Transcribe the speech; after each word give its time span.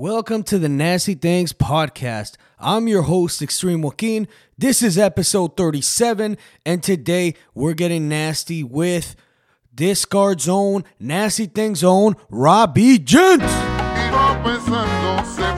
Welcome 0.00 0.44
to 0.44 0.60
the 0.60 0.68
Nasty 0.68 1.14
Things 1.14 1.52
Podcast. 1.52 2.36
I'm 2.60 2.86
your 2.86 3.02
host, 3.02 3.42
Extreme 3.42 3.82
Joaquin. 3.82 4.28
This 4.56 4.80
is 4.80 4.96
episode 4.96 5.56
37, 5.56 6.38
and 6.64 6.82
today 6.84 7.34
we're 7.52 7.72
getting 7.72 8.08
nasty 8.08 8.62
with 8.62 9.16
Discard 9.74 10.40
Zone, 10.40 10.84
Nasty 11.00 11.46
Things 11.46 11.80
Zone, 11.80 12.14
Robbie 12.30 13.00
Gents. 13.00 13.44
Iba 13.44 14.40
pensando, 14.44 15.24
se 15.26 15.48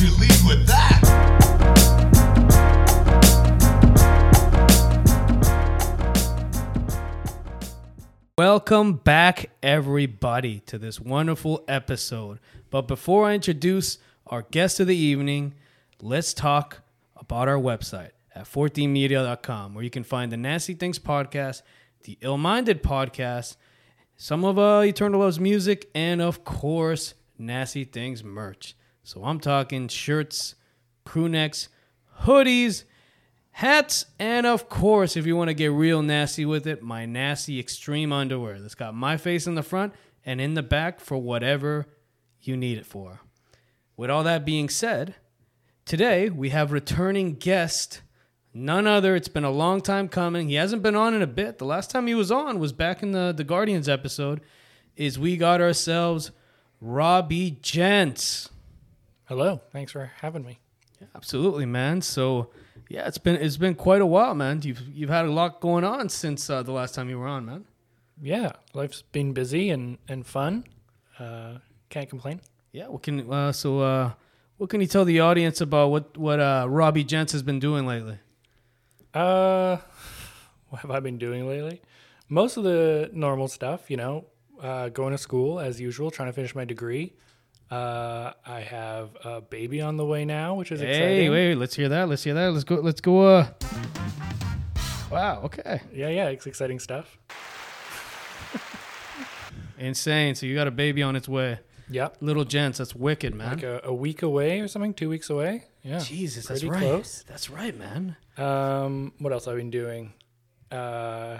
You 0.00 0.10
lead 0.10 0.30
with 0.46 0.64
that? 0.68 1.00
Welcome 8.38 8.92
back, 8.92 9.50
everybody, 9.60 10.60
to 10.66 10.78
this 10.78 11.00
wonderful 11.00 11.64
episode. 11.66 12.38
But 12.70 12.82
before 12.82 13.26
I 13.26 13.34
introduce 13.34 13.98
our 14.28 14.42
guest 14.42 14.78
of 14.78 14.86
the 14.86 14.94
evening, 14.94 15.54
let's 16.00 16.32
talk 16.32 16.82
about 17.16 17.48
our 17.48 17.58
website 17.58 18.10
at 18.36 18.44
14media.com, 18.44 19.74
where 19.74 19.82
you 19.82 19.90
can 19.90 20.04
find 20.04 20.30
the 20.30 20.36
Nasty 20.36 20.74
Things 20.74 21.00
podcast, 21.00 21.62
the 22.04 22.16
Ill 22.20 22.38
Minded 22.38 22.84
podcast, 22.84 23.56
some 24.16 24.44
of 24.44 24.60
uh, 24.60 24.82
Eternal 24.84 25.18
Love's 25.18 25.40
music, 25.40 25.90
and 25.92 26.22
of 26.22 26.44
course, 26.44 27.14
Nasty 27.36 27.82
Things 27.82 28.22
merch. 28.22 28.76
So 29.08 29.24
I'm 29.24 29.40
talking 29.40 29.88
shirts, 29.88 30.54
crew 31.06 31.30
necks, 31.30 31.70
hoodies, 32.24 32.84
hats, 33.52 34.04
and 34.18 34.46
of 34.46 34.68
course, 34.68 35.16
if 35.16 35.24
you 35.24 35.34
want 35.34 35.48
to 35.48 35.54
get 35.54 35.72
real 35.72 36.02
nasty 36.02 36.44
with 36.44 36.66
it, 36.66 36.82
my 36.82 37.06
nasty 37.06 37.58
extreme 37.58 38.12
underwear 38.12 38.60
that's 38.60 38.74
got 38.74 38.94
my 38.94 39.16
face 39.16 39.46
in 39.46 39.54
the 39.54 39.62
front 39.62 39.94
and 40.26 40.42
in 40.42 40.52
the 40.52 40.62
back 40.62 41.00
for 41.00 41.16
whatever 41.16 41.86
you 42.42 42.54
need 42.54 42.76
it 42.76 42.84
for. 42.84 43.22
With 43.96 44.10
all 44.10 44.24
that 44.24 44.44
being 44.44 44.68
said, 44.68 45.14
today 45.86 46.28
we 46.28 46.50
have 46.50 46.70
returning 46.70 47.32
guest, 47.32 48.02
none 48.52 48.86
other. 48.86 49.16
It's 49.16 49.26
been 49.26 49.42
a 49.42 49.50
long 49.50 49.80
time 49.80 50.10
coming. 50.10 50.50
He 50.50 50.56
hasn't 50.56 50.82
been 50.82 50.96
on 50.96 51.14
in 51.14 51.22
a 51.22 51.26
bit. 51.26 51.56
The 51.56 51.64
last 51.64 51.90
time 51.90 52.08
he 52.08 52.14
was 52.14 52.30
on 52.30 52.58
was 52.58 52.74
back 52.74 53.02
in 53.02 53.12
the 53.12 53.32
the 53.34 53.42
Guardians 53.42 53.88
episode. 53.88 54.42
Is 54.96 55.18
we 55.18 55.38
got 55.38 55.62
ourselves 55.62 56.30
Robbie 56.78 57.52
Gents. 57.62 58.50
Hello, 59.28 59.60
thanks 59.72 59.92
for 59.92 60.10
having 60.22 60.42
me. 60.42 60.58
Yeah, 60.98 61.08
Absolutely, 61.14 61.66
man. 61.66 62.00
So, 62.00 62.48
yeah, 62.88 63.06
it's 63.06 63.18
been 63.18 63.36
it's 63.36 63.58
been 63.58 63.74
quite 63.74 64.00
a 64.00 64.06
while, 64.06 64.34
man. 64.34 64.62
You've 64.62 64.80
you've 64.88 65.10
had 65.10 65.26
a 65.26 65.30
lot 65.30 65.60
going 65.60 65.84
on 65.84 66.08
since 66.08 66.48
uh, 66.48 66.62
the 66.62 66.72
last 66.72 66.94
time 66.94 67.10
you 67.10 67.18
were 67.18 67.26
on, 67.26 67.44
man. 67.44 67.66
Yeah, 68.22 68.52
life's 68.72 69.02
been 69.02 69.34
busy 69.34 69.68
and 69.68 69.98
and 70.08 70.26
fun. 70.26 70.64
Uh, 71.18 71.58
can't 71.90 72.08
complain. 72.08 72.40
Yeah. 72.72 72.88
What 72.88 73.02
can 73.02 73.30
uh, 73.30 73.52
so 73.52 73.80
uh, 73.80 74.12
what 74.56 74.70
can 74.70 74.80
you 74.80 74.86
tell 74.86 75.04
the 75.04 75.20
audience 75.20 75.60
about 75.60 75.90
what 75.90 76.16
what 76.16 76.40
uh, 76.40 76.64
Robbie 76.66 77.04
Gents 77.04 77.32
has 77.32 77.42
been 77.42 77.60
doing 77.60 77.84
lately? 77.84 78.16
Uh, 79.12 79.76
what 80.70 80.80
have 80.80 80.90
I 80.90 81.00
been 81.00 81.18
doing 81.18 81.46
lately? 81.46 81.82
Most 82.30 82.56
of 82.56 82.64
the 82.64 83.10
normal 83.12 83.48
stuff, 83.48 83.90
you 83.90 83.98
know, 83.98 84.24
uh, 84.62 84.88
going 84.88 85.12
to 85.12 85.18
school 85.18 85.60
as 85.60 85.78
usual, 85.78 86.10
trying 86.10 86.30
to 86.30 86.32
finish 86.32 86.54
my 86.54 86.64
degree. 86.64 87.12
Uh, 87.70 88.32
I 88.46 88.60
have 88.60 89.10
a 89.24 89.40
baby 89.42 89.80
on 89.82 89.96
the 89.98 90.04
way 90.06 90.24
now, 90.24 90.54
which 90.54 90.72
is 90.72 90.80
Hey, 90.80 90.88
exciting. 90.88 91.16
Hey, 91.24 91.28
wait, 91.28 91.54
let's 91.56 91.74
hear 91.74 91.88
that. 91.90 92.08
Let's 92.08 92.24
hear 92.24 92.34
that. 92.34 92.52
Let's 92.52 92.64
go. 92.64 92.76
Let's 92.76 93.00
go. 93.02 93.20
Uh, 93.20 93.46
wow. 95.10 95.42
Okay. 95.44 95.80
Yeah, 95.92 96.08
yeah, 96.08 96.28
it's 96.28 96.46
exciting 96.46 96.78
stuff. 96.78 97.18
Insane. 99.78 100.34
So 100.34 100.46
you 100.46 100.54
got 100.54 100.66
a 100.66 100.70
baby 100.72 101.02
on 101.02 101.14
its 101.16 101.28
way. 101.28 101.58
Yep, 101.90 102.18
Little 102.20 102.44
Gents. 102.44 102.78
That's 102.78 102.94
wicked, 102.94 103.34
man. 103.34 103.50
like 103.54 103.62
a, 103.62 103.80
a 103.84 103.94
week 103.94 104.22
away 104.22 104.60
or 104.60 104.68
something, 104.68 104.92
two 104.92 105.08
weeks 105.08 105.30
away. 105.30 105.64
Yeah, 105.82 106.00
Jesus, 106.00 106.46
that's 106.46 106.60
pretty 106.60 106.70
right. 106.72 106.80
close. 106.82 107.24
That's 107.26 107.48
right, 107.48 107.76
man. 107.78 108.16
Um, 108.36 109.12
what 109.18 109.32
else 109.32 109.46
have 109.46 109.54
I 109.54 109.56
been 109.56 109.70
doing? 109.70 110.12
Uh, 110.70 111.38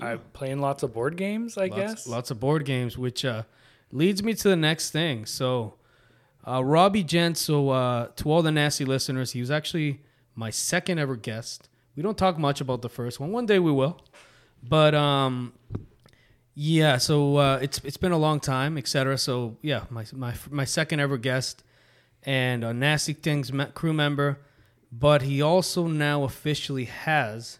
I'm 0.00 0.18
playing 0.32 0.58
lots 0.60 0.82
of 0.82 0.92
board 0.92 1.16
games, 1.16 1.56
I 1.56 1.66
lots, 1.66 1.76
guess. 1.76 2.06
lots 2.08 2.30
of 2.32 2.40
board 2.40 2.64
games, 2.64 2.98
which 2.98 3.24
uh, 3.24 3.44
leads 3.92 4.22
me 4.22 4.34
to 4.34 4.48
the 4.48 4.56
next 4.56 4.90
thing. 4.90 5.26
So, 5.26 5.74
uh, 6.46 6.62
Robbie 6.64 7.04
Gent. 7.04 7.36
So, 7.38 7.70
uh, 7.70 8.08
to 8.16 8.30
all 8.30 8.42
the 8.42 8.52
nasty 8.52 8.84
listeners, 8.84 9.32
he 9.32 9.40
was 9.40 9.50
actually 9.50 10.00
my 10.34 10.50
second 10.50 10.98
ever 10.98 11.16
guest. 11.16 11.68
We 11.96 12.02
don't 12.02 12.16
talk 12.16 12.38
much 12.38 12.60
about 12.60 12.82
the 12.82 12.88
first 12.88 13.18
one. 13.18 13.32
One 13.32 13.44
day 13.46 13.58
we 13.58 13.72
will, 13.72 14.00
but 14.62 14.94
um, 14.94 15.52
yeah. 16.54 16.96
So 16.98 17.36
uh, 17.36 17.58
it's 17.60 17.78
it's 17.82 17.96
been 17.96 18.12
a 18.12 18.18
long 18.18 18.38
time, 18.38 18.78
etc. 18.78 19.18
So 19.18 19.56
yeah, 19.62 19.84
my 19.90 20.04
my 20.12 20.34
my 20.48 20.64
second 20.64 21.00
ever 21.00 21.16
guest 21.16 21.64
and 22.22 22.62
a 22.62 22.72
nasty 22.72 23.14
things 23.14 23.50
crew 23.74 23.92
member, 23.92 24.38
but 24.92 25.22
he 25.22 25.42
also 25.42 25.88
now 25.88 26.22
officially 26.22 26.84
has 26.84 27.58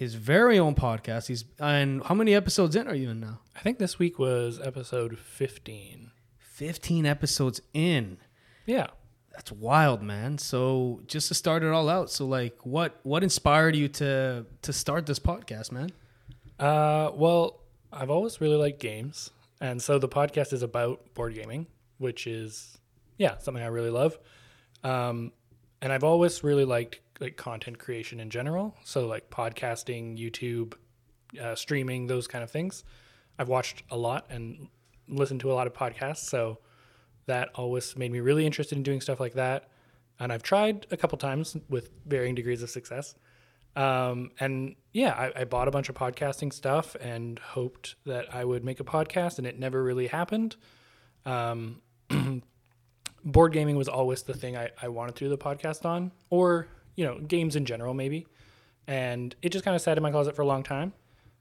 his 0.00 0.14
very 0.14 0.58
own 0.58 0.74
podcast. 0.74 1.26
He's 1.26 1.44
and 1.58 2.02
how 2.04 2.14
many 2.14 2.34
episodes 2.34 2.74
in 2.74 2.88
are 2.88 2.94
you 2.94 3.10
in 3.10 3.20
now? 3.20 3.40
I 3.54 3.60
think 3.60 3.78
this 3.78 3.98
week 3.98 4.18
was 4.18 4.58
episode 4.58 5.18
15. 5.18 6.10
15 6.38 7.04
episodes 7.04 7.60
in. 7.74 8.16
Yeah. 8.64 8.86
That's 9.32 9.52
wild, 9.52 10.00
man. 10.02 10.38
So 10.38 11.02
just 11.06 11.28
to 11.28 11.34
start 11.34 11.62
it 11.62 11.68
all 11.68 11.90
out, 11.90 12.10
so 12.10 12.26
like 12.26 12.64
what 12.64 12.98
what 13.02 13.22
inspired 13.22 13.76
you 13.76 13.88
to 13.88 14.46
to 14.62 14.72
start 14.72 15.04
this 15.04 15.18
podcast, 15.18 15.70
man? 15.70 15.90
Uh, 16.58 17.10
well, 17.14 17.60
I've 17.92 18.10
always 18.10 18.40
really 18.40 18.56
liked 18.56 18.80
games. 18.80 19.28
And 19.60 19.82
so 19.82 19.98
the 19.98 20.08
podcast 20.08 20.54
is 20.54 20.62
about 20.62 21.12
board 21.12 21.34
gaming, 21.34 21.66
which 21.98 22.26
is, 22.26 22.78
yeah, 23.18 23.36
something 23.36 23.62
I 23.62 23.66
really 23.66 23.90
love. 23.90 24.18
Um, 24.82 25.32
and 25.82 25.92
I've 25.92 26.04
always 26.04 26.42
really 26.42 26.64
liked 26.64 27.00
like 27.20 27.36
content 27.36 27.78
creation 27.78 28.20
in 28.20 28.30
general. 28.30 28.76
So 28.84 29.06
like 29.06 29.30
podcasting, 29.30 30.18
YouTube, 30.18 30.74
uh, 31.40 31.54
streaming, 31.54 32.06
those 32.06 32.26
kind 32.26 32.42
of 32.42 32.50
things. 32.50 32.84
I've 33.38 33.48
watched 33.48 33.82
a 33.90 33.96
lot 33.96 34.26
and 34.30 34.68
listened 35.08 35.40
to 35.40 35.52
a 35.52 35.54
lot 35.54 35.66
of 35.66 35.74
podcasts. 35.74 36.28
So 36.28 36.58
that 37.26 37.50
always 37.54 37.96
made 37.96 38.10
me 38.12 38.20
really 38.20 38.46
interested 38.46 38.76
in 38.76 38.82
doing 38.82 39.00
stuff 39.00 39.20
like 39.20 39.34
that. 39.34 39.68
And 40.18 40.32
I've 40.32 40.42
tried 40.42 40.86
a 40.90 40.96
couple 40.96 41.16
times 41.18 41.56
with 41.68 41.90
varying 42.06 42.34
degrees 42.34 42.62
of 42.62 42.70
success. 42.70 43.14
Um, 43.76 44.32
and 44.40 44.74
yeah, 44.92 45.12
I, 45.12 45.42
I 45.42 45.44
bought 45.44 45.68
a 45.68 45.70
bunch 45.70 45.88
of 45.88 45.94
podcasting 45.94 46.52
stuff 46.52 46.96
and 47.00 47.38
hoped 47.38 47.94
that 48.04 48.34
I 48.34 48.44
would 48.44 48.64
make 48.64 48.80
a 48.80 48.84
podcast, 48.84 49.38
and 49.38 49.46
it 49.46 49.58
never 49.58 49.82
really 49.82 50.08
happened. 50.08 50.56
Um, 51.24 51.80
board 53.24 53.52
gaming 53.52 53.76
was 53.76 53.88
always 53.88 54.22
the 54.22 54.34
thing 54.34 54.56
I, 54.56 54.70
I 54.82 54.88
wanted 54.88 55.14
to 55.16 55.24
do 55.24 55.28
the 55.28 55.38
podcast 55.38 55.84
on, 55.84 56.10
or 56.30 56.66
you 56.96 57.04
know, 57.04 57.18
games 57.20 57.56
in 57.56 57.64
general, 57.64 57.94
maybe. 57.94 58.26
And 58.86 59.34
it 59.42 59.50
just 59.50 59.64
kind 59.64 59.74
of 59.74 59.80
sat 59.82 59.96
in 59.96 60.02
my 60.02 60.10
closet 60.10 60.34
for 60.34 60.42
a 60.42 60.46
long 60.46 60.62
time. 60.62 60.92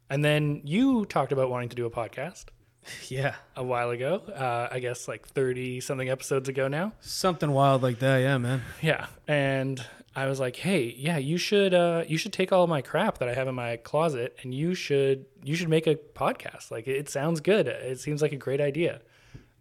And 0.09 0.23
then 0.23 0.61
you 0.65 1.05
talked 1.05 1.31
about 1.31 1.49
wanting 1.49 1.69
to 1.69 1.75
do 1.75 1.85
a 1.85 1.89
podcast 1.91 2.45
Yeah. 3.09 3.35
a 3.55 3.63
while 3.63 3.89
ago. 3.91 4.15
Uh, 4.27 4.67
I 4.71 4.79
guess 4.79 5.07
like 5.07 5.27
30 5.27 5.81
something 5.81 6.09
episodes 6.09 6.49
ago 6.49 6.67
now. 6.67 6.93
Something 6.99 7.51
wild 7.51 7.83
like 7.83 7.99
that, 7.99 8.17
yeah, 8.17 8.37
man. 8.37 8.61
Yeah, 8.81 9.07
and 9.27 9.83
I 10.15 10.25
was 10.25 10.39
like, 10.39 10.55
"Hey, 10.55 10.95
yeah, 10.97 11.17
you 11.17 11.37
should 11.37 11.73
uh, 11.73 12.03
you 12.07 12.17
should 12.17 12.33
take 12.33 12.51
all 12.51 12.65
my 12.67 12.81
crap 12.81 13.19
that 13.19 13.29
I 13.29 13.33
have 13.35 13.47
in 13.47 13.55
my 13.55 13.77
closet, 13.77 14.35
and 14.41 14.53
you 14.53 14.73
should 14.73 15.25
you 15.43 15.55
should 15.55 15.69
make 15.69 15.85
a 15.87 15.95
podcast. 15.95 16.71
Like, 16.71 16.87
it, 16.87 17.07
sounds 17.09 17.39
good. 17.41 17.67
It 17.67 17.99
seems 17.99 18.21
like 18.21 18.31
a 18.31 18.35
great 18.37 18.59
idea." 18.61 19.01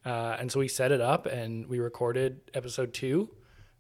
Uh, 0.07 0.37
and 0.41 0.51
so 0.51 0.59
we 0.61 0.69
set 0.69 0.91
it 0.91 1.01
up, 1.03 1.27
and 1.27 1.67
we 1.67 1.79
recorded 1.81 2.41
episode 2.55 2.95
two 2.95 3.29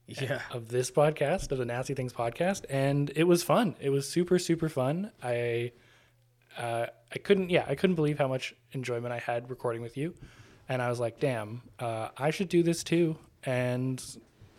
Yeah. 0.09 0.41
of 0.53 0.69
this 0.69 0.91
podcast, 0.91 1.53
of 1.53 1.59
the 1.59 1.67
Nasty 1.67 1.93
Things 1.95 2.13
podcast, 2.15 2.65
and 2.71 3.13
it 3.15 3.25
was 3.25 3.43
fun. 3.43 3.77
It 3.81 3.91
was 3.91 4.09
super 4.09 4.39
super 4.39 4.69
fun. 4.71 5.13
I 5.23 5.73
uh, 6.57 6.87
I 7.15 7.19
couldn't 7.19 7.51
yeah 7.51 7.65
I 7.69 7.75
couldn't 7.75 7.97
believe 7.97 8.19
how 8.19 8.27
much 8.29 8.55
enjoyment 8.73 9.13
I 9.13 9.19
had 9.19 9.51
recording 9.51 9.83
with 9.83 9.97
you, 9.99 10.15
and 10.69 10.81
I 10.81 10.89
was 10.89 10.99
like, 10.99 11.21
"Damn, 11.21 11.61
uh, 11.79 12.09
I 12.17 12.31
should 12.31 12.49
do 12.49 12.63
this 12.63 12.83
too," 12.83 13.17
and 13.45 14.03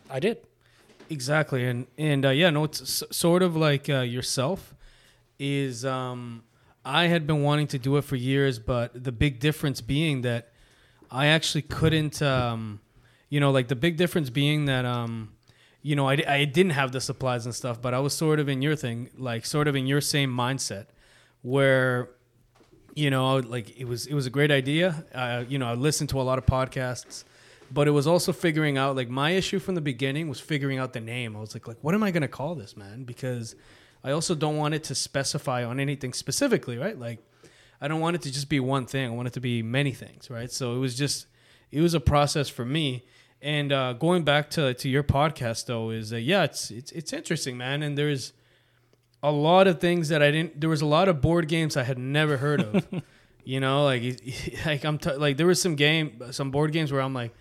I 0.10 0.20
did. 0.20 0.38
Exactly, 1.10 1.66
and 1.66 1.88
and 1.98 2.26
uh, 2.26 2.30
yeah, 2.30 2.52
no, 2.52 2.64
it's 2.66 2.82
s- 2.82 3.04
sort 3.10 3.42
of 3.42 3.56
like 3.56 3.90
uh, 3.90 4.02
yourself. 4.02 4.76
Is 5.40 5.84
um, 5.84 6.44
I 6.86 7.08
had 7.08 7.26
been 7.26 7.42
wanting 7.42 7.68
to 7.68 7.80
do 7.80 7.98
it 7.98 8.04
for 8.04 8.16
years, 8.18 8.60
but 8.60 9.04
the 9.04 9.12
big 9.12 9.40
difference 9.40 9.82
being 9.82 10.22
that 10.22 10.52
I 11.10 11.28
actually 11.28 11.64
couldn't. 11.64 12.22
Um, 12.22 12.82
you 13.30 13.40
know, 13.40 13.50
like 13.52 13.68
the 13.68 13.76
big 13.76 13.98
difference 13.98 14.30
being 14.30 14.66
that 14.66 14.86
um, 14.86 15.32
you 15.82 15.96
know, 15.96 16.08
I, 16.08 16.18
I 16.28 16.46
didn't 16.46 16.72
have 16.72 16.92
the 16.92 17.02
supplies 17.02 17.46
and 17.46 17.56
stuff, 17.56 17.82
but 17.82 17.94
I 17.94 18.00
was 18.00 18.14
sort 18.14 18.40
of 18.40 18.50
in 18.50 18.62
your 18.62 18.76
thing, 18.76 19.10
like 19.18 19.46
sort 19.46 19.68
of 19.68 19.76
in 19.76 19.88
your 19.88 20.02
same 20.02 20.32
mindset, 20.36 20.88
where 21.42 22.10
you 22.96 23.10
know, 23.10 23.38
like 23.38 23.78
it 23.80 23.86
was 23.86 24.06
it 24.08 24.14
was 24.14 24.26
a 24.26 24.30
great 24.30 24.52
idea. 24.52 25.06
Uh, 25.14 25.46
you 25.48 25.58
know, 25.58 25.68
I 25.68 25.74
listened 25.74 26.10
to 26.10 26.20
a 26.20 26.24
lot 26.24 26.38
of 26.38 26.46
podcasts, 26.46 27.24
but 27.72 27.88
it 27.88 27.92
was 27.92 28.08
also 28.08 28.34
figuring 28.34 28.78
out 28.78 28.96
like 28.96 29.10
my 29.10 29.32
issue 29.32 29.60
from 29.60 29.76
the 29.76 29.82
beginning 29.82 30.28
was 30.28 30.40
figuring 30.40 30.80
out 30.80 30.94
the 30.94 31.00
name. 31.00 31.36
I 31.36 31.40
was 31.40 31.54
like, 31.54 31.68
like 31.68 31.78
what 31.82 31.96
am 31.96 32.04
I 32.04 32.12
gonna 32.12 32.28
call 32.28 32.56
this, 32.56 32.76
man? 32.76 33.04
Because 33.04 33.56
I 34.04 34.12
also 34.12 34.36
don't 34.36 34.58
want 34.58 34.74
it 34.74 34.84
to 34.86 34.96
specify 34.96 35.64
on 35.64 35.80
anything 35.80 36.14
specifically, 36.14 36.78
right? 36.78 36.98
Like 36.98 37.20
I 37.80 37.88
don't 37.88 38.02
want 38.02 38.16
it 38.16 38.22
to 38.24 38.32
just 38.32 38.50
be 38.50 38.60
one 38.60 38.86
thing. 38.86 39.06
I 39.08 39.14
want 39.14 39.28
it 39.28 39.34
to 39.36 39.40
be 39.40 39.64
many 39.64 39.94
things, 39.94 40.30
right? 40.30 40.52
So 40.52 40.76
it 40.76 40.80
was 40.80 40.96
just 40.96 41.28
it 41.72 41.82
was 41.82 41.94
a 41.94 42.00
process 42.00 42.50
for 42.50 42.66
me. 42.66 43.06
And 43.42 43.72
uh, 43.72 43.94
going 43.94 44.24
back 44.24 44.50
to 44.52 44.74
to 44.74 44.90
your 44.90 45.04
podcast 45.04 45.66
though 45.66 45.92
is 45.92 46.10
that 46.10 46.22
yeah, 46.22 46.44
it's 46.44 46.72
it's 46.72 46.92
it's 46.92 47.14
interesting, 47.14 47.58
man. 47.58 47.84
And 47.84 47.98
there's 47.98 48.34
a 49.24 49.32
lot 49.32 49.68
of 49.68 49.80
things 49.80 50.10
that 50.10 50.22
I 50.22 50.32
didn't. 50.32 50.60
There 50.60 50.70
was 50.70 50.82
a 50.82 50.86
lot 50.86 51.08
of 51.08 51.22
board 51.22 51.48
games 51.48 51.78
I 51.78 51.84
had 51.84 51.98
never 51.98 52.38
heard 52.38 52.62
of. 52.62 52.88
you 53.44 53.60
know, 53.60 53.86
like 53.86 54.22
like 54.66 54.84
I'm 54.84 54.98
t- 54.98 55.14
like 55.14 55.38
there 55.38 55.48
was 55.48 55.62
some 55.62 55.76
game, 55.76 56.22
some 56.32 56.52
board 56.52 56.72
games 56.74 56.92
where 56.92 57.02
I'm 57.02 57.14
like, 57.14 57.34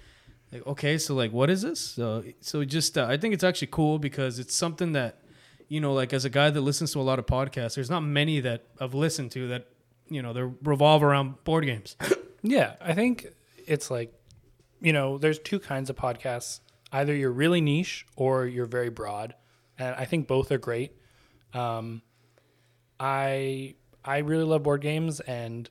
like 0.53 0.67
okay, 0.67 0.99
so 0.99 1.15
like 1.15 1.33
what 1.33 1.51
is 1.51 1.63
this? 1.63 1.81
So 1.81 2.23
so 2.41 2.65
just 2.65 2.97
uh, 2.97 3.07
I 3.09 3.17
think 3.17 3.35
it's 3.35 3.45
actually 3.45 3.69
cool 3.69 3.99
because 3.99 4.39
it's 4.39 4.55
something 4.55 4.93
that 4.93 5.21
you 5.69 5.81
know, 5.81 5.93
like 5.93 6.13
as 6.13 6.25
a 6.25 6.31
guy 6.31 6.51
that 6.51 6.61
listens 6.61 6.93
to 6.93 7.01
a 7.01 7.03
lot 7.03 7.19
of 7.19 7.27
podcasts, 7.27 7.75
there's 7.75 7.91
not 7.91 8.01
many 8.01 8.41
that 8.41 8.65
I've 8.81 8.95
listened 8.95 9.33
to 9.33 9.49
that 9.49 9.67
you 10.09 10.23
know 10.23 10.33
they 10.33 10.43
revolve 10.63 11.03
around 11.03 11.43
board 11.45 11.65
games. 11.67 11.97
Yeah, 12.43 12.75
I 12.81 12.95
think 12.95 13.27
it's 13.67 13.91
like, 13.91 14.15
you 14.81 14.93
know, 14.93 15.19
there's 15.19 15.39
two 15.39 15.59
kinds 15.59 15.91
of 15.91 15.97
podcasts. 15.97 16.61
Either 16.93 17.15
you're 17.15 17.33
really 17.33 17.61
niche 17.61 18.07
or 18.17 18.47
you're 18.47 18.67
very 18.67 18.89
broad, 18.89 19.35
and 19.79 19.95
I 19.97 20.05
think 20.05 20.27
both 20.27 20.51
are 20.51 20.59
great. 20.59 20.93
Um, 21.53 22.03
I 22.99 23.75
I 24.05 24.19
really 24.19 24.45
love 24.45 24.63
board 24.63 24.81
games, 24.81 25.21
and 25.21 25.69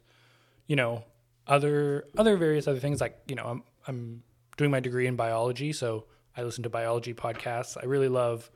you 0.67 0.75
know, 0.75 1.03
other 1.47 2.05
other 2.17 2.37
various 2.37 2.67
other 2.67 2.79
things 2.79 3.01
like 3.01 3.17
you 3.27 3.35
know, 3.35 3.45
I'm 3.45 3.63
I'm 3.87 4.23
doing 4.57 4.71
my 4.71 4.79
degree 4.79 5.07
in 5.07 5.15
biology, 5.15 5.73
so 5.73 6.05
I 6.35 6.43
listen 6.43 6.63
to 6.63 6.69
biology 6.69 7.13
podcasts. 7.13 7.77
I 7.81 7.85
really 7.85 8.09
love 8.09 8.49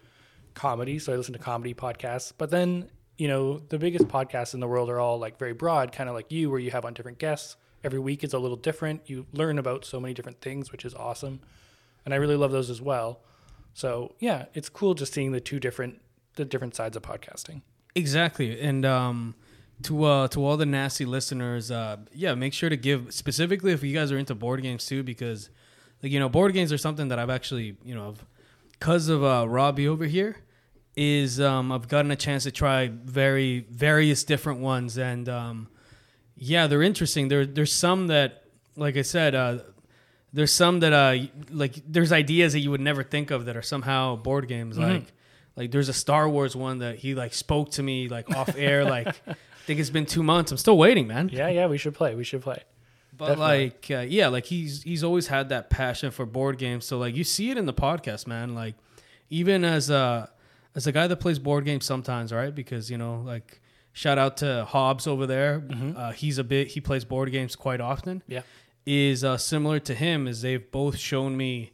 comedy, 0.53 0.99
so 0.99 1.13
I 1.13 1.15
listen 1.15 1.33
to 1.33 1.39
comedy 1.39 1.73
podcasts. 1.73 2.31
But 2.37 2.51
then, 2.51 2.89
you 3.17 3.27
know, 3.27 3.57
the 3.57 3.79
biggest 3.79 4.07
podcasts 4.07 4.53
in 4.53 4.59
the 4.59 4.67
world 4.67 4.89
are 4.89 4.99
all 4.99 5.17
like 5.17 5.39
very 5.39 5.53
broad, 5.53 5.91
kind 5.91 6.09
of 6.09 6.15
like 6.15 6.31
you, 6.31 6.49
where 6.49 6.59
you 6.59 6.71
have 6.71 6.85
on 6.85 6.93
different 6.93 7.17
guests. 7.17 7.55
Every 7.83 7.99
week 7.99 8.23
is 8.23 8.33
a 8.33 8.39
little 8.39 8.57
different. 8.57 9.09
You 9.09 9.25
learn 9.33 9.57
about 9.57 9.85
so 9.85 9.99
many 9.99 10.13
different 10.13 10.41
things, 10.41 10.71
which 10.71 10.85
is 10.85 10.93
awesome. 10.93 11.39
And 12.05 12.13
I 12.13 12.17
really 12.17 12.35
love 12.35 12.51
those 12.51 12.69
as 12.69 12.81
well. 12.81 13.21
So 13.73 14.15
yeah, 14.19 14.45
it's 14.53 14.69
cool 14.69 14.93
just 14.93 15.13
seeing 15.13 15.31
the 15.31 15.39
two 15.39 15.59
different 15.59 16.01
the 16.35 16.45
different 16.45 16.75
sides 16.75 16.95
of 16.95 17.03
podcasting. 17.03 17.61
Exactly, 17.95 18.59
and 18.61 18.85
um, 18.85 19.35
to 19.83 20.05
uh, 20.05 20.27
to 20.29 20.45
all 20.45 20.57
the 20.57 20.65
nasty 20.65 21.05
listeners, 21.05 21.71
uh, 21.71 21.97
yeah, 22.13 22.35
make 22.35 22.53
sure 22.53 22.69
to 22.69 22.77
give 22.77 23.13
specifically 23.13 23.71
if 23.71 23.83
you 23.83 23.93
guys 23.93 24.11
are 24.11 24.17
into 24.17 24.35
board 24.35 24.61
games 24.61 24.85
too, 24.85 25.03
because 25.03 25.49
like 26.01 26.11
you 26.11 26.19
know, 26.19 26.29
board 26.29 26.53
games 26.53 26.71
are 26.71 26.77
something 26.77 27.09
that 27.09 27.19
I've 27.19 27.29
actually 27.29 27.77
you 27.83 27.95
know, 27.95 28.15
because 28.71 29.09
of 29.09 29.23
uh, 29.23 29.45
Robbie 29.47 29.87
over 29.87 30.05
here, 30.05 30.37
is 30.95 31.39
um, 31.39 31.71
I've 31.71 31.87
gotten 31.87 32.11
a 32.11 32.15
chance 32.15 32.43
to 32.43 32.51
try 32.51 32.87
very 32.87 33.65
various 33.69 34.23
different 34.23 34.59
ones, 34.59 34.97
and 34.97 35.27
um, 35.27 35.67
yeah, 36.43 36.65
they're 36.65 36.81
interesting. 36.81 37.27
There 37.27 37.45
there's 37.45 37.71
some 37.71 38.07
that, 38.07 38.45
like 38.75 38.97
I 38.97 39.03
said, 39.03 39.35
uh, 39.35 39.59
there's 40.33 40.51
some 40.51 40.79
that 40.79 40.91
uh 40.91 41.27
like 41.51 41.75
there's 41.87 42.11
ideas 42.11 42.53
that 42.53 42.59
you 42.59 42.71
would 42.71 42.81
never 42.81 43.03
think 43.03 43.29
of 43.29 43.45
that 43.45 43.55
are 43.55 43.61
somehow 43.61 44.15
board 44.15 44.47
games. 44.47 44.77
Like 44.77 45.13
like 45.55 45.69
there's 45.69 45.87
a 45.87 45.93
Star 45.93 46.27
Wars 46.27 46.55
one 46.55 46.79
that 46.79 46.97
he 46.97 47.13
like 47.13 47.35
spoke 47.35 47.69
to 47.71 47.83
me 47.83 48.07
like 48.07 48.35
off 48.35 48.55
air 48.57 48.83
like 48.95 49.07
I 49.27 49.35
think 49.65 49.79
it's 49.79 49.91
been 49.91 50.07
2 50.07 50.23
months. 50.23 50.51
I'm 50.51 50.57
still 50.57 50.77
waiting 50.79 51.05
man. 51.05 51.29
Yeah, 51.31 51.49
yeah, 51.49 51.67
we 51.67 51.77
should 51.77 51.93
play. 51.93 52.15
We 52.15 52.23
should 52.23 52.41
play. 52.41 52.63
but 53.15 53.37
like 53.37 53.87
uh, 53.91 53.99
yeah 53.99 54.29
like 54.29 54.45
he's 54.45 54.81
he's 54.81 55.03
always 55.03 55.27
had 55.27 55.49
that 55.49 55.69
passion 55.69 56.09
for 56.09 56.25
board 56.25 56.57
games. 56.57 56.85
So 56.85 56.97
like 56.97 57.15
you 57.15 57.23
see 57.23 57.51
it 57.51 57.57
in 57.57 57.67
the 57.67 57.73
podcast 57.73 58.25
man. 58.25 58.55
Like 58.55 58.75
even 59.29 59.63
as 59.63 59.91
a 59.91 60.31
as 60.73 60.87
a 60.87 60.91
guy 60.91 61.05
that 61.05 61.17
plays 61.17 61.37
board 61.37 61.65
games 61.65 61.85
sometimes 61.85 62.33
right? 62.33 62.55
Because 62.55 62.89
you 62.89 62.97
know 62.97 63.21
like 63.23 63.60
shout 63.93 64.17
out 64.17 64.37
to 64.37 64.65
Hobbs 64.65 65.07
over 65.07 65.27
there 65.27 65.63
uh, 65.97 66.11
he's 66.11 66.37
a 66.37 66.43
bit 66.43 66.69
he 66.69 66.81
plays 66.81 67.03
board 67.05 67.31
games 67.31 67.55
quite 67.55 67.81
often 67.81 68.23
Yeah. 68.27 68.41
is 68.85 69.23
uh, 69.23 69.37
similar 69.37 69.79
to 69.79 69.93
him 69.93 70.27
is 70.27 70.41
they've 70.41 70.71
both 70.71 70.97
shown 70.97 71.35
me 71.37 71.71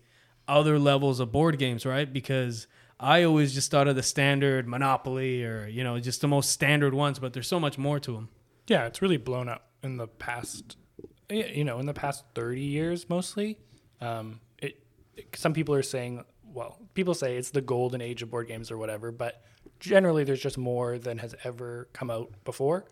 other 0.48 0.80
levels 0.80 1.20
of 1.20 1.30
board 1.32 1.58
games, 1.60 1.86
right? 1.86 2.12
Because 2.12 2.68
I 3.00 3.24
always 3.24 3.54
just 3.54 3.70
thought 3.70 3.88
of 3.90 3.96
the 3.98 4.02
standard 4.04 4.66
Monopoly 4.68 5.44
or 5.44 5.68
you 5.68 5.84
know 5.84 6.00
just 6.00 6.22
the 6.22 6.28
most 6.28 6.52
standard 6.52 6.94
ones, 6.94 7.20
but 7.20 7.34
there's 7.34 7.48
so 7.50 7.60
much 7.60 7.78
more 7.78 8.00
to 8.00 8.14
them. 8.14 8.30
Yeah, 8.68 8.86
it's 8.86 9.02
really 9.02 9.18
blown 9.18 9.50
up 9.50 9.68
in 9.84 9.98
the 9.98 10.08
past, 10.08 10.78
you 11.30 11.64
know, 11.66 11.80
in 11.80 11.86
the 11.86 11.94
past 11.94 12.24
30 12.34 12.62
years 12.62 13.10
mostly. 13.10 13.60
Um, 14.02 14.40
it, 14.60 14.80
it- 15.16 15.36
some 15.36 15.54
people 15.54 15.76
are 15.76 15.84
saying, 15.84 16.24
well, 16.44 16.78
people 16.94 17.14
say 17.14 17.36
it's 17.38 17.50
the 17.52 17.62
golden 17.62 18.00
age 18.02 18.22
of 18.24 18.32
board 18.32 18.48
games 18.48 18.72
or 18.72 18.78
whatever, 18.78 19.12
but 19.12 19.44
generally 19.80 20.24
there's 20.24 20.42
just 20.42 20.58
more 20.58 20.98
than 20.98 21.18
has 21.20 21.36
ever 21.44 21.88
come 21.94 22.10
out 22.10 22.32
before. 22.46 22.86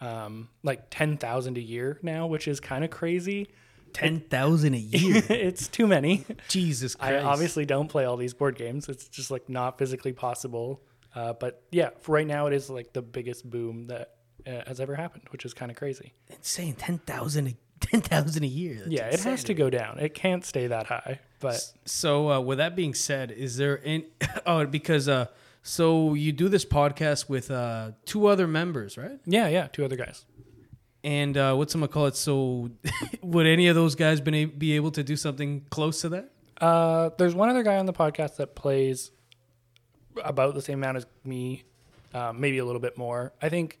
Um, 0.00 0.48
like 0.62 0.90
10,000 0.90 1.56
a 1.56 1.60
year 1.60 1.98
now, 2.02 2.26
which 2.26 2.46
is 2.46 2.60
kind 2.60 2.84
of 2.84 2.90
crazy. 2.90 3.48
Ten 3.94 4.20
thousand 4.20 4.74
a 4.74 4.78
year, 4.78 5.22
it's 5.30 5.66
too 5.66 5.86
many. 5.86 6.24
Jesus 6.48 6.94
Christ. 6.94 7.24
I 7.24 7.26
obviously 7.26 7.64
don't 7.64 7.88
play 7.88 8.04
all 8.04 8.18
these 8.18 8.34
board 8.34 8.54
games. 8.56 8.86
It's 8.88 9.08
just 9.08 9.30
like 9.30 9.48
not 9.48 9.78
physically 9.78 10.12
possible. 10.12 10.82
Uh, 11.14 11.32
but 11.32 11.62
yeah, 11.72 11.88
for 12.00 12.12
right 12.12 12.26
now, 12.26 12.46
it 12.48 12.52
is 12.52 12.68
like 12.68 12.92
the 12.92 13.00
biggest 13.00 13.48
boom 13.48 13.86
that 13.86 14.14
uh, 14.46 14.60
has 14.66 14.78
ever 14.78 14.94
happened, 14.94 15.24
which 15.30 15.46
is 15.46 15.54
kind 15.54 15.70
of 15.70 15.76
crazy. 15.78 16.12
insane. 16.28 16.74
Ten 16.74 16.98
thousand, 16.98 17.56
ten 17.80 18.02
thousand 18.02 18.44
a 18.44 18.46
year. 18.46 18.74
That's 18.80 18.90
yeah, 18.90 19.06
it 19.06 19.20
has 19.20 19.42
to 19.44 19.54
go 19.54 19.70
down. 19.70 19.98
It 19.98 20.12
can't 20.12 20.44
stay 20.44 20.66
that 20.66 20.86
high. 20.86 21.20
But 21.40 21.72
So, 21.86 22.30
uh, 22.30 22.40
with 22.40 22.58
that 22.58 22.76
being 22.76 22.92
said, 22.92 23.30
is 23.30 23.56
there 23.56 23.80
any? 23.84 24.04
Oh, 24.46 24.66
because 24.66 25.08
uh, 25.08 25.26
so 25.62 26.14
you 26.14 26.32
do 26.32 26.48
this 26.48 26.64
podcast 26.64 27.28
with 27.28 27.50
uh, 27.50 27.92
two 28.04 28.26
other 28.26 28.46
members, 28.46 28.96
right? 28.96 29.18
yeah, 29.26 29.48
yeah, 29.48 29.66
two 29.68 29.84
other 29.84 29.96
guys. 29.96 30.24
And 31.04 31.36
uh, 31.36 31.54
what's 31.54 31.74
I'm 31.74 31.80
gonna 31.80 31.92
call 31.92 32.06
it? 32.06 32.16
So, 32.16 32.70
would 33.22 33.46
any 33.46 33.68
of 33.68 33.76
those 33.76 33.94
guys 33.94 34.20
been 34.20 34.34
a- 34.34 34.44
be 34.46 34.74
able 34.74 34.90
to 34.92 35.04
do 35.04 35.16
something 35.16 35.64
close 35.70 36.00
to 36.00 36.08
that? 36.10 36.30
Uh, 36.60 37.10
there's 37.18 37.34
one 37.34 37.48
other 37.48 37.62
guy 37.62 37.76
on 37.76 37.86
the 37.86 37.92
podcast 37.92 38.36
that 38.36 38.56
plays 38.56 39.12
about 40.24 40.54
the 40.54 40.62
same 40.62 40.78
amount 40.78 40.96
as 40.96 41.06
me, 41.24 41.62
uh, 42.12 42.32
maybe 42.34 42.58
a 42.58 42.64
little 42.64 42.80
bit 42.80 42.98
more. 42.98 43.32
I 43.40 43.48
think 43.48 43.78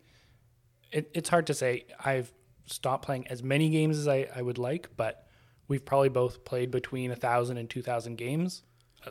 it, 0.92 1.10
it's 1.12 1.28
hard 1.28 1.48
to 1.48 1.54
say. 1.54 1.86
I've 2.04 2.32
stopped 2.66 3.04
playing 3.04 3.26
as 3.28 3.42
many 3.42 3.68
games 3.70 3.98
as 3.98 4.06
I, 4.06 4.28
I 4.34 4.42
would 4.42 4.58
like, 4.58 4.90
but 4.96 5.26
we've 5.66 5.84
probably 5.84 6.10
both 6.10 6.44
played 6.44 6.70
between 6.70 7.10
a 7.10 7.16
thousand 7.16 7.56
and 7.58 7.68
two 7.68 7.82
thousand 7.82 8.16
games, 8.16 8.62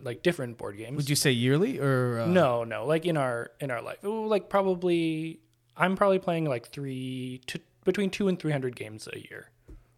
like 0.01 0.23
different 0.23 0.57
board 0.57 0.77
games. 0.77 0.97
Would 0.97 1.09
you 1.09 1.15
say 1.15 1.31
yearly 1.31 1.79
or 1.79 2.21
uh, 2.21 2.25
No, 2.27 2.63
no, 2.63 2.85
like 2.85 3.05
in 3.05 3.17
our 3.17 3.51
in 3.59 3.71
our 3.71 3.81
life, 3.81 4.03
Ooh, 4.03 4.27
like 4.27 4.49
probably 4.49 5.39
I'm 5.75 5.95
probably 5.95 6.19
playing 6.19 6.45
like 6.45 6.67
three 6.67 7.41
to 7.47 7.59
between 7.83 8.09
two 8.09 8.27
and 8.27 8.37
three 8.37 8.51
hundred 8.51 8.75
games 8.75 9.07
a 9.11 9.19
year. 9.19 9.51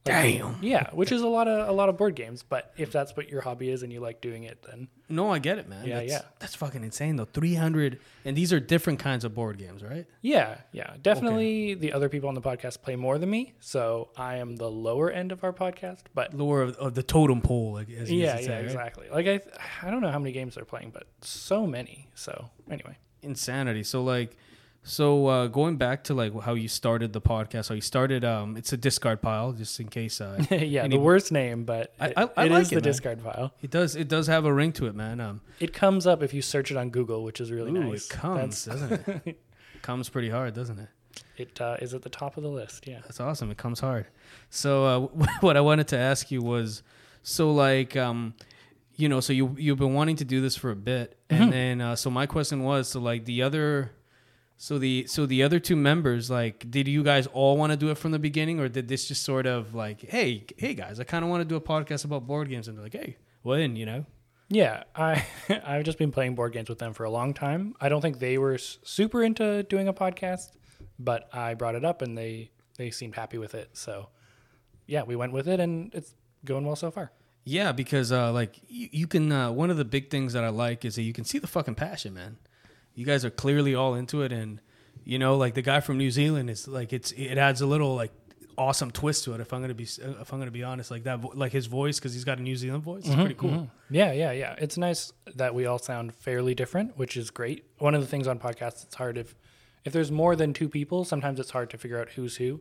Damn. 0.09 0.57
Yeah, 0.61 0.89
which 0.91 1.11
is 1.11 1.21
a 1.21 1.27
lot 1.27 1.47
of 1.47 1.67
a 1.67 1.71
lot 1.71 1.89
of 1.89 1.97
board 1.97 2.15
games. 2.15 2.43
But 2.43 2.73
if 2.77 2.91
that's 2.91 3.15
what 3.15 3.29
your 3.29 3.41
hobby 3.41 3.69
is 3.69 3.83
and 3.83 3.91
you 3.93 3.99
like 3.99 4.21
doing 4.21 4.43
it, 4.43 4.61
then 4.63 4.87
No, 5.07 5.31
I 5.31 5.39
get 5.39 5.57
it, 5.57 5.67
man. 5.69 5.85
Yeah, 5.87 5.99
that's, 5.99 6.11
yeah. 6.11 6.21
That's 6.39 6.55
fucking 6.55 6.83
insane 6.83 7.15
though. 7.15 7.25
Three 7.25 7.55
hundred, 7.55 7.99
and 8.25 8.35
these 8.35 8.51
are 8.53 8.59
different 8.59 8.99
kinds 8.99 9.23
of 9.25 9.33
board 9.33 9.57
games, 9.57 9.83
right? 9.83 10.05
yeah, 10.21 10.57
yeah, 10.71 10.93
definitely. 11.01 11.73
The 11.75 11.93
other 11.93 12.09
people 12.09 12.29
on 12.29 12.35
the 12.35 12.41
podcast 12.41 12.81
play 12.81 12.95
more 12.95 13.17
than 13.17 13.29
me, 13.29 13.53
so 13.59 14.09
I 14.17 14.37
am 14.37 14.55
the 14.55 14.69
lower 14.69 15.09
end 15.11 15.31
of 15.31 15.43
our 15.43 15.53
podcast. 15.53 15.99
But 16.13 16.33
Lower 16.33 16.61
of, 16.63 16.75
of 16.77 16.95
the 16.95 17.03
totem 17.03 17.41
pole, 17.41 17.73
like 17.73 17.89
as 17.89 18.11
you 18.11 18.19
yeah, 18.19 18.35
to 18.35 18.41
yeah, 18.41 18.47
say, 18.47 18.55
right? 18.55 18.65
exactly. 18.65 19.07
Like 19.11 19.27
I, 19.27 19.41
I 19.85 19.91
don't 19.91 20.01
know 20.01 20.11
how 20.11 20.19
many 20.19 20.31
games 20.31 20.55
they're 20.55 20.65
playing, 20.65 20.91
but 20.91 21.03
so 21.21 21.65
many. 21.67 22.07
So 22.15 22.49
anyway, 22.69 22.97
Insanity. 23.21 23.83
So 23.83 24.03
like, 24.03 24.35
so 24.89 25.27
uh, 25.27 25.45
going 25.47 25.77
back 25.77 26.03
to 26.05 26.15
like 26.15 26.33
how 26.41 26.55
you 26.55 26.67
started 26.67 27.13
the 27.13 27.21
podcast, 27.21 27.69
how 27.69 27.75
you 27.75 27.81
started. 27.81 28.25
Um, 28.25 28.57
it's 28.57 28.73
a 28.73 28.77
discard 28.77 29.21
pile, 29.21 29.51
just 29.53 29.79
in 29.79 29.87
case. 29.87 30.19
Uh, 30.19 30.43
yeah, 30.51 30.83
any- 30.83 30.97
the 30.97 31.01
worst 31.03 31.31
name, 31.31 31.63
but 31.63 31.93
I- 31.99 32.07
it, 32.07 32.13
I- 32.17 32.29
I 32.37 32.45
it 32.45 32.51
like 32.51 32.61
is 32.63 32.67
it, 32.67 32.69
the 32.69 32.75
man. 32.77 32.83
discard 32.83 33.23
pile. 33.23 33.53
it 33.61 33.69
does. 33.69 33.95
It 33.95 34.07
does 34.07 34.25
have 34.27 34.45
a 34.45 34.53
ring 34.53 34.71
to 34.73 34.87
it, 34.87 34.95
man. 34.95 35.19
Um, 35.19 35.41
It 35.59 35.73
comes 35.73 36.07
up 36.07 36.23
if 36.23 36.33
you 36.33 36.41
search 36.41 36.71
it 36.71 36.77
on 36.77 36.89
Google, 36.89 37.23
which 37.23 37.39
is 37.39 37.51
really 37.51 37.69
ooh, 37.71 37.91
nice. 37.91 38.05
it 38.05 38.09
comes, 38.09 38.65
That's- 38.65 38.89
doesn't 38.89 39.07
it? 39.27 39.39
comes 39.83 40.09
pretty 40.09 40.29
hard, 40.29 40.55
doesn't 40.55 40.79
it? 40.79 40.89
It 41.37 41.61
uh, 41.61 41.77
is 41.81 41.93
at 41.93 42.01
the 42.01 42.09
top 42.09 42.35
of 42.37 42.43
the 42.43 42.49
list. 42.49 42.87
Yeah. 42.87 42.99
That's 43.03 43.19
awesome. 43.19 43.51
It 43.51 43.57
comes 43.57 43.79
hard. 43.79 44.07
So 44.49 44.85
uh, 44.85 44.99
what 45.41 45.55
I 45.55 45.61
wanted 45.61 45.87
to 45.89 45.97
ask 45.97 46.31
you 46.31 46.41
was, 46.41 46.81
so 47.21 47.51
like, 47.51 47.95
um, 47.95 48.33
you 48.95 49.07
know, 49.07 49.19
so 49.19 49.33
you 49.33 49.55
you've 49.57 49.77
been 49.77 49.93
wanting 49.93 50.15
to 50.17 50.25
do 50.25 50.41
this 50.41 50.55
for 50.55 50.71
a 50.71 50.75
bit, 50.75 51.17
and 51.29 51.53
then 51.53 51.79
uh, 51.79 51.95
so 51.95 52.09
my 52.09 52.25
question 52.25 52.63
was, 52.63 52.89
so 52.89 52.99
like 52.99 53.23
the 53.25 53.41
other, 53.43 53.91
so 54.61 54.77
the 54.77 55.07
so 55.07 55.25
the 55.25 55.41
other 55.41 55.57
two 55.57 55.77
members, 55.77 56.29
like, 56.29 56.69
did 56.69 56.85
you 56.85 57.01
guys 57.01 57.27
all 57.27 57.55
want 57.55 57.71
to 57.71 57.77
do 57.77 57.91
it 57.91 57.97
from 57.97 58.11
the 58.11 58.19
beginning, 58.19 58.59
or 58.59 58.67
did 58.67 58.89
this 58.89 59.07
just 59.07 59.23
sort 59.23 59.45
of 59.45 59.73
like, 59.73 60.01
hey, 60.01 60.43
hey 60.57 60.73
guys, 60.73 60.99
I 60.99 61.05
kind 61.05 61.23
of 61.23 61.31
want 61.31 61.39
to 61.39 61.45
do 61.45 61.55
a 61.55 61.61
podcast 61.61 62.03
about 62.03 62.27
board 62.27 62.49
games, 62.49 62.67
and 62.67 62.77
they're 62.77 62.83
like, 62.83 62.91
hey, 62.91 63.15
when, 63.41 63.77
you 63.77 63.85
know? 63.85 64.05
Yeah, 64.49 64.83
I 64.93 65.25
I've 65.65 65.85
just 65.85 65.97
been 65.97 66.11
playing 66.11 66.35
board 66.35 66.51
games 66.51 66.67
with 66.67 66.77
them 66.77 66.91
for 66.91 67.05
a 67.05 67.09
long 67.09 67.33
time. 67.33 67.73
I 67.79 67.87
don't 67.87 68.01
think 68.01 68.19
they 68.19 68.37
were 68.37 68.57
super 68.57 69.23
into 69.23 69.63
doing 69.63 69.87
a 69.87 69.93
podcast, 69.93 70.51
but 70.99 71.29
I 71.33 71.53
brought 71.53 71.75
it 71.75 71.85
up 71.85 72.01
and 72.01 72.17
they 72.17 72.51
they 72.77 72.91
seemed 72.91 73.15
happy 73.15 73.37
with 73.37 73.55
it. 73.55 73.69
So 73.77 74.09
yeah, 74.87 75.03
we 75.03 75.15
went 75.15 75.31
with 75.31 75.47
it, 75.47 75.61
and 75.61 75.89
it's 75.93 76.15
going 76.43 76.65
well 76.65 76.75
so 76.75 76.91
far. 76.91 77.13
Yeah, 77.45 77.71
because 77.71 78.11
uh, 78.11 78.33
like 78.33 78.59
you, 78.67 78.89
you 78.91 79.07
can. 79.07 79.31
Uh, 79.31 79.51
one 79.51 79.69
of 79.69 79.77
the 79.77 79.85
big 79.85 80.09
things 80.09 80.33
that 80.33 80.43
I 80.43 80.49
like 80.49 80.83
is 80.83 80.95
that 80.95 81.03
you 81.03 81.13
can 81.13 81.23
see 81.23 81.39
the 81.39 81.47
fucking 81.47 81.75
passion, 81.75 82.13
man. 82.13 82.39
You 82.99 83.05
guys 83.05 83.23
are 83.23 83.29
clearly 83.29 83.75
all 83.75 83.95
into 83.95 84.23
it, 84.23 84.33
and 84.33 84.59
you 85.05 85.19
know, 85.19 85.37
like 85.37 85.53
the 85.53 85.61
guy 85.61 85.79
from 85.79 85.97
New 85.97 86.11
Zealand 86.11 86.49
is 86.49 86.67
like 86.67 86.91
it's 86.91 87.13
it 87.13 87.37
adds 87.37 87.61
a 87.61 87.65
little 87.65 87.95
like 87.95 88.11
awesome 88.57 88.91
twist 88.91 89.23
to 89.23 89.33
it. 89.35 89.39
If 89.39 89.53
I'm 89.53 89.61
gonna 89.61 89.73
be 89.73 89.87
uh, 90.03 90.19
if 90.19 90.33
I'm 90.33 90.39
gonna 90.39 90.51
be 90.51 90.63
honest, 90.63 90.91
like 90.91 91.05
that, 91.05 91.37
like 91.37 91.53
his 91.53 91.67
voice 91.67 91.97
because 91.97 92.13
he's 92.13 92.25
got 92.25 92.39
a 92.39 92.41
New 92.41 92.57
Zealand 92.57 92.83
voice. 92.83 93.03
It's 93.03 93.11
mm-hmm, 93.11 93.21
pretty 93.21 93.35
cool. 93.35 93.51
Mm-hmm. 93.51 93.95
Yeah, 93.95 94.11
yeah, 94.11 94.31
yeah. 94.33 94.55
It's 94.57 94.75
nice 94.77 95.13
that 95.35 95.55
we 95.55 95.65
all 95.65 95.79
sound 95.79 96.13
fairly 96.13 96.53
different, 96.53 96.97
which 96.97 97.15
is 97.15 97.31
great. 97.31 97.63
One 97.77 97.95
of 97.95 98.01
the 98.01 98.07
things 98.07 98.27
on 98.27 98.37
podcasts, 98.37 98.83
it's 98.83 98.95
hard 98.95 99.17
if 99.17 99.33
if 99.85 99.93
there's 99.93 100.11
more 100.11 100.35
than 100.35 100.51
two 100.51 100.67
people, 100.67 101.05
sometimes 101.05 101.39
it's 101.39 101.51
hard 101.51 101.69
to 101.69 101.77
figure 101.77 102.01
out 102.01 102.09
who's 102.09 102.35
who. 102.35 102.59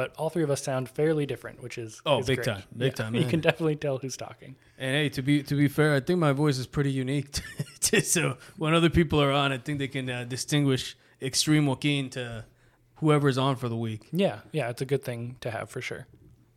But 0.00 0.14
all 0.16 0.30
three 0.30 0.42
of 0.44 0.50
us 0.50 0.62
sound 0.62 0.88
fairly 0.88 1.26
different, 1.26 1.62
which 1.62 1.76
is 1.76 2.00
Oh, 2.06 2.20
is 2.20 2.26
big 2.26 2.36
great. 2.38 2.46
time, 2.46 2.62
big 2.74 2.92
Yeah, 2.92 3.04
time, 3.04 3.14
You 3.20 3.26
can 3.26 3.40
definitely 3.40 3.76
tell 3.76 3.98
who's 3.98 4.16
talking. 4.16 4.56
And 4.78 4.94
hey, 4.96 5.08
to 5.10 5.20
be 5.20 5.42
to 5.42 5.54
be 5.54 5.68
fair, 5.68 5.94
I 5.94 6.00
think 6.00 6.18
my 6.18 6.32
voice 6.32 6.56
is 6.56 6.66
pretty 6.66 6.90
unique. 6.90 7.28
to- 7.80 8.00
so 8.00 8.38
when 8.56 8.72
other 8.72 8.88
people 8.88 9.20
are 9.20 9.30
on, 9.30 9.52
I 9.52 9.58
think 9.58 9.78
they 9.78 9.88
can 9.88 10.08
uh, 10.08 10.24
distinguish 10.24 10.96
Extreme 11.20 11.66
Joaquin 11.66 12.08
to 12.10 12.46
whoever's 12.94 13.36
on 13.36 13.56
for 13.56 13.68
the 13.68 13.76
week. 13.76 14.08
Yeah, 14.10 14.38
yeah, 14.52 14.70
it's 14.70 14.80
a 14.80 14.86
good 14.86 15.02
thing 15.04 15.36
to 15.42 15.50
have 15.50 15.68
for 15.68 15.82
sure. 15.82 16.06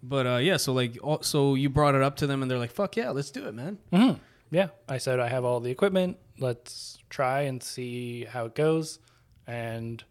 But 0.01 0.25
uh, 0.25 0.37
yeah, 0.37 0.55
so 0.55 0.71
like, 0.71 0.97
all, 1.03 1.21
so 1.21 1.55
you 1.55 1.69
brought 1.69 1.95
it 1.95 2.01
up 2.01 2.15
to 2.17 2.27
them, 2.27 2.41
and 2.41 2.49
they're 2.49 2.57
like, 2.65 2.71
"Fuck 2.71 2.95
yeah, 2.95 3.09
let's 3.09 3.29
do 3.31 3.45
it, 3.45 3.53
man." 3.53 3.77
Yeah, 4.51 4.67
I 4.87 4.99
said 4.99 5.19
I 5.19 5.27
have 5.27 5.43
all 5.43 5.59
the 5.59 5.71
equipment. 5.71 6.15
Let's 6.39 6.97
try 7.09 7.41
and 7.41 7.61
see 7.61 8.23
how 8.23 8.45
it 8.45 8.55
goes. 8.55 8.99
And 9.47 10.01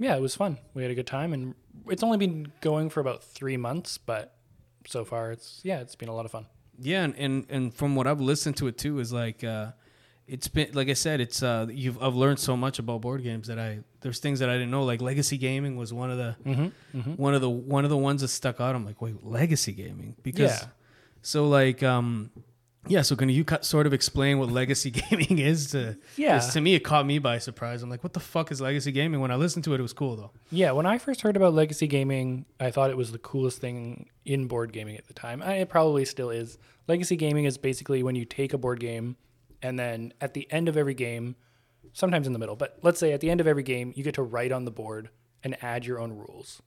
yeah, 0.00 0.16
it 0.16 0.20
was 0.20 0.34
fun. 0.34 0.58
We 0.74 0.82
had 0.82 0.90
a 0.90 0.94
good 0.96 1.06
time, 1.06 1.32
and 1.32 1.54
it's 1.88 2.02
only 2.02 2.18
been 2.18 2.52
going 2.60 2.90
for 2.90 3.00
about 3.00 3.22
three 3.22 3.56
months, 3.56 3.98
but 3.98 4.34
so 4.86 5.04
far 5.04 5.32
it's 5.32 5.60
yeah, 5.64 5.80
it's 5.80 5.96
been 5.96 6.08
a 6.08 6.14
lot 6.14 6.24
of 6.24 6.30
fun. 6.30 6.46
Yeah, 6.78 7.02
and, 7.04 7.14
and 7.16 7.46
and 7.50 7.74
from 7.74 7.94
what 7.96 8.06
I've 8.06 8.20
listened 8.20 8.56
to 8.58 8.66
it 8.68 8.78
too 8.78 8.98
is 9.00 9.12
like 9.12 9.44
uh 9.44 9.72
it's 10.26 10.48
been 10.48 10.70
like 10.72 10.88
I 10.88 10.94
said, 10.94 11.20
it's 11.20 11.42
uh 11.42 11.66
you've 11.70 12.02
I've 12.02 12.14
learned 12.14 12.38
so 12.38 12.56
much 12.56 12.78
about 12.78 13.00
board 13.02 13.22
games 13.22 13.48
that 13.48 13.58
I 13.58 13.80
there's 14.00 14.18
things 14.20 14.38
that 14.38 14.48
I 14.48 14.54
didn't 14.54 14.70
know. 14.70 14.84
Like 14.84 15.00
legacy 15.02 15.36
gaming 15.38 15.76
was 15.76 15.92
one 15.92 16.10
of 16.10 16.18
the 16.18 16.36
Mm-hmm, 16.44 17.14
one 17.14 17.34
of 17.34 17.40
the 17.40 17.50
one 17.50 17.84
of 17.84 17.90
the 17.90 17.96
ones 17.98 18.20
that 18.22 18.28
stuck 18.28 18.60
out. 18.60 18.74
I'm 18.74 18.84
like, 18.86 19.02
wait, 19.02 19.24
legacy 19.24 19.72
gaming? 19.72 20.16
Because 20.22 20.50
Yeah. 20.62 20.66
so 21.22 21.48
like 21.48 21.82
um 21.82 22.30
yeah, 22.88 23.02
so 23.02 23.14
can 23.14 23.28
you 23.28 23.44
sort 23.60 23.86
of 23.86 23.92
explain 23.92 24.38
what 24.38 24.50
legacy 24.50 24.90
gaming 25.10 25.38
is 25.38 25.70
to 25.72 25.96
Yeah. 26.16 26.38
to 26.40 26.60
me 26.60 26.74
it 26.74 26.80
caught 26.80 27.06
me 27.06 27.18
by 27.18 27.38
surprise. 27.38 27.82
I'm 27.82 27.90
like, 27.90 28.02
what 28.02 28.12
the 28.14 28.20
fuck 28.20 28.50
is 28.50 28.60
legacy 28.60 28.90
gaming? 28.92 29.20
When 29.20 29.30
I 29.30 29.36
listened 29.36 29.64
to 29.64 29.74
it, 29.74 29.80
it 29.80 29.82
was 29.82 29.92
cool 29.92 30.16
though. 30.16 30.30
Yeah, 30.50 30.72
when 30.72 30.86
I 30.86 30.98
first 30.98 31.20
heard 31.20 31.36
about 31.36 31.54
legacy 31.54 31.86
gaming, 31.86 32.46
I 32.58 32.70
thought 32.70 32.90
it 32.90 32.96
was 32.96 33.12
the 33.12 33.18
coolest 33.18 33.60
thing 33.60 34.08
in 34.24 34.46
board 34.48 34.72
gaming 34.72 34.96
at 34.96 35.06
the 35.06 35.14
time. 35.14 35.42
I, 35.42 35.56
it 35.56 35.68
probably 35.68 36.04
still 36.04 36.30
is. 36.30 36.58
Legacy 36.88 37.16
gaming 37.16 37.44
is 37.44 37.58
basically 37.58 38.02
when 38.02 38.14
you 38.16 38.24
take 38.24 38.52
a 38.52 38.58
board 38.58 38.80
game 38.80 39.16
and 39.62 39.78
then 39.78 40.12
at 40.20 40.32
the 40.34 40.50
end 40.50 40.68
of 40.68 40.76
every 40.76 40.94
game, 40.94 41.36
sometimes 41.92 42.26
in 42.26 42.32
the 42.32 42.38
middle, 42.38 42.56
but 42.56 42.78
let's 42.82 42.98
say 42.98 43.12
at 43.12 43.20
the 43.20 43.30
end 43.30 43.40
of 43.40 43.46
every 43.46 43.62
game, 43.62 43.92
you 43.94 44.02
get 44.02 44.14
to 44.14 44.22
write 44.22 44.52
on 44.52 44.64
the 44.64 44.70
board 44.70 45.10
and 45.44 45.56
add 45.62 45.84
your 45.84 46.00
own 46.00 46.12
rules. 46.12 46.62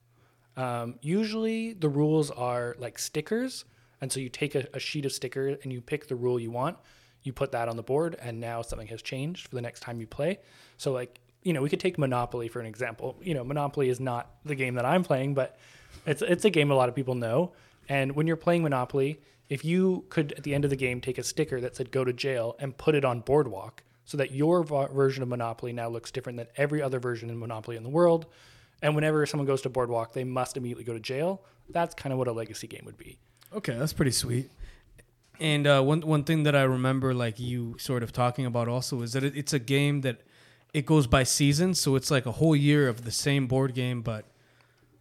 Um, 0.55 1.00
usually 1.01 1.74
the 1.74 1.89
rules 1.89 2.29
are 2.29 2.75
like 2.77 3.00
stickers. 3.00 3.65
And 4.03 4.12
so 4.12 4.19
you 4.19 4.27
take 4.27 4.53
a, 4.53 4.67
a 4.74 4.79
sheet 4.79 5.05
of 5.05 5.13
stickers 5.13 5.60
and 5.63 5.72
you 5.72 5.79
pick 5.79 6.07
the 6.07 6.15
rule 6.17 6.38
you 6.38 6.51
want. 6.51 6.77
You 7.22 7.31
put 7.31 7.53
that 7.53 7.69
on 7.69 7.77
the 7.77 7.83
board, 7.83 8.17
and 8.22 8.38
now 8.41 8.62
something 8.62 8.88
has 8.88 9.01
changed 9.01 9.48
for 9.48 9.55
the 9.55 9.62
next 9.62 9.79
time 9.79 10.01
you 10.01 10.05
play. 10.05 10.39
So, 10.75 10.91
like, 10.91 11.22
you 11.41 11.53
know, 11.53 11.62
we 11.62 11.69
could 11.69 11.79
take 11.79 11.98
Monopoly 11.98 12.50
for 12.50 12.60
an 12.60 12.65
example. 12.65 13.15
You 13.22 13.33
know, 13.33 13.45
Monopoly 13.45 13.88
is 13.88 14.01
not 14.01 14.29
the 14.43 14.55
game 14.55 14.75
that 14.75 14.83
I'm 14.83 15.05
playing, 15.05 15.36
but 15.36 15.57
it's 16.05 16.22
it's 16.22 16.43
a 16.43 16.50
game 16.50 16.69
a 16.69 16.75
lot 16.75 16.89
of 16.89 16.95
people 16.95 17.15
know. 17.15 17.53
And 17.88 18.13
when 18.13 18.27
you're 18.27 18.36
playing 18.36 18.63
Monopoly, 18.63 19.22
if 19.48 19.63
you 19.63 20.03
could 20.10 20.33
at 20.33 20.43
the 20.43 20.53
end 20.53 20.65
of 20.65 20.69
the 20.69 20.75
game 20.75 21.00
take 21.00 21.17
a 21.17 21.24
sticker 21.24 21.62
that 21.62 21.77
said 21.77 21.89
"Go 21.89 22.03
to 22.03 22.12
jail" 22.12 22.57
and 22.60 22.77
put 22.77 22.95
it 22.95 23.05
on 23.05 23.22
Boardwalk, 23.22 23.83
so 24.03 24.17
that 24.17 24.31
your 24.31 24.63
version 24.63 25.24
of 25.24 25.29
Monopoly 25.29 25.72
now 25.72 25.88
looks 25.88 26.12
different 26.12 26.36
than 26.36 26.48
every 26.57 26.81
other 26.81 27.00
version 27.00 27.29
in 27.29 27.39
Monopoly 27.39 27.77
in 27.77 27.83
the 27.83 27.89
world, 27.89 28.25
and 28.81 28.95
whenever 28.95 29.25
someone 29.25 29.48
goes 29.48 29.62
to 29.62 29.69
Boardwalk, 29.69 30.12
they 30.12 30.25
must 30.25 30.57
immediately 30.57 30.83
go 30.83 30.91
to 30.91 31.00
jail. 31.00 31.41
That's 31.69 31.95
kind 31.95 32.12
of 32.12 32.19
what 32.19 32.27
a 32.27 32.33
legacy 32.33 32.67
game 32.67 32.83
would 32.83 32.98
be. 32.98 33.17
Okay, 33.53 33.75
that's 33.77 33.93
pretty 33.93 34.12
sweet. 34.12 34.50
And 35.39 35.67
uh, 35.67 35.81
one 35.81 36.01
one 36.01 36.24
thing 36.24 36.43
that 36.43 36.55
I 36.55 36.63
remember, 36.63 37.13
like 37.13 37.39
you 37.39 37.75
sort 37.79 38.03
of 38.03 38.12
talking 38.12 38.45
about, 38.45 38.67
also 38.67 39.01
is 39.01 39.13
that 39.13 39.24
it, 39.24 39.36
it's 39.36 39.53
a 39.53 39.60
game 39.60 40.01
that 40.01 40.22
it 40.74 40.86
goes 40.86 41.07
by 41.07 41.24
seasons, 41.24 41.79
so 41.79 41.95
it's 41.95 42.10
like 42.10 42.25
a 42.25 42.31
whole 42.33 42.55
year 42.55 42.88
of 42.88 43.03
the 43.03 43.12
same 43.12 43.48
board 43.48 43.74
game, 43.74 44.01
but 44.01 44.25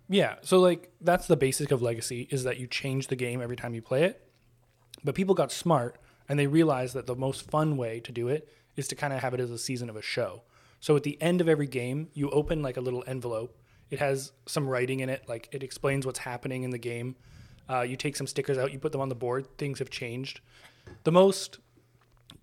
Yeah, 0.09 0.37
so 0.43 0.59
like 0.61 0.91
that's 1.01 1.27
the 1.27 1.37
basic 1.37 1.71
of 1.71 1.81
Legacy 1.81 2.29
is 2.31 2.45
that 2.45 2.59
you 2.59 2.67
change 2.67 3.07
the 3.07 3.17
game 3.17 3.41
every 3.41 3.57
time 3.57 3.75
you 3.75 3.83
play 3.83 4.05
it. 4.05 4.29
But 5.03 5.15
people 5.15 5.35
got 5.35 5.51
smart 5.51 5.97
and 6.29 6.39
they 6.39 6.47
realized 6.47 6.95
that 6.95 7.07
the 7.07 7.17
most 7.17 7.51
fun 7.51 7.77
way 7.77 8.01
to 8.01 8.13
do 8.13 8.29
it 8.29 8.49
is 8.77 8.89
to 8.89 8.95
kind 8.95 9.13
of 9.13 9.21
have 9.21 9.35
it 9.35 9.41
as 9.41 9.51
a 9.51 9.59
season 9.59 9.89
of 9.89 9.97
a 9.97 10.03
show. 10.03 10.43
So 10.81 10.97
at 10.97 11.03
the 11.03 11.21
end 11.23 11.41
of 11.41 11.49
every 11.49 11.67
game, 11.67 12.09
you 12.13 12.31
open 12.31 12.63
like 12.63 12.77
a 12.77 12.81
little 12.81 13.05
envelope. 13.07 13.57
It 13.91 13.99
has 13.99 14.33
some 14.47 14.69
writing 14.69 15.01
in 15.01 15.09
it, 15.09 15.29
like 15.29 15.49
it 15.53 15.63
explains 15.63 16.05
what's 16.05 16.21
happening 16.21 16.63
in 16.63 16.71
the 16.71 16.79
game. 16.79 17.17
Uh, 17.73 17.81
you 17.83 17.97
take 17.97 18.17
some 18.17 18.27
stickers 18.27 18.59
out, 18.59 18.73
you 18.73 18.79
put 18.79 18.93
them 18.93 19.01
on 19.01 19.09
the 19.09 19.15
board. 19.15 19.47
Things 19.57 19.79
have 19.79 19.89
changed. 19.89 20.41
The 21.05 21.13
most 21.13 21.59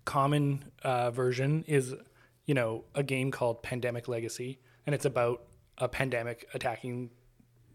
common 0.04 0.64
uh, 0.82 1.10
version 1.10 1.64
is, 1.68 1.94
you 2.46 2.54
know, 2.54 2.84
a 2.94 3.02
game 3.02 3.30
called 3.30 3.62
Pandemic 3.62 4.08
Legacy, 4.08 4.58
and 4.86 4.94
it's 4.94 5.04
about 5.04 5.44
a 5.78 5.88
pandemic 5.88 6.48
attacking 6.52 7.10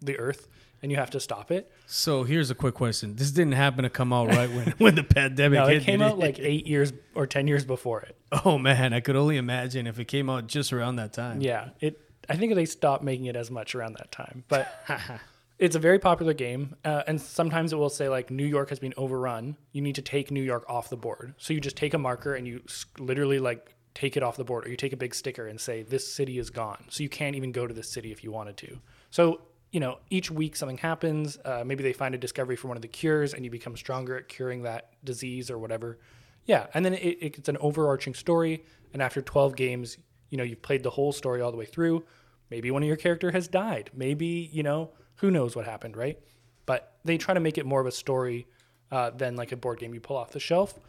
the 0.01 0.17
Earth, 0.19 0.47
and 0.81 0.91
you 0.91 0.97
have 0.97 1.11
to 1.11 1.19
stop 1.19 1.49
it. 1.51 1.71
so 1.85 2.23
here's 2.23 2.51
a 2.51 2.55
quick 2.55 2.73
question: 2.75 3.15
This 3.15 3.31
didn't 3.31 3.53
happen 3.53 3.83
to 3.83 3.89
come 3.89 4.11
out 4.11 4.27
right 4.27 4.49
when 4.49 4.67
when 4.77 4.95
the 4.95 5.03
pandemic 5.03 5.59
hit. 5.67 5.77
it 5.77 5.83
came 5.83 5.99
did 5.99 6.09
out 6.09 6.19
like 6.19 6.39
eight 6.39 6.67
years 6.67 6.91
or 7.13 7.25
ten 7.25 7.47
years 7.47 7.63
before 7.63 8.01
it. 8.01 8.17
oh 8.43 8.57
man, 8.57 8.93
I 8.93 8.99
could 8.99 9.15
only 9.15 9.37
imagine 9.37 9.87
if 9.87 9.97
it 9.97 10.05
came 10.05 10.29
out 10.29 10.47
just 10.47 10.73
around 10.73 10.97
that 10.97 11.13
time. 11.13 11.41
Yeah, 11.41 11.69
it. 11.79 12.01
I 12.27 12.35
think 12.35 12.55
they 12.55 12.65
stopped 12.65 13.03
making 13.03 13.25
it 13.27 13.35
as 13.35 13.49
much 13.51 13.75
around 13.75 13.93
that 13.93 14.11
time, 14.11 14.43
but 14.47 14.67
it's 15.57 15.75
a 15.75 15.79
very 15.79 15.99
popular 15.99 16.33
game, 16.33 16.75
uh, 16.83 17.03
and 17.07 17.19
sometimes 17.19 17.71
it 17.71 17.77
will 17.77 17.89
say 17.89 18.09
like 18.09 18.29
New 18.29 18.45
York 18.45 18.69
has 18.69 18.79
been 18.79 18.93
overrun. 18.97 19.57
You 19.71 19.81
need 19.81 19.95
to 19.95 20.01
take 20.01 20.31
New 20.31 20.41
York 20.41 20.65
off 20.67 20.89
the 20.89 20.97
board. 20.97 21.33
So 21.37 21.53
you 21.53 21.61
just 21.61 21.77
take 21.77 21.93
a 21.93 21.97
marker 21.97 22.35
and 22.35 22.47
you 22.47 22.61
literally 22.97 23.39
like 23.39 23.73
take 23.93 24.17
it 24.17 24.23
off 24.23 24.35
the 24.35 24.43
board, 24.43 24.65
or 24.65 24.69
you 24.69 24.75
take 24.75 24.93
a 24.93 24.97
big 24.97 25.15
sticker 25.15 25.47
and 25.47 25.59
say 25.59 25.83
this 25.83 26.11
city 26.11 26.37
is 26.37 26.49
gone. 26.49 26.85
So 26.89 27.03
you 27.03 27.09
can't 27.09 27.35
even 27.35 27.51
go 27.51 27.65
to 27.67 27.73
this 27.73 27.89
city 27.89 28.11
if 28.11 28.23
you 28.23 28.31
wanted 28.31 28.57
to. 28.57 28.79
So 29.11 29.41
you 29.71 29.81
know, 29.81 29.97
each 30.09 30.31
week 30.31 30.55
something 30.55 30.77
happens. 30.77 31.37
Uh, 31.43 31.63
maybe 31.65 31.83
they 31.83 31.91
find 31.91 32.15
a 32.15 32.17
discovery 32.17 32.55
for 32.55 32.69
one 32.69 32.77
of 32.77 32.81
the 32.81 32.87
cures, 32.87 33.33
and 33.33 33.43
you 33.43 33.51
become 33.51 33.75
stronger 33.75 34.17
at 34.17 34.29
curing 34.29 34.63
that 34.63 34.91
disease 35.03 35.51
or 35.51 35.57
whatever. 35.57 35.99
Yeah, 36.45 36.67
and 36.73 36.85
then 36.85 36.93
it, 36.93 37.17
it's 37.21 37.49
an 37.49 37.57
overarching 37.59 38.13
story. 38.13 38.63
And 38.93 39.01
after 39.01 39.21
12 39.21 39.55
games, 39.57 39.97
you 40.29 40.37
know, 40.37 40.43
you've 40.43 40.61
played 40.61 40.83
the 40.83 40.91
whole 40.91 41.11
story 41.11 41.41
all 41.41 41.51
the 41.51 41.57
way 41.57 41.65
through. 41.65 42.05
Maybe 42.49 42.71
one 42.71 42.83
of 42.83 42.87
your 42.87 42.95
character 42.95 43.31
has 43.31 43.47
died. 43.47 43.89
Maybe, 43.93 44.49
you 44.53 44.63
know, 44.63 44.91
who 45.17 45.31
knows 45.31 45.55
what 45.55 45.65
happened, 45.65 45.97
right? 45.97 46.19
But 46.65 46.97
they 47.03 47.17
try 47.17 47.33
to 47.33 47.39
make 47.39 47.57
it 47.57 47.65
more 47.65 47.81
of 47.81 47.87
a 47.87 47.91
story 47.91 48.47
uh, 48.91 49.11
than 49.11 49.35
like 49.35 49.51
a 49.51 49.57
board 49.57 49.79
game 49.79 49.93
you 49.93 49.99
pull 49.99 50.17
off 50.17 50.31
the 50.31 50.39
shelf. 50.39 50.79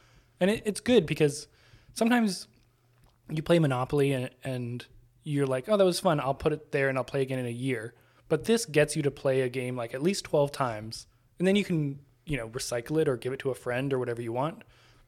And 0.41 0.51
it, 0.51 0.63
it's 0.67 0.81
good 0.81 1.07
because 1.07 1.49
sometimes 1.95 2.49
you 3.31 3.43
play 3.43 3.59
Monopoly 3.59 4.13
and, 4.13 4.31
and 4.45 4.85
you're 5.25 5.47
like, 5.47 5.69
oh, 5.69 5.77
that 5.77 5.85
was 5.85 6.01
fun. 6.01 6.21
I'll 6.21 6.35
put 6.35 6.53
it 6.53 6.73
there 6.73 6.89
and 6.89 6.97
I'll 6.99 7.05
play 7.05 7.23
again 7.23 7.39
in 7.39 7.47
a 7.47 7.51
year. 7.51 7.95
But 8.29 8.45
this 8.45 8.65
gets 8.65 8.97
you 8.97 9.03
to 9.03 9.11
play 9.11 9.43
a 9.43 9.49
game 9.49 9.77
like 9.77 9.95
at 9.95 10.03
least 10.03 10.25
12 10.25 10.53
times. 10.53 11.07
And 11.39 11.47
then 11.47 11.57
you 11.57 11.65
can, 11.65 12.01
you 12.25 12.37
know, 12.37 12.49
recycle 12.49 13.01
it 13.01 13.09
or 13.09 13.17
give 13.17 13.33
it 13.33 13.39
to 13.41 13.51
a 13.51 13.55
friend 13.55 13.93
or 13.93 13.99
whatever 13.99 14.23
you 14.23 14.33
want. 14.33 14.63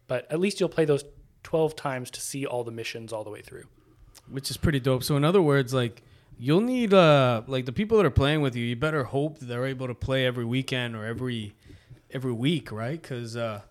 But 0.07 0.31
at 0.31 0.41
least 0.41 0.61
you'll 0.61 0.69
play 0.69 0.85
those 0.85 1.05
12 1.43 1.77
times 1.77 2.11
to 2.13 2.21
see 2.21 2.47
all 2.47 2.65
the 2.65 2.71
missions 2.71 3.13
all 3.13 3.25
the 3.25 3.31
way 3.31 3.43
through. 3.43 3.65
which 4.31 4.51
is 4.51 4.57
pretty 4.57 4.81
dope. 4.81 5.03
So 5.03 5.17
in 5.17 5.25
other 5.25 5.43
words, 5.43 5.73
like 5.73 6.03
you'll 6.39 6.61
need 6.61 6.95
uh 6.95 7.43
like 7.47 7.67
the 7.67 7.73
people 7.73 7.97
that 7.97 8.07
are 8.07 8.11
playing 8.11 8.41
with 8.41 8.55
you, 8.55 8.65
you 8.65 8.77
better 8.77 9.05
hope 9.05 9.39
that 9.39 9.47
they're 9.47 9.67
able 9.67 9.87
to 9.87 9.95
play 9.95 10.27
every 10.27 10.45
weekend 10.45 10.97
or 10.97 11.05
every 11.05 11.55
every 12.11 12.33
week, 12.33 12.73
right? 12.73 13.01
Because 13.01 13.37
uh, 13.37 13.63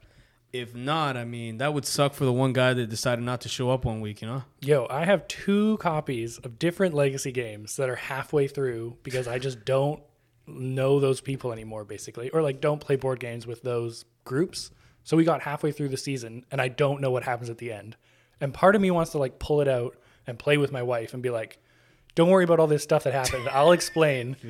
if 0.53 0.75
not, 0.75 1.17
I 1.17 1.25
mean 1.25 1.57
that 1.57 1.73
would 1.73 1.85
suck 1.85 2.13
for 2.13 2.25
the 2.25 2.33
one 2.33 2.53
guy 2.53 2.73
that 2.73 2.89
decided 2.89 3.23
not 3.23 3.41
to 3.41 3.49
show 3.49 3.69
up 3.69 3.85
one 3.85 4.01
week, 4.01 4.21
you 4.21 4.27
know. 4.27 4.43
Yo, 4.61 4.87
I 4.89 5.05
have 5.05 5.27
two 5.27 5.77
copies 5.77 6.37
of 6.39 6.59
different 6.59 6.93
legacy 6.93 7.31
games 7.31 7.75
that 7.77 7.89
are 7.89 7.95
halfway 7.95 8.47
through 8.47 8.97
because 9.03 9.27
I 9.27 9.39
just 9.39 9.65
don't 9.65 10.01
know 10.45 10.99
those 10.99 11.21
people 11.21 11.51
anymore, 11.51 11.83
basically, 11.83 12.29
or 12.29 12.41
like 12.41 12.61
don't 12.61 12.79
play 12.79 12.95
board 12.95 13.19
games 13.19 13.45
with 13.45 13.63
those 13.63 14.05
groups. 14.23 14.71
So 15.03 15.15
we 15.15 15.23
got 15.23 15.41
halfway 15.41 15.71
through 15.71 15.89
the 15.89 15.97
season 15.97 16.45
and 16.51 16.61
I 16.61 16.67
don't 16.67 17.01
know 17.01 17.11
what 17.11 17.23
happens 17.23 17.49
at 17.49 17.57
the 17.57 17.71
end. 17.71 17.95
And 18.39 18.53
part 18.53 18.75
of 18.75 18.81
me 18.81 18.91
wants 18.91 19.11
to 19.11 19.17
like 19.17 19.39
pull 19.39 19.61
it 19.61 19.67
out 19.67 19.95
and 20.25 20.37
play 20.37 20.57
with 20.57 20.71
my 20.71 20.83
wife 20.83 21.13
and 21.13 21.23
be 21.23 21.29
like, 21.29 21.59
don't 22.17 22.29
worry 22.29 22.43
about 22.43 22.59
all 22.59 22.65
this 22.65 22.81
stuff 22.81 23.03
that 23.03 23.13
happened. 23.13 23.47
I'll 23.49 23.71
explain. 23.71 24.35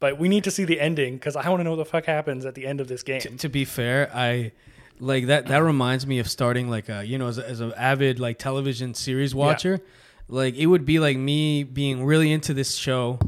But 0.00 0.16
we 0.16 0.28
need 0.28 0.44
to 0.44 0.52
see 0.52 0.64
the 0.64 0.80
ending 0.80 1.14
because 1.14 1.34
I 1.34 1.48
want 1.48 1.58
to 1.58 1.64
know 1.64 1.70
what 1.70 1.78
the 1.78 1.84
fuck 1.84 2.04
happens 2.04 2.44
at 2.44 2.54
the 2.54 2.68
end 2.68 2.80
of 2.80 2.86
this 2.86 3.02
game. 3.02 3.20
to 3.20 3.48
be 3.48 3.64
fair, 3.64 4.08
I 4.14 4.52
like 5.00 5.26
that. 5.26 5.46
That 5.46 5.58
reminds 5.58 6.06
me 6.06 6.20
of 6.20 6.30
starting 6.30 6.70
like 6.70 6.88
a 6.88 7.04
you 7.04 7.18
know 7.18 7.26
as, 7.26 7.38
a, 7.38 7.48
as 7.48 7.58
an 7.58 7.72
avid 7.76 8.20
like 8.20 8.38
television 8.38 8.94
series 8.94 9.34
watcher. 9.34 9.80
Like 10.28 10.54
it 10.54 10.66
would 10.66 10.84
be 10.84 11.00
like 11.00 11.16
me 11.16 11.64
being 11.64 12.04
really 12.04 12.30
into 12.30 12.54
this 12.54 12.76
show, 12.76 13.18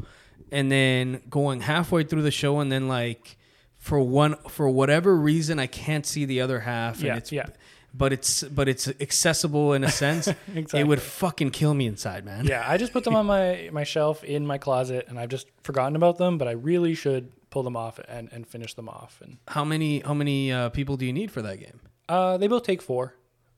and 0.49 0.71
then 0.71 1.21
going 1.29 1.59
halfway 1.59 2.05
through 2.05 2.21
the 2.21 2.31
show, 2.31 2.61
and 2.61 2.71
then 2.71 2.87
like 2.87 3.35
for 3.77 3.99
one 3.99 4.37
for 4.47 4.69
whatever 4.69 5.13
reason, 5.17 5.59
I 5.59 5.67
can't 5.67 6.05
see 6.05 6.23
the 6.23 6.39
other 6.39 6.61
half. 6.61 7.03
And 7.03 7.17
it's, 7.17 7.33
yeah. 7.33 7.47
But 7.93 8.13
it's 8.13 8.43
but 8.43 8.69
it's 8.69 8.87
accessible 8.87 9.73
in 9.73 9.83
a 9.83 9.91
sense. 10.03 10.29
It 10.73 10.87
would 10.87 11.01
fucking 11.01 11.51
kill 11.51 11.73
me 11.73 11.87
inside, 11.87 12.23
man. 12.25 12.45
Yeah, 12.45 12.63
I 12.65 12.77
just 12.77 12.93
put 12.93 13.03
them 13.03 13.15
on 13.15 13.25
my 13.25 13.69
my 13.73 13.83
shelf 13.83 14.23
in 14.23 14.47
my 14.47 14.57
closet, 14.57 15.05
and 15.09 15.19
I've 15.19 15.29
just 15.29 15.47
forgotten 15.63 15.95
about 15.97 16.17
them. 16.17 16.37
But 16.37 16.47
I 16.47 16.51
really 16.51 16.95
should 16.95 17.31
pull 17.49 17.63
them 17.63 17.75
off 17.75 17.99
and, 18.07 18.29
and 18.31 18.47
finish 18.47 18.73
them 18.75 18.87
off. 18.87 19.19
And 19.21 19.37
How 19.47 19.65
many 19.65 19.99
how 19.99 20.13
many 20.13 20.53
uh, 20.53 20.69
people 20.69 20.95
do 20.95 21.05
you 21.05 21.11
need 21.13 21.31
for 21.31 21.41
that 21.41 21.59
game? 21.59 21.81
uh, 22.07 22.37
they 22.37 22.47
both 22.47 22.63
take 22.63 22.81
four. 22.81 23.15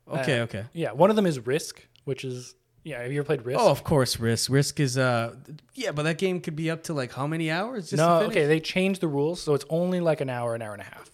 Okay, 0.07 0.39
Uh, 0.39 0.43
okay. 0.43 0.63
Yeah, 0.73 0.91
one 0.93 1.09
of 1.11 1.15
them 1.15 1.25
is 1.27 1.39
Risk, 1.45 1.85
which 2.05 2.25
is 2.25 2.55
yeah. 2.83 3.03
Have 3.03 3.11
you 3.11 3.19
ever 3.19 3.25
played 3.27 3.45
Risk? 3.45 3.59
Oh, 3.61 3.69
of 3.69 3.83
course, 3.83 4.19
Risk. 4.19 4.49
Risk 4.51 4.79
is 4.79 4.97
uh, 4.97 5.35
yeah, 5.75 5.91
but 5.91 6.03
that 6.03 6.17
game 6.17 6.41
could 6.41 6.55
be 6.55 6.71
up 6.71 6.81
to 6.85 6.93
like 6.95 7.13
how 7.13 7.27
many 7.27 7.51
hours? 7.51 7.91
Just 7.91 7.97
no, 8.01 8.21
okay. 8.23 8.47
They 8.47 8.59
changed 8.59 8.99
the 8.99 9.07
rules, 9.07 9.41
so 9.43 9.53
it's 9.53 9.65
only 9.69 9.99
like 9.99 10.21
an 10.21 10.29
hour, 10.31 10.55
an 10.55 10.61
hour 10.63 10.73
and 10.73 10.81
a 10.81 10.85
half. 10.85 11.11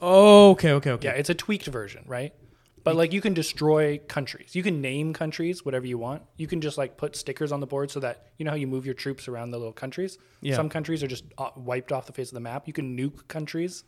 Oh, 0.00 0.50
okay, 0.52 0.72
okay, 0.72 0.90
okay. 0.92 1.08
Yeah, 1.08 1.14
it's 1.14 1.30
a 1.30 1.34
tweaked 1.34 1.66
version, 1.66 2.04
right? 2.06 2.32
But 2.82 2.96
like 2.96 3.12
you 3.12 3.20
can 3.20 3.34
destroy 3.34 3.98
countries. 4.08 4.54
You 4.54 4.62
can 4.62 4.80
name 4.80 5.12
countries 5.12 5.64
whatever 5.64 5.86
you 5.86 5.98
want. 5.98 6.22
You 6.36 6.46
can 6.46 6.60
just 6.60 6.78
like 6.78 6.96
put 6.96 7.14
stickers 7.16 7.52
on 7.52 7.60
the 7.60 7.66
board 7.66 7.90
so 7.90 8.00
that 8.00 8.26
you 8.38 8.44
know 8.44 8.52
how 8.52 8.56
you 8.56 8.66
move 8.66 8.84
your 8.86 8.94
troops 8.94 9.28
around 9.28 9.50
the 9.50 9.58
little 9.58 9.72
countries. 9.72 10.18
Yeah. 10.40 10.56
Some 10.56 10.68
countries 10.68 11.02
are 11.02 11.06
just 11.06 11.24
wiped 11.56 11.92
off 11.92 12.06
the 12.06 12.12
face 12.12 12.28
of 12.28 12.34
the 12.34 12.40
map. 12.40 12.66
You 12.66 12.72
can 12.72 12.96
nuke 12.96 13.28
countries. 13.28 13.84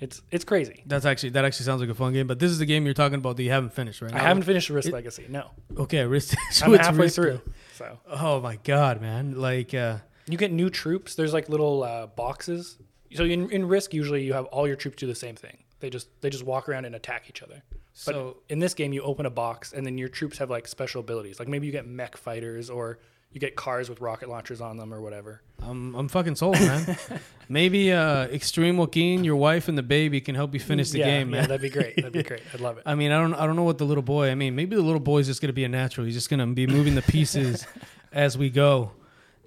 It's 0.00 0.22
it's 0.30 0.44
crazy. 0.44 0.82
That's 0.86 1.04
actually 1.04 1.30
that 1.30 1.44
actually 1.44 1.66
sounds 1.66 1.80
like 1.80 1.90
a 1.90 1.94
fun 1.94 2.12
game. 2.12 2.26
But 2.26 2.38
this 2.38 2.50
is 2.50 2.58
the 2.58 2.66
game 2.66 2.84
you're 2.84 2.94
talking 2.94 3.18
about 3.18 3.36
that 3.36 3.42
you 3.42 3.50
haven't 3.50 3.74
finished, 3.74 4.00
right? 4.00 4.14
I 4.14 4.20
haven't 4.20 4.44
finished 4.44 4.70
Risk 4.70 4.90
Legacy. 4.92 5.26
No, 5.28 5.50
Okay, 5.76 6.04
Risk. 6.06 6.36
so 6.50 6.66
I'm 6.66 6.74
halfway 6.74 7.04
Risk- 7.04 7.16
through. 7.16 7.40
So 7.74 7.98
Oh 8.08 8.40
my 8.40 8.56
god, 8.64 9.00
man! 9.00 9.38
Like, 9.38 9.74
uh, 9.74 9.98
you 10.26 10.38
get 10.38 10.52
new 10.52 10.70
troops. 10.70 11.14
There's 11.16 11.34
like 11.34 11.48
little 11.48 11.82
uh, 11.82 12.06
boxes. 12.06 12.78
So 13.14 13.24
in, 13.24 13.50
in 13.50 13.66
Risk, 13.66 13.92
usually 13.92 14.22
you 14.22 14.32
have 14.32 14.46
all 14.46 14.66
your 14.66 14.76
troops 14.76 14.96
do 14.96 15.06
the 15.06 15.14
same 15.14 15.34
thing. 15.34 15.64
They 15.80 15.90
just 15.90 16.08
they 16.22 16.30
just 16.30 16.44
walk 16.44 16.68
around 16.68 16.86
and 16.86 16.94
attack 16.94 17.24
each 17.28 17.42
other. 17.42 17.62
But 18.06 18.14
So- 18.14 18.36
in 18.48 18.58
this 18.58 18.74
game, 18.74 18.92
you 18.92 19.02
open 19.02 19.26
a 19.26 19.30
box 19.30 19.72
and 19.72 19.84
then 19.86 19.98
your 19.98 20.08
troops 20.08 20.38
have 20.38 20.50
like 20.50 20.66
special 20.66 21.00
abilities. 21.00 21.38
Like 21.38 21.48
maybe 21.48 21.66
you 21.66 21.72
get 21.72 21.86
mech 21.86 22.16
fighters 22.16 22.70
or 22.70 22.98
you 23.32 23.40
get 23.40 23.54
cars 23.54 23.88
with 23.88 24.00
rocket 24.00 24.28
launchers 24.28 24.60
on 24.60 24.76
them 24.76 24.92
or 24.92 25.00
whatever. 25.00 25.40
I'm 25.62 25.94
I'm 25.94 26.08
fucking 26.08 26.34
sold, 26.36 26.54
man. 26.60 26.96
Maybe 27.48 27.92
uh, 27.92 28.24
Extreme 28.26 28.76
Joaquin, 28.76 29.22
your 29.24 29.36
wife 29.36 29.68
and 29.68 29.76
the 29.78 29.82
baby 29.84 30.20
can 30.20 30.34
help 30.34 30.52
you 30.54 30.58
finish 30.60 30.90
the 30.90 30.98
yeah, 30.98 31.04
game, 31.04 31.28
yeah, 31.30 31.40
man. 31.40 31.48
that'd 31.48 31.60
be 31.60 31.68
great. 31.68 31.94
That'd 31.96 32.12
be 32.12 32.22
great. 32.24 32.42
I'd 32.54 32.60
love 32.60 32.78
it. 32.78 32.84
I 32.86 32.94
mean, 32.96 33.12
I 33.12 33.20
don't 33.20 33.34
I 33.34 33.46
don't 33.46 33.54
know 33.54 33.62
what 33.62 33.78
the 33.78 33.84
little 33.84 34.02
boy. 34.02 34.30
I 34.30 34.34
mean, 34.34 34.56
maybe 34.56 34.74
the 34.74 34.82
little 34.82 35.00
boy's 35.00 35.26
just 35.26 35.40
gonna 35.40 35.52
be 35.52 35.62
a 35.64 35.68
natural. 35.68 36.06
He's 36.06 36.14
just 36.16 36.28
gonna 36.30 36.46
be 36.48 36.66
moving 36.66 36.94
the 36.96 37.02
pieces 37.02 37.66
as 38.12 38.36
we 38.36 38.50
go, 38.50 38.90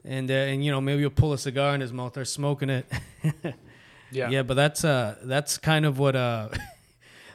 and 0.05 0.29
uh, 0.31 0.33
and 0.33 0.63
you 0.63 0.72
know 0.72 0.79
maybe 0.79 1.01
he'll 1.01 1.10
pull 1.10 1.33
a 1.33 1.38
cigar 1.38 1.75
in 1.75 1.81
his 1.81 1.91
mouth 1.91 2.15
or 2.17 2.24
smoking 2.25 2.69
it. 2.69 2.86
Yeah. 4.12 4.29
Yeah, 4.29 4.43
but 4.43 4.53
that's 4.53 4.86
uh 4.86 5.15
that's 5.24 5.57
kind 5.57 5.86
of 5.86 5.98
what 6.00 6.15
uh 6.15 6.50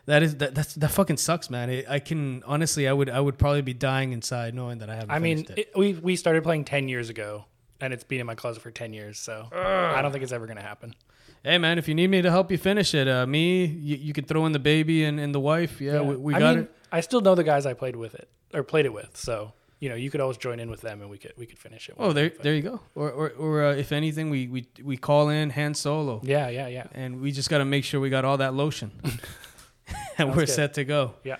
that 0.08 0.22
is 0.22 0.36
that 0.36 0.54
that's 0.54 0.74
that 0.74 0.90
fucking 0.90 1.18
sucks, 1.18 1.50
man. 1.50 1.68
It, 1.68 1.84
I 1.86 1.98
can 1.98 2.42
honestly, 2.46 2.88
I 2.88 2.92
would 2.94 3.10
I 3.10 3.20
would 3.20 3.36
probably 3.36 3.60
be 3.60 3.74
dying 3.74 4.12
inside 4.12 4.54
knowing 4.54 4.78
that 4.78 4.88
I 4.88 4.94
haven't. 4.94 5.10
I 5.10 5.18
mean, 5.18 5.40
it. 5.40 5.58
it, 5.58 5.70
we 5.76 5.92
we 5.92 6.16
started 6.16 6.42
playing 6.42 6.64
ten 6.64 6.88
years 6.88 7.10
ago, 7.10 7.44
and 7.78 7.92
it's 7.92 8.04
been 8.04 8.18
in 8.18 8.26
my 8.26 8.34
closet 8.34 8.62
for 8.62 8.70
ten 8.70 8.94
years. 8.94 9.18
So 9.18 9.48
I 9.52 10.00
don't 10.00 10.10
think 10.10 10.24
it's 10.24 10.32
ever 10.32 10.46
gonna 10.46 10.62
happen. 10.62 10.94
hey 11.44 11.58
man, 11.58 11.76
if 11.76 11.88
you 11.88 11.94
need 11.94 12.08
me 12.08 12.22
to 12.22 12.30
help 12.30 12.50
you 12.50 12.56
finish 12.56 12.94
it, 12.94 13.06
uh, 13.06 13.26
me, 13.26 13.66
you, 13.66 13.96
you 13.96 14.12
could 14.14 14.26
throw 14.26 14.46
in 14.46 14.52
the 14.52 14.58
baby 14.58 15.04
and, 15.04 15.20
and 15.20 15.34
the 15.34 15.40
wife. 15.40 15.78
Yeah, 15.78 16.00
we, 16.00 16.16
we 16.16 16.34
I 16.34 16.38
got 16.38 16.54
mean, 16.54 16.64
it. 16.64 16.74
I 16.90 17.00
still 17.02 17.20
know 17.20 17.34
the 17.34 17.44
guys 17.44 17.66
I 17.66 17.74
played 17.74 17.94
with 17.94 18.14
it 18.14 18.30
or 18.54 18.62
played 18.62 18.86
it 18.86 18.94
with. 18.94 19.14
So 19.14 19.52
you 19.78 19.90
know, 19.90 19.94
you 19.94 20.10
could 20.10 20.22
always 20.22 20.38
join 20.38 20.58
in 20.58 20.70
with 20.70 20.80
them, 20.80 21.02
and 21.02 21.10
we 21.10 21.18
could 21.18 21.34
we 21.36 21.44
could 21.44 21.58
finish 21.58 21.90
it. 21.90 21.96
Oh, 21.98 22.14
there 22.14 22.30
there 22.30 22.54
you 22.54 22.62
go. 22.62 22.80
Or 22.94 23.10
or, 23.10 23.30
or 23.32 23.64
uh, 23.64 23.74
if 23.74 23.92
anything, 23.92 24.30
we, 24.30 24.48
we 24.48 24.66
we 24.82 24.96
call 24.96 25.28
in 25.28 25.50
Han 25.50 25.74
Solo. 25.74 26.22
Yeah, 26.24 26.48
yeah, 26.48 26.66
yeah, 26.66 26.86
and 26.94 27.20
we 27.20 27.30
just 27.30 27.50
got 27.50 27.58
to 27.58 27.66
make 27.66 27.84
sure 27.84 28.00
we 28.00 28.08
got 28.08 28.24
all 28.24 28.38
that 28.38 28.54
lotion 28.54 28.90
and 30.18 30.30
we're 30.30 30.46
good. 30.46 30.48
set 30.50 30.74
to 30.74 30.84
go 30.84 31.14
yeah, 31.24 31.36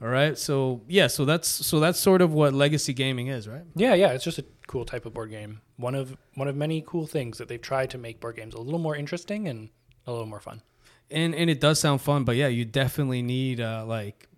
all 0.00 0.08
right 0.08 0.38
so 0.38 0.80
yeah 0.88 1.06
so 1.06 1.24
that's 1.24 1.48
so 1.48 1.80
that's 1.80 1.98
sort 2.00 2.22
of 2.22 2.32
what 2.32 2.52
legacy 2.54 2.92
gaming 2.92 3.26
is 3.28 3.46
right 3.48 3.62
yeah, 3.74 3.94
yeah. 3.94 4.08
It's 4.12 4.24
just 4.24 4.38
a 4.38 4.44
cool 4.66 4.84
type 4.84 5.04
of 5.06 5.12
board 5.14 5.30
game. 5.30 5.60
One 5.76 5.94
of 5.96 6.16
one 6.34 6.46
of 6.48 6.54
many 6.56 6.82
cool 6.86 7.06
things 7.06 7.38
that 7.38 7.48
they've 7.48 7.60
tried 7.60 7.90
to 7.90 7.98
make 7.98 8.20
board 8.20 8.36
games 8.36 8.54
a 8.54 8.60
little 8.60 8.78
more 8.78 8.94
interesting 8.96 9.48
and 9.48 9.68
a 10.06 10.12
little 10.12 10.26
more 10.26 10.40
fun. 10.40 10.62
and 11.10 11.34
and 11.34 11.50
it 11.50 11.60
does 11.60 11.80
sound 11.80 12.00
fun 12.00 12.24
but 12.24 12.36
yeah 12.36 12.46
you 12.48 12.64
definitely 12.64 13.22
need 13.22 13.60
uh 13.60 13.84
like 13.86 14.28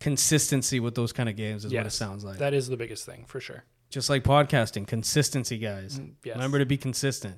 consistency 0.00 0.80
with 0.80 0.94
those 0.94 1.12
kind 1.12 1.28
of 1.28 1.36
games 1.36 1.64
is 1.64 1.72
what 1.74 1.86
it 1.86 1.90
sounds 1.90 2.24
like 2.24 2.38
That 2.38 2.54
is 2.54 2.68
the 2.68 2.76
biggest 2.76 3.04
thing 3.04 3.24
for 3.26 3.40
sure. 3.40 3.64
just 3.90 4.08
like 4.10 4.22
podcasting 4.24 4.86
consistency 4.86 5.58
guys 5.58 5.98
Mm, 5.98 6.12
yes. 6.24 6.34
remember 6.36 6.58
to 6.58 6.66
be 6.66 6.76
consistent 6.76 7.36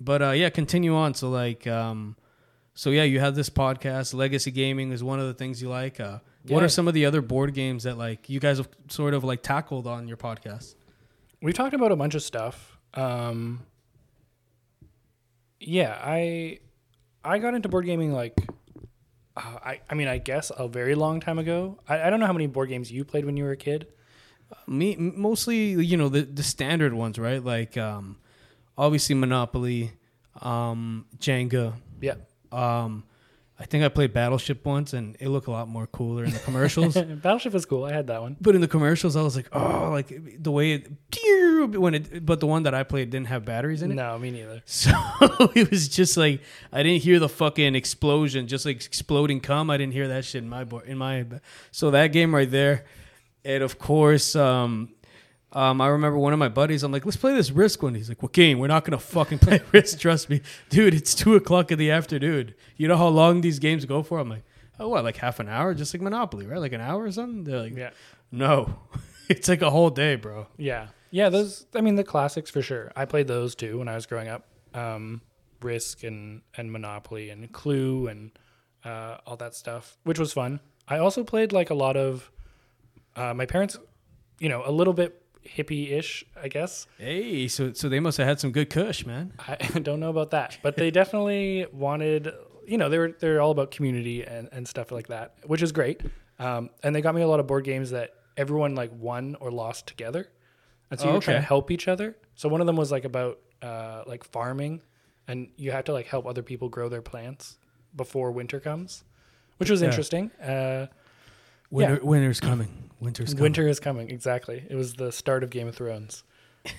but 0.00 0.20
uh 0.22 0.30
yeah 0.30 0.50
continue 0.50 0.94
on 0.96 1.14
so 1.14 1.30
like 1.30 1.66
um 1.66 2.16
so 2.74 2.90
yeah 2.90 3.02
you 3.02 3.20
have 3.20 3.34
this 3.34 3.50
podcast 3.50 4.14
legacy 4.14 4.50
gaming 4.50 4.92
is 4.92 5.02
one 5.04 5.20
of 5.20 5.26
the 5.26 5.34
things 5.34 5.60
you 5.62 5.68
like 5.68 6.00
uh 6.00 6.18
what 6.48 6.58
Yeah. 6.60 6.64
are 6.64 6.68
some 6.68 6.88
of 6.88 6.94
the 6.94 7.06
other 7.06 7.20
board 7.22 7.54
games 7.54 7.82
that 7.84 7.96
like 7.98 8.28
you 8.28 8.40
guys 8.40 8.58
have 8.58 8.68
sort 8.88 9.14
of 9.14 9.22
like 9.24 9.42
tackled 9.42 9.86
on 9.86 10.08
your 10.08 10.16
podcast 10.16 10.74
We've 11.40 11.54
talked 11.54 11.74
about 11.74 11.90
a 11.90 11.96
bunch 11.96 12.14
of 12.14 12.22
stuff. 12.22 12.78
Um, 12.94 13.62
yeah, 15.60 15.98
I 16.00 16.60
I 17.24 17.38
got 17.38 17.54
into 17.54 17.68
board 17.68 17.84
gaming 17.84 18.12
like 18.12 18.34
uh, 19.36 19.56
I 19.64 19.80
I 19.90 19.94
mean 19.94 20.08
I 20.08 20.18
guess 20.18 20.52
a 20.56 20.68
very 20.68 20.94
long 20.94 21.20
time 21.20 21.38
ago. 21.38 21.80
I, 21.88 22.02
I 22.02 22.10
don't 22.10 22.20
know 22.20 22.26
how 22.26 22.32
many 22.32 22.46
board 22.46 22.68
games 22.68 22.90
you 22.92 23.04
played 23.04 23.24
when 23.24 23.36
you 23.36 23.44
were 23.44 23.52
a 23.52 23.56
kid. 23.56 23.86
me 24.66 24.94
mostly 24.96 25.70
you 25.84 25.96
know 25.96 26.08
the 26.08 26.22
the 26.22 26.42
standard 26.42 26.92
ones 26.94 27.18
right 27.18 27.42
like 27.42 27.76
um 27.76 28.18
obviously 28.76 29.14
monopoly 29.14 29.92
um 30.42 31.06
jenga 31.18 31.74
Yeah, 32.00 32.14
um 32.52 33.04
i 33.58 33.64
think 33.64 33.84
i 33.84 33.88
played 33.88 34.12
battleship 34.12 34.64
once 34.66 34.92
and 34.92 35.16
it 35.20 35.28
looked 35.28 35.46
a 35.46 35.50
lot 35.50 35.68
more 35.68 35.86
cooler 35.86 36.24
in 36.24 36.30
the 36.32 36.38
commercials 36.40 36.94
Battleship 37.22 37.52
was 37.52 37.64
cool. 37.64 37.84
I 37.84 37.92
had 37.92 38.06
that 38.08 38.20
one. 38.22 38.36
but 38.40 38.54
in 38.54 38.60
the 38.60 38.68
commercials 38.68 39.14
i 39.16 39.22
was 39.22 39.36
like 39.36 39.48
oh 39.52 39.90
like 39.90 40.08
the 40.42 40.50
way 40.50 40.72
it 40.72 40.90
when 41.78 41.94
it 41.94 42.26
but 42.26 42.40
the 42.40 42.46
one 42.46 42.64
that 42.64 42.74
i 42.74 42.82
played 42.82 43.10
didn't 43.10 43.28
have 43.28 43.44
batteries 43.44 43.82
in 43.82 43.92
it 43.92 43.94
No, 43.94 44.18
me 44.18 44.30
neither. 44.32 44.62
so 44.66 44.90
it 45.54 45.70
was 45.70 45.88
just 45.88 46.16
like 46.16 46.40
I 46.72 46.82
didn't 46.82 47.02
hear 47.02 47.18
the 47.20 47.28
fucking 47.28 47.76
explosion, 47.76 48.48
just 48.48 48.66
like 48.66 48.84
exploding 48.84 49.40
cum. 49.40 49.70
I 49.70 49.76
didn't 49.76 49.92
hear 49.92 50.08
that 50.08 50.24
shit 50.24 50.42
in 50.42 50.48
my 50.48 50.64
board. 50.64 50.86
In 50.86 50.98
my 50.98 51.24
so 51.70 51.92
that 51.92 52.08
game 52.08 52.34
right 52.34 52.50
there, 52.50 52.84
and 53.44 53.62
of 53.62 53.78
course, 53.78 54.34
um, 54.34 54.88
um, 55.52 55.80
I 55.80 55.88
remember 55.88 56.18
one 56.18 56.32
of 56.32 56.38
my 56.38 56.48
buddies. 56.48 56.82
I'm 56.82 56.92
like, 56.92 57.04
let's 57.04 57.16
play 57.16 57.34
this 57.34 57.50
Risk 57.50 57.82
one. 57.82 57.94
He's 57.94 58.08
like, 58.08 58.22
what 58.22 58.32
game? 58.32 58.58
We're 58.58 58.68
not 58.68 58.84
gonna 58.84 58.98
fucking 59.16 59.38
play 59.38 59.60
Risk. 59.72 59.98
Trust 59.98 60.30
me, 60.30 60.40
dude. 60.70 60.94
It's 60.94 61.14
two 61.14 61.34
o'clock 61.34 61.70
in 61.70 61.78
the 61.78 61.90
afternoon. 61.90 62.54
You 62.76 62.88
know 62.88 62.96
how 62.96 63.08
long 63.08 63.40
these 63.40 63.58
games 63.58 63.84
go 63.84 64.02
for? 64.02 64.18
I'm 64.18 64.28
like, 64.28 64.44
oh, 64.80 64.88
what? 64.88 65.04
Like 65.04 65.16
half 65.16 65.40
an 65.40 65.48
hour? 65.48 65.74
Just 65.74 65.94
like 65.94 66.00
Monopoly, 66.02 66.46
right? 66.46 66.58
Like 66.60 66.72
an 66.72 66.80
hour 66.80 67.02
or 67.04 67.12
something? 67.12 67.44
They're 67.44 67.60
like, 67.60 67.76
Yeah, 67.76 67.90
no, 68.30 68.78
it's 69.28 69.48
like 69.48 69.62
a 69.62 69.70
whole 69.70 69.90
day, 69.90 70.16
bro. 70.16 70.46
yeah, 70.56 70.88
yeah. 71.10 71.28
Those, 71.28 71.66
I 71.74 71.80
mean, 71.80 71.96
the 71.96 72.04
classics 72.04 72.50
for 72.50 72.62
sure. 72.62 72.90
I 72.96 73.04
played 73.04 73.28
those 73.28 73.54
too 73.54 73.78
when 73.78 73.88
I 73.88 73.94
was 73.94 74.06
growing 74.06 74.28
up. 74.28 74.46
Um, 74.74 75.20
Risk 75.60 76.02
and 76.02 76.42
and 76.56 76.72
Monopoly 76.72 77.30
and 77.30 77.52
Clue 77.52 78.08
and 78.08 78.32
uh, 78.84 79.18
all 79.26 79.36
that 79.36 79.54
stuff, 79.54 79.96
which 80.04 80.18
was 80.18 80.32
fun. 80.32 80.60
I 80.88 80.98
also 80.98 81.22
played 81.22 81.52
like 81.52 81.70
a 81.70 81.74
lot 81.74 81.96
of 81.96 82.30
uh, 83.14 83.32
my 83.34 83.46
parents, 83.46 83.76
you 84.40 84.48
know, 84.48 84.62
a 84.66 84.72
little 84.72 84.92
bit 84.92 85.21
hippie-ish, 85.46 86.24
I 86.40 86.48
guess. 86.48 86.86
Hey, 86.98 87.48
so 87.48 87.72
so 87.72 87.88
they 87.88 88.00
must 88.00 88.18
have 88.18 88.26
had 88.26 88.40
some 88.40 88.52
good 88.52 88.70
kush, 88.70 89.04
man. 89.06 89.32
I 89.48 89.56
don't 89.80 90.00
know 90.00 90.10
about 90.10 90.30
that, 90.30 90.58
but 90.62 90.76
they 90.76 90.90
definitely 90.90 91.66
wanted, 91.72 92.32
you 92.66 92.78
know, 92.78 92.88
they're 92.88 93.12
they're 93.12 93.40
all 93.40 93.50
about 93.50 93.70
community 93.70 94.22
and, 94.24 94.48
and 94.52 94.66
stuff 94.66 94.90
like 94.92 95.08
that, 95.08 95.34
which 95.44 95.62
is 95.62 95.72
great. 95.72 96.02
Um, 96.38 96.70
and 96.82 96.94
they 96.94 97.00
got 97.00 97.14
me 97.14 97.22
a 97.22 97.28
lot 97.28 97.40
of 97.40 97.46
board 97.46 97.64
games 97.64 97.90
that 97.90 98.14
everyone 98.36 98.74
like 98.74 98.90
won 98.98 99.36
or 99.40 99.50
lost 99.50 99.86
together, 99.86 100.28
and 100.90 100.98
so 100.98 101.08
Oh, 101.08 101.12
you're 101.12 101.20
trying 101.20 101.36
to 101.40 101.46
help 101.46 101.70
each 101.70 101.88
other. 101.88 102.16
So 102.34 102.48
one 102.48 102.60
of 102.60 102.66
them 102.66 102.76
was 102.76 102.90
like 102.90 103.04
about 103.04 103.38
uh, 103.60 104.02
like 104.06 104.24
farming, 104.24 104.80
and 105.28 105.48
you 105.56 105.70
have 105.72 105.84
to 105.84 105.92
like 105.92 106.06
help 106.06 106.26
other 106.26 106.42
people 106.42 106.68
grow 106.68 106.88
their 106.88 107.02
plants 107.02 107.58
before 107.94 108.32
winter 108.32 108.58
comes, 108.58 109.04
which 109.58 109.68
was 109.70 109.82
Yeah. 109.82 109.88
interesting. 109.88 110.30
Uh, 110.42 110.86
Winter, 111.72 111.94
Yeah. 111.94 112.08
Winter's 112.08 112.38
coming. 112.40 112.68
Winter's 113.00 113.30
coming. 113.34 113.42
Winter 113.42 113.66
is 113.66 113.80
coming. 113.80 114.10
Exactly. 114.10 114.64
It 114.70 114.76
was 114.76 114.94
the 114.94 115.10
start 115.10 115.42
of 115.42 115.50
Game 115.50 115.66
of 115.66 115.74
Thrones. 115.74 116.22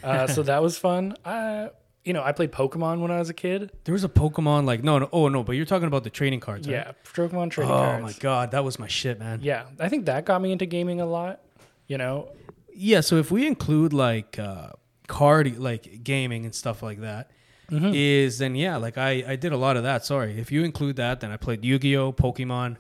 Uh, 0.01 0.27
so 0.27 0.43
that 0.43 0.61
was 0.63 0.77
fun. 0.77 1.15
Uh, 1.25 1.67
you 2.05 2.13
know, 2.13 2.23
I 2.23 2.31
played 2.31 2.51
Pokemon 2.53 3.01
when 3.01 3.11
I 3.11 3.19
was 3.19 3.29
a 3.29 3.33
kid. 3.33 3.71
There 3.83 3.91
was 3.93 4.03
a 4.05 4.09
Pokemon 4.09 4.65
like 4.65 4.83
no 4.83 4.99
no 4.99 5.09
oh 5.11 5.27
no, 5.27 5.43
but 5.43 5.53
you're 5.53 5.65
talking 5.65 5.87
about 5.87 6.03
the 6.05 6.09
trading 6.09 6.39
cards, 6.39 6.67
right? 6.67 6.73
Yeah, 6.73 6.91
Pokemon 7.05 7.51
trading 7.51 7.71
Oh 7.73 7.75
cards. 7.77 8.03
my 8.03 8.13
god, 8.19 8.51
that 8.51 8.63
was 8.63 8.79
my 8.79 8.87
shit, 8.87 9.19
man. 9.19 9.39
Yeah. 9.41 9.65
I 9.79 9.89
think 9.89 10.05
that 10.05 10.23
got 10.25 10.41
me 10.41 10.51
into 10.53 10.65
gaming 10.65 11.01
a 11.01 11.05
lot. 11.05 11.41
You 11.87 11.97
know, 11.97 12.29
Yeah, 12.73 13.01
so 13.01 13.17
if 13.17 13.29
we 13.31 13.45
include 13.47 13.91
like 13.93 14.39
uh 14.39 14.69
card 15.07 15.57
like 15.57 16.03
gaming 16.03 16.45
and 16.45 16.55
stuff 16.55 16.81
like 16.83 17.01
that, 17.01 17.31
is 17.69 18.37
then 18.37 18.55
yeah, 18.55 18.77
like 18.77 18.97
I 18.97 19.23
I 19.27 19.35
did 19.35 19.51
a 19.51 19.57
lot 19.57 19.75
of 19.77 19.83
that. 19.83 20.05
Sorry, 20.05 20.39
if 20.39 20.51
you 20.51 20.63
include 20.63 20.95
that, 20.97 21.19
then 21.21 21.31
I 21.31 21.37
played 21.37 21.63
Yu-Gi-Oh, 21.65 22.13
Pokemon, 22.13 22.77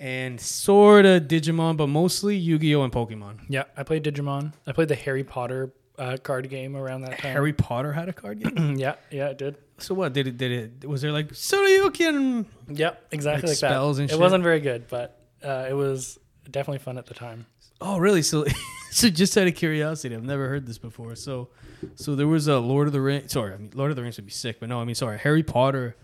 and 0.00 0.40
sort 0.40 1.04
of 1.06 1.24
Digimon, 1.24 1.76
but 1.76 1.88
mostly 1.88 2.36
Yu-Gi-Oh 2.36 2.82
and 2.82 2.92
Pokemon. 2.92 3.40
yeah, 3.48 3.64
I 3.76 3.82
played 3.82 4.04
Digimon. 4.04 4.52
I 4.66 4.72
played 4.72 4.88
the 4.88 4.94
Harry 4.94 5.24
Potter 5.24 5.72
uh, 5.98 6.16
card 6.22 6.48
game 6.48 6.76
around 6.76 7.00
that 7.02 7.18
time. 7.18 7.32
Harry 7.32 7.52
Potter 7.52 7.92
had 7.92 8.08
a 8.08 8.12
card 8.12 8.40
game. 8.40 8.76
yeah, 8.78 8.94
yeah, 9.10 9.28
it 9.30 9.38
did. 9.38 9.56
so 9.78 9.94
what 9.94 10.12
did 10.12 10.28
it? 10.28 10.36
Did 10.38 10.80
it? 10.82 10.88
Was 10.88 11.02
there 11.02 11.10
like 11.12 11.28
Suryukin? 11.32 12.46
Yep, 12.68 13.06
exactly 13.10 13.42
Like 13.42 13.48
like, 13.48 13.56
spells 13.56 13.96
that. 13.96 14.02
and 14.04 14.10
it 14.10 14.14
shit? 14.14 14.20
wasn't 14.20 14.44
very 14.44 14.60
good, 14.60 14.86
but 14.88 15.20
uh, 15.42 15.66
it 15.68 15.72
was 15.74 16.18
definitely 16.48 16.78
fun 16.78 16.98
at 16.98 17.06
the 17.06 17.14
time. 17.14 17.46
Oh, 17.80 17.98
really? 17.98 18.22
So, 18.22 18.44
so 18.92 19.08
just 19.08 19.36
out 19.36 19.46
of 19.48 19.54
curiosity, 19.56 20.14
I've 20.14 20.22
never 20.24 20.48
heard 20.48 20.66
this 20.66 20.78
before. 20.78 21.14
So, 21.16 21.48
so 21.96 22.14
there 22.14 22.26
was 22.28 22.46
a 22.48 22.58
Lord 22.60 22.86
of 22.86 22.92
the 22.92 23.00
Rings. 23.00 23.32
Sorry, 23.32 23.52
I 23.52 23.56
mean 23.56 23.70
Lord 23.74 23.90
of 23.90 23.96
the 23.96 24.02
Rings 24.02 24.16
would 24.18 24.26
be 24.26 24.30
sick, 24.32 24.60
but 24.60 24.68
no, 24.68 24.80
I 24.80 24.84
mean 24.84 24.94
sorry, 24.94 25.18
Harry 25.18 25.42
Potter 25.42 25.96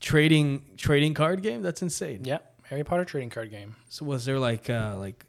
trading 0.00 0.62
trading 0.76 1.14
card 1.14 1.42
game. 1.42 1.62
That's 1.62 1.82
insane. 1.82 2.20
Yeah, 2.24 2.38
Harry 2.70 2.84
Potter 2.84 3.04
trading 3.04 3.30
card 3.30 3.50
game. 3.50 3.76
So 3.88 4.04
was 4.04 4.24
there 4.24 4.38
like 4.38 4.68
uh 4.70 4.96
like 4.98 5.24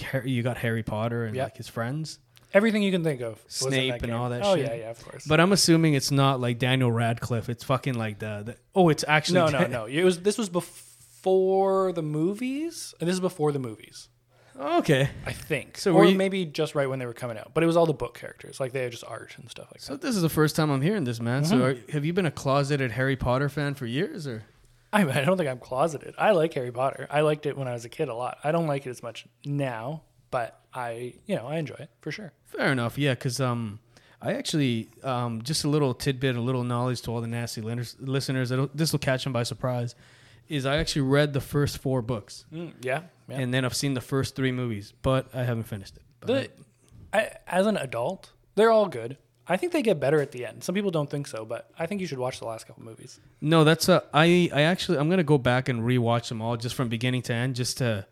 Harry, 0.00 0.30
you 0.30 0.42
got 0.42 0.56
Harry 0.58 0.82
Potter 0.82 1.24
and 1.24 1.34
Yeah. 1.36 1.44
like 1.44 1.56
his 1.56 1.68
friends? 1.68 2.18
Everything 2.52 2.84
you 2.84 2.92
can 2.92 3.02
think 3.02 3.20
of. 3.20 3.42
was 3.44 3.62
in 3.66 3.68
Snape 3.72 3.92
and 3.94 4.02
game. 4.02 4.14
all 4.14 4.28
that 4.30 4.44
shit. 4.44 4.46
Oh 4.46 4.54
shit. 4.56 4.66
yeah, 4.66 4.74
yeah, 4.74 4.90
of 4.90 5.04
course. 5.04 5.26
But 5.26 5.40
I'm 5.40 5.50
assuming 5.52 5.94
it's 5.94 6.12
not 6.12 6.40
like 6.40 6.58
Daniel 6.60 6.92
Radcliffe. 6.92 7.48
It's 7.48 7.64
fucking 7.64 7.94
like 7.94 8.20
the, 8.20 8.42
the 8.46 8.56
oh, 8.76 8.88
it's 8.90 9.04
actually 9.08 9.40
no, 9.40 9.48
no, 9.48 9.66
no. 9.66 9.84
It 9.86 10.04
was 10.04 10.20
this 10.20 10.38
was 10.38 10.48
before 10.48 11.92
the 11.92 12.02
movies. 12.02 12.94
And 13.00 13.08
this 13.08 13.14
is 13.14 13.20
before 13.20 13.50
the 13.50 13.58
movies, 13.58 14.08
okay, 14.56 15.10
I 15.26 15.32
think. 15.32 15.78
So 15.78 15.90
So 15.90 15.94
were 15.94 16.02
or 16.02 16.06
you- 16.06 16.16
maybe 16.16 16.44
just 16.46 16.74
right 16.74 16.88
when 16.88 16.98
they 16.98 17.06
were 17.06 17.12
coming 17.14 17.38
out. 17.38 17.50
But 17.54 17.64
it 17.64 17.66
was 17.66 17.76
all 17.76 17.86
the 17.86 17.92
book 17.92 18.16
characters. 18.18 18.60
Like 18.60 18.72
they 18.72 18.82
had 18.82 18.92
just 18.92 19.04
art 19.04 19.34
and 19.38 19.50
stuff 19.50 19.66
like 19.72 19.80
that. 19.80 19.86
so 19.86 19.96
this 19.96 20.14
is 20.14 20.22
the 20.22 20.28
first 20.28 20.54
time 20.54 20.70
I'm 20.70 20.82
hearing 20.82 21.04
this, 21.04 21.20
man. 21.20 21.44
So 21.44 21.60
are, 21.62 21.76
have 21.92 22.04
you 22.04 22.12
been 22.12 22.26
a 22.26 22.30
closeted 22.30 22.92
Harry 22.92 23.16
Potter 23.16 23.48
fan 23.48 23.74
for 23.74 23.86
years, 23.86 24.26
or? 24.28 24.44
I, 24.94 25.00
I 25.02 25.24
don't 25.24 25.36
think 25.36 25.48
I'm 25.48 25.58
closeted. 25.58 26.14
I 26.16 26.30
like 26.32 26.54
Harry 26.54 26.70
Potter. 26.72 27.06
I 27.10 27.20
liked 27.22 27.46
it 27.46 27.56
when 27.56 27.68
I 27.68 27.72
was 27.72 27.84
a 27.84 27.88
kid 27.88 28.08
a 28.08 28.14
lot. 28.14 28.38
I 28.44 28.52
don't 28.52 28.66
like 28.66 28.86
it 28.86 28.90
as 28.90 29.02
much 29.02 29.26
now, 29.44 30.02
but 30.30 30.60
I, 30.72 31.14
you 31.26 31.34
know, 31.36 31.46
I 31.46 31.56
enjoy 31.56 31.74
it 31.74 31.90
for 32.00 32.10
sure. 32.12 32.32
Fair 32.44 32.70
enough, 32.72 32.96
yeah. 32.96 33.14
Because 33.14 33.40
um, 33.40 33.80
I 34.22 34.34
actually 34.34 34.88
um, 35.02 35.42
just 35.42 35.64
a 35.64 35.68
little 35.68 35.94
tidbit, 35.94 36.36
a 36.36 36.40
little 36.40 36.64
knowledge 36.64 37.02
to 37.02 37.10
all 37.10 37.20
the 37.20 37.26
nasty 37.26 37.60
listeners. 37.60 38.52
This 38.74 38.92
will 38.92 38.98
catch 39.00 39.24
them 39.24 39.32
by 39.32 39.42
surprise. 39.42 39.94
Is 40.48 40.66
I 40.66 40.76
actually 40.76 41.02
read 41.02 41.32
the 41.32 41.40
first 41.40 41.78
four 41.78 42.02
books, 42.02 42.44
Mm, 42.52 42.74
yeah, 42.82 43.04
yeah. 43.28 43.38
and 43.38 43.52
then 43.54 43.64
I've 43.64 43.74
seen 43.74 43.94
the 43.94 44.02
first 44.02 44.36
three 44.36 44.52
movies, 44.52 44.92
but 45.00 45.26
I 45.34 45.42
haven't 45.42 45.62
finished 45.64 45.96
it. 45.96 46.02
But 46.20 46.26
the, 46.26 46.50
I, 47.18 47.30
as 47.46 47.66
an 47.66 47.78
adult, 47.78 48.30
they're 48.54 48.70
all 48.70 48.86
good. 48.88 49.16
I 49.46 49.56
think 49.58 49.72
they 49.72 49.82
get 49.82 50.00
better 50.00 50.20
at 50.20 50.32
the 50.32 50.46
end. 50.46 50.64
Some 50.64 50.74
people 50.74 50.90
don't 50.90 51.10
think 51.10 51.26
so, 51.26 51.44
but 51.44 51.70
I 51.78 51.86
think 51.86 52.00
you 52.00 52.06
should 52.06 52.18
watch 52.18 52.38
the 52.38 52.46
last 52.46 52.66
couple 52.66 52.82
movies. 52.82 53.20
no, 53.40 53.62
that's 53.64 53.88
a, 53.88 54.02
I 54.14 54.48
I 54.54 54.62
actually 54.62 54.98
I'm 54.98 55.10
gonna 55.10 55.22
go 55.22 55.38
back 55.38 55.68
and 55.68 55.82
rewatch 55.82 56.28
them 56.28 56.40
all 56.40 56.56
just 56.56 56.74
from 56.74 56.88
beginning 56.88 57.22
to 57.22 57.34
end, 57.34 57.54
just 57.56 57.78
to 57.78 58.06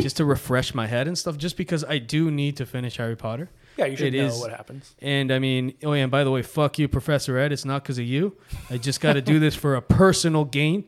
just 0.00 0.16
to 0.18 0.24
refresh 0.24 0.74
my 0.74 0.86
head 0.86 1.06
and 1.06 1.16
stuff. 1.16 1.36
Just 1.38 1.56
because 1.56 1.84
I 1.84 1.98
do 1.98 2.30
need 2.30 2.56
to 2.58 2.66
finish 2.66 2.96
Harry 2.98 3.16
Potter. 3.16 3.48
Yeah, 3.76 3.86
you 3.86 3.96
should 3.96 4.14
It 4.14 4.18
know 4.18 4.26
is- 4.26 4.38
what 4.38 4.50
happens. 4.50 4.94
And 5.00 5.32
I 5.32 5.38
mean, 5.38 5.74
oh 5.84 5.92
yeah, 5.94 6.02
and 6.02 6.10
by 6.10 6.22
the 6.24 6.30
way, 6.30 6.42
fuck 6.42 6.78
you, 6.78 6.86
Professor 6.88 7.38
Ed. 7.38 7.50
It's 7.52 7.64
not 7.64 7.82
because 7.82 7.98
of 7.98 8.04
you. 8.04 8.36
I 8.70 8.76
just 8.76 9.00
got 9.00 9.14
to 9.14 9.22
do 9.22 9.38
this 9.38 9.54
for 9.54 9.74
a 9.76 9.82
personal 9.82 10.44
gain. 10.44 10.84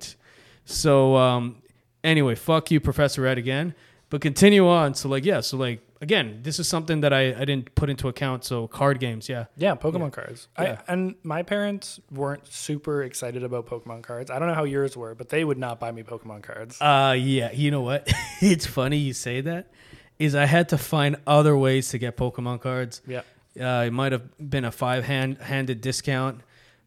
So 0.65 1.17
um, 1.17 1.63
anyway, 2.05 2.35
fuck 2.35 2.71
you, 2.71 2.81
Professor 2.81 3.27
Ed 3.27 3.39
again. 3.39 3.75
But 4.11 4.21
continue 4.21 4.69
on. 4.69 4.95
So 4.95 5.09
like, 5.09 5.25
yeah. 5.25 5.41
So 5.41 5.57
like, 5.57 5.81
again, 6.01 6.41
this 6.43 6.59
is 6.59 6.69
something 6.69 7.01
that 7.01 7.13
I, 7.13 7.29
I 7.35 7.45
didn't 7.45 7.75
put 7.75 7.91
into 7.91 8.09
account. 8.09 8.45
So 8.45 8.67
card 8.69 9.01
games, 9.01 9.29
yeah. 9.29 9.47
Yeah, 9.57 9.75
Pokemon 9.75 10.13
cards. 10.13 10.49
Yeah. 10.59 10.81
I, 10.87 10.93
and 10.93 11.15
my 11.23 11.43
parents 11.43 12.01
weren't 12.11 12.47
super 12.47 13.03
excited 13.03 13.43
about 13.43 13.67
Pokemon 13.67 14.03
cards. 14.03 14.31
I 14.31 14.39
don't 14.39 14.49
know 14.49 14.55
how 14.55 14.65
yours 14.65 14.97
were, 14.97 15.15
but 15.15 15.29
they 15.29 15.45
would 15.45 15.59
not 15.59 15.81
buy 15.81 15.93
me 15.93 16.03
Pokemon 16.03 16.43
cards. 16.43 16.81
Uh, 16.81 17.17
yeah. 17.19 17.53
You 17.53 17.71
know 17.71 17.83
what? 17.83 18.11
it's 18.41 18.67
funny 18.67 18.99
you 18.99 19.13
say 19.13 19.41
that. 19.43 19.71
Is 20.19 20.35
I 20.35 20.47
had 20.47 20.71
to 20.71 20.79
find 20.79 21.17
other 21.27 21.57
ways 21.57 21.91
to 21.91 21.99
get 21.99 22.17
Pokemon 22.17 22.61
cards. 22.61 23.03
yeah. 23.07 23.23
Uh, 23.59 23.85
it 23.87 23.91
might 23.91 24.13
have 24.13 24.23
been 24.51 24.67
a 24.67 24.71
five 24.71 25.05
hand 25.05 25.39
handed 25.39 25.81
discount. 25.81 26.43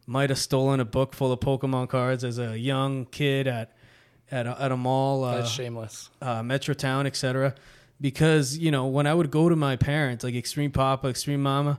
Might 0.06 0.30
have 0.30 0.38
stolen 0.38 0.78
a 0.78 0.84
book 0.84 1.14
full 1.14 1.32
of 1.32 1.40
Pokemon 1.40 1.88
cards 1.88 2.22
as 2.22 2.38
a 2.38 2.56
young 2.56 3.06
kid 3.06 3.48
at 3.48 3.72
at 4.30 4.46
a, 4.46 4.62
at 4.62 4.70
a 4.70 4.76
mall, 4.76 5.24
uh, 5.24 5.38
That's 5.38 5.50
shameless. 5.50 6.10
uh, 6.22 6.42
Metrotown, 6.42 7.06
etc. 7.06 7.54
Because 8.00 8.56
you 8.56 8.70
know 8.70 8.86
when 8.86 9.06
I 9.06 9.14
would 9.14 9.30
go 9.30 9.48
to 9.48 9.56
my 9.56 9.76
parents, 9.76 10.24
like 10.24 10.34
Extreme 10.34 10.70
Papa, 10.72 11.08
Extreme 11.08 11.42
Mama, 11.42 11.78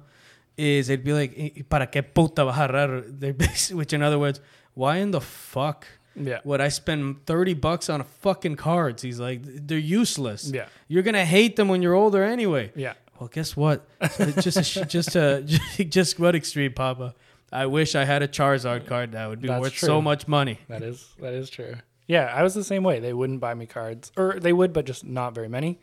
is 0.58 0.88
they'd 0.88 1.04
be 1.04 1.14
like, 1.14 1.34
"Eh, 1.38 1.62
"Para 1.70 1.88
qué 1.88 2.04
puta 2.14 2.44
agarrar?" 2.44 3.04
They're 3.20 3.34
basi- 3.34 3.74
Which 3.74 3.94
in 3.94 4.02
other 4.04 4.20
words, 4.20 4.40
why 4.76 4.98
in 4.98 5.12
the 5.12 5.22
fuck 5.22 5.88
Yeah. 6.16 6.40
would 6.44 6.62
I 6.62 6.70
spend 6.70 7.26
thirty 7.26 7.54
bucks 7.56 7.90
on 7.90 8.02
a 8.02 8.04
fucking 8.04 8.56
cards? 8.58 9.02
He's 9.02 9.20
like, 9.20 9.42
they're 9.44 9.78
useless. 9.78 10.52
Yeah. 10.54 10.68
you're 10.88 11.04
gonna 11.04 11.26
hate 11.26 11.56
them 11.56 11.68
when 11.70 11.82
you're 11.82 11.96
older 11.96 12.24
anyway. 12.24 12.72
Yeah. 12.76 12.94
Well, 13.20 13.30
guess 13.34 13.56
what? 13.56 13.88
just 14.42 14.58
a, 14.78 14.86
just 14.98 15.16
a, 15.16 15.42
just 15.98 16.20
what 16.20 16.36
extreme, 16.36 16.74
Papa. 16.74 17.16
I 17.52 17.66
wish 17.66 17.96
I 17.96 18.06
had 18.06 18.22
a 18.24 18.28
Charizard 18.28 18.86
card. 18.88 19.12
That 19.14 19.28
would 19.30 19.42
be 19.42 19.48
That's 19.48 19.62
worth 19.62 19.74
true. 19.74 19.88
so 19.88 20.02
much 20.02 20.28
money. 20.28 20.60
That 20.70 20.84
is 20.84 21.16
that 21.20 21.34
is 21.34 21.50
true. 21.50 21.76
Yeah, 22.08 22.26
I 22.26 22.44
was 22.44 22.54
the 22.54 22.64
same 22.64 22.84
way. 22.84 23.00
They 23.00 23.14
wouldn't 23.14 23.40
buy 23.40 23.54
me 23.54 23.66
cards, 23.66 24.12
or 24.18 24.40
they 24.40 24.54
would, 24.54 24.72
but 24.74 24.86
just 24.86 25.04
not 25.06 25.34
very 25.34 25.48
many. 25.50 25.80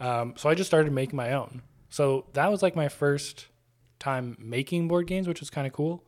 Um, 0.00 0.34
so 0.36 0.48
I 0.48 0.54
just 0.54 0.68
started 0.68 0.92
making 0.92 1.16
my 1.16 1.32
own. 1.32 1.62
So 1.90 2.26
that 2.34 2.50
was 2.50 2.62
like 2.62 2.76
my 2.76 2.88
first 2.88 3.46
time 3.98 4.36
making 4.38 4.88
board 4.88 5.06
games, 5.06 5.26
which 5.26 5.40
was 5.40 5.50
kind 5.50 5.66
of 5.66 5.72
cool. 5.72 6.04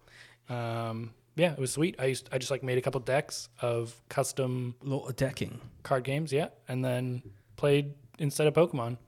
Um, 0.49 1.13
yeah, 1.37 1.53
it 1.53 1.59
was 1.59 1.73
sweet. 1.73 1.97
I 1.99 2.07
used 2.07 2.29
I 2.33 2.39
just 2.39 2.51
like 2.51 2.63
made 2.63 2.77
a 2.79 2.83
couple 2.83 3.01
decks 3.01 3.49
of 3.61 3.95
custom 4.09 4.75
Little 4.83 5.11
decking. 5.11 5.61
card 5.83 6.05
games, 6.05 6.33
yeah, 6.33 6.49
and 6.69 6.85
then 6.85 7.23
played 7.57 7.95
instead 8.19 8.47
of 8.47 8.55
Pokemon. 8.55 8.99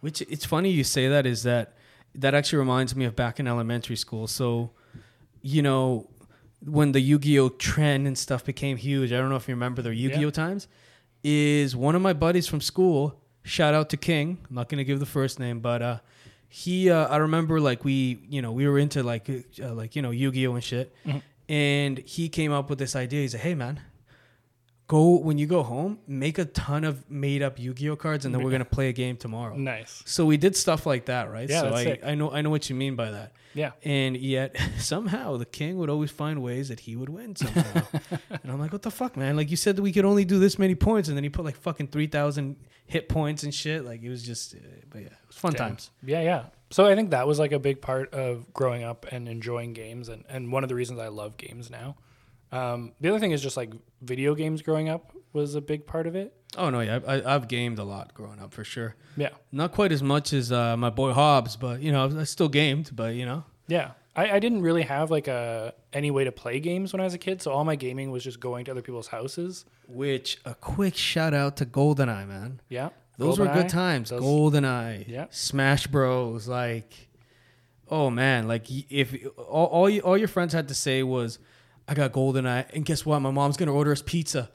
Which 0.00 0.22
it's 0.22 0.44
funny 0.44 0.70
you 0.70 0.84
say 0.84 1.08
that. 1.08 1.26
Is 1.26 1.42
that 1.42 1.74
that 2.14 2.34
actually 2.34 2.60
reminds 2.60 2.96
me 2.96 3.04
of 3.04 3.14
back 3.14 3.38
in 3.40 3.46
elementary 3.46 3.96
school. 3.96 4.26
So, 4.26 4.70
you 5.42 5.60
know, 5.60 6.08
when 6.64 6.92
the 6.92 7.00
Yu-Gi-Oh 7.00 7.50
trend 7.50 8.06
and 8.06 8.16
stuff 8.16 8.42
became 8.44 8.78
huge. 8.78 9.12
I 9.12 9.16
don't 9.18 9.28
know 9.28 9.36
if 9.36 9.46
you 9.48 9.54
remember 9.54 9.82
the 9.82 9.94
Yu-Gi-Oh 9.94 10.20
Yeah. 10.20 10.30
times. 10.30 10.66
Is 11.22 11.76
one 11.76 11.94
of 11.94 12.00
my 12.02 12.12
buddies 12.14 12.46
from 12.46 12.60
school. 12.60 13.20
Shout 13.46 13.74
out 13.74 13.90
to 13.90 13.96
King. 13.96 14.38
I'm 14.48 14.56
not 14.56 14.68
gonna 14.68 14.84
give 14.84 14.98
the 14.98 15.06
first 15.06 15.38
name, 15.38 15.60
but 15.60 15.80
uh, 15.80 15.98
he. 16.48 16.90
Uh, 16.90 17.06
I 17.06 17.18
remember 17.18 17.60
like 17.60 17.84
we, 17.84 18.18
you 18.28 18.42
know, 18.42 18.50
we 18.50 18.66
were 18.68 18.78
into 18.78 19.02
like 19.04 19.28
uh, 19.62 19.72
like 19.72 19.94
you 19.94 20.02
know 20.02 20.10
Yu-Gi-Oh 20.10 20.54
and 20.54 20.64
shit. 20.64 20.92
And 21.48 21.98
he 21.98 22.28
came 22.28 22.50
up 22.52 22.68
with 22.68 22.80
this 22.80 22.96
idea. 22.96 23.20
He 23.22 23.28
said, 23.28 23.40
"Hey 23.40 23.54
man, 23.54 23.80
go 24.86 25.18
when 25.18 25.38
you 25.38 25.46
go 25.46 25.62
home, 25.62 25.98
make 26.06 26.38
a 26.38 26.44
ton 26.44 26.84
of 26.84 27.10
made 27.10 27.42
up 27.42 27.58
Yu-Gi-Oh 27.58 27.96
cards, 27.96 28.24
and 28.24 28.34
then 28.34 28.42
we're 28.42 28.50
gonna 28.50 28.64
play 28.64 28.88
a 28.88 28.92
game 28.92 29.16
tomorrow." 29.16 29.56
Nice. 29.56 30.02
So 30.06 30.26
we 30.26 30.36
did 30.36 30.56
stuff 30.56 30.86
like 30.86 31.06
that, 31.06 31.30
right? 31.30 31.48
Yeah, 31.48 31.60
so 31.60 31.64
that's 31.66 31.76
I, 31.76 31.84
sick. 31.84 32.00
I 32.04 32.14
know 32.14 32.30
I 32.30 32.42
know 32.42 32.50
what 32.50 32.68
you 32.70 32.76
mean 32.76 32.96
by 32.96 33.10
that. 33.10 33.32
Yeah. 33.54 33.72
And 33.84 34.16
yet 34.16 34.56
somehow 34.78 35.38
the 35.38 35.46
king 35.46 35.78
would 35.78 35.88
always 35.88 36.10
find 36.10 36.42
ways 36.42 36.68
that 36.68 36.80
he 36.80 36.94
would 36.94 37.08
win 37.08 37.34
somehow. 37.34 37.82
and 38.30 38.52
I'm 38.52 38.60
like, 38.60 38.72
what 38.72 38.82
the 38.82 38.90
fuck, 38.90 39.16
man? 39.16 39.36
Like 39.36 39.50
you 39.50 39.56
said 39.56 39.76
that 39.76 39.82
we 39.82 39.92
could 39.92 40.04
only 40.04 40.26
do 40.26 40.38
this 40.38 40.58
many 40.58 40.74
points, 40.74 41.08
and 41.08 41.16
then 41.16 41.24
he 41.24 41.30
put 41.30 41.44
like 41.44 41.56
fucking 41.56 41.88
three 41.88 42.06
thousand 42.06 42.56
hit 42.86 43.08
points 43.08 43.42
and 43.42 43.52
shit. 43.52 43.84
Like 43.84 44.02
it 44.02 44.08
was 44.08 44.22
just, 44.22 44.54
uh, 44.54 44.58
but 44.90 45.00
yeah, 45.00 45.06
it 45.06 45.26
was 45.26 45.36
fun 45.36 45.52
Damn. 45.52 45.70
times. 45.70 45.90
Yeah, 46.04 46.20
yeah. 46.20 46.44
So 46.70 46.84
I 46.84 46.94
think 46.94 47.10
that 47.10 47.26
was 47.26 47.38
like 47.38 47.52
a 47.52 47.58
big 47.58 47.80
part 47.80 48.12
of 48.12 48.52
growing 48.52 48.82
up 48.82 49.06
and 49.10 49.28
enjoying 49.28 49.72
games, 49.72 50.08
and, 50.08 50.24
and 50.28 50.52
one 50.52 50.62
of 50.62 50.68
the 50.68 50.74
reasons 50.74 50.98
I 50.98 51.08
love 51.08 51.36
games 51.36 51.70
now. 51.70 51.96
Um, 52.56 52.92
the 53.00 53.08
other 53.08 53.18
thing 53.18 53.32
is 53.32 53.42
just 53.42 53.56
like 53.56 53.72
video 54.02 54.34
games 54.34 54.62
growing 54.62 54.88
up 54.88 55.12
was 55.32 55.54
a 55.54 55.60
big 55.60 55.86
part 55.86 56.06
of 56.06 56.14
it. 56.16 56.32
Oh 56.56 56.70
no, 56.70 56.80
yeah, 56.80 57.00
I, 57.06 57.34
I've 57.34 57.48
gamed 57.48 57.78
a 57.78 57.84
lot 57.84 58.14
growing 58.14 58.40
up 58.40 58.52
for 58.54 58.64
sure. 58.64 58.94
Yeah, 59.16 59.30
Not 59.52 59.72
quite 59.72 59.92
as 59.92 60.02
much 60.02 60.32
as 60.32 60.50
uh, 60.52 60.76
my 60.76 60.90
boy 60.90 61.12
Hobbs, 61.12 61.56
but 61.56 61.80
you 61.80 61.92
know, 61.92 62.18
I 62.20 62.24
still 62.24 62.48
gamed. 62.48 62.90
But 62.94 63.14
you 63.14 63.26
know, 63.26 63.44
yeah. 63.68 63.90
I, 64.18 64.30
I 64.36 64.38
didn't 64.38 64.62
really 64.62 64.80
have 64.82 65.10
like 65.10 65.28
a 65.28 65.74
any 65.92 66.10
way 66.10 66.24
to 66.24 66.32
play 66.32 66.58
games 66.60 66.92
when 66.94 67.00
I 67.02 67.04
was 67.04 67.12
a 67.12 67.18
kid, 67.18 67.42
so 67.42 67.50
all 67.52 67.64
my 67.64 67.76
gaming 67.76 68.10
was 68.10 68.24
just 68.24 68.40
going 68.40 68.64
to 68.64 68.70
other 68.70 68.80
people's 68.80 69.08
houses. 69.08 69.66
which 69.88 70.38
a 70.46 70.54
quick 70.54 70.96
shout 70.96 71.34
out 71.34 71.58
to 71.58 71.66
GoldenEye, 71.66 72.26
man. 72.26 72.60
Yeah, 72.70 72.88
Those 73.18 73.38
were 73.38 73.46
good 73.48 73.68
times. 73.68 74.08
those- 74.08 74.22
GoldenEye, 74.22 75.06
Yeah. 75.06 75.26
Smash 75.28 75.86
Bros. 75.88 76.48
Like, 76.48 76.94
oh 77.90 78.08
man, 78.08 78.48
like 78.48 78.64
if 78.70 79.14
all 79.36 79.66
all, 79.66 79.90
you, 79.90 80.00
all 80.00 80.16
your 80.16 80.28
friends 80.28 80.54
had 80.54 80.68
to 80.68 80.74
say 80.74 81.02
was, 81.02 81.38
"I 81.88 81.94
got 81.94 82.12
GoldenEye," 82.12 82.72
and 82.74 82.84
guess 82.84 83.06
what? 83.06 83.20
My 83.20 83.30
mom's 83.30 83.56
gonna 83.56 83.72
order 83.72 83.92
us 83.92 84.02
pizza. 84.02 84.50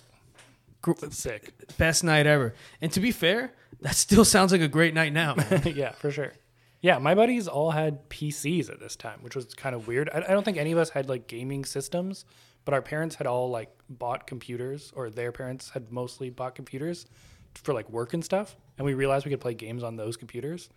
Sick. 1.12 1.54
Best 1.78 2.04
night 2.04 2.26
ever. 2.26 2.56
And 2.82 2.92
to 2.94 3.00
be 3.00 3.12
fair, 3.12 3.54
that 3.82 3.96
still 3.96 4.26
sounds 4.26 4.52
like 4.52 4.62
a 4.62 4.68
great 4.68 4.94
night 4.94 5.14
now. 5.14 5.36
yeah, 5.66 5.92
for 5.92 6.12
sure. 6.12 6.34
Yeah, 6.82 6.98
my 6.98 7.14
buddies 7.14 7.48
all 7.48 7.72
had 7.72 8.10
PCs 8.10 8.70
at 8.72 8.80
this 8.80 8.96
time, 8.96 9.20
which 9.22 9.36
was 9.36 9.54
kind 9.54 9.76
of 9.76 9.88
weird. 9.88 10.10
I, 10.12 10.20
I 10.28 10.32
don't 10.32 10.44
think 10.44 10.58
any 10.58 10.72
of 10.72 10.80
us 10.80 10.90
had 10.90 11.08
like 11.08 11.28
gaming 11.28 11.64
systems, 11.66 12.26
but 12.66 12.74
our 12.74 12.82
parents 12.82 13.16
had 13.16 13.28
all 13.28 13.50
like 13.52 13.70
bought 13.90 14.26
computers, 14.26 14.92
or 14.96 15.10
their 15.12 15.32
parents 15.32 15.70
had 15.70 15.92
mostly 15.92 16.32
bought 16.32 16.56
computers 16.56 17.06
for 17.54 17.74
like 17.74 17.88
work 17.90 18.14
and 18.14 18.26
stuff. 18.26 18.56
And 18.78 18.86
we 18.86 18.96
realized 18.96 19.26
we 19.26 19.32
could 19.32 19.42
play 19.42 19.54
games 19.54 19.84
on 19.84 19.96
those 19.96 20.18
computers. 20.18 20.70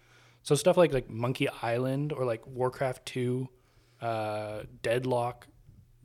So 0.42 0.54
stuff 0.54 0.76
like 0.76 0.92
like 0.92 1.08
Monkey 1.08 1.48
Island 1.48 2.12
or 2.12 2.26
like 2.26 2.46
Warcraft 2.46 3.06
Two, 3.06 3.48
uh, 4.02 4.64
Deadlock, 4.82 5.46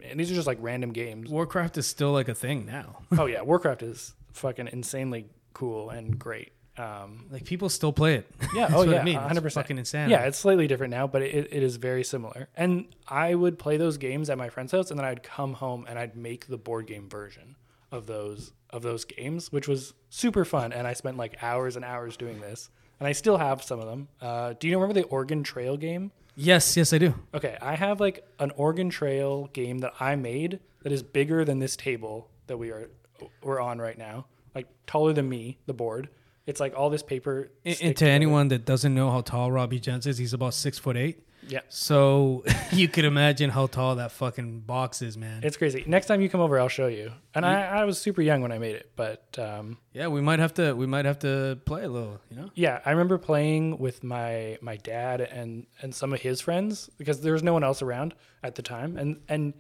and 0.07 0.19
these 0.19 0.31
are 0.31 0.35
just 0.35 0.47
like 0.47 0.57
random 0.61 0.91
games. 0.91 1.29
Warcraft 1.29 1.77
is 1.77 1.87
still 1.87 2.11
like 2.11 2.27
a 2.29 2.35
thing 2.35 2.65
now. 2.65 2.97
oh 3.17 3.25
yeah, 3.25 3.41
Warcraft 3.41 3.83
is 3.83 4.13
fucking 4.33 4.69
insanely 4.71 5.27
cool 5.53 5.89
and 5.89 6.17
great. 6.17 6.51
Um, 6.77 7.25
Like 7.29 7.43
people 7.43 7.67
still 7.67 7.91
play 7.91 8.15
it. 8.15 8.31
yeah, 8.55 8.69
oh 8.73 8.83
yeah, 8.83 9.01
I 9.01 9.03
mean. 9.03 9.15
Hundred 9.17 9.41
percent. 9.41 9.65
fucking 9.65 9.77
insanity. 9.77 10.11
Yeah, 10.13 10.25
it's 10.27 10.37
slightly 10.39 10.65
different 10.67 10.91
now, 10.91 11.07
but 11.07 11.21
it, 11.21 11.49
it 11.51 11.61
is 11.63 11.75
very 11.75 12.05
similar. 12.05 12.47
And 12.55 12.85
I 13.07 13.35
would 13.35 13.59
play 13.59 13.75
those 13.75 13.97
games 13.97 14.29
at 14.29 14.37
my 14.37 14.47
friend's 14.49 14.71
house, 14.71 14.89
and 14.89 14.97
then 14.97 15.05
I'd 15.05 15.21
come 15.21 15.53
home 15.55 15.85
and 15.89 15.99
I'd 15.99 16.15
make 16.15 16.47
the 16.47 16.57
board 16.57 16.87
game 16.87 17.09
version 17.09 17.57
of 17.91 18.05
those 18.05 18.53
of 18.69 18.81
those 18.81 19.03
games, 19.03 19.51
which 19.51 19.67
was 19.67 19.93
super 20.09 20.45
fun. 20.45 20.71
And 20.71 20.87
I 20.87 20.93
spent 20.93 21.17
like 21.17 21.35
hours 21.43 21.75
and 21.75 21.83
hours 21.83 22.15
doing 22.15 22.39
this, 22.39 22.69
and 22.99 23.07
I 23.07 23.11
still 23.11 23.37
have 23.37 23.61
some 23.61 23.79
of 23.81 23.85
them. 23.87 24.07
Uh, 24.21 24.53
do 24.57 24.69
you 24.69 24.77
remember 24.79 24.93
the 24.93 25.07
Oregon 25.07 25.43
Trail 25.43 25.75
game? 25.75 26.11
Yes, 26.41 26.77
yes, 26.77 26.93
I 26.93 26.99
do. 26.99 27.15
Okay, 27.33 27.57
I 27.61 27.75
have 27.75 27.99
like 27.99 28.25
an 28.39 28.51
Oregon 28.55 28.89
Trail 28.89 29.47
game 29.51 29.79
that 29.79 29.93
I 29.99 30.15
made 30.15 30.61
that 30.83 30.93
is 30.93 31.03
bigger 31.03 31.43
than 31.43 31.59
this 31.59 31.75
table 31.75 32.29
that 32.47 32.55
we 32.55 32.71
are 32.71 32.89
we're 33.43 33.59
on 33.59 33.79
right 33.79 33.97
now, 33.97 34.25
like 34.55 34.67
taller 34.87 35.11
than 35.11 35.27
me, 35.27 35.59
the 35.65 35.73
board. 35.73 36.07
It's 36.45 36.61
like 36.61 36.73
all 36.77 36.89
this 36.89 37.03
paper. 37.03 37.51
And, 37.65 37.73
and 37.73 37.77
to 37.77 37.93
together. 37.93 38.11
anyone 38.11 38.47
that 38.47 38.63
doesn't 38.63 38.95
know 38.95 39.11
how 39.11 39.19
tall 39.19 39.51
Robbie 39.51 39.81
Gents 39.81 40.05
is, 40.05 40.17
he's 40.17 40.31
about 40.31 40.53
six 40.53 40.79
foot 40.79 40.95
eight. 40.95 41.27
Yeah, 41.47 41.61
So 41.69 42.43
you 42.71 42.87
could 42.87 43.05
imagine 43.05 43.49
how 43.49 43.67
tall 43.67 43.95
that 43.95 44.11
fucking 44.11 44.61
box 44.61 45.01
is, 45.01 45.17
man. 45.17 45.41
it's 45.43 45.57
crazy. 45.57 45.83
Next 45.87 46.07
time 46.07 46.21
you 46.21 46.29
come 46.29 46.41
over, 46.41 46.59
I'll 46.59 46.67
show 46.67 46.87
you. 46.87 47.11
And 47.33 47.45
I, 47.45 47.63
I 47.63 47.85
was 47.85 47.99
super 47.99 48.21
young 48.21 48.41
when 48.41 48.51
I 48.51 48.57
made 48.57 48.75
it, 48.75 48.91
but 48.95 49.37
um, 49.39 49.77
yeah, 49.93 50.07
we 50.07 50.21
might 50.21 50.39
have 50.39 50.53
to 50.55 50.73
we 50.73 50.85
might 50.85 51.05
have 51.05 51.19
to 51.19 51.59
play 51.65 51.83
a 51.83 51.89
little, 51.89 52.19
you 52.29 52.37
know? 52.37 52.49
yeah, 52.55 52.81
I 52.85 52.91
remember 52.91 53.17
playing 53.17 53.77
with 53.79 54.03
my 54.03 54.57
my 54.61 54.77
dad 54.77 55.21
and 55.21 55.65
and 55.81 55.93
some 55.93 56.13
of 56.13 56.21
his 56.21 56.41
friends 56.41 56.89
because 56.97 57.21
there 57.21 57.33
was 57.33 57.43
no 57.43 57.53
one 57.53 57.63
else 57.63 57.81
around 57.81 58.13
at 58.43 58.55
the 58.55 58.61
time, 58.61 58.97
and 58.97 59.21
and 59.29 59.53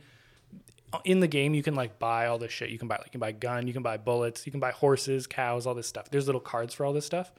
in 1.05 1.19
the 1.19 1.27
game 1.27 1.53
you 1.53 1.63
can 1.63 1.75
like 1.75 1.99
buy 1.99 2.27
all 2.27 2.37
this 2.37 2.51
shit. 2.51 2.69
You 2.69 2.79
can 2.79 2.87
buy 2.87 2.95
like 2.95 3.07
you 3.07 3.11
can 3.11 3.19
buy 3.19 3.31
gun, 3.31 3.67
you 3.67 3.73
can 3.73 3.83
buy 3.83 3.97
bullets, 3.97 4.45
you 4.45 4.51
can 4.51 4.59
buy 4.59 4.71
horses, 4.71 5.27
cows, 5.27 5.65
all 5.65 5.75
this 5.75 5.87
stuff. 5.87 6.09
There's 6.09 6.25
little 6.25 6.41
cards 6.41 6.73
for 6.73 6.85
all 6.85 6.93
this 6.93 7.05
stuff, 7.05 7.31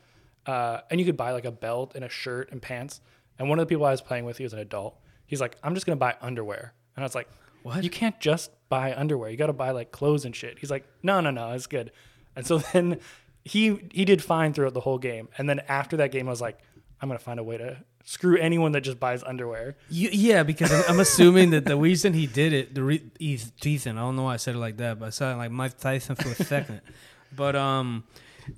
uh, 0.46 0.81
and 0.90 1.00
you 1.00 1.07
could 1.07 1.16
buy 1.16 1.33
like 1.33 1.44
a 1.44 1.50
belt 1.53 1.92
and 1.94 2.05
a 2.05 2.09
shirt 2.09 2.50
and 2.53 2.62
pants. 2.62 3.00
And 3.40 3.48
one 3.48 3.59
of 3.59 3.66
the 3.66 3.68
people 3.68 3.87
I 3.87 3.90
was 3.90 4.03
playing 4.03 4.24
with, 4.26 4.37
he 4.37 4.44
was 4.44 4.53
an 4.53 4.61
adult. 4.61 4.96
He's 5.26 5.40
like, 5.40 5.57
I'm 5.64 5.74
just 5.74 5.85
gonna 5.87 5.96
buy 5.96 6.14
underwear, 6.20 6.74
and 6.94 7.03
I 7.03 7.05
was 7.05 7.16
like, 7.16 7.29
What? 7.64 7.83
You 7.83 7.90
can't 7.90 8.20
just 8.20 8.53
buy 8.70 8.94
underwear. 8.94 9.29
You 9.29 9.37
got 9.37 9.48
to 9.48 9.53
buy 9.53 9.72
like 9.72 9.90
clothes 9.90 10.24
and 10.24 10.35
shit. 10.35 10.59
He's 10.59 10.70
like, 10.70 10.87
no, 11.03 11.20
no, 11.20 11.31
no, 11.31 11.50
it's 11.50 11.66
good. 11.66 11.90
And 12.35 12.46
so 12.46 12.59
then 12.72 13.00
he 13.44 13.81
he 13.92 14.07
did 14.07 14.22
fine 14.22 14.55
throughout 14.55 14.72
the 14.72 14.81
whole 14.81 14.98
game. 14.98 15.29
And 15.37 15.50
then 15.50 15.61
after 15.68 15.98
that 15.98 16.12
game, 16.12 16.29
I 16.29 16.31
was 16.31 16.40
like, 16.40 16.59
I'm 17.03 17.09
gonna 17.09 17.18
find 17.18 17.38
a 17.38 17.44
way 17.44 17.59
to 17.59 17.79
screw 18.05 18.38
anyone 18.38 18.72
that 18.72 18.81
just 18.81 18.98
buys 18.98 19.22
underwear. 19.22 19.76
You, 19.90 20.09
yeah, 20.12 20.42
because 20.42 20.72
I'm, 20.72 20.85
I'm 20.88 21.00
assuming 21.00 21.50
that 21.50 21.66
the 21.66 21.76
reason 21.76 22.14
he 22.14 22.26
did 22.26 22.53
it, 22.53 22.74
the 22.74 22.83
re- 22.83 23.11
he's 23.18 23.53
Ethan. 23.62 23.98
I 23.98 24.00
don't 24.00 24.16
know 24.16 24.24
why 24.24 24.35
I 24.35 24.38
said 24.38 24.55
it 24.55 24.59
like 24.59 24.79
that, 24.79 24.98
but 24.98 25.07
I 25.07 25.11
said 25.11 25.33
it 25.33 25.37
like 25.37 25.50
Mike 25.50 25.79
Tyson 25.79 26.16
for 26.16 26.29
a 26.29 26.35
second. 26.35 26.81
But 27.33 27.55
um, 27.55 28.03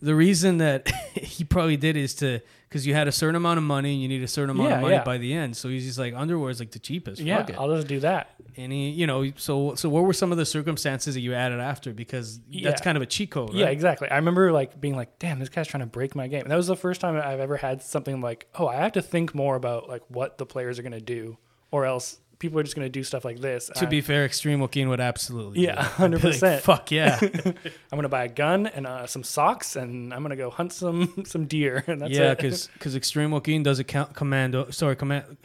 the 0.00 0.14
reason 0.14 0.58
that 0.58 0.88
he 1.14 1.44
probably 1.44 1.76
did 1.76 1.96
is 1.96 2.14
to 2.16 2.40
because 2.68 2.86
you 2.86 2.94
had 2.94 3.06
a 3.06 3.12
certain 3.12 3.34
amount 3.36 3.58
of 3.58 3.64
money 3.64 3.92
and 3.92 4.00
you 4.02 4.08
need 4.08 4.22
a 4.22 4.28
certain 4.28 4.48
amount 4.50 4.70
Yeah, 4.70 4.76
of 4.76 4.82
money 4.82 4.94
yeah. 4.94 5.04
by 5.04 5.18
the 5.18 5.34
end. 5.34 5.56
So 5.56 5.68
he's 5.68 5.84
just 5.84 5.98
like 5.98 6.14
underwear 6.14 6.50
is 6.50 6.58
like 6.58 6.70
the 6.70 6.78
cheapest. 6.78 7.20
Yeah. 7.20 7.46
I'll 7.58 7.74
just 7.74 7.86
do 7.86 8.00
that. 8.00 8.30
And 8.56 8.72
he, 8.72 8.88
you 8.90 9.06
know, 9.06 9.30
so 9.36 9.74
so 9.74 9.88
what 9.90 10.04
were 10.04 10.12
some 10.14 10.32
of 10.32 10.38
the 10.38 10.46
circumstances 10.46 11.14
that 11.14 11.20
you 11.20 11.34
added 11.34 11.60
after? 11.60 11.92
Because 11.92 12.40
that's 12.62 12.80
kind 12.80 12.96
of 12.96 13.02
a 13.02 13.06
cheat 13.06 13.30
code, 13.30 13.50
right? 13.50 13.58
Yeah, 13.58 13.66
exactly. 13.66 14.08
I 14.10 14.16
remember 14.16 14.52
like 14.52 14.80
being 14.80 14.96
like, 14.96 15.18
damn, 15.18 15.38
this 15.38 15.48
guy's 15.50 15.66
trying 15.68 15.80
to 15.82 15.86
break 15.86 16.14
my 16.14 16.28
game. 16.28 16.42
And 16.42 16.50
that 16.50 16.56
was 16.56 16.66
the 16.66 16.76
first 16.76 17.00
time 17.02 17.16
I've 17.16 17.40
ever 17.40 17.56
had 17.58 17.82
something 17.82 18.20
like, 18.22 18.46
oh, 18.58 18.68
I 18.68 18.76
have 18.76 18.92
to 18.92 19.02
think 19.02 19.34
more 19.34 19.56
about 19.56 19.88
like 19.88 20.02
what 20.08 20.38
the 20.38 20.46
players 20.46 20.78
are 20.78 20.82
gonna 20.82 21.00
do, 21.00 21.36
or 21.70 21.84
else 21.84 22.18
people 22.42 22.58
are 22.58 22.62
just 22.64 22.74
gonna 22.74 22.88
do 22.88 23.04
stuff 23.04 23.24
like 23.24 23.40
this. 23.40 23.70
To 23.76 23.86
I- 23.86 23.88
be 23.88 24.00
fair, 24.00 24.24
Extreme 24.24 24.60
Joaquin 24.60 24.88
would 24.88 25.00
absolutely. 25.00 25.60
Yeah, 25.60 25.88
do 25.96 26.08
that. 26.08 26.22
Like, 26.22 26.60
100%. 26.60 26.60
Fuck 26.60 26.90
yeah. 26.90 27.18
I'm 27.22 27.96
gonna 27.96 28.08
buy 28.08 28.24
a 28.24 28.28
gun 28.28 28.66
and 28.66 28.86
uh, 28.86 29.06
some 29.06 29.22
socks, 29.22 29.76
and 29.76 30.12
I'm 30.12 30.22
gonna 30.22 30.36
go 30.36 30.50
hunt 30.50 30.72
some 30.72 31.22
some 31.24 31.46
deer. 31.46 31.84
And 31.86 32.02
that's 32.02 32.12
yeah, 32.12 32.32
it. 32.32 32.38
because 32.38 32.96
Extreme 32.96 33.30
Joaquin 33.30 33.62
does 33.62 33.78
a 33.78 33.84
count, 33.84 34.14
commando, 34.14 34.70
sorry, 34.70 34.96
command, 34.96 35.38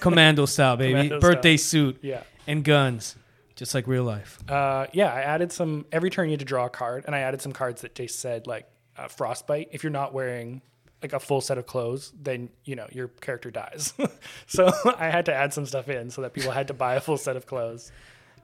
commando 0.00 0.46
style, 0.46 0.76
baby, 0.76 0.92
Commando 0.92 1.20
birthday 1.20 1.56
suit 1.56 1.98
yeah. 2.02 2.22
and 2.46 2.62
guns, 2.62 3.16
just 3.56 3.74
like 3.74 3.86
real 3.86 4.04
life. 4.04 4.38
Uh, 4.48 4.86
yeah, 4.92 5.12
I 5.12 5.22
added 5.22 5.50
some. 5.52 5.86
Every 5.90 6.10
turn 6.10 6.28
you 6.28 6.32
had 6.32 6.40
to 6.40 6.44
draw 6.44 6.66
a 6.66 6.70
card, 6.70 7.04
and 7.06 7.16
I 7.16 7.20
added 7.20 7.40
some 7.40 7.52
cards 7.52 7.80
that 7.80 7.94
just 7.94 8.20
said 8.20 8.46
like 8.46 8.68
uh, 8.98 9.08
frostbite. 9.08 9.70
If 9.72 9.82
you're 9.82 9.90
not 9.90 10.12
wearing 10.12 10.60
like 11.02 11.12
a 11.12 11.20
full 11.20 11.40
set 11.40 11.58
of 11.58 11.66
clothes, 11.66 12.12
then 12.20 12.48
you 12.64 12.76
know 12.76 12.86
your 12.92 13.08
character 13.08 13.50
dies. 13.50 13.92
so 14.46 14.70
I 14.98 15.10
had 15.10 15.26
to 15.26 15.34
add 15.34 15.52
some 15.52 15.66
stuff 15.66 15.88
in 15.88 16.10
so 16.10 16.22
that 16.22 16.32
people 16.32 16.52
had 16.52 16.68
to 16.68 16.74
buy 16.74 16.94
a 16.94 17.00
full 17.00 17.16
set 17.18 17.36
of 17.36 17.46
clothes, 17.46 17.90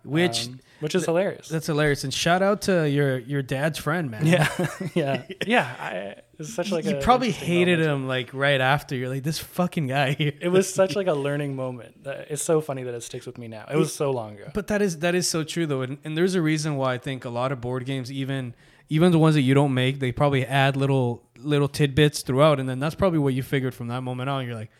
Which 0.04 0.46
um, 0.48 0.60
which 0.80 0.94
is 0.94 1.04
hilarious. 1.04 1.48
that's 1.48 1.66
hilarious. 1.66 2.04
And 2.04 2.14
shout 2.14 2.42
out 2.42 2.62
to 2.62 2.88
your 2.88 3.18
your 3.18 3.42
dad's 3.42 3.78
friend, 3.78 4.10
man. 4.10 4.26
yeah, 4.26 4.48
yeah, 4.94 5.22
yeah. 5.46 5.76
I, 5.78 6.14
it's 6.38 6.54
such 6.54 6.70
like 6.70 6.84
you 6.84 6.96
probably 6.96 7.32
hated 7.32 7.80
moment. 7.80 8.02
him 8.04 8.08
like 8.08 8.32
right 8.32 8.60
after. 8.60 8.94
You're 8.94 9.08
like 9.08 9.24
this 9.24 9.40
fucking 9.40 9.88
guy 9.88 10.12
here. 10.12 10.32
It 10.40 10.48
was 10.48 10.72
such 10.72 10.94
like 10.94 11.08
a 11.08 11.14
learning 11.14 11.56
moment. 11.56 12.04
that- 12.04 12.30
It's 12.30 12.42
so 12.44 12.60
funny 12.60 12.84
that 12.84 12.94
it 12.94 13.02
sticks 13.02 13.26
with 13.26 13.38
me 13.38 13.48
now. 13.48 13.64
It 13.68 13.76
was 13.76 13.92
so 13.92 14.12
long 14.12 14.34
ago. 14.36 14.50
But 14.54 14.68
that 14.68 14.80
is 14.80 14.98
that 15.00 15.14
is 15.16 15.28
so 15.28 15.42
true 15.42 15.66
though, 15.66 15.82
and, 15.82 15.98
and 16.04 16.16
there's 16.16 16.36
a 16.36 16.42
reason 16.42 16.76
why 16.76 16.94
I 16.94 16.98
think 16.98 17.24
a 17.24 17.30
lot 17.30 17.50
of 17.52 17.60
board 17.60 17.84
games, 17.86 18.10
even 18.12 18.54
even 18.88 19.10
the 19.12 19.18
ones 19.18 19.34
that 19.34 19.42
you 19.42 19.52
don't 19.52 19.74
make, 19.74 19.98
they 19.98 20.12
probably 20.12 20.46
add 20.46 20.76
little 20.76 21.22
little 21.38 21.68
tidbits 21.68 22.22
throughout, 22.22 22.61
and 22.61 22.68
then 22.68 22.79
that's 22.79 22.94
probably 22.94 23.18
what 23.18 23.35
you 23.35 23.42
figured 23.42 23.74
from 23.74 23.88
that 23.88 24.03
moment 24.03 24.29
on. 24.31 24.46
You're 24.46 24.55
like, 24.55 24.70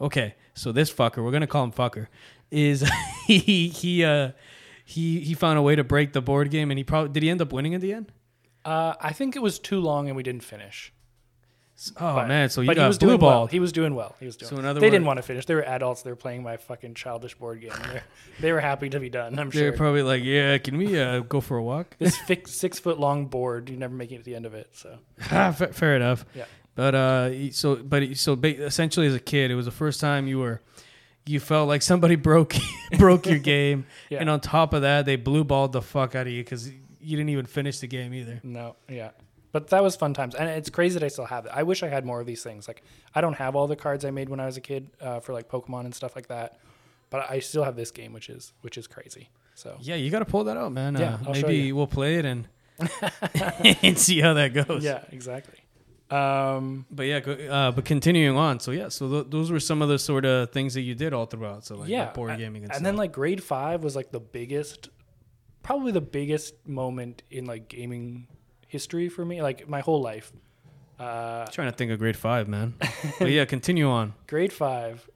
okay, 0.00 0.34
so 0.54 0.72
this 0.72 0.92
fucker, 0.92 1.22
we're 1.24 1.32
gonna 1.32 1.46
call 1.46 1.64
him 1.64 1.72
fucker, 1.72 2.08
is 2.50 2.88
he 3.26 3.68
he 3.68 4.04
uh 4.04 4.32
he 4.84 5.20
he 5.20 5.34
found 5.34 5.58
a 5.58 5.62
way 5.62 5.76
to 5.76 5.84
break 5.84 6.12
the 6.12 6.22
board 6.22 6.50
game, 6.50 6.70
and 6.70 6.78
he 6.78 6.84
probably 6.84 7.12
did 7.12 7.22
he 7.22 7.30
end 7.30 7.40
up 7.40 7.52
winning 7.52 7.72
in 7.72 7.80
the 7.80 7.92
end? 7.92 8.12
Uh, 8.64 8.94
I 9.00 9.12
think 9.12 9.36
it 9.36 9.42
was 9.42 9.60
too 9.60 9.80
long 9.80 10.08
and 10.08 10.16
we 10.16 10.24
didn't 10.24 10.42
finish. 10.42 10.92
Oh 11.98 12.14
But- 12.16 12.28
man, 12.28 12.48
so 12.48 12.62
you 12.62 12.66
but 12.68 12.76
he 12.76 12.80
got 12.82 12.88
was 12.88 12.98
blue 12.98 13.08
doing 13.08 13.20
ball. 13.20 13.30
well. 13.30 13.46
He 13.48 13.60
was 13.60 13.70
doing 13.72 13.94
well. 13.94 14.16
He 14.18 14.24
was 14.26 14.36
doing. 14.36 14.48
So 14.50 14.56
in 14.58 14.64
other 14.64 14.80
they 14.80 14.88
didn't 14.88 15.06
want 15.06 15.18
to 15.18 15.22
finish. 15.22 15.44
They 15.44 15.54
were 15.54 15.64
adults. 15.64 16.02
They 16.02 16.10
were 16.10 16.16
playing 16.16 16.42
my 16.42 16.56
fucking 16.56 16.94
childish 16.94 17.34
board 17.34 17.60
game. 17.60 17.72
They 18.40 18.50
were 18.52 18.60
happy 18.70 18.88
to 18.90 18.98
be 18.98 19.10
done. 19.10 19.38
I'm 19.38 19.50
sure. 19.50 19.60
They're 19.60 19.72
probably 19.72 20.02
like, 20.02 20.24
yeah, 20.24 20.56
can 20.58 20.78
we 20.78 20.98
uh, 20.98 21.20
go 21.20 21.40
for 21.42 21.58
a 21.58 21.62
walk? 21.62 21.96
this 21.98 22.16
fix, 22.26 22.52
six 22.52 22.78
foot 22.78 22.98
long 22.98 23.26
board, 23.26 23.68
you 23.68 23.76
never 23.76 23.94
make 23.94 24.10
it 24.10 24.18
to 24.18 24.22
the 24.24 24.34
end 24.34 24.46
of 24.46 24.54
it. 24.54 24.70
So 24.72 24.96
fair 25.72 25.96
enough. 25.96 26.24
Yeah. 26.34 26.44
But 26.74 26.94
uh, 26.94 27.50
so 27.52 27.76
but 27.76 28.16
so 28.16 28.38
essentially, 28.42 29.06
as 29.06 29.14
a 29.14 29.20
kid, 29.20 29.50
it 29.50 29.54
was 29.54 29.64
the 29.66 29.70
first 29.70 30.00
time 30.00 30.26
you 30.26 30.38
were, 30.38 30.60
you 31.26 31.40
felt 31.40 31.68
like 31.68 31.82
somebody 31.82 32.16
broke 32.16 32.54
broke 32.98 33.26
your 33.26 33.38
game, 33.38 33.86
Yeah. 34.10 34.18
and 34.20 34.28
on 34.30 34.40
top 34.40 34.72
of 34.74 34.82
that, 34.82 35.04
they 35.06 35.16
blue 35.16 35.42
balled 35.44 35.72
the 35.72 35.80
fuck 35.82 36.14
out 36.14 36.26
of 36.26 36.32
you 36.32 36.42
because 36.44 36.68
you 36.68 37.16
didn't 37.16 37.28
even 37.30 37.46
finish 37.46 37.78
the 37.80 37.86
game 37.86 38.12
either. 38.14 38.40
no, 38.42 38.76
yeah. 38.88 39.10
But 39.56 39.68
that 39.68 39.82
was 39.82 39.96
fun 39.96 40.12
times, 40.12 40.34
and 40.34 40.50
it's 40.50 40.68
crazy 40.68 40.98
that 40.98 41.02
I 41.06 41.08
still 41.08 41.24
have 41.24 41.46
it. 41.46 41.52
I 41.54 41.62
wish 41.62 41.82
I 41.82 41.88
had 41.88 42.04
more 42.04 42.20
of 42.20 42.26
these 42.26 42.42
things. 42.42 42.68
Like 42.68 42.82
I 43.14 43.22
don't 43.22 43.32
have 43.32 43.56
all 43.56 43.66
the 43.66 43.74
cards 43.74 44.04
I 44.04 44.10
made 44.10 44.28
when 44.28 44.38
I 44.38 44.44
was 44.44 44.58
a 44.58 44.60
kid 44.60 44.90
uh, 45.00 45.20
for 45.20 45.32
like 45.32 45.48
Pokemon 45.48 45.86
and 45.86 45.94
stuff 45.94 46.14
like 46.14 46.26
that, 46.28 46.60
but 47.08 47.30
I 47.30 47.38
still 47.38 47.64
have 47.64 47.74
this 47.74 47.90
game, 47.90 48.12
which 48.12 48.28
is 48.28 48.52
which 48.60 48.76
is 48.76 48.86
crazy. 48.86 49.30
So 49.54 49.78
Yeah, 49.80 49.94
you 49.94 50.10
got 50.10 50.18
to 50.18 50.26
pull 50.26 50.44
that 50.44 50.58
out, 50.58 50.72
man. 50.72 50.94
Yeah, 50.94 51.14
uh, 51.14 51.18
I'll 51.28 51.32
show 51.32 51.46
maybe 51.46 51.72
we'll 51.72 51.86
play 51.86 52.16
it 52.16 52.26
and 52.26 52.48
and 53.82 53.98
see 53.98 54.20
how 54.20 54.34
that 54.34 54.52
goes. 54.52 54.84
yeah, 54.84 55.04
exactly. 55.10 55.60
Um, 56.10 56.84
But 56.90 57.04
yeah, 57.04 57.16
uh, 57.16 57.72
but 57.72 57.86
continuing 57.86 58.36
on. 58.36 58.60
So 58.60 58.72
yeah, 58.72 58.90
so 58.90 59.08
th- 59.08 59.26
those 59.30 59.50
were 59.50 59.58
some 59.58 59.80
of 59.80 59.88
the 59.88 59.98
sort 59.98 60.26
of 60.26 60.50
things 60.52 60.74
that 60.74 60.82
you 60.82 60.94
did 60.94 61.14
all 61.14 61.24
throughout. 61.24 61.64
So 61.64 61.76
like, 61.76 61.88
yeah, 61.88 62.12
board 62.12 62.36
gaming 62.36 62.64
and, 62.64 62.64
and 62.64 62.74
stuff. 62.74 62.82
then 62.82 62.96
like 62.98 63.12
grade 63.12 63.42
five 63.42 63.82
was 63.82 63.96
like 63.96 64.12
the 64.12 64.20
biggest, 64.20 64.90
probably 65.62 65.92
the 65.92 66.02
biggest 66.02 66.68
moment 66.68 67.22
in 67.30 67.46
like 67.46 67.68
gaming 67.68 68.28
history 68.68 69.08
for 69.08 69.24
me, 69.24 69.42
like 69.42 69.68
my 69.68 69.80
whole 69.80 70.00
life. 70.02 70.32
Uh, 70.98 71.44
trying 71.46 71.70
to 71.70 71.76
think 71.76 71.92
of 71.92 71.98
grade 71.98 72.16
five, 72.16 72.48
man. 72.48 72.74
but 73.18 73.30
yeah, 73.30 73.44
continue 73.56 73.88
on. 73.88 74.14
grade 74.26 74.52
five, 74.52 75.08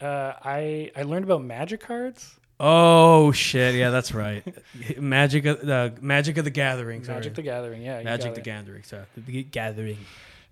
uh, 0.00 0.32
I 0.42 0.90
I 0.96 1.02
learned 1.02 1.24
about 1.24 1.42
magic 1.42 1.80
cards, 1.80 2.38
Oh 2.58 3.32
shit! 3.32 3.74
Yeah, 3.74 3.90
that's 3.90 4.14
right. 4.14 4.42
Magic 4.98 5.44
of 5.44 5.60
the 5.60 5.94
Magic 6.00 6.38
of 6.38 6.44
the 6.44 6.50
Gathering. 6.50 7.04
Sorry. 7.04 7.16
Magic 7.18 7.34
the 7.34 7.42
Gathering, 7.42 7.82
yeah, 7.82 8.02
Magic 8.02 8.34
the. 8.34 8.40
Gathering. 8.40 8.82
Sorry, 8.82 9.04
the 9.16 9.42
Gathering. 9.42 9.98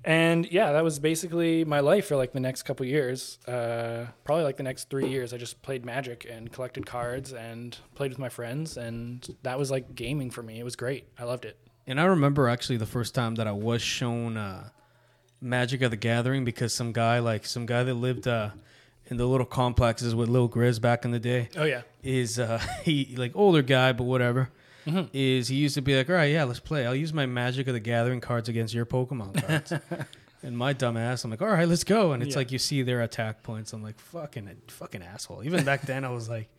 And 0.06 0.50
yeah, 0.52 0.72
that 0.72 0.84
was 0.84 0.98
basically 0.98 1.64
my 1.64 1.80
life 1.80 2.08
for 2.08 2.16
like 2.16 2.34
the 2.34 2.40
next 2.40 2.64
couple 2.64 2.84
years. 2.84 3.38
Uh, 3.48 4.04
probably 4.24 4.44
like 4.44 4.58
the 4.58 4.62
next 4.62 4.90
three 4.90 5.08
years, 5.08 5.32
I 5.32 5.38
just 5.38 5.62
played 5.62 5.86
Magic 5.86 6.26
and 6.30 6.52
collected 6.52 6.84
cards 6.84 7.32
and 7.32 7.74
played 7.94 8.10
with 8.10 8.18
my 8.18 8.28
friends, 8.28 8.76
and 8.76 9.26
that 9.44 9.58
was 9.58 9.70
like 9.70 9.94
gaming 9.94 10.30
for 10.30 10.42
me. 10.42 10.60
It 10.60 10.64
was 10.64 10.76
great. 10.76 11.08
I 11.18 11.24
loved 11.24 11.46
it. 11.46 11.56
And 11.86 12.00
I 12.00 12.04
remember 12.04 12.48
actually 12.48 12.78
the 12.78 12.86
first 12.86 13.14
time 13.14 13.34
that 13.36 13.46
I 13.46 13.52
was 13.52 13.82
shown 13.82 14.36
uh, 14.36 14.68
Magic 15.40 15.82
of 15.82 15.90
the 15.90 15.96
Gathering 15.96 16.44
because 16.44 16.72
some 16.72 16.92
guy, 16.92 17.18
like 17.18 17.44
some 17.44 17.66
guy 17.66 17.82
that 17.82 17.94
lived 17.94 18.26
uh, 18.26 18.50
in 19.06 19.16
the 19.18 19.26
little 19.26 19.46
complexes 19.46 20.14
with 20.14 20.28
Lil 20.28 20.48
Grizz 20.48 20.80
back 20.80 21.04
in 21.04 21.10
the 21.10 21.18
day, 21.18 21.50
Oh 21.56 21.64
yeah, 21.64 21.82
is 22.02 22.38
uh, 22.38 22.58
he 22.84 23.14
like 23.16 23.32
older 23.34 23.62
guy, 23.62 23.92
but 23.92 24.04
whatever. 24.04 24.50
Mm-hmm. 24.86 25.08
Is 25.14 25.48
he 25.48 25.56
used 25.56 25.74
to 25.76 25.80
be 25.82 25.96
like, 25.96 26.08
all 26.10 26.16
right, 26.16 26.30
yeah, 26.32 26.44
let's 26.44 26.60
play. 26.60 26.86
I'll 26.86 26.94
use 26.94 27.12
my 27.12 27.24
Magic 27.26 27.66
of 27.68 27.74
the 27.74 27.80
Gathering 27.80 28.20
cards 28.20 28.48
against 28.50 28.74
your 28.74 28.84
Pokemon 28.86 29.42
cards. 29.46 29.72
and 30.42 30.56
my 30.58 30.74
dumb 30.74 30.96
ass, 30.98 31.24
I'm 31.24 31.30
like, 31.30 31.40
all 31.40 31.48
right, 31.48 31.66
let's 31.66 31.84
go. 31.84 32.12
And 32.12 32.22
it's 32.22 32.32
Yeah. 32.34 32.38
like 32.40 32.52
you 32.52 32.58
see 32.58 32.82
their 32.82 33.00
attack 33.00 33.42
points. 33.42 33.72
I'm 33.72 33.82
like, 33.82 33.98
fucking, 33.98 34.50
fucking 34.68 35.02
asshole. 35.02 35.42
Even 35.44 35.64
back 35.64 35.82
then, 35.82 36.04
I 36.04 36.10
was 36.10 36.28
like, 36.28 36.50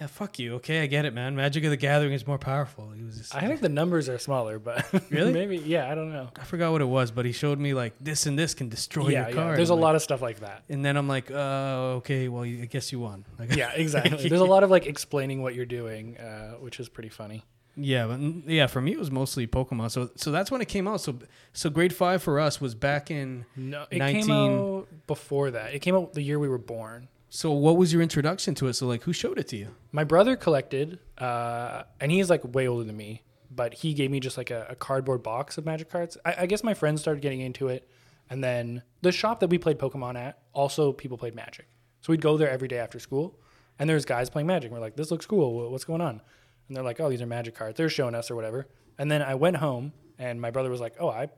Yeah, 0.00 0.08
fuck 0.08 0.40
you. 0.40 0.54
Okay, 0.56 0.82
I 0.82 0.86
get 0.86 1.04
it, 1.04 1.14
man. 1.14 1.36
Magic 1.36 1.62
of 1.62 1.70
the 1.70 1.76
Gathering 1.76 2.12
is 2.14 2.26
more 2.26 2.36
powerful. 2.38 2.90
He 2.90 3.04
was 3.04 3.16
just, 3.18 3.34
I 3.34 3.46
think 3.46 3.60
the 3.60 3.68
numbers 3.68 4.08
are 4.08 4.18
smaller, 4.18 4.58
but 4.58 4.84
Really? 5.10 5.32
maybe 5.32 5.56
yeah, 5.58 5.88
I 5.90 5.94
don't 5.94 6.12
know. 6.12 6.30
I 6.36 6.42
forgot 6.42 6.72
what 6.72 6.80
it 6.80 6.86
was, 6.86 7.12
but 7.12 7.24
he 7.24 7.30
showed 7.32 7.60
me 7.60 7.74
like 7.74 7.94
this 8.00 8.26
and 8.26 8.36
this 8.36 8.54
can 8.54 8.68
destroy 8.68 9.08
yeah, 9.10 9.20
your 9.20 9.28
yeah. 9.28 9.34
card. 9.34 9.58
There's 9.58 9.70
a 9.70 9.74
I'm 9.74 9.80
lot 9.80 9.88
like- 9.90 9.96
of 9.96 10.02
stuff 10.02 10.20
like 10.20 10.40
that. 10.40 10.64
and 10.68 10.84
then 10.84 10.96
I'm 10.96 11.06
like, 11.06 11.30
uh, 11.30 11.98
okay, 11.98 12.28
well, 12.28 12.42
I 12.42 12.66
guess 12.66 12.90
you 12.90 12.98
won. 12.98 13.24
Like, 13.38 13.54
Yeah, 13.54 13.70
exactly. 13.76 14.28
There's 14.28 14.40
a 14.40 14.44
lot 14.44 14.64
of 14.64 14.70
like 14.70 14.86
explaining 14.86 15.42
what 15.42 15.54
you're 15.54 15.64
doing, 15.64 16.16
uh, 16.18 16.54
which 16.54 16.80
is 16.80 16.88
pretty 16.88 17.08
funny. 17.10 17.44
Yeah, 17.76 18.06
but 18.06 18.20
yeah, 18.48 18.66
for 18.68 18.80
me 18.80 18.92
it 18.92 18.98
was 18.98 19.10
mostly 19.10 19.46
Pokemon. 19.48 19.90
So 19.90 20.08
so 20.16 20.30
that's 20.30 20.50
when 20.50 20.60
it 20.60 20.68
came 20.68 20.86
out. 20.86 21.00
So 21.00 21.18
so 21.52 21.70
grade 21.70 21.92
five 21.92 22.22
for 22.22 22.38
us 22.38 22.60
was 22.60 22.72
back 22.74 23.10
in. 23.10 23.46
No, 23.56 23.86
it 23.90 23.98
19 23.98 24.22
came 24.22 24.30
out 24.32 24.88
before 25.08 25.50
that. 25.52 25.74
It 25.74 25.80
came 25.80 25.96
out 25.96 26.14
the 26.14 26.22
year 26.22 26.38
we 26.38 26.48
were 26.48 26.58
born. 26.58 27.08
So 27.34 27.50
what 27.50 27.76
was 27.76 27.92
your 27.92 28.00
introduction 28.00 28.54
to 28.54 28.68
it? 28.68 28.74
So 28.74 28.86
like, 28.86 29.02
who 29.02 29.12
showed 29.12 29.40
it 29.40 29.48
to 29.48 29.56
you? 29.56 29.74
My 29.90 30.04
brother 30.04 30.36
collected, 30.36 31.00
uh, 31.18 31.82
and 31.98 32.12
he's 32.12 32.30
like 32.30 32.54
way 32.54 32.68
older 32.68 32.84
than 32.84 32.96
me, 32.96 33.22
but 33.50 33.74
he 33.74 33.92
gave 33.92 34.12
me 34.12 34.20
just 34.20 34.38
like 34.38 34.52
a, 34.52 34.68
a 34.70 34.76
cardboard 34.76 35.24
box 35.24 35.58
of 35.58 35.66
magic 35.66 35.90
cards. 35.90 36.16
I, 36.24 36.34
I 36.42 36.46
guess 36.46 36.62
my 36.62 36.74
friends 36.74 37.00
started 37.00 37.22
getting 37.22 37.40
into 37.40 37.66
it, 37.66 37.88
and 38.30 38.44
then 38.44 38.84
the 39.02 39.10
shop 39.10 39.40
that 39.40 39.50
we 39.50 39.58
played 39.58 39.80
Pokemon 39.80 40.16
at, 40.16 40.38
also 40.52 40.92
people 40.92 41.18
played 41.18 41.34
Magic. 41.34 41.66
So 42.02 42.12
we'd 42.12 42.20
go 42.20 42.36
there 42.36 42.48
every 42.48 42.68
day 42.68 42.78
after 42.78 43.00
school, 43.00 43.36
and 43.80 43.90
there's 43.90 44.04
guys 44.04 44.30
playing 44.30 44.46
Magic. 44.46 44.70
We're 44.70 44.78
like, 44.78 44.94
this 44.94 45.10
looks 45.10 45.26
cool. 45.26 45.68
What's 45.72 45.84
going 45.84 46.02
on? 46.02 46.22
And 46.68 46.76
they're 46.76 46.84
like, 46.84 47.00
oh, 47.00 47.10
these 47.10 47.20
are 47.20 47.26
Magic 47.26 47.56
cards. 47.56 47.76
They're 47.76 47.88
showing 47.88 48.14
us 48.14 48.30
or 48.30 48.36
whatever. 48.36 48.68
And 48.96 49.10
then 49.10 49.22
I 49.22 49.34
went 49.34 49.56
home, 49.56 49.92
and 50.20 50.40
my 50.40 50.52
brother 50.52 50.70
was 50.70 50.80
like, 50.80 50.94
oh, 51.00 51.08
I, 51.08 51.30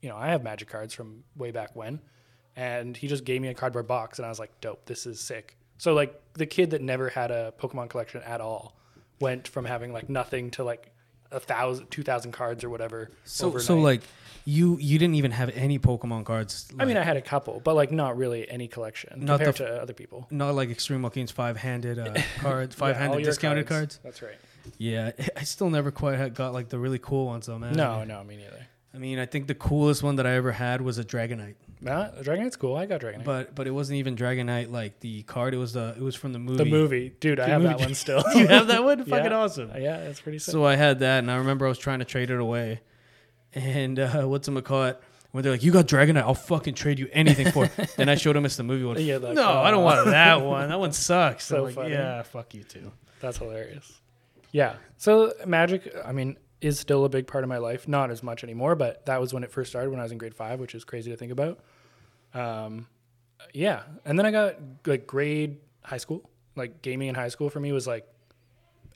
you 0.00 0.10
know, 0.10 0.16
I 0.16 0.28
have 0.28 0.44
Magic 0.44 0.68
cards 0.68 0.94
from 0.94 1.24
way 1.34 1.50
back 1.50 1.74
when, 1.74 1.98
and 2.60 2.94
he 2.94 3.08
just 3.08 3.24
gave 3.24 3.40
me 3.40 3.48
a 3.48 3.54
cardboard 3.54 3.86
box, 3.86 4.18
and 4.18 4.26
I 4.26 4.28
was 4.28 4.38
like, 4.38 4.60
dope, 4.60 4.84
this 4.84 5.06
is 5.06 5.18
sick. 5.18 5.56
So 5.78 5.94
like 5.94 6.20
the 6.34 6.44
kid 6.44 6.70
that 6.70 6.82
never 6.82 7.08
had 7.08 7.30
a 7.30 7.54
Pokemon 7.58 7.88
collection 7.88 8.22
at 8.22 8.42
all 8.42 8.76
went 9.18 9.48
from 9.48 9.64
having 9.64 9.94
like 9.94 10.10
nothing 10.10 10.50
to 10.52 10.64
like 10.64 10.92
a 11.32 11.40
thousand, 11.40 11.90
two 11.90 12.02
thousand 12.02 12.32
cards 12.32 12.62
or 12.62 12.68
whatever. 12.68 13.10
So 13.24 13.56
so 13.56 13.78
like, 13.78 14.02
you 14.44 14.76
you 14.78 14.98
didn't 14.98 15.14
even 15.14 15.30
have 15.30 15.48
any 15.54 15.78
Pokemon 15.78 16.26
cards. 16.26 16.70
I 16.78 16.84
mean, 16.84 16.98
I 16.98 17.02
had 17.02 17.16
a 17.16 17.22
couple, 17.22 17.60
but 17.64 17.76
like 17.76 17.92
not 17.92 18.18
really 18.18 18.50
any 18.50 18.68
collection 18.68 19.24
Not 19.24 19.38
compared 19.38 19.48
f- 19.60 19.66
to 19.66 19.80
other 19.82 19.94
people. 19.94 20.26
not 20.30 20.54
like 20.54 20.68
Extreme 20.68 21.00
Joaquin's 21.00 21.30
five 21.30 21.56
handed 21.56 21.98
uh, 21.98 22.14
cards, 22.40 22.74
five 22.74 22.96
handed 22.96 23.20
your 23.20 23.30
discounted 23.30 23.66
cards. 23.66 24.00
That's 24.04 24.20
right. 24.20 24.36
Yeah, 24.76 25.12
I 25.36 25.44
still 25.44 25.70
never 25.70 25.90
quite 25.90 26.18
had 26.18 26.34
got 26.34 26.52
like 26.52 26.68
the 26.68 26.78
really 26.78 26.98
cool 26.98 27.24
ones 27.24 27.46
though, 27.46 27.58
man. 27.58 27.72
No, 27.72 28.04
no, 28.04 28.22
me 28.22 28.36
neither. 28.36 28.66
I 28.92 28.98
mean, 28.98 29.18
I 29.18 29.24
think 29.24 29.46
the 29.46 29.54
coolest 29.54 30.02
one 30.02 30.16
that 30.16 30.26
I 30.26 30.32
ever 30.34 30.52
had 30.52 30.82
was 30.82 30.98
a 30.98 31.04
Dragonite, 31.04 31.54
Nah, 31.82 32.08
Dragonite's 32.20 32.56
cool. 32.56 32.76
I 32.76 32.84
got 32.86 33.00
Dragonite. 33.00 33.24
but 33.24 33.54
but 33.54 33.66
it 33.66 33.70
wasn't 33.70 33.98
even 33.98 34.14
Dragonite 34.16 34.70
like 34.70 35.00
the 35.00 35.22
card. 35.22 35.54
It 35.54 35.56
was 35.58 35.72
the 35.72 35.94
it 35.96 36.02
was 36.02 36.14
from 36.14 36.32
the 36.32 36.38
movie. 36.38 36.58
the 36.64 36.70
movie, 36.70 37.12
dude, 37.20 37.40
I 37.40 37.46
The 37.46 37.52
have 37.52 37.62
that 37.62 37.78
one 37.80 37.94
still. 37.94 38.22
you 38.34 38.46
have 38.46 38.66
that 38.66 38.84
one? 38.84 38.98
Yeah. 39.06 39.16
Fucking 39.16 39.32
awesome. 39.32 39.70
yeah, 39.78 39.96
it's 39.98 40.20
pretty 40.20 40.38
sick. 40.38 40.52
So 40.52 40.64
I 40.64 40.76
had 40.76 40.98
that, 40.98 41.20
and 41.20 41.30
I 41.30 41.36
remember 41.36 41.64
I 41.64 41.68
was 41.70 41.78
trying 41.78 42.00
to 42.00 42.04
trade 42.04 42.30
it 42.30 42.38
away. 42.38 42.80
And 43.54 43.98
uh, 43.98 44.22
what's 44.26 44.46
it 44.48 44.64
call 44.64 44.84
it? 44.84 45.00
When 45.32 45.42
they're 45.42 45.52
like, 45.52 45.62
"You 45.62 45.72
got 45.72 45.86
Dragonite, 45.86 46.22
I'll 46.22 46.34
fucking 46.34 46.74
trade 46.74 46.98
you 46.98 47.08
anything 47.12 47.50
for." 47.52 47.64
it." 47.64 47.94
then 47.96 48.08
I 48.08 48.16
showed 48.16 48.36
him 48.36 48.44
it's 48.44 48.56
the 48.56 48.62
movie 48.64 48.84
one. 48.84 48.98
Yeah, 49.00 49.16
like, 49.16 49.34
no, 49.34 49.48
I 49.48 49.70
don't 49.70 49.84
want 49.84 50.04
that 50.06 50.42
one. 50.42 50.68
That 50.68 50.80
one 50.80 50.92
sucks. 50.92 51.46
So 51.46 51.58
I'm 51.58 51.64
like, 51.64 51.74
funny. 51.74 51.90
yeah, 51.92 52.22
fuck 52.22 52.52
you 52.52 52.64
too. 52.64 52.92
That's 53.20 53.38
hilarious. 53.38 54.00
Yeah. 54.52 54.74
So 54.98 55.32
magic, 55.46 55.94
I 56.04 56.12
mean, 56.12 56.36
is 56.60 56.78
still 56.80 57.04
a 57.04 57.08
big 57.08 57.26
part 57.26 57.44
of 57.44 57.48
my 57.48 57.58
life. 57.58 57.86
Not 57.88 58.10
as 58.10 58.22
much 58.22 58.42
anymore, 58.44 58.74
but 58.74 59.06
that 59.06 59.20
was 59.20 59.32
when 59.32 59.44
it 59.44 59.52
first 59.52 59.70
started 59.70 59.90
when 59.90 60.00
I 60.00 60.02
was 60.02 60.12
in 60.12 60.18
grade 60.18 60.34
five, 60.34 60.58
which 60.60 60.74
is 60.74 60.84
crazy 60.84 61.10
to 61.10 61.16
think 61.16 61.30
about. 61.32 61.60
Um, 62.34 62.86
yeah. 63.52 63.82
And 64.04 64.18
then 64.18 64.26
I 64.26 64.30
got 64.30 64.56
like 64.86 65.06
grade 65.06 65.58
high 65.82 65.98
school, 65.98 66.28
like 66.56 66.82
gaming 66.82 67.08
in 67.08 67.14
high 67.14 67.28
school 67.28 67.50
for 67.50 67.60
me 67.60 67.72
was 67.72 67.86
like 67.86 68.06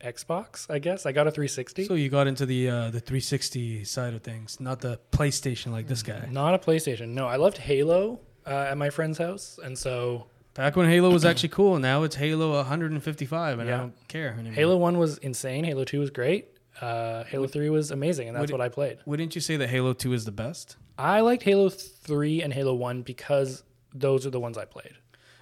Xbox, 0.02 0.70
I 0.70 0.78
guess. 0.78 1.06
I 1.06 1.12
got 1.12 1.26
a 1.26 1.30
360. 1.30 1.86
So 1.86 1.94
you 1.94 2.08
got 2.08 2.26
into 2.26 2.46
the 2.46 2.68
uh, 2.68 2.90
the 2.90 3.00
360 3.00 3.84
side 3.84 4.14
of 4.14 4.22
things, 4.22 4.60
not 4.60 4.80
the 4.80 5.00
PlayStation 5.12 5.72
like 5.72 5.88
this 5.88 6.02
guy. 6.02 6.28
Not 6.30 6.54
a 6.54 6.58
PlayStation. 6.58 7.08
No, 7.08 7.26
I 7.26 7.36
loved 7.36 7.58
Halo 7.58 8.20
uh, 8.46 8.68
at 8.70 8.76
my 8.76 8.90
friend's 8.90 9.18
house. 9.18 9.58
And 9.62 9.78
so 9.78 10.26
Back 10.54 10.76
when 10.76 10.88
Halo 10.88 11.10
was 11.10 11.24
actually 11.24 11.48
cool, 11.48 11.80
now 11.80 12.04
it's 12.04 12.14
Halo 12.14 12.54
155, 12.54 13.58
and 13.58 13.68
I 13.68 13.76
don't 13.76 14.08
care 14.08 14.34
anymore. 14.34 14.52
Halo 14.52 14.76
1 14.76 14.98
was 14.98 15.18
insane. 15.18 15.64
Halo 15.64 15.82
2 15.82 15.98
was 15.98 16.10
great. 16.10 16.46
Uh, 16.80 17.24
Halo 17.24 17.48
3 17.48 17.70
was 17.70 17.90
amazing. 17.90 18.28
And 18.28 18.36
that's 18.36 18.52
would 18.52 18.52
what 18.52 18.60
I 18.60 18.68
played. 18.68 18.98
Wouldn't 19.04 19.34
you 19.34 19.40
say 19.40 19.56
that 19.56 19.68
Halo 19.68 19.94
2 19.94 20.12
is 20.12 20.24
the 20.24 20.32
best? 20.32 20.76
I 20.98 21.20
liked 21.20 21.42
Halo 21.42 21.68
3 21.68 22.42
and 22.42 22.52
Halo 22.52 22.74
1 22.74 23.02
because 23.02 23.62
those 23.94 24.26
are 24.26 24.30
the 24.30 24.40
ones 24.40 24.56
I 24.58 24.64
played. 24.64 24.94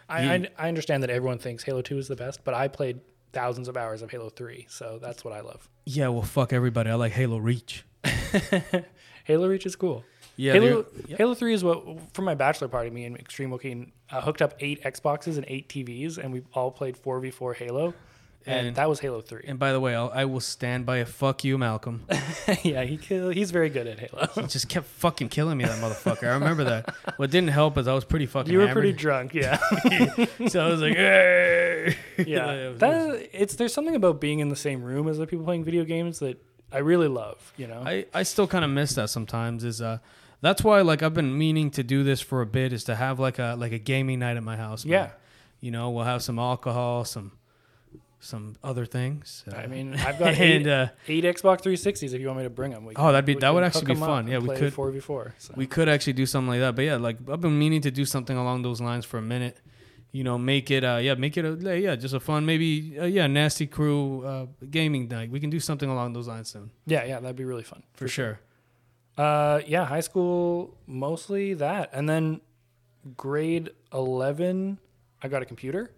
I, 0.08 0.22
Yeah. 0.22 0.32
I, 0.58 0.66
I 0.66 0.68
understand 0.68 1.02
that 1.02 1.10
everyone 1.10 1.38
thinks 1.38 1.62
Halo 1.64 1.82
2 1.82 1.98
is 1.98 2.08
the 2.08 2.16
best, 2.16 2.44
but 2.44 2.54
I 2.54 2.68
played 2.68 3.00
thousands 3.32 3.68
of 3.68 3.76
hours 3.76 4.02
of 4.02 4.10
Halo 4.10 4.28
3, 4.28 4.66
so 4.68 4.98
that's 5.00 5.24
what 5.24 5.32
I 5.34 5.40
love. 5.40 5.68
Yeah, 5.86 6.08
well, 6.08 6.22
fuck 6.22 6.52
everybody. 6.52 6.90
I 6.90 6.94
like 6.94 7.12
Halo 7.12 7.38
Reach. 7.38 7.84
Halo 9.24 9.48
Reach 9.48 9.66
is 9.66 9.76
cool. 9.76 10.04
Yeah, 10.36 10.52
Halo, 10.54 10.86
they're- 11.06 11.16
Halo 11.18 11.34
3 11.34 11.52
is 11.54 11.62
what, 11.64 11.84
for 12.14 12.22
my 12.22 12.34
bachelor 12.34 12.68
party, 12.68 12.90
me 12.90 13.04
and 13.04 13.16
Extreme 13.16 13.50
Joaquin 13.50 13.92
uh, 14.10 14.20
hooked 14.22 14.42
up 14.42 14.54
eight 14.60 14.82
Xboxes 14.82 15.36
and 15.36 15.44
eight 15.48 15.68
TVs, 15.68 16.18
and 16.18 16.32
we 16.32 16.42
all 16.54 16.70
played 16.70 16.96
4v4 16.96 17.56
Halo. 17.56 17.94
And, 18.46 18.66
And- 18.68 18.76
that 18.76 18.88
was 18.88 19.00
Halo 19.00 19.20
3. 19.20 19.44
And 19.46 19.58
by 19.58 19.72
the 19.72 19.78
way, 19.80 19.94
I'll, 19.94 20.10
I 20.14 20.24
will 20.24 20.40
stand 20.40 20.84
by 20.84 20.98
a 20.98 21.06
fuck 21.06 21.44
you, 21.44 21.58
Malcolm. 21.58 22.04
yeah, 22.62 22.82
he 22.84 22.96
kill, 22.96 23.30
he's 23.30 23.50
very 23.50 23.68
good 23.70 23.86
at 23.86 23.98
Halo. 24.00 24.28
He 24.34 24.42
just 24.48 24.68
kept 24.68 24.86
fucking 24.86 25.28
killing 25.28 25.58
me, 25.58 25.64
that 25.64 25.80
motherfucker. 25.80 26.24
I 26.24 26.34
remember 26.34 26.64
that. 26.64 26.94
What 27.16 27.30
didn't 27.30 27.50
help 27.50 27.78
is 27.78 27.86
I 27.86 27.94
was 27.94 28.04
pretty 28.04 28.26
fucking 28.26 28.52
you 28.52 28.58
were 28.58 28.66
hammered. 28.66 28.82
pretty 28.82 28.96
drunk, 28.98 29.34
yeah. 29.34 29.56
so 30.48 30.64
I 30.66 30.68
was 30.70 30.80
like, 30.80 30.94
hey. 30.96 31.96
yeah 32.26 32.50
It 32.52 32.68
was- 32.70 32.78
that, 32.80 33.28
it's 33.32 33.54
there's 33.56 33.72
something 33.72 33.94
about 33.94 34.20
being 34.20 34.38
in 34.40 34.48
the 34.48 34.56
same 34.56 34.82
room 34.82 35.08
as 35.08 35.18
the 35.18 35.26
people 35.26 35.44
playing 35.44 35.64
video 35.64 35.84
games 35.84 36.18
that 36.20 36.40
i 36.72 36.78
really 36.78 37.08
love 37.08 37.52
you 37.56 37.66
know 37.66 37.82
I, 37.84 38.06
I 38.14 38.22
still 38.22 38.46
kind 38.46 38.64
of 38.64 38.70
miss 38.70 38.94
that 38.94 39.10
sometimes. 39.10 39.62
Is 39.62 39.82
uh, 39.82 39.98
that's 40.40 40.64
why 40.64 40.80
like 40.80 41.02
I've 41.02 41.12
been 41.14 41.36
meaning 41.36 41.70
to 41.72 41.82
do 41.82 42.02
this 42.02 42.20
for 42.20 42.40
a 42.40 42.46
bit. 42.46 42.72
Is 42.72 42.84
to 42.84 42.94
have 42.96 43.20
like 43.20 43.38
a 43.38 43.56
like 43.58 43.72
a 43.72 43.78
gaming 43.78 44.18
night 44.20 44.36
at 44.38 44.42
my 44.42 44.56
house. 44.56 44.84
man. 44.86 44.92
Yeah. 44.92 45.10
you 45.60 45.70
know, 45.70 45.90
we'll 45.90 46.04
have 46.04 46.22
some 46.22 46.38
alcohol, 46.38 47.04
some 47.04 47.32
some 48.24 48.54
other 48.62 48.86
things. 48.86 49.42
Uh, 49.50 49.56
i 49.56 49.66
mean 49.66 49.94
i've 50.06 50.16
got 50.18 50.34
eight, 50.38 50.58
and 50.58 50.66
uh, 50.68 50.86
eight 51.08 51.24
xbox 51.24 51.60
360s 51.62 52.14
if 52.14 52.20
you 52.20 52.26
want 52.28 52.38
me 52.38 52.44
to 52.44 52.50
bring 52.50 52.70
them 52.70 52.84
we 52.84 52.94
Oh, 52.96 53.10
that'd 53.10 53.24
be- 53.24 53.34
that 53.34 53.52
would 53.52 53.64
actually 53.64 53.86
be 53.94 54.00
fun. 54.00 54.28
Yeah, 54.28 54.38
we 54.38 54.54
could- 54.56 54.72
4v4 54.72 55.32
so. 55.38 55.54
we 55.56 55.66
could 55.66 55.88
actually 55.88 56.12
do 56.14 56.24
something 56.26 56.48
like 56.54 56.60
that. 56.60 56.76
But 56.76 56.84
yeah, 56.84 56.96
like 56.96 57.16
I've 57.28 57.40
been 57.40 57.58
meaning 57.58 57.80
to 57.82 57.90
do 57.90 58.04
something 58.04 58.36
along 58.36 58.62
those 58.62 58.80
lines 58.80 59.04
for 59.04 59.18
a 59.18 59.22
minute. 59.34 59.56
You 60.12 60.24
know, 60.24 60.36
make 60.38 60.70
it 60.70 60.84
uh 60.84 60.98
yeah, 61.02 61.14
make 61.14 61.36
it 61.36 61.44
a 61.44 61.80
yeah, 61.80 61.96
just 61.96 62.14
a 62.14 62.20
fun 62.20 62.44
maybe 62.46 62.96
uh, 63.00 63.04
yeah, 63.06 63.26
nasty 63.26 63.66
crew 63.66 64.24
uh 64.24 64.46
gaming 64.70 65.08
night. 65.08 65.28
We 65.30 65.40
can 65.40 65.50
do 65.50 65.58
something 65.58 65.88
along 65.90 66.12
those 66.12 66.28
lines 66.28 66.48
soon 66.54 66.70
yeah 66.86 67.04
yeah 67.04 67.18
that'd 67.20 67.34
be 67.44 67.44
really 67.52 67.64
fun 67.72 67.82
for 67.94 68.06
sure. 68.08 68.38
uh 69.18 69.60
yeah 69.66 69.84
high 69.94 70.00
school 70.08 70.76
mostly 70.86 71.54
that 71.54 71.90
and 71.92 72.08
then 72.08 72.40
grade 73.16 73.70
11 73.92 74.78
i 75.22 75.28
got 75.28 75.42
a 75.42 75.44
computer 75.44 75.90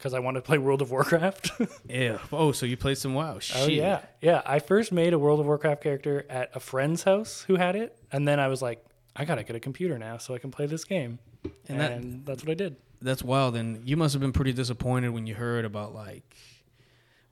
because 0.00 0.14
i 0.14 0.18
wanted 0.18 0.40
to 0.40 0.46
play 0.46 0.56
world 0.58 0.80
of 0.82 0.90
warcraft 0.90 1.50
Yeah. 1.88 2.18
Oh, 2.32 2.52
so 2.52 2.64
you 2.66 2.76
played 2.76 2.96
some 2.98 3.14
WoW? 3.14 3.34
Oh, 3.34 3.38
Shit. 3.40 3.56
Oh 3.58 3.66
yeah, 3.66 4.00
yeah. 4.22 4.40
I 4.46 4.58
first 4.60 4.92
made 4.92 5.12
a 5.12 5.18
World 5.18 5.40
of 5.40 5.46
Warcraft 5.46 5.82
character 5.82 6.24
at 6.30 6.50
a 6.54 6.60
friend's 6.60 7.02
house 7.02 7.44
who 7.48 7.56
had 7.56 7.74
it, 7.76 7.96
and 8.12 8.26
then 8.26 8.38
I 8.40 8.46
was 8.48 8.62
like, 8.62 8.84
I 9.16 9.24
gotta 9.24 9.42
get 9.42 9.56
a 9.56 9.60
computer 9.60 9.98
now 9.98 10.16
so 10.18 10.34
I 10.34 10.38
can 10.38 10.50
play 10.50 10.66
this 10.66 10.84
game, 10.84 11.18
And 11.68 11.80
and, 11.82 12.12
that- 12.14 12.26
that's 12.26 12.42
what 12.44 12.50
I 12.52 12.54
did. 12.54 12.76
That's 13.02 13.22
wild. 13.22 13.56
And 13.56 13.88
you 13.88 13.96
must 13.96 14.12
have 14.14 14.20
been 14.20 14.32
pretty 14.32 14.52
disappointed 14.52 15.08
when 15.10 15.26
you 15.26 15.34
heard 15.34 15.64
about 15.64 15.94
like 15.94 16.22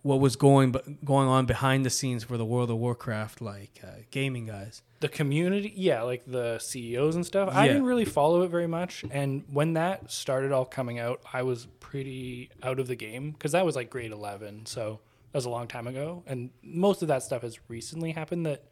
what 0.09 0.21
was 0.21 0.37
going 0.37 0.75
going 1.05 1.29
on 1.29 1.45
behind 1.45 1.85
the 1.85 1.91
scenes 1.91 2.25
for 2.25 2.39
the 2.39 2.45
World 2.45 2.71
of 2.71 2.79
Warcraft 2.79 3.43
like 3.43 3.79
uh, 3.85 4.01
gaming 4.11 4.47
guys. 4.47 4.81
The 5.01 5.09
community, 5.09 5.71
yeah, 5.77 6.01
like 6.01 6.23
the 6.27 6.59
CEOs 6.59 7.15
and 7.15 7.27
stuff. 7.27 7.51
I 7.53 7.69
didn't 7.69 7.85
really 7.85 8.07
follow 8.07 8.41
it 8.41 8.49
very 8.49 8.67
much, 8.67 9.05
and 9.11 9.45
when 9.53 9.75
that 9.75 10.11
started 10.11 10.51
all 10.51 10.65
coming 10.65 10.99
out, 10.99 11.21
I 11.31 11.43
was 11.43 11.67
pretty 11.79 12.51
out 12.63 12.81
of 12.81 12.87
the 12.87 12.97
game 12.97 13.33
because 13.33 13.53
that 13.53 13.67
was 13.67 13.77
like 13.77 13.91
grade 13.91 14.11
eleven, 14.11 14.65
so 14.65 15.01
that 15.31 15.37
was 15.37 15.45
a 15.45 15.51
long 15.51 15.69
time 15.69 15.87
ago, 15.87 16.23
and 16.27 16.49
most 16.63 17.03
of 17.03 17.09
that 17.09 17.23
stuff 17.23 17.43
has 17.43 17.59
recently 17.69 18.13
happened. 18.13 18.47
That 18.47 18.65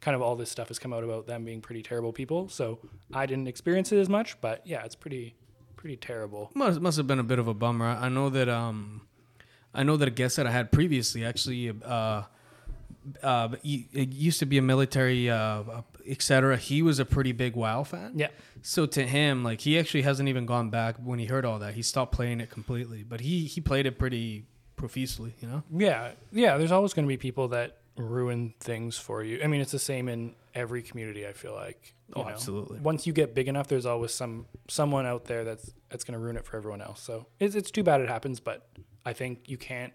kind 0.00 0.14
of 0.14 0.22
all 0.22 0.36
this 0.36 0.50
stuff 0.50 0.68
has 0.68 0.78
come 0.78 0.94
out 0.94 1.04
about 1.04 1.26
them 1.26 1.44
being 1.44 1.60
pretty 1.60 1.82
terrible 1.82 2.14
people. 2.14 2.48
So 2.48 2.78
I 3.12 3.26
didn't 3.26 3.46
experience 3.46 3.92
it 3.92 3.98
as 3.98 4.08
much, 4.08 4.40
but 4.40 4.66
yeah, 4.66 4.84
it's 4.84 4.96
pretty 4.96 5.34
pretty 5.76 5.96
terrible. 5.96 6.50
Must 6.54 6.80
must 6.80 6.96
have 6.96 7.06
been 7.06 7.18
a 7.18 7.24
bit 7.24 7.38
of 7.38 7.46
a 7.46 7.54
bummer. 7.54 7.84
I 7.84 8.06
I 8.06 8.08
know 8.08 8.30
that 8.30 8.48
um, 8.48 9.02
I 9.74 9.82
know 9.82 9.96
that 9.96 10.08
a 10.08 10.10
guest 10.10 10.36
that 10.36 10.46
I 10.46 10.50
had 10.50 10.72
previously 10.72 11.24
actually 11.24 11.72
uh, 11.84 12.22
uh, 13.22 13.48
he, 13.62 13.88
it 13.92 14.12
used 14.12 14.38
to 14.40 14.46
be 14.46 14.58
a 14.58 14.62
military 14.62 15.30
uh, 15.30 15.62
etc. 16.06 16.56
He 16.56 16.82
was 16.82 16.98
a 16.98 17.04
pretty 17.04 17.32
big 17.32 17.54
WoW 17.54 17.84
fan. 17.84 18.12
Yeah. 18.16 18.28
So 18.62 18.86
to 18.86 19.06
him, 19.06 19.44
like 19.44 19.60
he 19.60 19.78
actually 19.78 20.02
hasn't 20.02 20.28
even 20.28 20.46
gone 20.46 20.70
back 20.70 20.96
when 20.96 21.18
he 21.18 21.26
heard 21.26 21.44
all 21.44 21.58
that. 21.60 21.74
He 21.74 21.82
stopped 21.82 22.12
playing 22.12 22.40
it 22.40 22.50
completely, 22.50 23.02
but 23.02 23.20
he 23.20 23.44
he 23.44 23.60
played 23.60 23.86
it 23.86 23.98
pretty 23.98 24.46
profusely. 24.76 25.34
You 25.40 25.48
know. 25.48 25.62
Yeah, 25.70 26.12
yeah. 26.32 26.56
There's 26.56 26.72
always 26.72 26.92
going 26.92 27.06
to 27.06 27.08
be 27.08 27.16
people 27.16 27.48
that 27.48 27.78
ruin 27.96 28.54
things 28.60 28.96
for 28.96 29.22
you. 29.22 29.40
I 29.42 29.46
mean, 29.46 29.60
it's 29.60 29.72
the 29.72 29.78
same 29.78 30.08
in 30.08 30.34
every 30.54 30.82
community. 30.82 31.26
I 31.26 31.32
feel 31.32 31.54
like. 31.54 31.94
Oh, 32.14 32.24
absolutely. 32.24 32.80
Once 32.80 33.06
you 33.06 33.12
get 33.12 33.34
big 33.34 33.48
enough, 33.48 33.68
there's 33.68 33.86
always 33.86 34.12
some 34.12 34.46
someone 34.66 35.06
out 35.06 35.26
there 35.26 35.44
that's 35.44 35.72
that's 35.90 36.04
going 36.04 36.18
to 36.18 36.18
ruin 36.18 36.36
it 36.36 36.44
for 36.44 36.56
everyone 36.56 36.80
else. 36.80 37.02
So 37.02 37.26
it's 37.38 37.54
it's 37.54 37.70
too 37.70 37.82
bad 37.82 38.00
it 38.00 38.08
happens, 38.08 38.40
but 38.40 38.66
I 39.08 39.12
think 39.14 39.48
you 39.48 39.56
can't 39.56 39.92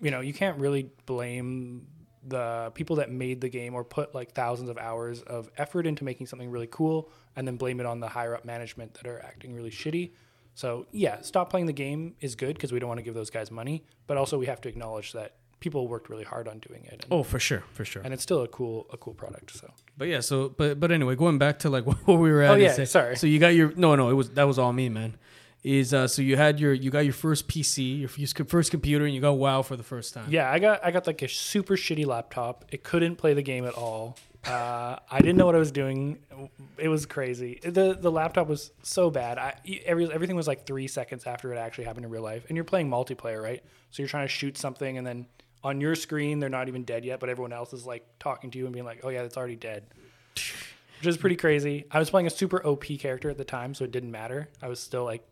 you 0.00 0.10
know, 0.10 0.20
you 0.20 0.32
can't 0.32 0.58
really 0.58 0.90
blame 1.06 1.86
the 2.26 2.70
people 2.74 2.96
that 2.96 3.10
made 3.10 3.40
the 3.40 3.48
game 3.48 3.74
or 3.74 3.84
put 3.84 4.14
like 4.14 4.32
thousands 4.32 4.68
of 4.68 4.78
hours 4.78 5.22
of 5.22 5.50
effort 5.56 5.86
into 5.86 6.04
making 6.04 6.26
something 6.26 6.50
really 6.50 6.68
cool 6.70 7.10
and 7.36 7.46
then 7.46 7.56
blame 7.56 7.80
it 7.80 7.86
on 7.86 8.00
the 8.00 8.08
higher 8.08 8.34
up 8.34 8.44
management 8.44 8.94
that 8.94 9.06
are 9.06 9.20
acting 9.22 9.54
really 9.54 9.70
shitty. 9.70 10.10
So, 10.54 10.86
yeah, 10.92 11.20
stop 11.22 11.48
playing 11.50 11.66
the 11.66 11.72
game 11.72 12.14
is 12.20 12.34
good 12.34 12.54
because 12.56 12.72
we 12.72 12.78
don't 12.78 12.88
want 12.88 12.98
to 12.98 13.02
give 13.04 13.14
those 13.14 13.30
guys 13.30 13.50
money, 13.50 13.84
but 14.06 14.16
also 14.16 14.38
we 14.38 14.46
have 14.46 14.60
to 14.62 14.68
acknowledge 14.68 15.12
that 15.12 15.36
people 15.60 15.86
worked 15.88 16.08
really 16.10 16.24
hard 16.24 16.48
on 16.48 16.58
doing 16.58 16.84
it. 16.84 17.04
And, 17.04 17.06
Oh, 17.10 17.22
for 17.22 17.38
sure, 17.38 17.62
for 17.72 17.84
sure. 17.84 18.02
and 18.02 18.12
it's 18.12 18.22
still 18.22 18.42
a 18.42 18.48
cool 18.48 18.86
a 18.92 18.96
cool 18.96 19.14
product. 19.14 19.56
So, 19.56 19.70
But 19.96 20.08
yeah, 20.08 20.20
so 20.20 20.48
but 20.50 20.80
but 20.80 20.90
anyway, 20.92 21.14
going 21.16 21.38
back 21.38 21.58
to 21.60 21.70
like 21.70 21.84
what 22.06 22.06
we 22.18 22.30
were 22.30 22.42
at. 22.42 22.50
Oh, 22.50 22.54
yeah, 22.56 22.72
that- 22.74 22.86
sorry. 22.88 23.16
So 23.16 23.26
you 23.26 23.38
got 23.38 23.54
your 23.54 23.72
no 23.76 23.94
no 23.96 24.08
it 24.10 24.14
was 24.14 24.30
that 24.30 24.44
was 24.44 24.58
all 24.58 24.72
me 24.72 24.88
man. 24.88 25.16
Is 25.62 25.92
uh 25.92 26.08
so 26.08 26.22
you 26.22 26.36
had 26.36 26.58
your 26.58 26.72
you 26.72 26.90
got 26.90 27.00
your 27.00 27.12
first 27.12 27.46
PC 27.46 28.00
your 28.00 28.46
first 28.46 28.70
computer 28.70 29.04
and 29.04 29.14
you 29.14 29.20
got 29.20 29.32
WoW 29.32 29.60
for 29.60 29.76
the 29.76 29.82
first 29.82 30.14
time. 30.14 30.26
Yeah, 30.30 30.50
I 30.50 30.58
got 30.58 30.84
I 30.84 30.90
got 30.90 31.06
like 31.06 31.20
a 31.20 31.28
super 31.28 31.76
shitty 31.76 32.06
laptop. 32.06 32.64
It 32.70 32.82
couldn't 32.82 33.16
play 33.16 33.34
the 33.34 33.42
game 33.42 33.66
at 33.66 33.74
all. 33.74 34.16
Uh, 34.46 34.96
I 35.10 35.18
didn't 35.18 35.36
know 35.36 35.44
what 35.44 35.54
I 35.54 35.58
was 35.58 35.70
doing. 35.70 36.18
It 36.78 36.88
was 36.88 37.04
crazy. 37.04 37.60
The 37.62 37.94
the 38.00 38.10
laptop 38.10 38.48
was 38.48 38.70
so 38.82 39.10
bad. 39.10 39.36
I 39.36 39.54
every, 39.84 40.10
everything 40.10 40.34
was 40.34 40.48
like 40.48 40.64
three 40.64 40.88
seconds 40.88 41.26
after 41.26 41.52
it 41.52 41.58
actually 41.58 41.84
happened 41.84 42.06
in 42.06 42.10
real 42.10 42.22
life. 42.22 42.46
And 42.48 42.56
you're 42.56 42.64
playing 42.64 42.88
multiplayer, 42.88 43.42
right? 43.42 43.62
So 43.90 44.02
you're 44.02 44.08
trying 44.08 44.26
to 44.26 44.32
shoot 44.32 44.56
something, 44.56 44.96
and 44.96 45.06
then 45.06 45.26
on 45.62 45.78
your 45.78 45.94
screen 45.94 46.40
they're 46.40 46.48
not 46.48 46.68
even 46.68 46.84
dead 46.84 47.04
yet, 47.04 47.20
but 47.20 47.28
everyone 47.28 47.52
else 47.52 47.74
is 47.74 47.84
like 47.84 48.06
talking 48.18 48.50
to 48.52 48.58
you 48.58 48.64
and 48.64 48.72
being 48.72 48.86
like, 48.86 49.00
"Oh 49.04 49.10
yeah, 49.10 49.22
it's 49.24 49.36
already 49.36 49.56
dead," 49.56 49.84
which 50.34 51.06
is 51.06 51.18
pretty 51.18 51.36
crazy. 51.36 51.84
I 51.90 51.98
was 51.98 52.08
playing 52.08 52.26
a 52.26 52.30
super 52.30 52.64
OP 52.66 52.84
character 52.98 53.28
at 53.28 53.36
the 53.36 53.44
time, 53.44 53.74
so 53.74 53.84
it 53.84 53.90
didn't 53.90 54.10
matter. 54.10 54.48
I 54.62 54.68
was 54.68 54.80
still 54.80 55.04
like, 55.04 55.22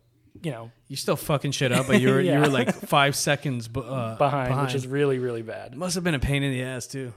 you 0.42 0.50
know, 0.50 0.70
You 0.88 0.96
still 0.96 1.16
fucking 1.16 1.52
shit 1.52 1.72
up, 1.72 1.86
but 1.86 2.00
you 2.00 2.08
were 2.10 2.20
you 2.32 2.38
were 2.38 2.48
like 2.48 2.72
five 2.74 3.16
seconds 3.16 3.68
b- 3.68 3.82
uh, 3.84 4.16
behind, 4.18 4.60
which 4.62 4.74
is 4.74 4.86
really 4.86 5.18
really 5.18 5.42
bad. 5.42 5.76
must 5.76 5.94
have 5.94 6.04
been 6.04 6.14
a 6.14 6.18
pain 6.20 6.42
in 6.42 6.52
the 6.52 6.62
ass 6.62 6.86
too. 6.86 7.12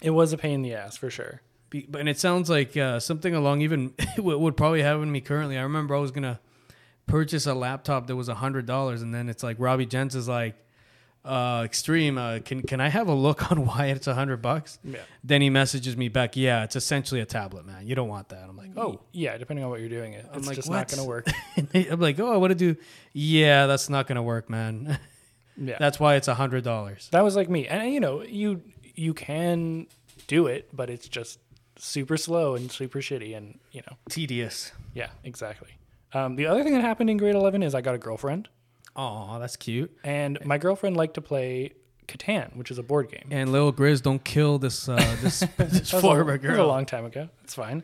It 0.00 0.10
was 0.10 0.32
a 0.32 0.38
pain 0.38 0.54
in 0.54 0.62
the 0.62 0.74
ass 0.74 0.96
for 0.96 1.10
sure. 1.10 1.42
Be, 1.70 1.86
but 1.88 2.00
and 2.00 2.08
it 2.08 2.18
sounds 2.18 2.50
like 2.50 2.76
uh, 2.76 2.98
something 3.00 3.34
along 3.34 3.62
even 3.62 3.94
what 4.16 4.40
would 4.40 4.56
probably 4.56 4.82
happen 4.82 5.02
to 5.02 5.06
me 5.06 5.20
currently. 5.20 5.56
I 5.56 5.62
remember 5.62 5.94
I 5.94 5.98
was 6.00 6.10
gonna 6.10 6.40
purchase 7.06 7.46
a 7.46 7.54
laptop 7.54 8.06
that 8.08 8.16
was 8.16 8.28
a 8.28 8.34
hundred 8.34 8.66
dollars, 8.66 9.02
and 9.02 9.14
then 9.14 9.28
it's 9.28 9.42
like 9.42 9.56
Robbie 9.58 9.86
Gents 9.86 10.14
is 10.14 10.28
like, 10.28 10.56
uh, 11.24 11.62
"Extreme, 11.64 12.18
uh, 12.18 12.38
can 12.44 12.62
can 12.62 12.80
I 12.80 12.88
have 12.88 13.08
a 13.08 13.14
look 13.14 13.50
on 13.52 13.64
why 13.66 13.86
it's 13.86 14.06
a 14.06 14.14
hundred 14.14 14.42
bucks?" 14.42 14.78
Yeah. 14.84 14.98
Then 15.22 15.40
he 15.42 15.50
messages 15.50 15.96
me 15.96 16.08
back, 16.08 16.36
"Yeah, 16.36 16.64
it's 16.64 16.76
essentially 16.76 17.20
a 17.20 17.26
tablet, 17.26 17.64
man. 17.66 17.86
You 17.86 17.94
don't 17.94 18.08
want 18.08 18.28
that." 18.30 18.48
I'm 18.48 18.56
like, 18.56 18.70
"Oh." 18.76 19.00
Yeah, 19.12 19.36
depending 19.38 19.64
on 19.64 19.70
what 19.70 19.80
you're 19.80 19.88
doing, 19.88 20.14
it 20.14 20.26
it's 20.34 20.46
like, 20.46 20.56
just 20.56 20.68
"What?" 20.68 20.76
not 20.76 20.88
going 20.88 21.02
to 21.02 21.08
work. 21.08 21.28
I'm 21.92 22.00
like, 22.00 22.18
"Oh, 22.20 22.32
I 22.32 22.36
want 22.36 22.50
to 22.50 22.56
do." 22.56 22.76
Yeah, 23.12 23.66
that's 23.66 23.88
not 23.88 24.06
gonna 24.06 24.22
work, 24.22 24.48
man. 24.50 24.98
Yeah, 25.54 25.76
that's 25.78 26.00
why 26.00 26.14
it's 26.14 26.28
a 26.28 26.34
hundred 26.34 26.64
dollars. 26.64 27.10
that 27.12 27.22
was 27.22 27.36
like 27.36 27.50
me, 27.50 27.68
and 27.68 27.92
you 27.92 28.00
know, 28.00 28.22
you 28.22 28.62
you 28.94 29.12
can 29.12 29.86
do 30.26 30.46
it, 30.46 30.70
but 30.72 30.88
it's 30.88 31.06
just 31.06 31.38
super 31.76 32.16
slow 32.16 32.54
and 32.54 32.72
super 32.72 33.00
shitty, 33.00 33.36
and 33.36 33.58
you 33.70 33.82
know, 33.82 33.98
Tedious. 34.08 34.72
yeah, 34.94 35.10
exactly. 35.24 35.68
Um, 36.14 36.36
the 36.36 36.46
other 36.46 36.64
thing 36.64 36.72
that 36.72 36.80
happened 36.80 37.10
in 37.10 37.18
grade 37.18 37.34
eleven 37.34 37.62
is 37.62 37.74
I 37.74 37.82
got 37.82 37.94
a 37.94 37.98
girlfriend, 37.98 38.48
Oh, 38.96 39.38
that's 39.38 39.56
cute. 39.56 39.90
and 40.04 40.38
my 40.44 40.58
girlfriend 40.58 40.96
liked 40.96 41.14
to 41.14 41.20
play 41.22 41.72
Catan, 42.08 42.56
which 42.56 42.70
is 42.70 42.78
a 42.78 42.82
board 42.82 43.10
game. 43.10 43.26
And 43.30 43.50
little 43.52 43.72
Grizz, 43.72 44.02
don't 44.02 44.22
kill 44.22 44.58
this 44.58 44.88
uh, 44.88 44.96
this, 45.22 45.40
this 45.56 45.56
That 45.56 45.70
was, 45.70 45.92
a, 45.94 46.00
former 46.00 46.36
that 46.36 46.48
was 46.50 46.58
a 46.58 46.64
long 46.64 46.84
time 46.84 47.04
ago. 47.06 47.28
That's 47.40 47.54
fine. 47.54 47.82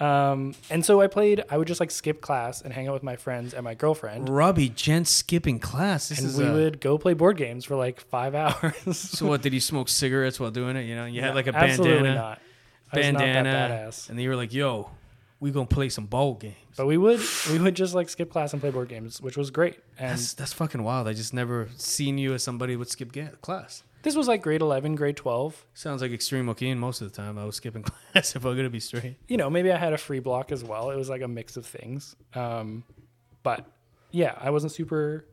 Um, 0.00 0.54
and 0.70 0.84
so 0.84 1.00
I 1.00 1.06
played. 1.06 1.44
I 1.48 1.56
would 1.56 1.68
just 1.68 1.78
like 1.78 1.90
skip 1.92 2.20
class 2.20 2.62
and 2.62 2.72
hang 2.72 2.88
out 2.88 2.94
with 2.94 3.04
my 3.04 3.14
friends 3.16 3.54
and 3.54 3.62
my 3.62 3.74
girlfriend, 3.74 4.28
Robbie 4.28 4.68
Gent 4.68 5.06
skipping 5.06 5.60
class. 5.60 6.08
This 6.08 6.18
and 6.18 6.28
is 6.28 6.36
we 6.36 6.44
a- 6.46 6.52
would 6.52 6.80
go 6.80 6.98
play 6.98 7.14
board 7.14 7.36
games 7.36 7.64
for 7.64 7.76
like 7.76 8.00
five 8.00 8.34
hours. 8.34 8.96
So 8.98 9.26
what? 9.26 9.40
Did 9.42 9.54
you 9.54 9.60
smoke 9.60 9.88
cigarettes 9.88 10.40
while 10.40 10.50
doing 10.50 10.76
it? 10.76 10.82
You 10.82 10.96
know, 10.96 11.04
you 11.04 11.20
had 11.20 11.34
like 11.36 11.46
a 11.46 11.54
Absolutely 11.56 11.94
bandana, 11.98 12.14
not. 12.14 12.40
I 12.92 12.96
was 12.98 13.06
not 13.12 13.18
that 13.20 13.24
bandana, 13.44 13.74
badass. 13.88 14.08
and 14.08 14.18
then 14.18 14.22
you 14.24 14.30
were 14.30 14.36
like, 14.36 14.52
"Yo, 14.52 14.90
we 15.44 15.50
gonna 15.50 15.66
play 15.66 15.88
some 15.88 16.06
ball 16.06 16.34
games." 16.34 16.56
But 16.76 16.86
we 16.86 16.96
would 16.96 17.20
we 17.52 17.58
would 17.58 17.74
just 17.76 17.94
like 17.94 18.08
skip 18.08 18.30
class 18.32 18.52
and 18.52 18.60
play 18.62 18.70
board 18.70 18.88
games, 18.88 19.20
which 19.20 19.36
was 19.36 19.50
great. 19.50 19.78
And 19.98 20.10
That's 20.12 20.34
that's 20.34 20.52
fucking 20.52 20.82
wild. 20.82 21.06
I 21.06 21.12
just 21.12 21.32
never 21.34 21.68
seen 21.76 22.18
you 22.18 22.34
as 22.34 22.42
somebody 22.42 22.72
who 22.72 22.78
would 22.80 22.88
skip 22.88 23.12
ga- 23.12 23.36
class. 23.42 23.82
this 24.02 24.16
was 24.16 24.26
like 24.28 24.42
grade 24.42 24.60
eleven, 24.60 24.94
grade 24.96 25.16
twelve. 25.16 25.64
Sounds 25.74 26.02
like 26.02 26.10
extreme 26.12 26.46
Joaquin. 26.46 26.78
Most 26.78 27.00
of 27.00 27.10
the 27.10 27.16
time, 27.16 27.38
I 27.38 27.44
was 27.44 27.56
skipping 27.56 27.82
class 28.12 28.34
if 28.34 28.44
I'm 28.44 28.56
gonna 28.56 28.70
be 28.70 28.80
straight. 28.80 29.16
You 29.28 29.36
know, 29.36 29.48
maybe 29.50 29.70
I 29.70 29.76
had 29.76 29.92
a 29.92 29.98
free 29.98 30.20
block 30.20 30.50
as 30.50 30.64
well. 30.64 30.90
It 30.90 30.96
was 30.96 31.08
like 31.08 31.22
a 31.22 31.28
mix 31.28 31.56
of 31.56 31.66
things. 31.66 32.16
Um, 32.34 32.82
but 33.42 33.66
yeah, 34.10 34.34
I 34.40 34.50
wasn't 34.50 34.72
super 34.72 35.26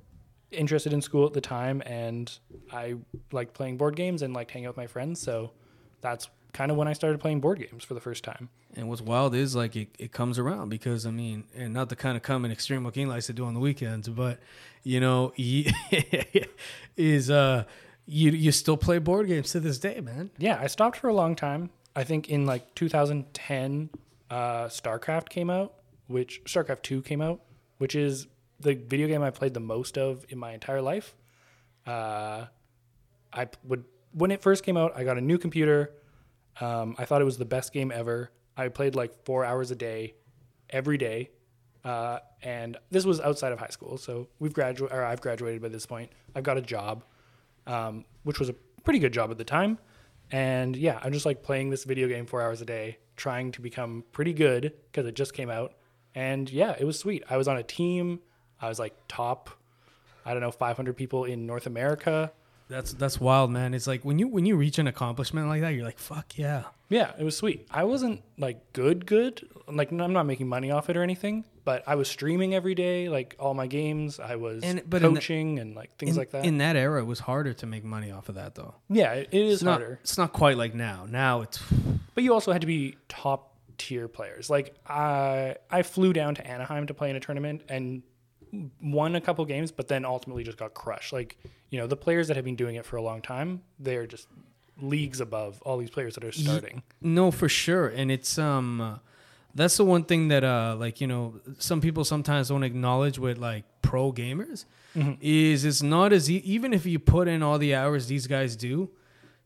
interested 0.52 0.92
in 0.92 1.02
school 1.02 1.26
at 1.26 1.34
the 1.34 1.40
time, 1.42 1.82
and 1.86 2.30
I 2.72 2.96
liked 3.32 3.54
playing 3.54 3.78
board 3.78 3.96
games 3.96 4.22
and 4.22 4.34
liked 4.34 4.52
hanging 4.52 4.66
out 4.68 4.72
with 4.72 4.78
my 4.78 4.88
friends. 4.88 5.22
So 5.22 5.52
that's 6.02 6.30
kind 6.54 6.72
of 6.72 6.78
when 6.78 6.88
I 6.88 6.94
started 6.94 7.20
playing 7.20 7.40
board 7.40 7.60
games 7.60 7.84
for 7.84 7.94
the 7.94 8.00
first 8.00 8.24
time. 8.24 8.50
And 8.76 8.90
what's 8.90 9.02
wild 9.02 9.36
is 9.36 9.56
like 9.56 9.76
it, 9.76 9.90
it 10.00 10.12
comes 10.12 10.40
around 10.40 10.70
because 10.70 11.06
I 11.06 11.12
mean, 11.12 11.46
and 11.56 11.74
not 11.74 11.90
the 11.90 11.96
kind 11.96 12.18
of 12.18 12.24
come 12.24 12.46
in 12.46 12.52
extreme 12.52 12.84
Joaquin 12.84 13.08
likes 13.08 13.28
to 13.28 13.34
do 13.34 13.46
on 13.46 13.54
the 13.54 13.60
weekends, 13.60 14.08
but 14.10 14.40
you 14.84 15.00
know, 15.00 15.34
he 15.36 15.72
is 16.98 17.30
uh 17.30 17.66
you 18.06 18.32
you 18.32 18.52
still 18.52 18.78
play 18.78 19.00
board 19.00 19.28
games 19.28 19.52
to 19.52 19.60
this 19.60 19.78
day, 19.78 20.00
man. 20.02 20.32
Yeah, 20.38 20.60
I 20.62 20.68
stopped 20.68 20.98
for 20.98 21.08
a 21.08 21.14
long 21.14 21.36
time. 21.36 21.70
I 21.96 22.04
think 22.04 22.30
in 22.30 22.46
like 22.46 22.74
2010, 22.76 23.90
uh, 24.30 24.66
StarCraft 24.66 25.30
came 25.30 25.50
out, 25.50 25.74
which 26.08 26.42
StarCraft 26.46 26.84
2 26.84 27.02
came 27.02 27.22
out, 27.22 27.42
which 27.80 27.96
is 27.96 28.28
the 28.60 28.76
video 28.76 29.08
game 29.08 29.22
I 29.22 29.30
played 29.30 29.54
the 29.54 29.60
most 29.60 29.98
of 29.98 30.26
in 30.30 30.38
my 30.38 30.54
entire 30.54 30.82
life. 30.82 31.16
Uh, 31.86 32.46
I 33.34 33.48
would 33.66 33.86
when 34.14 34.32
it 34.32 34.42
first 34.42 34.64
came 34.64 34.78
out, 34.78 34.94
I 34.96 35.04
got 35.04 35.18
a 35.18 35.22
new 35.22 35.38
computer. 35.38 35.92
Um, 36.60 36.96
I 36.98 37.06
thought 37.06 37.22
it 37.22 37.26
was 37.26 37.38
the 37.38 37.46
best 37.46 37.74
game 37.74 37.92
ever. 37.92 38.32
I 38.58 38.68
played 38.68 38.96
like 38.96 39.26
four 39.26 39.46
hours 39.46 39.72
a 39.72 39.76
day, 39.76 40.16
every 40.70 40.98
day, 40.98 41.30
uh, 41.84 42.20
and 42.44 42.78
this 42.90 43.06
was 43.06 43.20
outside 43.20 43.52
of 43.52 43.60
high 43.60 43.70
school. 43.70 43.98
So 43.98 44.28
we've 44.40 44.54
graduated, 44.54 44.96
or 44.96 45.04
I've 45.04 45.22
graduated 45.22 45.62
by 45.62 45.70
this 45.70 45.86
point. 45.86 46.12
I've 46.36 46.44
got 46.44 46.58
a 46.58 46.62
job, 46.62 47.04
um, 47.66 48.06
which 48.24 48.40
was 48.40 48.50
a 48.50 48.54
pretty 48.84 49.00
good 49.00 49.14
job 49.14 49.32
at 49.32 49.38
the 49.38 49.44
time. 49.44 49.80
And 50.32 50.76
yeah, 50.78 51.00
I'm 51.04 51.12
just 51.12 51.26
like 51.26 51.44
playing 51.44 51.70
this 51.70 51.84
video 51.84 52.08
game 52.08 52.26
four 52.26 52.42
hours 52.42 52.62
a 52.62 52.66
day, 52.66 52.98
trying 53.16 53.52
to 53.54 53.62
become 53.62 54.04
pretty 54.12 54.34
good 54.34 54.74
because 54.92 55.06
it 55.06 55.16
just 55.16 55.34
came 55.34 55.50
out. 55.50 55.74
And 56.16 56.50
yeah, 56.50 56.76
it 56.80 56.86
was 56.86 56.98
sweet. 57.00 57.24
I 57.30 57.38
was 57.38 57.48
on 57.48 57.58
a 57.58 57.64
team. 57.64 58.20
I 58.62 58.70
was 58.70 58.80
like 58.80 58.96
top, 59.08 59.50
I 60.26 60.34
don't 60.34 60.42
know, 60.42 60.52
500 60.52 60.96
people 60.96 61.26
in 61.26 61.46
North 61.46 61.66
America. 61.66 62.32
That's 62.72 62.94
that's 62.94 63.20
wild, 63.20 63.52
man. 63.52 63.74
It's 63.74 63.86
like 63.88 64.04
when 64.06 64.18
you 64.18 64.28
when 64.28 64.46
you 64.46 64.56
reach 64.56 64.80
an 64.80 64.88
accomplishment 64.88 65.48
like 65.48 65.62
that, 65.62 65.70
you're 65.76 65.84
like, 65.86 66.00
fuck 66.00 66.38
yeah. 66.38 66.64
Yeah, 66.90 67.12
it 67.20 67.24
was 67.24 67.38
sweet. 67.38 67.68
I 67.72 67.84
wasn't 67.84 68.22
like 68.38 68.74
good, 68.74 69.06
good. 69.06 69.48
Like 69.68 69.92
I'm 69.92 70.14
not 70.14 70.26
making 70.26 70.48
money 70.48 70.72
off 70.72 70.90
it 70.90 70.98
or 70.98 71.04
anything, 71.04 71.46
but 71.64 71.84
I 71.88 71.96
was 71.96 72.10
streaming 72.10 72.54
every 72.56 72.74
day, 72.76 73.08
like 73.10 73.36
all 73.40 73.54
my 73.54 73.68
games. 73.68 74.20
I 74.20 74.36
was 74.38 74.64
And- 74.64 74.82
but 74.90 75.02
in 75.04 75.14
the- 75.14 75.20
coaching 75.20 75.60
and 75.60 75.76
like 75.76 75.96
things 75.98 76.12
In, 76.12 76.18
like 76.18 76.32
that. 76.32 76.46
in 76.46 76.58
that 76.60 76.76
era, 76.76 77.02
it 77.02 77.06
was 77.06 77.20
harder 77.20 77.54
to 77.54 77.66
make 77.66 77.84
money 77.84 78.10
off 78.12 78.28
of 78.30 78.36
that, 78.36 78.56
though. 78.56 78.76
yeah, 78.90 79.14
it, 79.14 79.30
it 79.32 79.42
is 79.42 79.54
It's 79.56 79.64
not. 79.64 79.80
harder. 79.80 80.00
It's 80.02 80.18
not 80.18 80.34
quite 80.34 80.58
like 80.58 80.74
now. 80.74 81.06
Now 81.10 81.42
it's 81.42 81.60
But 82.16 82.24
you 82.24 82.34
also 82.34 82.52
had 82.52 82.62
to 82.62 82.68
be 82.68 82.98
top 83.10 83.54
tier 83.78 84.08
players. 84.08 84.50
Like 84.50 84.76
I 84.88 85.56
I 85.70 85.84
flew 85.84 86.14
down 86.14 86.36
to 86.36 86.46
Anaheim 86.48 86.88
to 86.88 86.94
play 86.94 87.10
in 87.10 87.16
a 87.16 87.20
tournament 87.20 87.64
and 87.70 88.04
won 88.82 89.16
a 89.16 89.22
couple 89.22 89.44
games, 89.46 89.72
but 89.72 89.88
then 89.88 90.06
ultimately 90.06 90.44
just 90.44 90.58
got 90.58 90.74
crushed. 90.74 91.14
Like, 91.14 91.38
you 91.70 91.80
know, 91.80 91.88
the 91.88 91.96
players 91.98 92.28
that 92.28 92.36
have 92.36 92.46
been 92.46 92.56
doing 92.56 92.76
it 92.76 92.86
for 92.86 92.98
a 92.98 93.02
long 93.02 93.22
time, 93.22 93.62
they're 93.80 94.08
just 94.08 94.28
leagues 94.82 95.20
above 95.22 95.62
all 95.62 95.78
these 95.78 95.90
players 95.90 96.16
that 96.16 96.24
are 96.24 96.32
starting. 96.32 96.84
No, 97.02 97.32
for 97.32 97.48
sure, 97.50 97.88
and 97.88 98.12
it's 98.12 98.38
um, 98.38 98.82
uh, 98.82 98.98
that's 99.54 99.78
the 99.78 99.86
one 99.86 100.04
thing 100.04 100.30
that 100.30 100.44
uh, 100.44 100.76
like 100.80 101.02
you 101.02 101.08
know, 101.08 101.36
some 101.60 101.82
people 101.82 102.04
sometimes 102.04 102.50
don't 102.50 102.64
acknowledge 102.64 103.20
with 103.20 103.38
like 103.38 103.64
pro 103.82 104.12
gamers 104.12 104.66
is 105.22 105.64
it's 105.64 105.82
not 105.82 106.12
as 106.12 106.30
e- 106.30 106.42
even 106.44 106.74
if 106.74 106.86
you 106.86 107.00
put 107.00 107.28
in 107.30 107.42
all 107.42 107.58
the 107.58 107.74
hours 107.74 108.08
these 108.08 108.28
guys 108.28 108.58
do, 108.58 108.90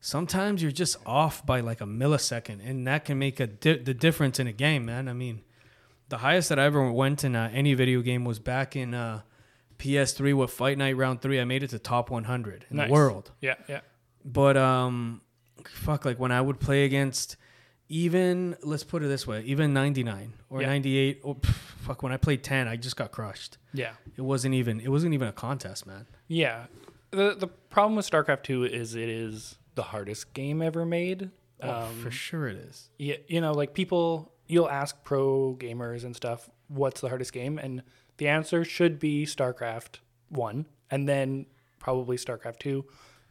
sometimes 0.00 0.60
you're 0.62 0.72
just 0.72 0.96
off 1.06 1.44
by 1.46 1.60
like 1.60 1.80
a 1.80 1.84
millisecond, 1.86 2.58
and 2.68 2.86
that 2.86 3.04
can 3.04 3.18
make 3.18 3.38
a 3.40 3.46
di- 3.46 3.78
the 3.78 3.94
difference 3.94 4.40
in 4.40 4.46
a 4.46 4.52
game, 4.52 4.84
man. 4.86 5.08
I 5.08 5.12
mean, 5.12 5.42
the 6.08 6.18
highest 6.18 6.48
that 6.50 6.58
I 6.58 6.64
ever 6.64 6.90
went 6.90 7.24
in 7.24 7.34
uh, 7.36 7.50
any 7.52 7.74
video 7.74 8.00
game 8.02 8.24
was 8.24 8.38
back 8.38 8.76
in 8.76 8.94
uh, 8.94 9.22
PS3 9.78 10.34
with 10.34 10.50
Fight 10.50 10.78
Night 10.78 10.96
Round 10.96 11.20
Three. 11.20 11.40
I 11.40 11.44
made 11.44 11.62
it 11.62 11.70
to 11.70 11.78
top 11.78 12.10
100 12.10 12.66
in 12.70 12.76
Nice. 12.76 12.86
the 12.88 12.92
world 12.92 13.32
Yeah, 13.40 13.54
yeah. 13.68 13.80
but 14.24 14.56
um 14.56 15.20
fuck 15.64 16.04
like 16.04 16.18
when 16.20 16.30
i 16.30 16.40
would 16.40 16.60
play 16.60 16.84
against 16.84 17.36
even 17.88 18.56
let's 18.62 18.84
put 18.84 19.02
it 19.02 19.06
this 19.08 19.26
way 19.26 19.42
even 19.42 19.72
99 19.72 20.32
or 20.48 20.60
Yeah. 20.60 20.68
98 20.68 21.20
or 21.24 21.34
pff, 21.34 21.46
fuck 21.48 22.02
when 22.02 22.12
i 22.12 22.16
played 22.16 22.42
10 22.44 22.68
i 22.68 22.76
just 22.76 22.96
got 22.96 23.10
crushed 23.12 23.58
Yeah. 23.72 23.92
it 24.16 24.20
wasn't 24.22 24.54
even 24.54 24.80
it 24.80 24.88
wasn't 24.88 25.14
even 25.14 25.28
a 25.28 25.32
contest 25.32 25.86
man 25.86 26.06
Yeah. 26.28 26.66
The 27.10 27.34
the 27.36 27.46
problem 27.46 27.96
with 27.96 28.08
StarCraft 28.10 28.42
2 28.44 28.64
is 28.64 28.94
it 28.94 29.08
is 29.08 29.56
the 29.74 29.82
hardest 29.84 30.34
game 30.34 30.60
ever 30.62 30.84
made. 30.84 31.30
oh, 31.62 31.86
for 32.02 32.10
sure 32.10 32.48
it 32.48 32.56
is 32.56 32.90
Yeah, 32.98 33.16
you 33.28 33.40
know, 33.40 33.52
like 33.52 33.74
people, 33.74 34.32
you'll 34.46 34.68
ask 34.68 35.02
pro 35.04 35.56
gamers 35.58 36.04
and 36.04 36.14
stuff, 36.14 36.48
what's 36.68 37.00
the 37.00 37.08
hardest 37.08 37.32
game? 37.32 37.58
And 37.58 37.82
the 38.18 38.28
answer 38.28 38.64
should 38.64 38.98
be 38.98 39.26
StarCraft 39.26 39.98
1 40.30 40.66
and 40.90 41.08
then 41.08 41.46
probably 41.78 42.16
StarCraft 42.16 42.58
2. 42.58 42.84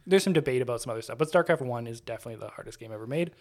there's 0.06 0.22
some 0.22 0.32
debate 0.32 0.62
about 0.62 0.80
some 0.80 0.90
other 0.90 1.02
stuff, 1.02 1.18
but 1.18 1.30
StarCraft 1.30 1.62
One 1.62 1.86
is 1.86 2.00
definitely 2.00 2.40
the 2.40 2.48
hardest 2.52 2.78
game 2.78 2.92
ever 2.92 3.06
made. 3.06 3.32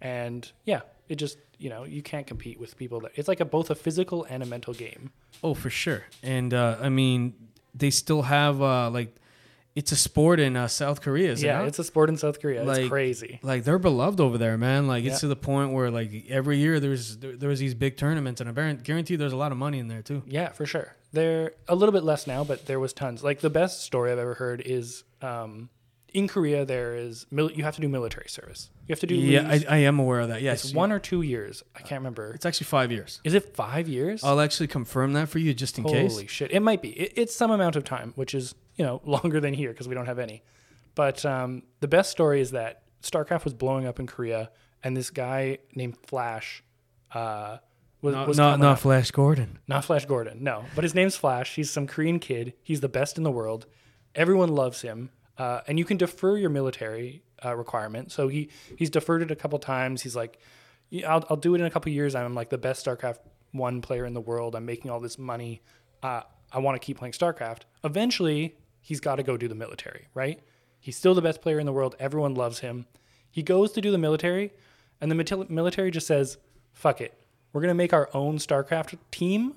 And 0.00 0.50
yeah, 0.64 0.82
it 1.08 1.16
just 1.16 1.38
you 1.58 1.70
know 1.70 1.84
you 1.84 2.02
can't 2.02 2.26
compete 2.26 2.60
with 2.60 2.76
people 2.76 3.00
that 3.00 3.12
it's 3.14 3.28
like 3.28 3.40
a 3.40 3.44
both 3.44 3.70
a 3.70 3.74
physical 3.74 4.24
and 4.28 4.42
a 4.42 4.46
mental 4.46 4.74
game. 4.74 5.10
Oh, 5.42 5.54
for 5.54 5.70
sure. 5.70 6.04
And 6.22 6.52
uh, 6.52 6.76
I 6.80 6.90
mean, 6.90 7.34
they 7.74 7.90
still 7.90 8.22
have 8.22 8.60
uh, 8.60 8.90
like 8.90 9.14
it's 9.76 9.92
a 9.92 9.96
sport 9.96 10.40
in 10.40 10.56
uh, 10.56 10.66
South 10.66 11.02
Korea. 11.02 11.30
Is 11.30 11.42
yeah, 11.42 11.62
it 11.62 11.68
it's 11.68 11.78
a 11.78 11.84
sport 11.84 12.08
in 12.08 12.16
South 12.16 12.40
Korea. 12.40 12.64
Like- 12.64 12.78
it's 12.80 12.88
crazy. 12.88 13.38
like 13.42 13.62
they're 13.62 13.78
beloved 13.78 14.18
over 14.20 14.38
there, 14.38 14.56
man. 14.58 14.88
Like 14.88 15.04
it's 15.04 15.16
Yeah. 15.16 15.20
to 15.20 15.28
the 15.28 15.36
point 15.36 15.72
where 15.72 15.90
like 15.90 16.24
every 16.28 16.56
year 16.58 16.80
there's 16.80 17.18
there, 17.18 17.36
there's 17.36 17.60
these 17.60 17.74
big 17.74 17.96
tournaments, 17.96 18.40
and 18.40 18.50
I 18.50 18.72
guarantee- 18.74 19.16
there's 19.16 19.32
a 19.34 19.36
lot 19.36 19.52
of 19.52 19.58
money 19.58 19.78
in 19.78 19.86
there 19.88 20.02
too. 20.02 20.22
Yeah, 20.26 20.48
for 20.48 20.66
sure. 20.66 20.96
They're 21.12 21.52
a 21.68 21.74
little 21.76 21.92
bit 21.92 22.02
less 22.02 22.26
now, 22.26 22.42
but 22.42 22.66
there 22.66 22.80
was 22.80 22.92
tons. 22.92 23.22
Like 23.22 23.40
the 23.40 23.50
best 23.50 23.82
story 23.82 24.10
I've 24.10 24.18
ever 24.18 24.34
heard 24.34 24.60
is 24.64 25.04
um, 25.22 25.68
in 26.12 26.26
Korea. 26.28 26.64
There 26.64 26.96
is 26.96 27.26
mil- 27.30 27.52
you 27.52 27.62
have 27.64 27.74
to 27.76 27.80
do 27.80 27.88
military 27.88 28.28
service. 28.28 28.70
You 28.88 28.92
have 28.92 29.00
to 29.00 29.06
do 29.06 29.14
Yeah, 29.14 29.46
I. 29.48 29.64
I 29.68 29.76
am 29.78 29.98
aware 29.98 30.20
of 30.20 30.28
that. 30.28 30.40
Yes, 30.42 30.64
it's 30.64 30.74
one 30.74 30.90
or 30.92 30.98
two 30.98 31.20
years. 31.22 31.62
I 31.74 31.80
can't 31.80 32.00
remember. 32.00 32.32
It's 32.34 32.46
actually 32.46 32.66
five 32.66 32.90
years. 32.92 33.20
Is 33.24 33.34
it 33.34 33.54
five 33.56 33.88
years? 33.88 34.22
I'll 34.24 34.40
actually 34.40 34.68
confirm 34.68 35.12
that 35.14 35.28
for 35.28 35.38
you 35.38 35.52
just 35.54 35.76
in 35.78 35.84
Holy 35.84 35.94
case. 35.94 36.12
Holy 36.12 36.26
shit! 36.26 36.50
It 36.52 36.60
might 36.60 36.80
be. 36.82 36.90
It, 36.90 37.12
it's 37.16 37.34
some 37.36 37.50
amount 37.50 37.76
of 37.76 37.84
time, 37.84 38.12
which 38.16 38.34
is 38.34 38.54
you 38.76 38.84
know 38.84 39.00
longer 39.04 39.40
than 39.40 39.54
here 39.54 39.70
because 39.70 39.88
we 39.88 39.94
don't 39.94 40.06
have 40.06 40.18
any. 40.18 40.42
But 40.94 41.24
um, 41.24 41.62
the 41.80 41.88
best 41.88 42.10
story 42.10 42.40
is 42.40 42.52
that 42.52 42.82
StarCraft 43.02 43.44
was 43.44 43.54
blowing 43.54 43.86
up 43.86 44.00
in 44.00 44.06
Korea, 44.06 44.50
and 44.82 44.96
this 44.96 45.10
guy 45.10 45.58
named 45.74 45.96
Flash 45.98 46.62
uh, 47.12 47.58
was, 48.02 48.14
Not 48.14 48.28
was 48.28 48.36
not, 48.36 48.58
not. 48.60 48.80
Flash 48.80 49.10
Gordon. 49.10 49.58
Not 49.66 49.84
Flash 49.84 50.06
Gordon, 50.06 50.42
no. 50.42 50.64
But 50.74 50.84
his 50.84 50.94
name's 50.94 51.16
Flash. 51.16 51.54
He's 51.54 51.70
some 51.70 51.86
Korean 51.86 52.18
kid. 52.18 52.54
He's 52.62 52.80
the 52.80 52.88
best 52.88 53.18
in 53.18 53.24
the 53.24 53.30
world. 53.30 53.66
Everyone 54.14 54.48
loves 54.48 54.82
him. 54.82 55.10
Uh, 55.38 55.60
and 55.66 55.78
you 55.78 55.84
can 55.84 55.96
defer 55.96 56.36
your 56.36 56.50
military 56.50 57.22
uh, 57.44 57.54
requirement. 57.54 58.10
So 58.10 58.28
he 58.28 58.48
he's 58.76 58.90
deferred 58.90 59.22
it 59.22 59.30
a 59.30 59.36
couple 59.36 59.58
times. 59.58 60.02
He's 60.02 60.16
like, 60.16 60.38
yeah, 60.88 61.12
I'll, 61.12 61.24
I'll 61.28 61.36
do 61.36 61.54
it 61.54 61.60
in 61.60 61.66
a 61.66 61.70
couple 61.70 61.92
years. 61.92 62.14
I'm 62.14 62.34
like 62.34 62.48
the 62.48 62.58
best 62.58 62.86
StarCraft 62.86 63.18
1 63.52 63.82
player 63.82 64.06
in 64.06 64.14
the 64.14 64.20
world. 64.20 64.54
I'm 64.54 64.64
making 64.64 64.90
all 64.90 65.00
this 65.00 65.18
money. 65.18 65.62
Uh, 66.02 66.22
I 66.52 66.58
want 66.58 66.80
to 66.80 66.84
keep 66.84 66.98
playing 66.98 67.12
StarCraft. 67.12 67.62
Eventually, 67.84 68.56
he's 68.86 69.00
got 69.00 69.16
to 69.16 69.22
go 69.24 69.36
do 69.36 69.48
the 69.48 69.54
military, 69.56 70.06
right? 70.14 70.38
He's 70.78 70.96
still 70.96 71.12
the 71.12 71.20
best 71.20 71.42
player 71.42 71.58
in 71.58 71.66
the 71.66 71.72
world. 71.72 71.96
Everyone 71.98 72.36
loves 72.36 72.60
him. 72.60 72.86
He 73.28 73.42
goes 73.42 73.72
to 73.72 73.80
do 73.80 73.90
the 73.90 73.98
military, 73.98 74.52
and 75.00 75.10
the 75.10 75.46
military 75.48 75.90
just 75.90 76.06
says, 76.06 76.38
fuck 76.72 77.00
it. 77.00 77.12
We're 77.52 77.62
going 77.62 77.70
to 77.70 77.74
make 77.74 77.92
our 77.92 78.08
own 78.14 78.38
StarCraft 78.38 78.96
team, 79.10 79.54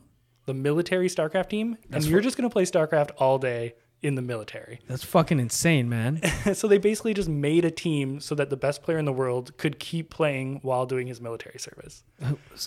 the 0.47 0.55
military 0.55 1.07
StarCraft 1.07 1.49
team, 1.49 1.77
and 1.91 2.03
you're 2.05 2.21
just 2.21 2.37
going 2.37 2.49
to 2.49 2.51
play 2.51 2.63
StarCraft 2.63 3.11
all 3.19 3.37
day 3.37 3.75
in 4.01 4.15
the 4.15 4.21
military. 4.23 4.79
That's 4.87 5.03
fucking 5.03 5.39
insane, 5.39 5.87
man. 5.89 6.21
so 6.55 6.67
they 6.67 6.79
basically 6.79 7.13
just 7.13 7.29
made 7.29 7.65
a 7.65 7.71
team 7.71 8.19
so 8.21 8.33
that 8.33 8.49
the 8.49 8.57
best 8.57 8.81
player 8.81 8.97
in 8.97 9.05
the 9.05 9.13
world 9.13 9.55
could 9.57 9.77
keep 9.77 10.09
playing 10.09 10.59
while 10.63 10.87
doing 10.87 11.05
his 11.05 11.21
military 11.21 11.59
service, 11.59 12.03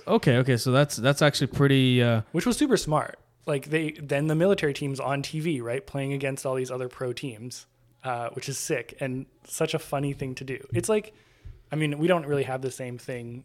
okay, 0.06 0.36
okay, 0.36 0.56
so 0.56 0.70
that's 0.70 0.94
that's 0.94 1.22
actually 1.22 1.48
pretty. 1.48 2.00
Uh, 2.00 2.22
which 2.30 2.46
was 2.46 2.56
super 2.56 2.76
smart. 2.76 3.18
Like 3.47 3.70
they 3.70 3.93
then 3.93 4.28
the 4.28 4.34
military 4.34 4.72
team's 4.74 5.01
on 5.01 5.22
TV, 5.22 5.61
right, 5.62 5.84
playing 5.86 6.12
against 6.12 6.47
all 6.47 6.55
these 6.55 6.70
other 6.70 6.88
pro 6.88 7.12
teams, 7.12 7.66
uh, 8.05 8.28
which 8.30 8.49
is 8.49 8.59
sick 8.59 8.97
and 9.01 9.26
such 9.45 9.74
a 9.74 9.78
funny 9.78 10.12
thing 10.12 10.34
to 10.36 10.45
do. 10.45 10.64
It's 10.72 10.88
like, 10.88 11.12
I 11.72 11.76
mean, 11.76 11.99
we 11.99 12.07
don't 12.07 12.26
really 12.26 12.45
have 12.45 12.62
the 12.62 12.70
same 12.70 12.99
thing. 12.99 13.45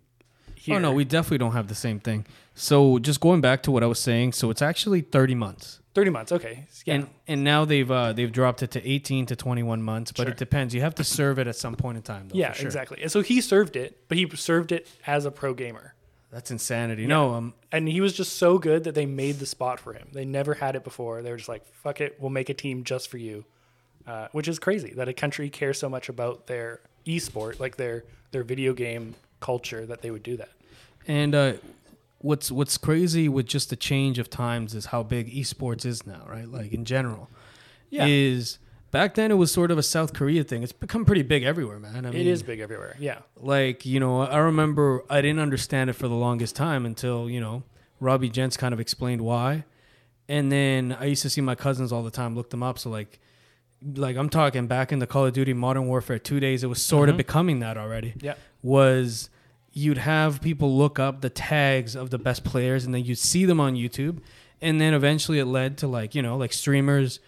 Here. 0.56 0.76
oh 0.76 0.80
no, 0.80 0.92
we 0.92 1.06
definitely 1.06 1.38
don't 1.38 1.52
have 1.54 1.68
the 1.68 1.76
same 1.76 2.00
thing. 2.00 2.26
So 2.56 2.98
just 3.00 3.20
going 3.20 3.42
back 3.42 3.62
to 3.64 3.72
what 3.72 3.84
I 3.84 3.86
was 3.86 4.00
saying, 4.00 4.34
so 4.34 4.50
it's 4.50 4.62
actually 4.62 5.02
thirty 5.02 5.36
months. 5.36 5.82
thirty 5.94 6.10
months, 6.10 6.32
okay, 6.32 6.66
yeah. 6.86 6.96
And 6.96 7.10
and 7.28 7.44
now 7.44 7.64
they've 7.64 7.90
uh, 7.90 8.14
they've 8.14 8.32
dropped 8.32 8.64
it 8.64 8.72
to 8.72 8.88
eighteen 8.88 9.28
to 9.28 9.36
twenty 9.36 9.62
one 9.62 9.84
months, 9.84 10.12
but 10.12 10.24
Sure. 10.24 10.32
it 10.32 10.38
depends. 10.38 10.74
You 10.74 10.82
have 10.82 10.96
to 10.96 11.04
serve 11.04 11.38
it 11.38 11.46
at 11.48 11.56
some 11.56 11.76
point 11.76 11.98
in 11.98 12.04
time. 12.04 12.30
Though, 12.30 12.38
Yeah, 12.40 12.52
for 12.54 12.58
sure. 12.60 12.66
exactly. 12.68 13.02
And 13.04 13.12
so 13.12 13.22
he 13.22 13.40
served 13.40 13.76
it, 13.76 14.04
but 14.08 14.18
he 14.18 14.28
served 14.36 14.72
it 14.72 14.88
as 15.06 15.26
a 15.26 15.32
pro 15.32 15.54
gamer. 15.54 15.94
That's 16.32 16.52
insanity. 16.52 17.08
No, 17.08 17.34
um, 17.34 17.54
And 17.72 17.88
he 17.88 18.02
was 18.02 18.14
just 18.14 18.34
so 18.38 18.58
good 18.58 18.84
that 18.84 18.96
they 18.96 19.06
made 19.06 19.40
the 19.40 19.46
spot 19.46 19.80
for 19.80 19.94
him. 19.94 20.10
They 20.12 20.26
never 20.26 20.56
had 20.56 20.76
it 20.76 20.84
before. 20.84 21.22
They 21.22 21.32
were 21.32 21.38
just 21.38 21.48
like, 21.50 21.66
fuck 21.74 22.02
it, 22.02 22.18
we'll 22.20 22.30
make 22.30 22.50
a 22.50 22.54
team 22.54 22.84
just 22.84 23.10
for 23.10 23.18
you. 23.18 23.46
Uh, 24.06 24.28
which 24.32 24.48
is 24.48 24.58
crazy 24.58 24.94
that 24.96 25.10
a 25.10 25.14
country 25.14 25.50
cares 25.50 25.78
so 25.78 25.90
much 25.90 26.08
about 26.08 26.48
their 26.48 26.80
esport, 27.06 27.60
like 27.60 27.76
their 27.76 28.06
their 28.32 28.44
video 28.44 28.74
game 28.74 29.16
culture, 29.42 29.86
that 29.86 30.02
they 30.02 30.12
would 30.12 30.24
do 30.24 30.38
that. 30.38 30.50
And 31.08 31.36
uh, 31.36 31.54
what's 32.20 32.50
what's 32.50 32.78
crazy 32.78 33.28
with 33.28 33.48
just 33.48 33.70
the 33.70 33.76
change 33.76 34.18
of 34.18 34.30
times 34.30 34.74
is 34.74 34.88
how 34.88 35.04
big 35.04 35.34
esports 35.34 35.86
is 35.86 36.08
now, 36.08 36.26
right? 36.28 36.48
Like 36.48 36.72
in 36.72 36.86
general, 36.86 37.30
Yeah. 37.90 38.06
is 38.08 38.60
back 38.92 39.16
then 39.16 39.32
it 39.32 39.36
was 39.36 39.52
sort 39.52 39.72
of 39.72 39.78
a 39.78 39.84
South 39.84 40.14
Korea 40.14 40.44
thing. 40.44 40.64
It's 40.64 40.72
become 40.72 41.06
pretty 41.06 41.24
big 41.24 41.44
everywhere, 41.44 41.80
man. 41.80 42.06
I 42.06 42.12
mean, 42.12 42.22
It 42.22 42.28
is 42.28 42.44
big 42.44 42.60
everywhere. 42.60 42.96
Yeah. 43.00 43.20
like 43.36 43.86
you 43.86 44.00
know, 44.00 44.22
I 44.22 44.38
remember 44.38 45.04
I 45.10 45.22
didn't 45.22 45.40
understand 45.40 45.90
it 45.90 45.94
for 45.94 46.08
the 46.08 46.16
longest 46.16 46.56
time 46.56 46.86
until 46.86 47.30
you 47.30 47.40
know 47.40 47.64
Robbie 48.00 48.30
Gents 48.30 48.58
kind 48.58 48.74
of 48.74 48.80
explained 48.80 49.22
why, 49.22 49.66
and 50.28 50.52
then 50.52 50.96
I 51.00 51.06
used 51.06 51.22
to 51.24 51.30
see 51.30 51.42
my 51.42 51.56
cousins 51.56 51.92
all 51.92 52.04
the 52.04 52.12
time 52.12 52.36
look 52.36 52.50
them 52.50 52.64
up. 52.64 52.80
So 52.80 52.90
like. 52.90 53.20
Like 53.96 54.18
I'm 54.18 54.30
talking 54.30 54.66
back 54.66 54.92
in 54.92 54.98
the 54.98 55.06
Call 55.06 55.28
of 55.28 55.34
Duty 55.34 55.54
Modern 55.54 55.86
Warfare 55.86 56.18
two 56.18 56.40
days, 56.40 56.64
it 56.64 56.68
was 56.68 56.82
sort 56.82 57.10
of 57.10 57.14
mm-hmm. 57.14 57.18
becoming 57.18 57.60
that 57.60 57.78
already 57.78 58.16
Yeah. 58.20 58.34
was 58.64 59.30
you'd 59.72 60.00
have 60.00 60.42
people 60.42 60.76
look 60.76 60.98
up 60.98 61.22
the 61.22 61.30
tags 61.30 61.96
of 61.96 62.10
the 62.10 62.18
best 62.18 62.44
players 62.44 62.86
and 62.86 62.96
then 62.96 63.06
you'd 63.06 63.20
see 63.20 63.46
them 63.46 63.60
on 63.60 63.76
YouTube 63.76 64.18
and 64.64 64.82
then 64.82 64.96
eventually 64.96 65.38
it 65.38 65.46
led 65.46 65.78
to 65.78 65.88
like 65.88 66.16
you 66.16 66.24
know 66.24 66.36
like 66.36 66.54
streamers 66.54 67.20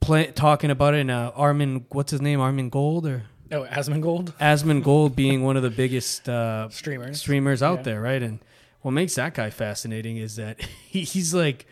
play, 0.00 0.30
talking 0.32 0.70
about 0.70 0.94
it 0.94 1.00
and 1.00 1.10
uh, 1.10 1.32
Armin 1.34 1.86
what's 1.90 2.10
his 2.10 2.20
name 2.22 2.40
Armin 2.40 2.68
Gold 2.70 3.06
or 3.06 3.24
Oh, 3.50 3.64
Asmongold 3.64 4.34
Asmon 4.40 4.82
Gold 4.82 5.16
being 5.16 5.42
one 5.42 5.56
of 5.56 5.62
the 5.62 5.70
biggest 5.70 6.28
uh, 6.28 6.68
streamers. 6.68 7.18
streamers 7.20 7.62
out 7.62 7.78
Yeah. 7.78 7.82
there 7.82 8.00
right 8.02 8.22
and 8.22 8.40
what 8.82 8.90
makes 8.92 9.14
that 9.14 9.34
guy 9.34 9.50
fascinating 9.50 10.16
is 10.18 10.36
that 10.36 10.60
he, 10.88 11.00
he's 11.02 11.32
like 11.34 11.66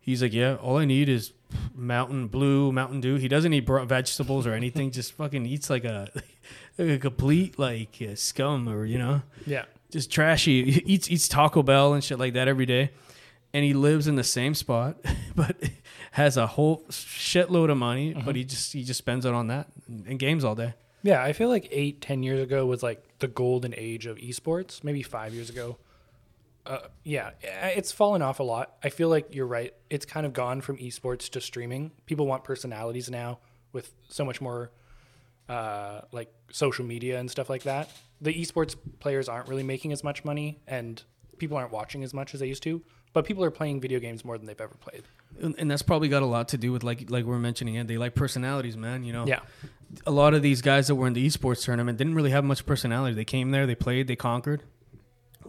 he's 0.00 0.22
like 0.22 0.32
yeah 0.34 0.56
all 0.56 0.76
I 0.76 0.84
need 0.84 1.08
is 1.08 1.32
mountain 1.74 2.26
blue 2.26 2.70
mountain 2.72 3.00
dew 3.00 3.16
he 3.16 3.28
doesn't 3.28 3.52
eat 3.52 3.66
vegetables 3.66 4.46
or 4.46 4.52
anything 4.52 4.90
just 4.90 5.12
fucking 5.12 5.46
eats 5.46 5.70
like 5.70 5.84
a, 5.84 6.08
a 6.78 6.98
complete 6.98 7.58
like 7.58 7.96
uh, 8.02 8.14
scum 8.14 8.68
or 8.68 8.84
you 8.84 8.98
know 8.98 9.22
Yeah. 9.46 9.64
just 9.90 10.10
trashy. 10.10 10.70
He 10.70 10.80
eats 10.84 11.10
eats 11.10 11.28
Taco 11.28 11.62
Bell 11.62 11.94
and 11.94 12.02
shit 12.04 12.18
like 12.18 12.34
that 12.34 12.46
every 12.48 12.66
day, 12.66 12.90
and 13.54 13.64
he 13.64 13.72
lives 13.72 14.06
in 14.08 14.16
the 14.16 14.24
same 14.24 14.54
spot, 14.54 14.96
but 15.36 15.56
has 16.16 16.38
a 16.38 16.46
whole 16.46 16.78
shitload 16.88 17.70
of 17.70 17.76
money. 17.76 18.14
But 18.14 18.36
he 18.36 18.44
just 18.44 18.72
he 18.72 18.84
just 18.84 18.96
spends 18.96 19.26
it 19.26 19.34
on 19.34 19.48
that 19.48 19.68
and 19.86 20.18
games 20.18 20.44
all 20.44 20.54
day. 20.54 20.72
Yeah, 21.02 21.22
I 21.22 21.34
feel 21.34 21.50
like 21.50 21.68
eight, 21.70 22.00
ten 22.00 22.22
years 22.22 22.40
ago 22.40 22.64
was 22.64 22.82
like 22.82 23.18
the 23.18 23.28
golden 23.28 23.74
age 23.76 24.06
of 24.06 24.16
esports. 24.16 24.82
Maybe 24.82 25.02
five 25.02 25.34
years 25.34 25.50
ago. 25.50 25.76
Uh, 26.64 26.78
yeah, 27.04 27.30
it's 27.42 27.92
fallen 27.92 28.22
off 28.22 28.40
a 28.40 28.42
lot. 28.42 28.76
I 28.82 28.88
feel 28.88 29.10
like 29.10 29.34
you're 29.34 29.46
right. 29.46 29.74
It's 29.90 30.06
kind 30.06 30.24
of 30.24 30.32
gone 30.32 30.62
from 30.62 30.78
esports 30.78 31.28
to 31.30 31.40
streaming. 31.40 31.92
People 32.06 32.26
want 32.26 32.44
personalities 32.44 33.10
now 33.10 33.38
with 33.72 33.92
so 34.08 34.24
much 34.24 34.40
more 34.40 34.72
uh, 35.50 36.00
like 36.12 36.32
social 36.50 36.86
media 36.86 37.20
and 37.20 37.30
stuff 37.30 37.50
like 37.50 37.64
that. 37.64 37.90
The 38.22 38.32
esports 38.32 38.74
players 39.00 39.28
aren't 39.28 39.48
really 39.48 39.62
making 39.62 39.92
as 39.92 40.02
much 40.02 40.24
money, 40.24 40.60
and 40.66 41.00
people 41.36 41.58
aren't 41.58 41.72
watching 41.72 42.02
as 42.02 42.14
much 42.14 42.32
as 42.32 42.40
they 42.40 42.48
used 42.48 42.62
to. 42.62 42.82
But 43.16 43.24
people 43.24 43.42
are 43.44 43.50
playing 43.50 43.80
video 43.80 43.98
games 43.98 44.26
more 44.26 44.36
than 44.36 44.46
they've 44.46 44.60
ever 44.60 44.74
played. 44.74 45.02
And, 45.40 45.54
and 45.56 45.70
that's 45.70 45.80
probably 45.80 46.10
got 46.10 46.22
a 46.22 46.26
lot 46.26 46.48
to 46.48 46.58
do 46.58 46.70
with 46.70 46.84
like 46.84 47.10
like 47.10 47.24
we 47.24 47.32
are 47.32 47.38
mentioning 47.38 47.76
it. 47.76 47.86
They 47.86 47.96
like 47.96 48.14
personalities, 48.14 48.76
man. 48.76 49.04
You 49.04 49.14
know, 49.14 49.26
Yeah, 49.26 49.40
a 50.06 50.10
lot 50.10 50.34
of 50.34 50.42
these 50.42 50.60
guys 50.60 50.88
that 50.88 50.96
were 50.96 51.06
in 51.06 51.14
the 51.14 51.26
esports 51.26 51.64
tournament 51.64 51.96
didn't 51.96 52.14
really 52.14 52.32
have 52.32 52.44
much 52.44 52.66
personality. 52.66 53.14
They 53.14 53.24
came 53.24 53.52
there, 53.52 53.66
they 53.66 53.74
played, 53.74 54.06
they 54.06 54.16
conquered, 54.16 54.64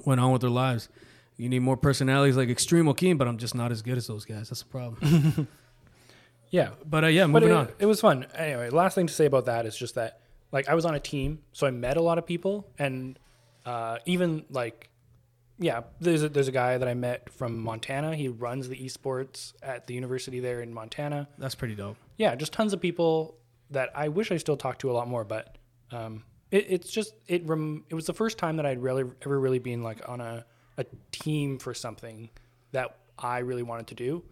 went 0.05 0.21
on 0.21 0.31
with 0.31 0.39
their 0.39 0.49
lives. 0.49 0.87
You 1.35 1.49
need 1.49 1.59
more 1.59 1.75
personalities 1.75 2.37
like 2.37 2.47
Extreme 2.47 2.85
Joaquin, 2.85 3.17
but 3.17 3.27
I'm 3.27 3.37
just 3.37 3.53
not 3.53 3.73
as 3.73 3.81
good 3.81 3.97
as 3.97 4.07
those 4.07 4.23
guys. 4.23 4.47
That's 4.47 4.61
the 4.61 4.69
problem. 4.69 5.49
yeah. 6.51 6.69
but 6.85 7.03
uh, 7.03 7.07
yeah, 7.07 7.23
but 7.23 7.43
moving 7.43 7.49
it, 7.49 7.53
on. 7.53 7.69
it 7.79 7.85
was 7.85 7.99
fun. 7.99 8.27
Anyway, 8.33 8.69
last 8.69 8.95
thing 8.95 9.07
to 9.07 9.13
say 9.13 9.25
about 9.25 9.43
that 9.47 9.65
is 9.65 9.75
just 9.75 9.95
that 9.95 10.21
like 10.53 10.69
I 10.69 10.73
was 10.73 10.85
on 10.85 10.95
a 10.95 11.01
team, 11.01 11.39
so 11.51 11.67
I 11.67 11.71
met 11.71 11.97
a 11.97 12.01
lot 12.01 12.17
of 12.17 12.25
people, 12.25 12.65
and 12.79 13.19
uh, 13.65 13.97
even 14.05 14.45
like 14.49 14.89
yeah, 15.59 15.81
there's 15.99 16.23
a, 16.23 16.29
there's 16.29 16.47
a 16.47 16.51
guy 16.51 16.77
that 16.77 16.87
I 16.87 16.93
met 16.93 17.29
from 17.29 17.59
Montana. 17.59 18.15
He 18.15 18.27
runs 18.27 18.69
the 18.69 18.75
esports 18.77 19.53
at 19.63 19.87
the 19.87 19.93
university 19.93 20.39
there 20.39 20.61
in 20.61 20.73
Montana. 20.73 21.27
That's 21.37 21.55
pretty 21.55 21.75
dope. 21.75 21.97
Yeah, 22.17 22.35
just 22.35 22.53
tons 22.53 22.73
of 22.73 22.81
people 22.81 23.37
that 23.71 23.89
I 23.95 24.07
wish 24.09 24.31
I 24.31 24.37
still 24.37 24.57
talked 24.57 24.81
to 24.81 24.91
a 24.91 24.93
lot 24.93 25.07
more, 25.07 25.23
but 25.23 25.57
um, 25.91 26.23
it, 26.51 26.65
it's 26.69 26.89
just 26.91 27.13
it 27.27 27.45
rem- 27.47 27.85
it 27.89 27.95
was 27.95 28.05
the 28.05 28.13
first 28.13 28.37
time 28.37 28.57
that 28.57 28.65
I'd 28.65 28.81
really 28.81 29.03
ever 29.23 29.39
really 29.39 29.59
been 29.59 29.83
like 29.83 30.07
on 30.07 30.21
a 30.21 30.45
a 30.77 30.85
team 31.11 31.57
for 31.57 31.73
something 31.73 32.29
that 32.71 32.97
I 33.17 33.39
really 33.39 33.63
wanted 33.63 33.87
to 33.87 33.95
do, 33.95 34.23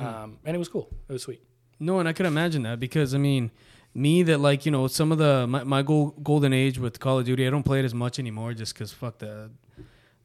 um, 0.00 0.38
and 0.44 0.54
it 0.56 0.58
was 0.58 0.68
cool. 0.68 0.88
It 1.08 1.12
was 1.12 1.22
sweet. 1.22 1.42
No, 1.78 1.98
and 1.98 2.08
I 2.08 2.12
could 2.12 2.26
imagine 2.26 2.62
that 2.62 2.80
because 2.80 3.14
I 3.14 3.18
mean, 3.18 3.50
me 3.94 4.22
that 4.22 4.38
like 4.40 4.64
you 4.64 4.72
know 4.72 4.86
some 4.86 5.12
of 5.12 5.18
the 5.18 5.46
my, 5.46 5.64
my 5.64 5.82
goal, 5.82 6.14
golden 6.22 6.52
age 6.52 6.78
with 6.78 6.98
Call 7.00 7.18
of 7.18 7.26
Duty, 7.26 7.46
I 7.46 7.50
don't 7.50 7.64
play 7.64 7.80
it 7.80 7.84
as 7.84 7.94
much 7.94 8.18
anymore 8.18 8.54
just 8.54 8.74
because 8.74 8.92
fuck 8.92 9.18
the, 9.18 9.50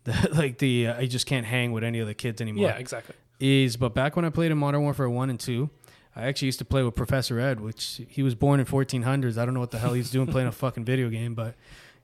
the 0.30 0.30
like 0.34 0.60
the 0.60 0.88
uh, 0.88 0.98
I 0.98 1.08
just 1.08 1.26
can't 1.26 1.46
hang 1.46 1.72
with 1.72 1.84
any 1.84 2.00
of 2.00 2.08
the 2.08 2.14
kids 2.14 2.40
anymore. 2.42 2.66
Yeah, 2.66 2.78
exactly. 2.78 3.16
Is 3.40 3.76
but 3.76 3.94
back 3.94 4.16
when 4.16 4.24
I 4.24 4.30
played 4.30 4.52
in 4.52 4.58
Modern 4.58 4.82
Warfare 4.82 5.10
one 5.10 5.30
and 5.30 5.40
two, 5.40 5.70
I 6.16 6.26
actually 6.26 6.46
used 6.48 6.60
to 6.60 6.66
play 6.66 6.84
with 6.84 6.96
Professor 6.96 7.40
Ed, 7.40 7.60
which 7.60 8.02
he 8.08 8.24
was 8.24 8.36
born 8.36 8.60
in 8.60 8.66
1400s. 8.66 9.38
I 9.38 9.46
don't 9.46 9.54
know 9.54 9.60
what 9.60 9.72
the 9.72 9.80
hell 9.80 9.94
he's 9.94 10.12
doing 10.12 10.28
playing 10.28 10.48
a 10.48 10.52
fucking 10.64 10.86
video 10.86 11.10
game, 11.10 11.34
but 11.34 11.56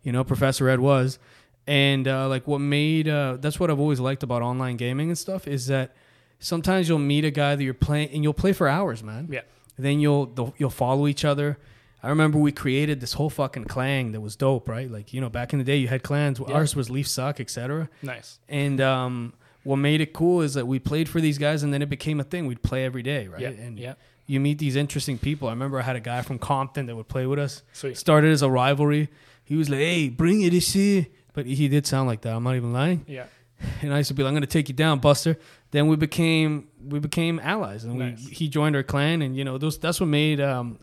you 0.03 0.11
know, 0.11 0.23
Professor 0.23 0.67
Ed 0.67 0.79
was. 0.79 1.19
And 1.67 2.07
uh, 2.07 2.27
like 2.27 2.47
what 2.47 2.59
made 2.59 3.07
uh, 3.07 3.37
that's 3.39 3.59
what 3.59 3.69
I've 3.69 3.79
always 3.79 3.99
liked 3.99 4.23
about 4.23 4.41
online 4.41 4.77
gaming 4.77 5.09
and 5.09 5.17
stuff 5.17 5.47
is 5.47 5.67
that 5.67 5.95
sometimes 6.39 6.89
you'll 6.89 6.99
meet 6.99 7.23
a 7.23 7.31
guy 7.31 7.55
that 7.55 7.63
you're 7.63 7.73
playing 7.75 8.09
and 8.09 8.23
you'll 8.23 8.33
play 8.33 8.51
for 8.51 8.67
hours, 8.67 9.03
man. 9.03 9.27
Yeah. 9.31 9.41
Then 9.77 9.99
you'll 9.99 10.55
you'll 10.57 10.71
follow 10.71 11.07
each 11.07 11.23
other. 11.23 11.59
I 12.03 12.09
remember 12.09 12.39
we 12.39 12.51
created 12.51 12.99
this 12.99 13.13
whole 13.13 13.29
fucking 13.29 13.65
clan 13.65 14.11
that 14.13 14.21
was 14.21 14.35
dope, 14.35 14.67
right? 14.67 14.89
Like 14.89 15.13
you 15.13 15.21
know, 15.21 15.29
back 15.29 15.53
in 15.53 15.59
the 15.59 15.65
day, 15.65 15.77
you 15.77 15.87
had 15.87 16.03
clans. 16.03 16.39
Yeah. 16.39 16.53
Ours 16.55 16.75
was 16.75 16.89
Leaf 16.89 17.07
Suck, 17.07 17.39
etc. 17.39 17.89
Nice. 18.01 18.39
And 18.49 18.81
um, 18.81 19.33
what 19.63 19.75
made 19.75 20.01
it 20.01 20.13
cool 20.13 20.41
is 20.41 20.55
that 20.55 20.67
we 20.67 20.79
played 20.79 21.07
for 21.07 21.21
these 21.21 21.37
guys, 21.37 21.63
and 21.63 21.73
then 21.73 21.81
it 21.81 21.89
became 21.89 22.19
a 22.19 22.23
thing. 22.23 22.47
We'd 22.47 22.63
play 22.63 22.85
every 22.85 23.03
day, 23.03 23.27
right? 23.27 23.41
Yeah. 23.41 23.49
And 23.49 23.79
yeah. 23.79 23.93
you 24.25 24.39
meet 24.39 24.57
these 24.57 24.75
interesting 24.75 25.17
people. 25.19 25.47
I 25.47 25.51
remember 25.51 25.79
I 25.79 25.83
had 25.83 25.95
a 25.95 26.01
guy 26.01 26.21
from 26.23 26.39
Compton 26.39 26.87
that 26.87 26.95
would 26.95 27.07
play 27.07 27.27
with 27.27 27.39
us. 27.39 27.61
Sweet. 27.73 27.97
Started 27.97 28.31
as 28.31 28.41
a 28.41 28.49
rivalry. 28.49 29.09
He 29.43 29.55
was 29.55 29.69
like, 29.69 29.79
"Hey, 29.79 30.09
bring 30.09 30.41
it, 30.41 30.59
shit." 30.61 31.11
But 31.33 31.45
he 31.45 31.67
did 31.67 31.85
sound 31.87 32.07
like 32.07 32.21
that. 32.21 32.33
I'm 32.35 32.43
not 32.43 32.55
even 32.55 32.73
lying. 32.73 33.05
Yeah. 33.07 33.25
And 33.83 33.93
I 33.93 33.99
used 33.99 34.07
to 34.07 34.15
be 34.15 34.23
like, 34.23 34.29
"I'm 34.29 34.35
gonna 34.35 34.47
take 34.47 34.69
you 34.69 34.75
down, 34.75 34.97
Buster." 34.97 35.37
Then 35.69 35.87
we 35.87 35.95
became 35.95 36.67
we 36.83 36.97
became 36.97 37.39
allies, 37.39 37.83
and 37.83 37.99
Nice. 37.99 38.25
we, 38.25 38.33
he 38.33 38.49
joined 38.49 38.75
our 38.75 38.81
clan, 38.81 39.21
and 39.21 39.37
you 39.37 39.43
know, 39.43 39.59
those 39.59 39.77
that's 39.77 39.99
what 39.99 40.07
made 40.07 40.41
um, 40.41 40.79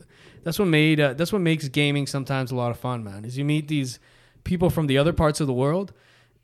that's 0.48 0.58
what 0.58 0.68
made 0.68 0.98
uh, 0.98 1.12
that's 1.12 1.30
what 1.30 1.42
makes 1.42 1.68
gaming 1.68 2.06
sometimes 2.06 2.50
a 2.50 2.56
lot 2.56 2.70
of 2.70 2.78
fun, 2.78 3.04
man. 3.04 3.26
Is 3.26 3.36
you 3.36 3.44
meet 3.44 3.68
these 3.68 3.98
people 4.44 4.70
from 4.70 4.86
the 4.86 4.96
other 4.96 5.12
parts 5.12 5.42
of 5.42 5.46
the 5.46 5.52
world, 5.52 5.92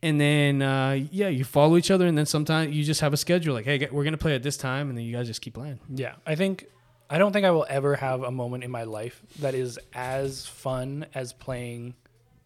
and 0.03 0.21
then 0.21 0.61
uh, 0.61 1.01
yeah, 1.11 1.29
you 1.29 1.43
follow 1.43 1.79
each 1.79 1.91
other, 1.91 2.07
and 2.07 2.19
then 2.19 2.27
sometimes 2.27 2.75
you 2.77 2.85
just 2.85 3.01
have 3.01 3.15
a 3.15 3.17
schedule 3.17 3.55
like, 3.55 3.65
"Hey, 3.65 3.89
we're 3.91 4.05
gonna 4.05 4.19
play 4.19 4.35
at 4.35 4.43
this 4.43 4.59
time," 4.59 4.91
and 4.91 4.99
then 4.99 5.07
you 5.07 5.17
guys 5.17 5.27
just 5.27 5.41
keep 5.41 5.55
playing. 5.55 5.81
Yeah, 5.89 6.17
I 6.27 6.35
think 6.35 6.67
I 7.09 7.17
don't 7.17 7.33
think 7.33 7.47
I 7.47 7.51
will 7.51 7.65
ever 7.67 7.97
have 7.97 8.23
a 8.23 8.31
moment 8.31 8.63
in 8.63 8.71
my 8.71 8.85
life 8.85 9.23
that 9.39 9.55
is 9.55 9.79
as 9.95 10.45
fun 10.45 11.07
as 11.15 11.33
playing 11.33 11.95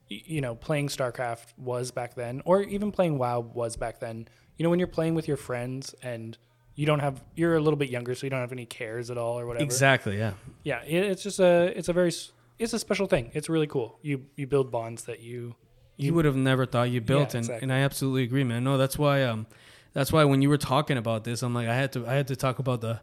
you 0.08 0.40
know, 0.40 0.54
playing 0.54 0.88
StarCraft 0.88 1.46
was 1.58 1.90
back 1.90 2.14
then 2.14 2.40
or 2.44 2.62
even 2.62 2.92
playing 2.92 3.18
WoW 3.18 3.40
was 3.40 3.76
back 3.76 3.98
then. 3.98 4.28
You 4.56 4.62
know, 4.62 4.70
when 4.70 4.78
you're 4.78 4.88
playing 4.88 5.16
with 5.16 5.26
your 5.26 5.36
friends 5.36 5.92
and 6.02 6.38
you 6.78 6.86
don't 6.86 7.00
have 7.00 7.20
you're 7.34 7.56
a 7.56 7.60
little 7.60 7.76
bit 7.76 7.90
younger 7.90 8.14
so 8.14 8.24
you 8.24 8.30
don't 8.30 8.40
have 8.40 8.52
any 8.52 8.64
cares 8.64 9.10
at 9.10 9.18
all 9.18 9.36
or 9.36 9.46
whatever. 9.46 9.64
Exactly. 9.64 10.16
Yeah. 10.16 10.34
Yeah, 10.62 10.80
it, 10.84 11.06
it's 11.10 11.24
just 11.24 11.40
a 11.40 11.76
it's 11.76 11.88
a 11.88 11.92
very 11.92 12.12
it's 12.56 12.72
a 12.72 12.78
special 12.78 13.08
thing. 13.08 13.32
It's 13.34 13.48
really 13.48 13.66
cool. 13.66 13.98
You 14.00 14.26
you 14.36 14.46
build 14.46 14.70
bonds 14.70 15.02
that 15.06 15.18
you 15.18 15.56
you 15.96 16.14
would 16.14 16.24
have 16.24 16.36
never 16.36 16.66
thought 16.66 16.90
you 16.90 17.00
built 17.00 17.34
and, 17.34 17.40
exactly. 17.40 17.64
and 17.64 17.72
I 17.72 17.80
absolutely 17.80 18.22
agree 18.22 18.44
man 18.44 18.62
no 18.62 18.78
that's 18.78 18.96
why 18.96 19.24
um 19.24 19.48
that's 19.92 20.12
why 20.12 20.22
when 20.22 20.40
you 20.40 20.48
were 20.48 20.56
talking 20.56 20.96
about 20.96 21.24
this 21.24 21.42
I'm 21.42 21.52
like 21.52 21.66
I 21.66 21.74
had 21.74 21.90
to 21.94 22.06
I 22.06 22.14
had 22.14 22.28
to 22.28 22.36
talk 22.36 22.60
about 22.60 22.80
the 22.80 23.00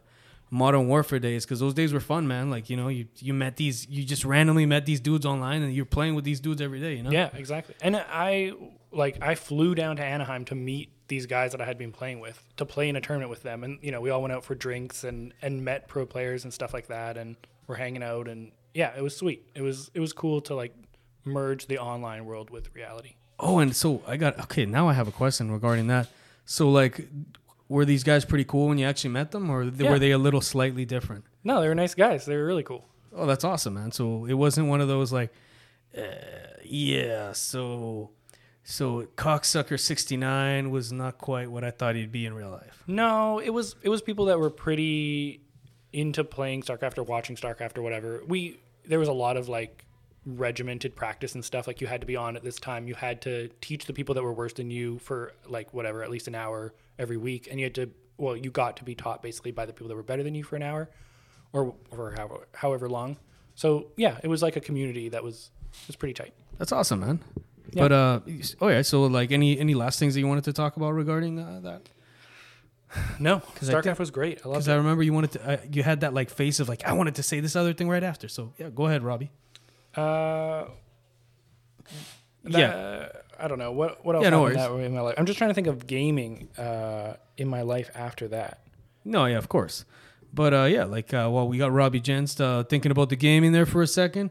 modern 0.48 0.88
warfare 0.88 1.18
days 1.18 1.44
because 1.44 1.60
those 1.60 1.74
days 1.74 1.92
were 1.92 2.00
fun 2.00 2.26
man 2.26 2.48
like 2.48 2.70
you 2.70 2.76
know 2.78 2.88
you 2.88 3.06
you 3.18 3.34
met 3.34 3.56
these 3.56 3.86
you 3.90 4.02
just 4.04 4.24
randomly 4.24 4.64
met 4.64 4.86
these 4.86 5.00
dudes 5.00 5.26
online 5.26 5.60
and 5.60 5.74
you're 5.74 5.84
playing 5.84 6.14
with 6.14 6.24
these 6.24 6.40
dudes 6.40 6.62
every 6.62 6.80
day 6.80 6.94
you 6.94 7.02
know 7.02 7.10
Yeah, 7.10 7.28
exactly. 7.34 7.74
And 7.82 7.96
I 7.96 8.52
like 8.96 9.18
I 9.22 9.34
flew 9.34 9.74
down 9.74 9.96
to 9.96 10.04
Anaheim 10.04 10.44
to 10.46 10.54
meet 10.54 10.90
these 11.08 11.26
guys 11.26 11.52
that 11.52 11.60
I 11.60 11.64
had 11.64 11.78
been 11.78 11.92
playing 11.92 12.18
with 12.20 12.42
to 12.56 12.64
play 12.66 12.88
in 12.88 12.96
a 12.96 13.00
tournament 13.00 13.30
with 13.30 13.42
them, 13.42 13.62
and 13.64 13.78
you 13.82 13.92
know 13.92 14.00
we 14.00 14.10
all 14.10 14.22
went 14.22 14.32
out 14.32 14.44
for 14.44 14.54
drinks 14.54 15.04
and 15.04 15.32
and 15.42 15.64
met 15.64 15.86
pro 15.88 16.06
players 16.06 16.44
and 16.44 16.52
stuff 16.52 16.74
like 16.74 16.88
that, 16.88 17.16
and 17.16 17.36
we're 17.66 17.76
hanging 17.76 18.02
out, 18.02 18.26
and 18.28 18.50
yeah, 18.74 18.92
it 18.96 19.02
was 19.02 19.16
sweet. 19.16 19.46
It 19.54 19.62
was 19.62 19.90
it 19.94 20.00
was 20.00 20.12
cool 20.12 20.40
to 20.42 20.54
like 20.54 20.74
merge 21.24 21.66
the 21.66 21.78
online 21.78 22.24
world 22.24 22.50
with 22.50 22.74
reality. 22.74 23.14
oh 23.40 23.58
and 23.58 23.74
so 23.74 24.00
I 24.06 24.16
got 24.16 24.38
okay 24.44 24.64
now 24.64 24.88
I 24.88 24.92
have 24.94 25.08
a 25.08 25.12
question 25.12 25.50
regarding 25.50 25.88
that 25.88 26.06
so 26.44 26.70
like 26.70 27.08
were 27.68 27.84
these 27.84 28.04
guys 28.04 28.24
pretty 28.24 28.44
cool 28.44 28.68
when 28.68 28.78
you 28.78 28.86
actually 28.86 29.10
met 29.10 29.32
them 29.32 29.50
or 29.50 29.64
Yeah. 29.64 29.90
were 29.90 29.98
they 29.98 30.12
a 30.12 30.18
little 30.18 30.40
slightly 30.40 30.84
different 30.84 31.24
No, 31.42 31.60
they 31.60 31.66
were 31.68 31.74
nice 31.74 31.94
guys. 31.96 32.24
They 32.26 32.36
were 32.36 32.46
really 32.46 32.62
cool. 32.62 32.84
Oh, 33.12 33.26
that's 33.26 33.42
awesome, 33.44 33.74
man. 33.74 33.90
So 33.92 34.24
it 34.26 34.34
wasn't 34.34 34.68
one 34.68 34.80
of 34.80 34.86
those 34.88 35.12
like, 35.12 35.32
uh, 35.98 36.02
yeah, 36.64 37.32
so 37.32 38.10
so 38.68 39.06
cocksucker 39.16 39.78
sixty 39.78 40.16
nine 40.16 40.70
was 40.72 40.92
not 40.92 41.18
quite 41.18 41.48
what 41.52 41.62
I 41.62 41.70
thought 41.70 41.94
he'd 41.94 42.10
be 42.10 42.26
in 42.26 42.34
real 42.34 42.50
life. 42.50 42.82
No, 42.88 43.38
it 43.38 43.50
was 43.50 43.76
it 43.82 43.88
was 43.88 44.02
people 44.02 44.24
that 44.24 44.40
were 44.40 44.50
pretty 44.50 45.40
into 45.92 46.24
playing 46.24 46.62
StarCraft 46.62 46.98
or 46.98 47.04
watching 47.04 47.36
StarCraft 47.36 47.78
or 47.78 47.82
whatever. 47.82 48.22
We 48.26 48.58
there 48.84 48.98
was 48.98 49.06
a 49.06 49.12
lot 49.12 49.36
of 49.36 49.48
like 49.48 49.84
regimented 50.24 50.96
practice 50.96 51.36
and 51.36 51.44
stuff. 51.44 51.68
Like 51.68 51.80
you 51.80 51.86
had 51.86 52.00
to 52.00 52.08
be 52.08 52.16
on 52.16 52.34
at 52.34 52.42
this 52.42 52.56
time. 52.56 52.88
You 52.88 52.96
had 52.96 53.22
to 53.22 53.48
teach 53.60 53.86
the 53.86 53.92
people 53.92 54.16
that 54.16 54.24
were 54.24 54.32
worse 54.32 54.54
than 54.54 54.72
you 54.72 54.98
for 54.98 55.32
like 55.46 55.72
whatever, 55.72 56.02
at 56.02 56.10
least 56.10 56.26
an 56.26 56.34
hour 56.34 56.74
every 56.98 57.16
week, 57.16 57.46
and 57.48 57.60
you 57.60 57.66
had 57.66 57.74
to 57.76 57.90
well, 58.18 58.36
you 58.36 58.50
got 58.50 58.78
to 58.78 58.84
be 58.84 58.96
taught 58.96 59.22
basically 59.22 59.52
by 59.52 59.64
the 59.64 59.72
people 59.72 59.86
that 59.88 59.94
were 59.94 60.02
better 60.02 60.24
than 60.24 60.34
you 60.34 60.42
for 60.42 60.56
an 60.56 60.64
hour, 60.64 60.90
or 61.52 61.72
or 61.92 62.14
however, 62.16 62.48
however 62.52 62.88
long. 62.88 63.16
So 63.54 63.92
yeah, 63.96 64.18
it 64.24 64.28
was 64.28 64.42
like 64.42 64.56
a 64.56 64.60
community 64.60 65.08
that 65.10 65.22
was 65.22 65.50
was 65.86 65.94
pretty 65.94 66.14
tight. 66.14 66.34
That's 66.58 66.72
awesome, 66.72 66.98
man. 66.98 67.20
Yeah. 67.72 67.82
But 67.82 67.92
uh, 67.92 68.20
oh 68.60 68.68
yeah. 68.68 68.82
So 68.82 69.04
like, 69.04 69.32
any 69.32 69.58
any 69.58 69.74
last 69.74 69.98
things 69.98 70.14
that 70.14 70.20
you 70.20 70.28
wanted 70.28 70.44
to 70.44 70.52
talk 70.52 70.76
about 70.76 70.92
regarding 70.92 71.38
uh, 71.38 71.60
that? 71.64 71.82
No, 73.18 73.40
because 73.52 73.68
StarCraft 73.68 73.82
think- 73.82 73.98
was 73.98 74.10
great. 74.10 74.38
I 74.44 74.48
loved 74.48 74.54
Because 74.58 74.68
it. 74.68 74.72
I 74.72 74.76
remember 74.76 75.02
you 75.02 75.12
wanted 75.12 75.32
to, 75.32 75.48
uh, 75.48 75.56
you 75.70 75.82
had 75.82 76.00
that 76.00 76.14
like 76.14 76.30
face 76.30 76.60
of 76.60 76.68
like 76.68 76.84
I 76.86 76.92
wanted 76.92 77.16
to 77.16 77.22
say 77.22 77.40
this 77.40 77.56
other 77.56 77.72
thing 77.74 77.88
right 77.88 78.02
after. 78.04 78.28
So 78.28 78.52
yeah, 78.58 78.70
go 78.70 78.86
ahead, 78.86 79.02
Robbie. 79.02 79.30
Uh, 79.96 80.66
Yeah. 82.44 82.58
yeah. 82.58 83.08
I 83.38 83.48
don't 83.48 83.58
know 83.58 83.72
what 83.72 84.04
what 84.04 84.14
else 84.16 84.22
Yeah, 84.22 84.30
no 84.30 84.42
worries. 84.42 84.56
that 84.56 84.70
in 84.70 84.94
my 84.94 85.00
life. 85.00 85.14
I'm 85.18 85.26
just 85.26 85.36
trying 85.38 85.50
to 85.50 85.54
think 85.54 85.66
of 85.66 85.86
gaming 85.86 86.48
uh, 86.56 87.14
in 87.36 87.48
my 87.48 87.62
life 87.62 87.90
after 87.94 88.28
that. 88.28 88.60
No, 89.04 89.26
yeah, 89.26 89.36
of 89.36 89.48
course. 89.48 89.84
But 90.32 90.54
uh, 90.54 90.64
yeah, 90.64 90.84
like 90.84 91.12
uh, 91.12 91.28
while 91.28 91.48
we 91.48 91.58
got 91.58 91.72
Robbie 91.72 92.00
Gents 92.00 92.38
uh, 92.40 92.62
thinking 92.64 92.90
about 92.92 93.08
the 93.10 93.16
gaming 93.16 93.52
there 93.52 93.66
for 93.66 93.82
a 93.82 93.86
second, 93.86 94.30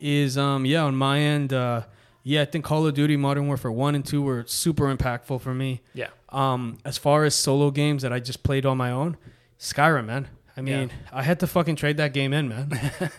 is 0.00 0.36
um 0.36 0.66
yeah 0.66 0.82
on 0.84 0.94
my 0.96 1.20
end, 1.20 1.52
uh, 1.52 1.82
yeah, 2.24 2.42
I 2.42 2.46
think 2.46 2.64
Call 2.64 2.86
of 2.86 2.94
Duty 2.94 3.16
Modern 3.16 3.46
Warfare 3.46 3.70
one 3.70 3.94
and 3.94 4.04
two 4.04 4.22
were 4.22 4.44
super 4.46 4.94
impactful 4.94 5.40
for 5.42 5.54
me. 5.54 5.82
Yeah, 5.92 6.08
Um, 6.30 6.78
as 6.84 6.98
far 6.98 7.24
as 7.24 7.34
solo 7.34 7.70
games 7.70 8.02
that 8.02 8.12
I 8.12 8.18
just 8.18 8.42
played 8.42 8.66
on 8.66 8.76
my 8.78 8.90
own, 8.90 9.16
Skyrim, 9.60 10.06
man. 10.06 10.28
I 10.56 10.60
mean, 10.62 10.90
I 11.12 11.22
had 11.22 11.40
to 11.40 11.46
fucking 11.46 11.76
trade 11.76 11.98
that 11.98 12.12
game 12.12 12.32
in, 12.32 12.48
man, 12.48 12.70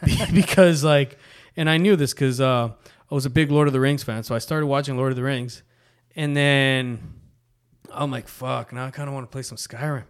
because 0.34 0.84
like, 0.84 1.18
and 1.56 1.70
I 1.70 1.78
knew 1.78 1.96
this 1.96 2.14
because 2.14 2.42
uh, 2.42 2.70
I 3.12 3.16
was 3.16 3.26
a 3.26 3.30
big 3.30 3.52
Lord 3.52 3.68
of 3.68 3.74
the 3.74 3.80
Rings 3.80 4.04
fan, 4.04 4.24
so 4.24 4.34
I 4.34 4.40
started 4.40 4.66
watching 4.68 4.98
Lord 4.98 5.12
of 5.12 5.16
the 5.18 5.24
Rings, 5.24 5.62
and 6.16 6.36
then 6.36 7.00
I'm 7.92 8.10
like, 8.10 8.28
fuck, 8.28 8.74
now 8.74 8.86
I 8.86 8.92
kind 8.92 9.08
of 9.08 9.14
want 9.14 9.26
to 9.30 9.32
play 9.32 9.42
some 9.44 9.58
Skyrim. 9.58 10.06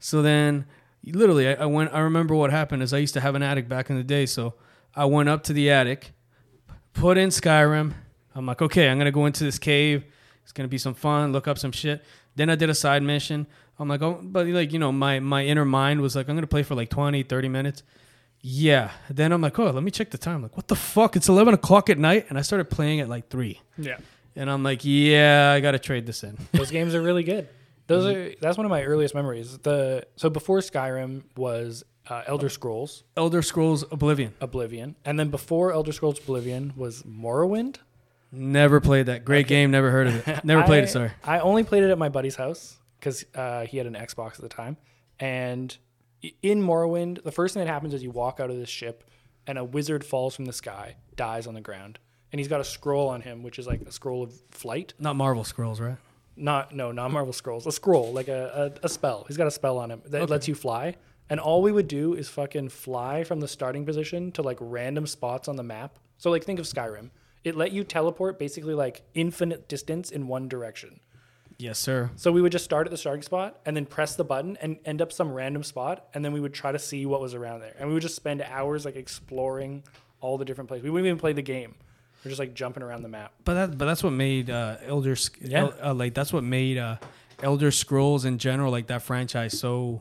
So 0.00 0.20
then, 0.22 0.66
literally, 1.04 1.46
I, 1.48 1.54
I 1.62 1.66
went. 1.66 1.92
I 1.92 2.00
remember 2.00 2.34
what 2.34 2.50
happened 2.50 2.82
is 2.82 2.92
I 2.92 2.98
used 2.98 3.14
to 3.14 3.20
have 3.20 3.34
an 3.34 3.42
attic 3.42 3.68
back 3.68 3.88
in 3.90 3.96
the 3.96 4.02
day, 4.02 4.26
so 4.26 4.54
I 4.96 5.04
went 5.04 5.28
up 5.28 5.44
to 5.44 5.52
the 5.52 5.70
attic, 5.70 6.12
put 6.94 7.16
in 7.18 7.28
Skyrim. 7.28 7.92
I'm 8.34 8.46
like, 8.46 8.62
okay, 8.62 8.88
I'm 8.88 8.98
gonna 8.98 9.10
go 9.12 9.26
into 9.26 9.44
this 9.44 9.58
cave. 9.58 10.04
It's 10.42 10.52
gonna 10.52 10.68
be 10.68 10.78
some 10.78 10.94
fun. 10.94 11.32
Look 11.32 11.46
up 11.48 11.58
some 11.58 11.72
shit. 11.72 12.02
Then 12.36 12.48
I 12.50 12.54
did 12.54 12.70
a 12.70 12.74
side 12.74 13.02
mission. 13.02 13.46
I'm 13.78 13.88
like, 13.88 14.02
oh, 14.02 14.18
but 14.22 14.46
like, 14.46 14.72
you 14.72 14.78
know, 14.78 14.92
my 14.92 15.20
my 15.20 15.44
inner 15.44 15.64
mind 15.64 16.00
was 16.00 16.16
like, 16.16 16.28
I'm 16.28 16.34
gonna 16.36 16.46
play 16.46 16.62
for 16.62 16.74
like 16.74 16.88
20, 16.90 17.22
30 17.22 17.48
minutes. 17.48 17.82
Yeah. 18.40 18.90
Then 19.08 19.32
I'm 19.32 19.40
like, 19.40 19.58
oh, 19.58 19.70
let 19.70 19.82
me 19.82 19.90
check 19.90 20.10
the 20.10 20.18
time. 20.18 20.42
like, 20.42 20.56
what 20.56 20.68
the 20.68 20.74
fuck? 20.76 21.14
It's 21.16 21.28
11 21.28 21.54
o'clock 21.54 21.88
at 21.90 21.98
night, 21.98 22.26
and 22.28 22.36
I 22.38 22.42
started 22.42 22.70
playing 22.70 23.00
at 23.00 23.08
like 23.08 23.28
three. 23.28 23.60
yeah. 23.78 23.98
And 24.34 24.50
I'm 24.50 24.62
like, 24.62 24.80
yeah, 24.82 25.52
I 25.54 25.60
gotta 25.60 25.78
trade 25.78 26.06
this 26.06 26.24
in. 26.24 26.38
Those 26.52 26.70
games 26.78 26.94
are 26.94 27.02
really 27.02 27.22
good. 27.22 27.48
Those 27.86 28.04
Mm-hmm. 28.06 28.32
are 28.32 28.34
that's 28.40 28.56
one 28.56 28.64
of 28.64 28.70
my 28.70 28.82
earliest 28.82 29.14
memories. 29.14 29.58
The 29.58 30.06
so 30.16 30.30
before 30.30 30.58
Skyrim 30.60 31.24
was 31.36 31.84
uh, 32.08 32.22
Elder 32.26 32.48
Scrolls 32.48 33.04
Elder 33.16 33.42
Scrolls 33.42 33.84
Oblivion. 33.92 34.32
Oblivion, 34.40 34.96
and 35.04 35.20
then 35.20 35.28
before 35.28 35.72
Elder 35.72 35.92
Scrolls 35.92 36.18
Oblivion 36.18 36.72
was 36.76 37.02
Morrowind. 37.02 37.76
Never 38.32 38.80
played 38.80 39.06
that. 39.06 39.24
Great 39.24 39.46
game. 39.46 39.70
Never 39.70 39.90
heard 39.90 40.06
of 40.06 40.26
it. 40.26 40.44
Never 40.44 40.62
played 40.62 40.84
it. 40.84 40.88
Sorry. 40.88 41.10
I 41.22 41.40
only 41.40 41.64
played 41.64 41.84
it 41.84 41.90
at 41.90 41.98
my 41.98 42.08
buddy's 42.08 42.36
house 42.36 42.78
because 42.98 43.24
uh, 43.34 43.66
he 43.66 43.76
had 43.76 43.86
an 43.86 43.94
Xbox 43.94 44.34
at 44.34 44.40
the 44.40 44.48
time. 44.48 44.78
And 45.20 45.76
in 46.42 46.62
Morrowind, 46.62 47.22
the 47.22 47.32
first 47.32 47.54
thing 47.54 47.64
that 47.64 47.70
happens 47.70 47.92
is 47.94 48.02
you 48.02 48.10
walk 48.10 48.40
out 48.40 48.50
of 48.50 48.56
this 48.56 48.70
ship, 48.70 49.04
and 49.46 49.58
a 49.58 49.64
wizard 49.64 50.04
falls 50.04 50.34
from 50.34 50.46
the 50.46 50.52
sky, 50.52 50.96
dies 51.14 51.46
on 51.46 51.54
the 51.54 51.60
ground, 51.60 51.98
and 52.32 52.40
he's 52.40 52.48
got 52.48 52.60
a 52.60 52.64
scroll 52.64 53.08
on 53.08 53.20
him, 53.20 53.42
which 53.42 53.58
is 53.58 53.66
like 53.66 53.82
a 53.82 53.92
scroll 53.92 54.22
of 54.22 54.32
flight. 54.50 54.94
Not 54.98 55.16
Marvel 55.16 55.44
Scrolls, 55.44 55.80
right? 55.80 55.98
Not 56.36 56.74
no, 56.74 56.92
not 56.92 57.10
Marvel 57.10 57.32
scrolls. 57.32 57.66
A 57.66 57.72
scroll, 57.72 58.12
like 58.12 58.28
a, 58.28 58.72
a, 58.82 58.86
a 58.86 58.88
spell. 58.88 59.24
He's 59.28 59.36
got 59.36 59.46
a 59.46 59.50
spell 59.50 59.76
on 59.78 59.90
him 59.90 60.02
that 60.06 60.30
lets 60.30 60.48
you 60.48 60.54
fly. 60.54 60.96
And 61.28 61.38
all 61.38 61.62
we 61.62 61.72
would 61.72 61.88
do 61.88 62.14
is 62.14 62.28
fucking 62.28 62.70
fly 62.70 63.24
from 63.24 63.40
the 63.40 63.48
starting 63.48 63.84
position 63.84 64.32
to 64.32 64.42
like 64.42 64.56
random 64.60 65.06
spots 65.06 65.48
on 65.48 65.56
the 65.56 65.62
map. 65.62 65.98
So 66.18 66.30
like 66.30 66.44
think 66.44 66.58
of 66.58 66.66
Skyrim. 66.66 67.10
It 67.44 67.56
let 67.56 67.72
you 67.72 67.82
teleport 67.84 68.38
basically 68.38 68.74
like 68.74 69.02
infinite 69.14 69.68
distance 69.68 70.10
in 70.10 70.28
one 70.28 70.48
direction. 70.48 71.00
Yes, 71.58 71.78
sir. 71.78 72.10
So 72.16 72.32
we 72.32 72.40
would 72.42 72.52
just 72.52 72.64
start 72.64 72.86
at 72.86 72.90
the 72.90 72.96
starting 72.96 73.22
spot 73.22 73.60
and 73.66 73.76
then 73.76 73.86
press 73.86 74.16
the 74.16 74.24
button 74.24 74.56
and 74.60 74.78
end 74.84 75.00
up 75.00 75.12
some 75.12 75.30
random 75.32 75.62
spot, 75.62 76.06
and 76.14 76.24
then 76.24 76.32
we 76.32 76.40
would 76.40 76.54
try 76.54 76.72
to 76.72 76.78
see 76.78 77.06
what 77.06 77.20
was 77.20 77.34
around 77.34 77.60
there. 77.60 77.74
And 77.78 77.88
we 77.88 77.94
would 77.94 78.02
just 78.02 78.16
spend 78.16 78.42
hours 78.42 78.84
like 78.84 78.96
exploring 78.96 79.84
all 80.20 80.38
the 80.38 80.44
different 80.44 80.68
places. 80.68 80.82
We 80.84 80.90
wouldn't 80.90 81.06
even 81.06 81.18
play 81.18 81.32
the 81.32 81.42
game. 81.42 81.74
We're 82.24 82.30
just 82.30 82.38
like 82.38 82.54
jumping 82.54 82.82
around 82.82 83.02
the 83.02 83.08
map. 83.08 83.32
But 83.44 83.54
that, 83.54 83.78
but 83.78 83.84
that's 83.86 84.02
what 84.02 84.12
made 84.12 84.50
uh, 84.50 84.76
Elder, 84.86 85.16
Yeah. 85.40 85.60
El- 85.60 85.74
uh, 85.90 85.94
like 85.94 86.14
that's 86.14 86.32
what 86.32 86.44
made 86.44 86.78
uh, 86.78 86.96
Elder 87.42 87.70
Scrolls 87.72 88.24
in 88.24 88.38
general, 88.38 88.70
like 88.70 88.86
that 88.88 89.02
franchise, 89.02 89.58
so 89.58 90.00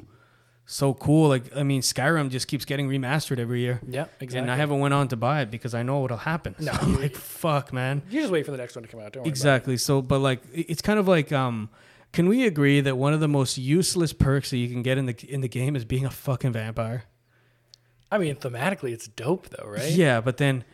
so 0.66 0.93
cool. 0.93 1.28
Like 1.30 1.55
I 1.55 1.64
mean, 1.64 1.82
Skyrim 1.82 2.30
just 2.30 2.47
keeps 2.47 2.66
getting 2.66 2.88
remastered 2.88 3.39
every 3.39 3.62
year. 3.62 3.82
Yeah, 3.88 4.05
exactly. 4.20 4.39
And 4.39 4.51
I 4.51 4.55
haven't 4.55 4.80
went 4.80 4.93
on 4.93 5.07
to 5.09 5.16
buy 5.18 5.41
it 5.41 5.51
because 5.51 5.74
I 5.74 5.84
know 5.84 5.99
what'll 5.99 6.18
happen. 6.18 6.55
No, 6.59 6.72
So 6.72 6.80
I'm 6.82 7.01
like, 7.01 7.16
fuck, 7.16 7.74
man. 7.74 8.01
You 8.09 8.22
just 8.22 8.32
wait 8.32 8.45
for 8.45 8.51
the 8.51 8.57
next 8.57 8.76
one 8.76 8.84
to 8.84 8.89
come 8.89 8.99
out. 8.99 9.16
Exactly. 9.26 9.78
So, 9.78 10.01
but 10.01 10.20
like, 10.20 10.41
it's 10.53 10.82
kind 10.82 10.99
of 10.99 11.07
like, 11.07 11.32
um, 11.32 11.70
can 12.14 12.28
we 12.28 12.45
agree 12.45 12.82
that 12.82 12.97
one 12.97 13.14
of 13.14 13.20
the 13.20 13.28
most 13.28 13.57
useless 13.57 14.14
perks 14.14 14.49
that 14.51 14.57
you 14.57 14.70
can 14.70 14.82
get 14.82 14.97
in 14.97 15.05
the 15.05 15.16
in 15.28 15.41
the 15.41 15.47
game 15.49 15.76
is 15.76 15.86
being 15.86 16.05
a 16.05 16.12
fucking 16.12 16.53
vampire? 16.53 17.03
I 18.12 18.18
mean, 18.18 18.36
thematically, 18.36 18.91
it's 18.91 19.07
dope 19.07 19.49
though, 19.49 19.68
right? 19.68 19.91
Yeah, 19.91 20.20
but 20.22 20.38
then 20.38 20.66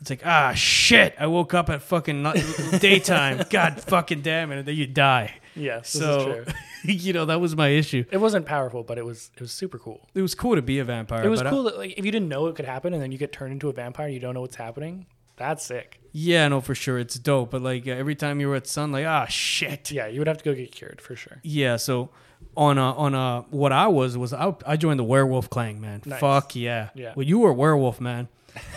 it's 0.00 0.10
like, 0.10 0.22
ah, 0.24 0.52
shit! 0.54 1.14
I 1.18 1.26
woke 1.26 1.54
up 1.54 1.68
at 1.70 1.82
fucking 1.82 2.22
not- 2.22 2.36
daytime. 2.80 3.44
God 3.50 3.80
fucking 3.82 4.22
damn 4.22 4.50
it! 4.52 4.58
And 4.58 4.66
then 4.66 4.74
you 4.76 4.86
die. 4.86 5.34
Yes. 5.54 5.92
This 5.92 6.02
So, 6.02 6.44
you 6.84 7.12
know, 7.12 7.24
that 7.26 7.40
was 7.40 7.56
my 7.56 7.68
issue. 7.68 8.04
It 8.10 8.18
wasn't 8.18 8.46
powerful, 8.46 8.82
but 8.82 8.98
it 8.98 9.04
was 9.04 9.30
it 9.34 9.40
was 9.40 9.52
super 9.52 9.78
cool. 9.78 10.08
It 10.14 10.22
was 10.22 10.34
cool 10.34 10.54
to 10.54 10.62
be 10.62 10.78
a 10.78 10.84
vampire. 10.84 11.24
It 11.24 11.28
was 11.28 11.40
but 11.40 11.48
I- 11.48 11.50
cool 11.50 11.64
that 11.64 11.76
like 11.76 11.94
if 11.98 12.04
you 12.04 12.12
didn't 12.12 12.28
know 12.28 12.46
it 12.46 12.56
could 12.56 12.64
happen 12.64 12.94
and 12.94 13.02
then 13.02 13.12
you 13.12 13.18
get 13.18 13.32
turned 13.32 13.52
into 13.52 13.68
a 13.68 13.72
vampire, 13.72 14.06
and 14.06 14.14
you 14.14 14.20
don't 14.20 14.34
know 14.34 14.40
what's 14.40 14.56
happening. 14.56 15.06
That's 15.36 15.64
sick. 15.64 15.98
yeah, 16.12 16.46
no, 16.48 16.60
for 16.60 16.74
sure, 16.74 16.98
it's 16.98 17.18
dope. 17.18 17.50
But 17.50 17.62
like 17.62 17.86
uh, 17.88 17.92
every 17.92 18.14
time 18.14 18.40
you 18.40 18.48
were 18.48 18.56
at 18.56 18.66
sun, 18.66 18.92
like, 18.92 19.06
ah, 19.06 19.24
shit. 19.26 19.90
Yeah, 19.90 20.06
you 20.06 20.20
would 20.20 20.26
have 20.28 20.36
to 20.38 20.44
go 20.44 20.54
get 20.54 20.70
cured 20.70 21.00
for 21.00 21.16
sure. 21.16 21.38
Yeah, 21.42 21.76
so 21.76 22.10
on 22.56 22.76
a, 22.76 22.92
on 22.94 23.14
a, 23.14 23.42
what 23.50 23.72
I 23.72 23.86
was 23.86 24.18
was 24.18 24.34
I, 24.34 24.54
I 24.66 24.76
joined 24.76 24.98
the 25.00 25.04
werewolf 25.04 25.48
clan, 25.48 25.80
man. 25.80 26.02
Nice. 26.04 26.20
Fuck 26.20 26.56
yeah. 26.56 26.90
Yeah. 26.94 27.14
Well, 27.16 27.24
you 27.26 27.38
were 27.38 27.50
a 27.50 27.54
werewolf, 27.54 28.02
man. 28.02 28.28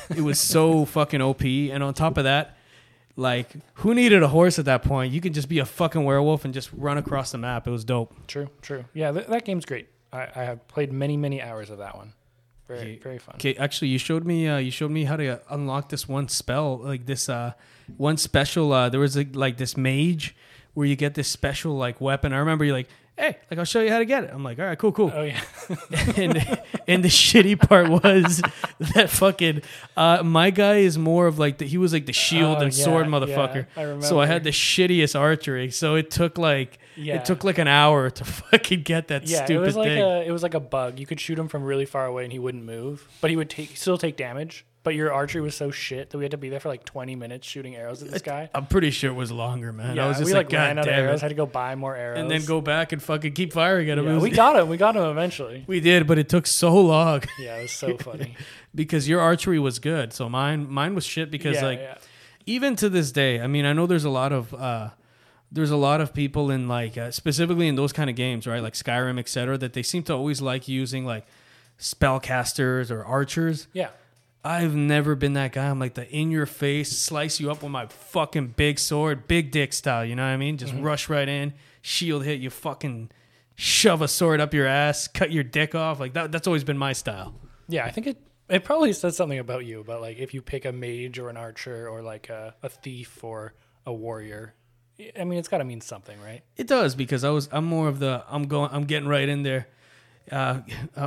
It 0.09 0.21
was 0.21 0.39
so 0.39 0.85
fucking 0.85 1.21
OP, 1.21 1.43
and 1.43 1.83
on 1.83 1.93
top 1.93 2.17
of 2.17 2.25
that, 2.25 2.57
like 3.15 3.53
who 3.75 3.93
needed 3.93 4.23
a 4.23 4.27
horse 4.27 4.59
at 4.59 4.65
that 4.65 4.83
point? 4.83 5.13
You 5.13 5.21
could 5.21 5.33
just 5.33 5.49
be 5.49 5.59
a 5.59 5.65
fucking 5.65 6.03
werewolf 6.03 6.45
and 6.45 6.53
just 6.53 6.71
run 6.73 6.97
across 6.97 7.31
the 7.31 7.37
map. 7.37 7.67
It 7.67 7.71
was 7.71 7.85
dope. 7.85 8.13
True, 8.27 8.49
true. 8.61 8.85
Yeah, 8.93 9.11
th- 9.11 9.27
that 9.27 9.45
game's 9.45 9.65
great. 9.65 9.87
I, 10.11 10.27
I 10.35 10.43
have 10.43 10.67
played 10.67 10.91
many, 10.91 11.17
many 11.17 11.41
hours 11.41 11.69
of 11.69 11.77
that 11.79 11.95
one. 11.95 12.13
Very, 12.67 12.97
very 12.99 13.17
fun. 13.19 13.35
Okay, 13.35 13.55
actually, 13.55 13.89
you 13.89 13.97
showed 13.97 14.25
me 14.25 14.47
uh, 14.47 14.57
you 14.57 14.71
showed 14.71 14.91
me 14.91 15.03
how 15.03 15.17
to 15.17 15.41
unlock 15.49 15.89
this 15.89 16.07
one 16.07 16.27
spell, 16.27 16.77
like 16.77 17.05
this 17.05 17.27
uh, 17.29 17.53
one 17.97 18.17
special. 18.17 18.71
Uh, 18.71 18.89
there 18.89 18.99
was 18.99 19.17
like, 19.17 19.35
like 19.35 19.57
this 19.57 19.75
mage 19.75 20.35
where 20.73 20.87
you 20.87 20.95
get 20.95 21.13
this 21.13 21.27
special 21.27 21.75
like 21.75 21.99
weapon. 21.99 22.33
I 22.33 22.37
remember 22.37 22.65
you're 22.65 22.75
like, 22.75 22.89
hey, 23.17 23.37
like 23.51 23.57
I'll 23.59 23.65
show 23.65 23.81
you 23.81 23.89
how 23.91 23.99
to 23.99 24.05
get 24.05 24.23
it. 24.25 24.31
I'm 24.33 24.43
like, 24.43 24.59
all 24.59 24.65
right, 24.65 24.77
cool, 24.77 24.91
cool. 24.91 25.11
Oh 25.13 25.21
yeah, 25.23 25.41
and 26.17 26.61
and 26.87 27.03
the 27.03 27.09
shitty 27.09 27.59
part 27.59 27.89
was 27.89 28.41
that 28.95 29.09
fucking 29.09 29.61
uh, 29.97 30.23
my 30.23 30.49
guy 30.49 30.77
is 30.77 30.97
more 30.97 31.27
of 31.27 31.39
like 31.39 31.57
the, 31.59 31.65
he 31.65 31.77
was 31.77 31.93
like 31.93 32.05
the 32.05 32.13
shield 32.13 32.57
Oh, 32.57 32.61
and 32.61 32.75
yeah, 32.77 32.83
sword 32.83 33.05
yeah, 33.07 33.11
motherfucker. 33.11 33.65
I 33.77 33.99
so 34.01 34.19
I 34.19 34.25
had 34.25 34.43
the 34.43 34.49
shittiest 34.51 35.19
archery. 35.19 35.71
So 35.71 35.95
it 35.95 36.09
took 36.11 36.37
like 36.37 36.79
Yeah. 36.95 37.15
it 37.15 37.25
took 37.25 37.43
like 37.43 37.57
an 37.57 37.67
hour 37.67 38.09
to 38.09 38.23
fucking 38.51 38.81
get 38.83 39.07
that 39.09 39.27
yeah. 39.27 39.45
stupid 39.45 39.61
It 39.63 39.65
was 39.65 39.75
like 39.75 39.87
thing. 39.87 40.01
a 40.03 40.21
it 40.25 40.31
was 40.31 40.43
like 40.43 40.53
a 40.53 40.59
bug. 40.59 40.99
You 40.99 41.05
could 41.05 41.19
shoot 41.19 41.37
him 41.39 41.47
from 41.47 41.63
really 41.63 41.85
far 41.85 42.05
away 42.05 42.23
and 42.23 42.33
he 42.33 42.39
wouldn't 42.39 42.63
move, 42.65 43.07
but 43.21 43.29
he 43.29 43.35
would 43.35 43.49
take 43.49 43.77
still 43.77 43.97
take 43.97 44.17
damage. 44.17 44.65
But 44.83 44.95
your 44.95 45.13
archery 45.13 45.39
was 45.39 45.55
so 45.55 45.71
shit 45.71 46.09
that 46.09 46.17
we 46.17 46.25
had 46.25 46.31
to 46.31 46.37
be 46.37 46.49
there 46.49 46.59
for 46.59 46.67
like 46.67 46.83
20 46.83 47.15
minutes 47.15 47.47
shooting 47.47 47.73
arrows 47.73 48.03
at 48.03 48.11
this 48.11 48.21
guy. 48.21 48.49
I'm 48.53 48.65
pretty 48.65 48.91
sure 48.91 49.09
it 49.09 49.15
was 49.15 49.31
longer, 49.31 49.71
man. 49.71 49.95
Yeah, 49.95 50.03
I 50.03 50.07
was 50.09 50.17
just 50.17 50.27
we 50.27 50.33
like, 50.33 50.47
like, 50.47 50.51
God 50.51 50.57
ran 50.57 50.77
out 50.79 50.81
of 50.81 50.85
damn 50.93 51.03
arrows, 51.05 51.19
it. 51.19 51.21
had 51.21 51.27
to 51.29 51.35
go 51.35 51.45
buy 51.45 51.75
more 51.75 51.95
arrows, 51.95 52.19
And 52.19 52.29
then 52.29 52.43
go 52.43 52.59
back 52.59 52.91
and 52.91 53.01
fucking 53.01 53.31
keep 53.31 53.53
firing 53.53 53.89
at 53.89 53.97
him. 53.97 54.03
It 54.05 54.09
Yeah, 54.09 54.13
was- 54.15 54.23
we 54.23 54.29
got 54.31 54.57
him. 54.57 54.67
We 54.67 54.75
got 54.75 54.97
him 54.97 55.03
eventually. 55.03 55.63
we 55.67 55.79
did, 55.79 56.05
but 56.05 56.19
it 56.19 56.27
took 56.27 56.45
so 56.45 56.75
long 56.77 57.21
Yeah, 57.39 57.55
it 57.59 57.61
was 57.63 57.71
so 57.71 57.95
funny. 58.09 58.35
because 58.75 59.07
your 59.07 59.21
archery 59.21 59.57
was 59.57 59.79
good. 59.79 60.11
So 60.11 60.27
mine 60.27 60.69
mine 60.69 60.95
was 60.95 61.05
shit 61.05 61.31
because 61.31 61.55
yeah, 61.55 61.65
like 61.65 61.79
yeah. 61.79 61.97
even 62.45 62.75
to 62.75 62.89
this 62.89 63.13
day, 63.13 63.39
I 63.39 63.47
mean, 63.47 63.65
I 63.65 63.71
know 63.71 63.87
there's 63.87 64.03
a 64.03 64.09
lot 64.09 64.33
of 64.33 64.53
uh, 64.53 64.89
there's 65.49 65.71
a 65.71 65.77
lot 65.77 66.01
of 66.01 66.13
people 66.13 66.51
in 66.51 66.67
like 66.67 66.97
uh, 66.97 67.09
specifically 67.11 67.69
in 67.69 67.75
those 67.75 67.93
kind 67.93 68.09
of 68.09 68.17
games, 68.17 68.45
right? 68.47 68.61
Like 68.61 68.73
Skyrim, 68.73 69.17
etc. 69.17 69.57
That 69.57 69.71
they 69.71 69.83
seem 69.83 70.03
to 70.03 70.13
always 70.13 70.41
like 70.41 70.67
using 70.67 71.05
like 71.05 71.25
spellcasters 71.79 72.91
or 72.91 73.03
archers. 73.05 73.67
yeah. 73.71 73.89
I've 74.43 74.75
never 74.75 75.15
been 75.15 75.33
that 75.33 75.53
guy. 75.53 75.69
I'm 75.69 75.79
like 75.79 75.93
the 75.93 76.09
in 76.09 76.29
your 76.31 76.45
face, 76.45 76.91
slice 76.97 77.39
you 77.39 77.49
up 77.49 77.63
with 77.63 77.71
my 77.71 77.87
fucking 77.87 78.55
big 78.57 78.77
sword, 78.77 79.27
big 79.27 79.51
dick 79.51 79.71
style. 79.71 80.03
You 80.03 80.15
know 80.15 80.23
what 80.23 80.29
I 80.29 80.37
mean? 80.37 80.57
Just 80.57 80.73
rush 80.75 81.07
right 81.07 81.27
in, 81.27 81.53
shield 81.81 82.25
hit 82.25 82.41
you, 82.41 82.49
fucking 82.49 83.09
shove 83.55 84.01
a 84.01 84.07
sword 84.07 84.41
up 84.41 84.53
your 84.53 84.67
ass, 84.67 85.07
cut 85.07 85.31
your 85.31 85.43
dick 85.43 85.75
off. 85.75 85.99
Like 85.99 86.13
that. 86.13 86.31
That's 86.31 86.47
always 86.47 86.63
been 86.63 86.77
my 86.77 86.93
style. 86.93 87.33
Yeah, 87.69 87.85
I 87.85 87.91
think 87.91 88.07
it 88.07 88.17
it 88.49 88.65
probably 88.65 88.91
says 88.91 89.15
something 89.15 89.39
about 89.39 89.65
you 89.65 89.85
but 89.87 90.01
like 90.01 90.17
if 90.17 90.33
you 90.33 90.41
pick 90.41 90.65
a 90.65 90.71
mage 90.73 91.17
or 91.17 91.29
an 91.29 91.37
archer 91.37 91.87
or 91.87 92.01
like 92.01 92.29
a, 92.29 92.53
a 92.61 92.69
thief 92.69 93.23
or 93.23 93.53
a 93.85 93.93
warrior. 93.93 94.53
I 95.19 95.23
mean, 95.23 95.39
it's 95.39 95.47
got 95.47 95.57
to 95.57 95.63
mean 95.63 95.81
something, 95.81 96.21
right? 96.21 96.43
It 96.55 96.67
does 96.67 96.95
because 96.95 97.23
I 97.23 97.29
was 97.29 97.49
I'm 97.51 97.65
more 97.65 97.87
of 97.87 97.99
the 97.99 98.23
I'm 98.29 98.47
going 98.47 98.69
I'm 98.71 98.85
getting 98.85 99.07
right 99.07 99.27
in 99.27 99.43
there. 99.43 99.67
Uh, 100.31 100.61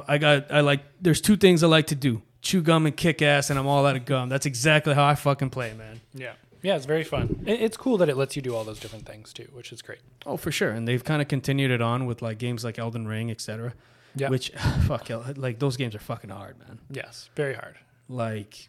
I 0.09 0.19
got 0.19 0.51
I 0.51 0.61
like 0.61 0.83
there's 1.01 1.21
two 1.21 1.37
things 1.37 1.63
I 1.63 1.69
like 1.69 1.87
to 1.89 1.95
do: 1.95 2.23
chew 2.47 2.63
gum 2.63 2.87
and 2.87 2.97
kick 2.97 3.21
ass, 3.21 3.51
and 3.51 3.59
I'm 3.59 3.67
all 3.67 3.85
out 3.85 3.97
of 3.97 4.05
gum. 4.05 4.29
That's 4.29 4.47
exactly 4.47 4.95
how 4.95 5.05
I 5.05 5.15
fucking 5.15 5.51
play, 5.51 5.75
man. 5.75 6.01
Yeah. 6.15 6.33
Yeah, 6.63 6.77
it's 6.77 6.87
very 6.87 7.05
fun. 7.05 7.45
It, 7.47 7.61
it's 7.61 7.77
cool 7.77 7.99
that 7.99 8.09
it 8.09 8.17
lets 8.17 8.35
you 8.35 8.43
do 8.43 8.55
all 8.55 8.65
those 8.65 8.81
different 8.81 9.07
things 9.07 9.33
too, 9.33 9.49
which 9.53 9.73
is 9.73 9.83
great. 9.83 10.01
Oh, 10.25 10.37
for 10.37 10.51
sure. 10.51 10.71
And 10.71 10.89
they've 10.89 11.05
kind 11.05 11.21
of 11.21 11.29
continued 11.29 11.71
it 11.71 11.83
on 11.83 12.07
with 12.07 12.23
like 12.23 12.39
games 12.39 12.65
like 12.65 12.79
Elden 12.79 13.07
Ring, 13.07 13.31
etc. 13.31 13.75
Yeah. 14.15 14.31
Which 14.31 14.51
fuck 14.87 15.11
El- 15.11 15.35
like 15.37 15.59
those 15.59 15.77
games 15.77 15.95
are 15.95 16.01
fucking 16.01 16.31
hard, 16.31 16.59
man. 16.59 16.81
Yes, 16.91 17.31
very 17.37 17.55
hard. 17.55 17.77
Like 18.09 18.69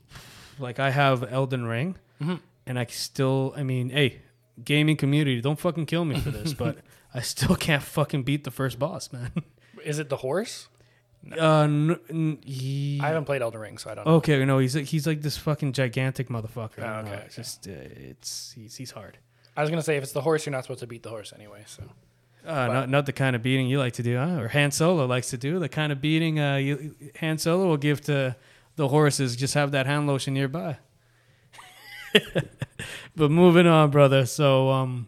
like 0.60 0.80
I 0.80 0.90
have 0.92 1.24
Elden 1.32 1.66
Ring, 1.66 1.96
mm-hmm. 2.22 2.36
and 2.66 2.78
I 2.78 2.86
still 2.86 3.54
I 3.56 3.64
mean, 3.64 3.90
hey, 3.90 4.22
gaming 4.64 4.98
community, 4.98 5.42
don't 5.42 5.60
fucking 5.60 5.86
kill 5.86 6.06
me 6.06 6.20
for 6.20 6.30
this, 6.30 6.54
but 6.54 6.80
I 7.14 7.22
still 7.22 7.56
can't 7.56 7.84
fucking 7.84 8.24
beat 8.24 8.44
the 8.44 8.52
first 8.52 8.78
boss, 8.78 9.12
man. 9.12 9.32
Is 9.84 9.98
it 9.98 10.10
the 10.10 10.18
horse? 10.18 10.68
Uh, 11.40 11.64
n- 11.64 12.00
n- 12.10 12.38
he, 12.46 13.00
I 13.04 13.08
haven't 13.08 13.26
played 13.26 13.42
Elden 13.42 13.60
Ring, 13.60 13.78
so 13.78 13.90
I 13.90 13.96
don't 13.96 14.06
know. 14.06 14.14
Okay, 14.14 14.46
no, 14.46 14.60
he's 14.60 14.74
he's 14.74 15.06
like 15.06 15.22
this 15.22 15.38
fucking 15.38 15.74
gigantic 15.74 16.30
motherfucker. 16.30 16.80
Oh, 16.80 17.06
okay, 17.08 17.24
it's 17.26 17.36
just 17.36 17.68
uh, 17.68 17.72
it's 17.74 18.54
he's 18.56 18.76
he's 18.76 18.92
hard. 18.92 19.18
I 19.56 19.62
was 19.62 19.70
gonna 19.70 19.82
say 19.82 19.98
if 19.98 20.04
it's 20.04 20.14
the 20.14 20.22
horse, 20.22 20.46
you're 20.46 20.52
not 20.52 20.64
supposed 20.64 20.80
to 20.82 20.88
beat 20.88 21.04
the 21.04 21.10
horse 21.10 21.34
anyway. 21.36 21.64
So 21.66 21.84
Uh, 22.46 22.68
not 22.68 22.90
not 22.90 23.06
the 23.06 23.12
kind 23.14 23.36
of 23.36 23.42
beating 23.42 23.68
you 23.68 23.78
like 23.80 23.94
to 23.94 24.04
do, 24.04 24.16
huh? 24.18 24.40
Or 24.42 24.48
Han 24.50 24.72
Solo 24.72 25.06
likes 25.06 25.30
to 25.32 25.38
do. 25.38 25.60
The 25.60 25.68
kind 25.68 25.92
of 25.92 26.00
beating 26.00 26.40
uh, 26.40 26.56
you, 26.58 26.96
Han 27.20 27.38
Solo 27.40 27.68
will 27.68 27.78
give 27.78 28.00
to 28.02 28.36
the 28.78 28.88
horses. 28.88 29.36
Just 29.36 29.54
have 29.56 29.72
that 29.72 29.86
hand 29.86 30.08
lotion 30.08 30.34
nearby. 30.34 30.78
but 33.16 33.32
moving 33.32 33.68
on, 33.68 33.90
brother. 33.92 34.26
So 34.26 34.70
um, 34.70 35.08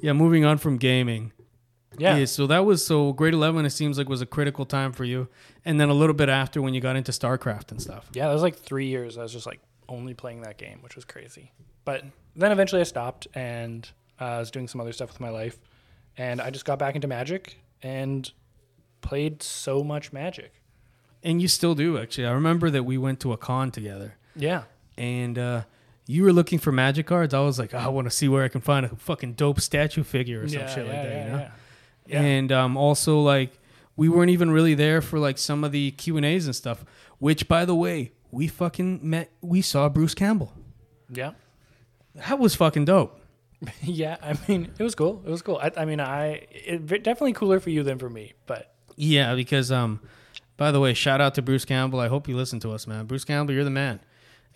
yeah, 0.00 0.12
moving 0.12 0.44
on 0.44 0.58
from 0.58 0.78
gaming. 0.78 1.32
Yeah, 2.00 2.24
So 2.24 2.46
that 2.46 2.64
was 2.64 2.84
so 2.84 3.12
grade 3.12 3.34
eleven. 3.34 3.64
It 3.64 3.70
seems 3.70 3.98
like 3.98 4.08
was 4.08 4.20
a 4.22 4.26
critical 4.26 4.64
time 4.64 4.92
for 4.92 5.04
you, 5.04 5.28
and 5.64 5.80
then 5.80 5.88
a 5.88 5.94
little 5.94 6.14
bit 6.14 6.28
after 6.28 6.60
when 6.62 6.74
you 6.74 6.80
got 6.80 6.96
into 6.96 7.12
StarCraft 7.12 7.70
and 7.70 7.80
stuff. 7.80 8.08
yeah, 8.12 8.26
that 8.26 8.32
was 8.32 8.42
like 8.42 8.56
three 8.56 8.86
years. 8.86 9.18
I 9.18 9.22
was 9.22 9.32
just 9.32 9.46
like 9.46 9.60
only 9.88 10.14
playing 10.14 10.42
that 10.42 10.56
game, 10.56 10.78
which 10.82 10.96
was 10.96 11.04
crazy. 11.04 11.52
But 11.84 12.04
then 12.36 12.52
eventually 12.52 12.80
I 12.80 12.84
stopped 12.84 13.26
and 13.34 13.88
uh, 14.20 14.24
I 14.24 14.38
was 14.38 14.50
doing 14.50 14.68
some 14.68 14.80
other 14.80 14.92
stuff 14.92 15.08
with 15.10 15.20
my 15.20 15.30
life, 15.30 15.58
and 16.16 16.40
I 16.40 16.50
just 16.50 16.64
got 16.64 16.78
back 16.78 16.94
into 16.94 17.08
Magic 17.08 17.58
and 17.82 18.30
played 19.00 19.42
so 19.42 19.82
much 19.82 20.12
Magic. 20.12 20.52
And 21.22 21.42
you 21.42 21.48
still 21.48 21.74
do 21.74 21.98
actually. 21.98 22.26
I 22.26 22.32
remember 22.32 22.70
that 22.70 22.84
we 22.84 22.96
went 22.98 23.20
to 23.20 23.32
a 23.32 23.36
con 23.36 23.70
together. 23.70 24.14
Yeah, 24.36 24.62
and 24.96 25.38
uh, 25.38 25.62
you 26.06 26.24
were 26.24 26.32
looking 26.32 26.58
for 26.58 26.72
magic 26.72 27.06
cards. 27.06 27.34
I 27.34 27.40
was 27.40 27.58
like, 27.58 27.72
oh, 27.74 27.78
I 27.78 27.88
want 27.88 28.06
to 28.06 28.10
see 28.10 28.28
where 28.28 28.42
I 28.42 28.48
can 28.48 28.60
find 28.60 28.84
a 28.86 28.88
fucking 28.88 29.34
dope 29.34 29.60
statue 29.60 30.02
figure 30.02 30.42
or 30.42 30.48
some 30.48 30.66
shit 30.66 30.86
like 30.86 30.96
that, 31.02 31.24
you 31.26 31.32
know. 31.32 31.48
Yeah. 32.10 32.22
And 32.22 32.52
um, 32.52 32.76
also 32.76 33.20
like 33.20 33.58
we 33.96 34.08
weren't 34.08 34.30
even 34.30 34.50
really 34.50 34.74
there 34.74 35.02
for 35.02 35.18
like 35.18 35.38
some 35.38 35.64
of 35.64 35.72
the 35.72 35.90
Q 35.92 36.16
and 36.16 36.26
A's 36.26 36.46
and 36.46 36.56
stuff. 36.56 36.84
Which, 37.18 37.48
by 37.48 37.64
the 37.66 37.74
way, 37.74 38.12
we 38.30 38.48
fucking 38.48 39.00
met. 39.02 39.30
We 39.40 39.60
saw 39.60 39.88
Bruce 39.88 40.14
Campbell. 40.14 40.52
Yeah. 41.10 41.32
That 42.14 42.38
was 42.38 42.54
fucking 42.54 42.86
dope. 42.86 43.18
Yeah, 43.82 44.16
I 44.22 44.38
mean, 44.48 44.70
it 44.78 44.82
was 44.82 44.94
cool. 44.94 45.22
It 45.26 45.30
was 45.30 45.42
cool. 45.42 45.58
I, 45.58 45.70
I 45.76 45.84
mean, 45.84 46.00
I 46.00 46.46
it, 46.50 46.86
definitely 46.86 47.34
cooler 47.34 47.60
for 47.60 47.68
you 47.68 47.82
than 47.82 47.98
for 47.98 48.08
me, 48.08 48.32
but 48.46 48.74
Yeah, 48.96 49.34
because 49.34 49.70
um, 49.70 50.00
by 50.56 50.72
the 50.72 50.80
way, 50.80 50.94
shout 50.94 51.20
out 51.20 51.34
to 51.34 51.42
Bruce 51.42 51.66
Campbell. 51.66 52.00
I 52.00 52.08
hope 52.08 52.26
you 52.26 52.36
listen 52.36 52.58
to 52.60 52.72
us, 52.72 52.86
man. 52.86 53.04
Bruce 53.04 53.24
Campbell, 53.24 53.52
you're 53.52 53.64
the 53.64 53.68
man. 53.70 54.00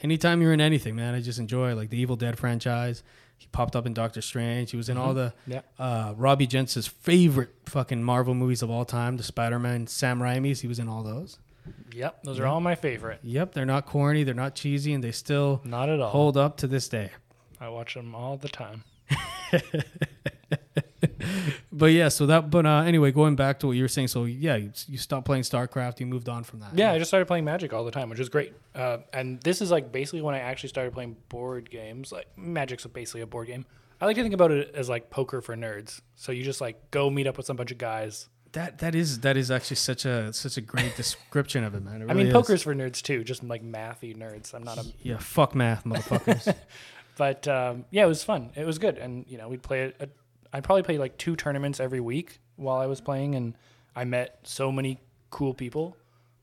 Anytime 0.00 0.40
you're 0.40 0.54
in 0.54 0.60
anything, 0.60 0.96
man, 0.96 1.14
I 1.14 1.20
just 1.20 1.38
enjoy 1.38 1.74
like 1.74 1.90
the 1.90 1.98
Evil 1.98 2.16
Dead 2.16 2.38
franchise. 2.38 3.02
He 3.44 3.48
popped 3.52 3.76
up 3.76 3.84
in 3.84 3.92
Doctor 3.92 4.22
Strange. 4.22 4.70
He 4.70 4.76
was 4.78 4.88
in 4.88 4.96
all 4.96 5.12
the 5.12 5.34
Yeah. 5.46 5.60
uh, 5.78 6.14
Robbie 6.16 6.46
Gents's 6.46 6.86
favorite 6.86 7.50
fucking 7.66 8.02
Marvel 8.02 8.32
movies 8.34 8.62
of 8.62 8.70
all 8.70 8.86
time, 8.86 9.18
the 9.18 9.22
Spider-Man, 9.22 9.86
Sam 9.86 10.18
Raimi's. 10.20 10.60
He 10.62 10.66
was 10.66 10.78
in 10.78 10.88
all 10.88 11.02
those. 11.02 11.38
yep, 11.92 12.22
those 12.24 12.38
are 12.40 12.46
all 12.46 12.60
my 12.62 12.74
favorite. 12.74 13.20
Yep, 13.22 13.52
they're 13.52 13.66
not 13.66 13.84
corny, 13.84 14.24
they're 14.24 14.32
not 14.34 14.54
cheesy, 14.54 14.94
and 14.94 15.04
they 15.04 15.12
still 15.12 15.60
Not 15.62 15.90
at 15.90 16.00
all. 16.00 16.08
hold 16.10 16.36
up 16.38 16.56
to 16.58 16.66
this 16.66 16.88
day. 16.88 17.10
I 17.60 17.68
watch 17.68 17.92
them 17.94 18.14
all 18.14 18.38
the 18.38 18.48
time. 18.48 18.84
But 21.72 21.86
yeah, 21.86 22.08
so 22.08 22.26
that. 22.26 22.50
But 22.50 22.66
uh, 22.66 22.82
anyway, 22.86 23.10
going 23.12 23.36
back 23.36 23.58
to 23.60 23.66
what 23.66 23.72
you 23.72 23.82
were 23.82 23.88
saying. 23.88 24.08
So 24.08 24.24
yeah, 24.24 24.56
you, 24.56 24.70
you 24.88 24.98
stopped 24.98 25.26
playing 25.26 25.42
StarCraft. 25.42 26.00
You 26.00 26.06
moved 26.06 26.28
on 26.28 26.44
from 26.44 26.60
that. 26.60 26.76
Yeah, 26.76 26.92
I 26.92 26.98
just 26.98 27.10
started 27.10 27.26
playing 27.26 27.44
Magic 27.44 27.72
all 27.72 27.84
the 27.84 27.90
time, 27.90 28.08
which 28.10 28.20
is 28.20 28.28
great. 28.28 28.52
Uh, 28.74 28.98
and 29.12 29.40
this 29.42 29.60
is 29.60 29.70
like 29.70 29.90
basically 29.92 30.22
when 30.22 30.34
I 30.34 30.38
actually 30.40 30.68
started 30.70 30.92
playing 30.94 31.16
board 31.28 31.70
games. 31.70 32.12
Like 32.12 32.26
Magic's 32.36 32.86
basically 32.86 33.22
a 33.22 33.26
board 33.26 33.48
game. 33.48 33.66
I 34.00 34.06
like 34.06 34.16
to 34.16 34.22
think 34.22 34.34
about 34.34 34.50
it 34.50 34.74
as 34.74 34.88
like 34.88 35.10
poker 35.10 35.40
for 35.40 35.56
nerds. 35.56 36.00
So 36.16 36.32
you 36.32 36.42
just 36.44 36.60
like 36.60 36.90
go 36.90 37.08
meet 37.10 37.26
up 37.26 37.36
with 37.36 37.46
some 37.46 37.56
bunch 37.56 37.70
of 37.70 37.78
guys, 37.78 38.28
That 38.52 38.78
that 38.78 38.94
is 38.94 39.20
that 39.20 39.36
is 39.36 39.50
actually 39.50 39.76
such 39.76 40.04
a 40.04 40.32
such 40.32 40.56
a 40.56 40.60
great 40.60 40.94
description 40.96 41.64
of 41.64 41.74
it, 41.74 41.82
man. 41.82 42.02
It 42.02 42.10
I 42.10 42.14
mean, 42.14 42.26
is. 42.26 42.32
poker's 42.32 42.62
for 42.62 42.74
nerds 42.74 43.02
too, 43.02 43.24
just 43.24 43.42
like 43.42 43.62
mathy 43.64 44.14
nerds. 44.16 44.52
I'm 44.54 44.62
not 44.62 44.78
a 44.78 44.84
Yeah, 45.02 45.18
fuck 45.18 45.54
math, 45.54 45.84
motherfuckers. 45.84 46.54
But 47.16 47.46
um, 47.46 47.84
yeah, 47.92 48.02
it 48.04 48.08
was 48.08 48.24
fun. 48.24 48.50
It 48.56 48.66
was 48.66 48.78
good, 48.78 48.98
and 48.98 49.24
you 49.28 49.38
know, 49.38 49.48
we'd 49.48 49.62
play 49.62 49.82
it. 49.82 50.10
I'd 50.54 50.62
probably 50.62 50.84
played 50.84 51.00
like 51.00 51.18
two 51.18 51.34
tournaments 51.34 51.80
every 51.80 51.98
week 52.00 52.38
while 52.54 52.78
I 52.78 52.86
was 52.86 53.00
playing, 53.00 53.34
and 53.34 53.54
I 53.96 54.04
met 54.04 54.38
so 54.44 54.70
many 54.70 55.00
cool 55.30 55.52
people. 55.52 55.96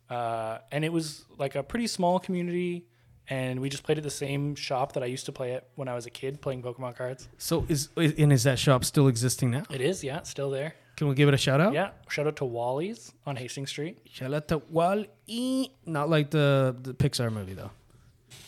Uh, 0.10 0.58
and 0.70 0.84
it 0.84 0.92
was 0.92 1.24
like 1.38 1.56
a 1.56 1.64
pretty 1.64 1.88
small 1.88 2.20
community, 2.20 2.86
and 3.30 3.62
we 3.62 3.70
just 3.70 3.84
played 3.84 3.98
at 3.98 4.04
the 4.04 4.10
same 4.10 4.54
shop 4.56 4.92
that 4.94 5.04
I 5.04 5.06
used 5.06 5.26
to 5.28 5.32
play 5.32 5.54
at 5.54 5.68
when 5.76 5.88
I 5.88 5.96
was 5.96 6.06
a 6.06 6.10
kid, 6.10 6.42
playing 6.42 6.62
Pokemon 6.62 6.98
cards. 6.98 7.30
so 7.38 7.66
is 7.70 7.88
and 7.96 8.34
is 8.34 8.44
that 8.44 8.60
shop 8.60 8.84
still 8.84 9.08
existing 9.08 9.52
now? 9.52 9.64
It 9.70 9.80
is, 9.80 10.04
yeah, 10.04 10.24
still 10.24 10.50
there. 10.52 10.76
Can 10.98 11.08
we 11.08 11.16
give 11.16 11.30
it 11.30 11.34
a 11.34 11.38
shout 11.38 11.62
out? 11.62 11.74
Yeah, 11.74 11.92
shout 12.10 12.28
out 12.28 12.36
to 12.36 12.46
Wally's 12.46 13.14
on 13.26 13.38
Hastings 13.38 13.70
Street. 13.70 14.00
Shout 14.12 14.34
out 14.34 14.50
to 14.50 14.58
Wall 14.58 15.06
E. 15.26 15.70
Not 15.86 16.10
like 16.10 16.32
the 16.32 16.76
the 16.84 16.94
Pixar 16.94 17.32
movie 17.32 17.54
though. 17.54 17.72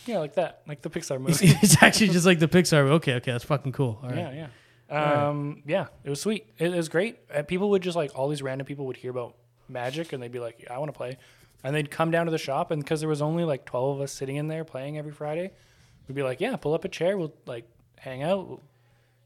Yeah, 0.05 0.20
like 0.20 0.36
that, 0.36 0.64
like 0.68 0.82
the 0.82 0.89
Pixar 0.89 1.20
movie. 1.26 1.55
it's 1.61 1.82
actually 1.82 2.09
just 2.09 2.26
like 2.26 2.39
the 2.39 2.49
Pixar. 2.49 2.89
Okay, 2.99 3.14
okay, 3.14 3.32
that's 3.32 3.45
fucking 3.45 3.72
cool. 3.72 3.97
All 4.03 4.09
right. 4.09 4.18
Yeah, 4.18 4.32
yeah. 4.34 4.47
Um, 4.89 5.63
yeah, 5.65 5.88
it 6.03 6.09
was 6.09 6.21
sweet. 6.21 6.45
It, 6.57 6.73
it 6.73 6.75
was 6.77 6.89
great. 6.89 7.17
Uh, 7.34 7.43
people 7.43 7.69
would 7.71 7.81
just 7.81 7.95
like 7.95 8.11
all 8.17 8.27
these 8.29 8.41
random 8.41 8.65
people 8.65 8.86
would 8.86 8.97
hear 8.97 9.11
about 9.11 9.36
Magic 9.69 10.13
and 10.13 10.21
they'd 10.21 10.31
be 10.31 10.39
like, 10.39 10.67
"I 10.69 10.77
want 10.77 10.93
to 10.93 10.97
play," 10.97 11.17
and 11.63 11.75
they'd 11.75 11.89
come 11.89 12.11
down 12.11 12.25
to 12.25 12.31
the 12.31 12.38
shop 12.38 12.69
and 12.71 12.84
because 12.84 12.99
there 12.99 13.09
was 13.09 13.21
only 13.21 13.43
like 13.43 13.65
twelve 13.65 13.97
of 13.97 14.01
us 14.03 14.11
sitting 14.11 14.36
in 14.36 14.47
there 14.47 14.63
playing 14.63 14.97
every 14.97 15.11
Friday, 15.11 15.51
we'd 16.07 16.15
be 16.15 16.23
like, 16.23 16.39
"Yeah, 16.41 16.55
pull 16.57 16.73
up 16.73 16.86
a 16.86 16.89
chair. 16.89 17.17
We'll 17.17 17.34
like 17.45 17.65
hang 17.97 18.23
out." 18.23 18.61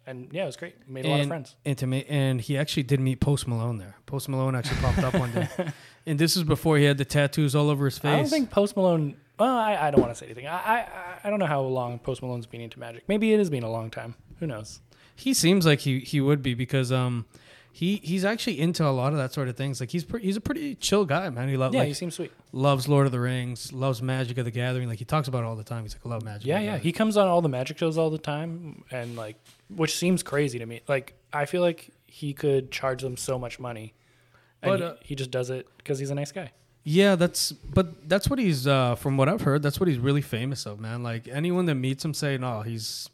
And 0.05 0.29
yeah, 0.31 0.43
it 0.43 0.45
was 0.45 0.55
great. 0.55 0.87
Made 0.87 1.05
a 1.05 1.09
lot 1.09 1.19
of 1.19 1.27
friends. 1.27 1.55
And, 1.65 1.77
to 1.79 1.87
ma- 1.87 1.97
and 2.07 2.39
he 2.39 2.57
actually 2.57 2.83
did 2.83 3.01
meet 3.01 3.19
Post 3.19 3.45
Malone 3.45 3.77
there. 3.77 3.95
Post 4.05 4.29
Malone 4.29 4.55
actually 4.55 4.77
popped 4.77 4.99
up 4.99 5.13
one 5.15 5.33
day, 5.33 5.49
and 6.05 6.17
this 6.17 6.35
was 6.37 6.45
before 6.45 6.77
he 6.77 6.85
had 6.85 6.97
the 6.97 7.03
tattoos 7.03 7.55
all 7.55 7.69
over 7.69 7.83
his 7.83 7.97
face. 7.97 8.13
I 8.13 8.15
don't 8.15 8.29
think 8.29 8.49
Post 8.49 8.77
Malone. 8.77 9.17
Well, 9.37 9.53
I, 9.57 9.75
I 9.75 9.91
don't 9.91 9.99
want 9.99 10.11
to 10.13 10.15
say 10.17 10.27
anything. 10.27 10.47
I, 10.47 10.55
I 10.55 10.87
I 11.25 11.29
don't 11.29 11.39
know 11.39 11.45
how 11.45 11.61
long 11.61 11.99
Post 11.99 12.21
Malone's 12.21 12.45
been 12.45 12.61
into 12.61 12.79
Magic. 12.79 13.03
Maybe 13.09 13.33
it 13.33 13.37
has 13.39 13.49
been 13.49 13.63
a 13.63 13.69
long 13.69 13.89
time. 13.89 14.15
Who 14.39 14.47
knows? 14.47 14.79
He 15.17 15.33
seems 15.33 15.65
like 15.65 15.79
he 15.79 15.99
he 15.99 16.21
would 16.21 16.41
be 16.41 16.53
because 16.53 16.91
um 16.91 17.25
he 17.71 17.97
he's 18.03 18.23
actually 18.25 18.59
into 18.59 18.83
a 18.85 18.89
lot 18.89 19.11
of 19.13 19.19
that 19.19 19.33
sort 19.33 19.47
of 19.49 19.55
things. 19.57 19.79
Like 19.79 19.91
he's 19.91 20.03
pre- 20.03 20.21
he's 20.21 20.37
a 20.37 20.41
pretty 20.41 20.75
chill 20.75 21.05
guy, 21.05 21.29
man. 21.29 21.47
He 21.49 21.57
loves 21.57 21.73
Yeah, 21.75 21.81
like, 21.81 21.89
he 21.89 21.93
seems 21.93 22.15
sweet. 22.15 22.31
loves 22.51 22.87
Lord 22.87 23.05
of 23.05 23.11
the 23.11 23.19
Rings, 23.19 23.71
loves 23.73 24.01
Magic 24.01 24.37
of 24.37 24.45
the 24.45 24.51
Gathering. 24.51 24.87
Like 24.87 24.99
he 24.99 25.05
talks 25.05 25.27
about 25.27 25.43
it 25.43 25.45
all 25.45 25.55
the 25.55 25.63
time. 25.63 25.83
He's 25.83 25.93
like, 25.93 26.05
I 26.05 26.09
love 26.09 26.23
Magic. 26.23 26.47
Yeah, 26.47 26.59
yeah. 26.59 26.65
Gathering." 26.65 26.81
He 26.83 26.91
comes 26.91 27.17
on 27.17 27.27
all 27.27 27.41
the 27.41 27.49
magic 27.49 27.77
shows 27.77 27.97
all 27.97 28.09
the 28.09 28.17
time, 28.17 28.83
and 28.89 29.15
like, 29.15 29.35
which 29.69 29.95
seems 29.95 30.23
crazy 30.23 30.57
to 30.59 30.65
me. 30.65 30.81
Like, 30.87 31.13
I 31.33 31.45
feel 31.45 31.61
like 31.61 31.91
he 32.07 32.33
could 32.33 32.71
charge 32.71 33.01
them 33.03 33.15
so 33.17 33.37
much 33.37 33.59
money, 33.59 33.93
and 34.63 34.71
But, 34.71 34.79
he, 34.79 34.85
uh, 34.85 34.93
he 35.03 35.15
just 35.15 35.29
does 35.29 35.49
it 35.51 35.67
because 35.77 35.99
he's 35.99 36.09
a 36.09 36.15
nice 36.15 36.31
guy. 36.31 36.51
Yeah, 36.83 37.15
that's 37.15 37.51
but 37.51 38.07
that's 38.09 38.29
what 38.29 38.39
he's 38.39 38.65
uh 38.65 38.95
from 38.95 39.17
what 39.17 39.27
I've 39.29 39.41
heard, 39.41 39.61
that's 39.61 39.77
what 39.79 39.87
he's 39.89 39.99
really 39.99 40.21
famous 40.21 40.65
of, 40.65 40.79
man. 40.79 41.03
Like 41.03 41.27
anyone 41.27 41.65
that 41.65 41.75
meets 41.75 42.03
him 42.03 42.13
say, 42.15 42.37
No, 42.37 42.61
he's 42.61 43.09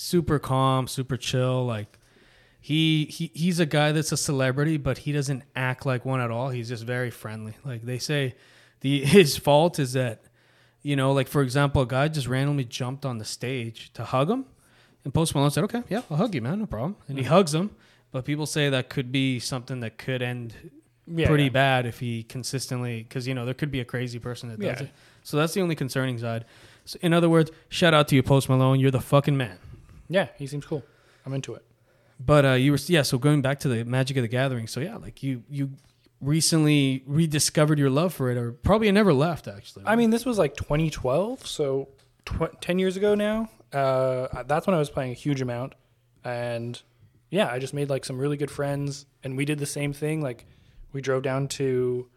super 0.00 0.38
calm, 0.38 0.86
super 0.86 1.16
chill, 1.18 1.66
like 1.66 1.98
he, 2.60 3.04
he 3.06 3.30
he's 3.34 3.60
a 3.60 3.66
guy 3.66 3.92
that's 3.92 4.12
a 4.12 4.16
celebrity, 4.16 4.76
but 4.78 4.98
he 4.98 5.12
doesn't 5.12 5.42
act 5.54 5.84
like 5.84 6.04
one 6.06 6.20
at 6.20 6.30
all. 6.30 6.48
He's 6.48 6.68
just 6.68 6.84
very 6.84 7.10
friendly. 7.10 7.54
Like 7.64 7.82
they 7.82 7.98
say 7.98 8.34
the 8.80 9.04
his 9.04 9.36
fault 9.36 9.78
is 9.78 9.92
that 9.92 10.22
you 10.82 10.96
know, 10.96 11.12
like 11.12 11.28
for 11.28 11.42
example, 11.42 11.82
a 11.82 11.86
guy 11.86 12.08
just 12.08 12.26
randomly 12.26 12.64
jumped 12.64 13.04
on 13.04 13.18
the 13.18 13.24
stage 13.24 13.92
to 13.92 14.04
hug 14.04 14.30
him 14.30 14.46
and 15.04 15.12
Post 15.12 15.34
Malone 15.34 15.50
said, 15.50 15.64
Okay, 15.64 15.82
yeah, 15.90 16.02
I'll 16.10 16.16
hug 16.16 16.34
you, 16.34 16.40
man, 16.42 16.58
no 16.60 16.66
problem. 16.66 16.96
And 17.08 17.18
he 17.18 17.24
hugs 17.24 17.54
him. 17.54 17.70
But 18.12 18.24
people 18.24 18.46
say 18.46 18.70
that 18.70 18.88
could 18.88 19.12
be 19.12 19.38
something 19.38 19.80
that 19.80 19.96
could 19.98 20.20
end 20.22 20.54
Yeah, 21.06 21.26
pretty 21.26 21.44
yeah. 21.44 21.50
bad 21.50 21.86
if 21.86 22.00
he 22.00 22.22
consistently 22.22 23.02
because 23.02 23.28
you 23.28 23.34
know 23.34 23.44
there 23.44 23.54
could 23.54 23.70
be 23.70 23.80
a 23.80 23.84
crazy 23.84 24.18
person 24.18 24.48
that 24.48 24.58
does 24.58 24.80
Yeah. 24.80 24.86
it. 24.86 24.90
So 25.22 25.36
that's 25.36 25.52
the 25.54 25.60
only 25.60 25.74
concerning 25.74 26.18
side. 26.18 26.46
So 26.86 26.98
in 27.02 27.12
other 27.12 27.28
words, 27.28 27.50
shout 27.68 27.92
out 27.92 28.08
to 28.08 28.16
you, 28.16 28.22
Post 28.22 28.48
Malone. 28.48 28.80
You're 28.80 28.90
the 28.90 29.00
fucking 29.00 29.36
man. 29.36 29.58
Yeah, 30.10 30.28
he 30.36 30.46
seems 30.46 30.66
cool. 30.66 30.84
I'm 31.24 31.32
into 31.32 31.54
it. 31.54 31.64
But 32.18 32.44
uh, 32.44 32.52
you 32.52 32.72
were 32.72 32.78
yeah. 32.86 33.02
So 33.02 33.16
going 33.16 33.40
back 33.40 33.60
to 33.60 33.68
the 33.68 33.84
Magic 33.84 34.18
of 34.18 34.22
the 34.22 34.28
Gathering. 34.28 34.66
So 34.66 34.80
yeah, 34.80 34.96
like 34.96 35.22
you 35.22 35.42
you 35.48 35.70
recently 36.20 37.02
rediscovered 37.06 37.78
your 37.78 37.88
love 37.88 38.12
for 38.12 38.30
it, 38.30 38.36
or 38.36 38.52
probably 38.52 38.88
it 38.88 38.92
never 38.92 39.14
left 39.14 39.48
actually. 39.48 39.84
I 39.86 39.96
mean, 39.96 40.10
this 40.10 40.26
was 40.26 40.38
like 40.38 40.54
2012, 40.56 41.46
so 41.46 41.88
tw- 42.26 42.60
10 42.60 42.78
years 42.78 42.96
ago 42.96 43.14
now. 43.14 43.48
Uh, 43.72 44.42
that's 44.42 44.66
when 44.66 44.74
I 44.74 44.78
was 44.78 44.90
playing 44.90 45.12
a 45.12 45.14
huge 45.14 45.40
amount, 45.40 45.74
and 46.24 46.80
yeah, 47.30 47.50
I 47.50 47.58
just 47.58 47.72
made 47.72 47.88
like 47.88 48.04
some 48.04 48.18
really 48.18 48.36
good 48.36 48.50
friends, 48.50 49.06
and 49.22 49.36
we 49.36 49.44
did 49.44 49.58
the 49.58 49.66
same 49.66 49.92
thing. 49.92 50.20
Like, 50.20 50.44
we 50.92 51.00
drove 51.00 51.22
down 51.22 51.48
to 51.48 52.08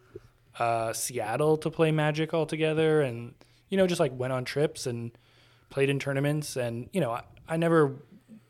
uh, 0.60 0.94
Seattle 0.94 1.58
to 1.58 1.70
play 1.70 1.92
Magic 1.92 2.34
all 2.34 2.46
together, 2.48 3.02
and 3.02 3.36
you 3.70 3.78
know, 3.78 3.88
just 3.88 4.00
like 4.00 4.18
went 4.18 4.34
on 4.34 4.46
trips 4.46 4.88
and 4.88 5.12
played 5.70 5.90
in 5.90 6.00
tournaments, 6.00 6.56
and 6.56 6.90
you 6.92 7.00
know, 7.00 7.12
I, 7.12 7.24
I 7.48 7.58
never 7.58 7.96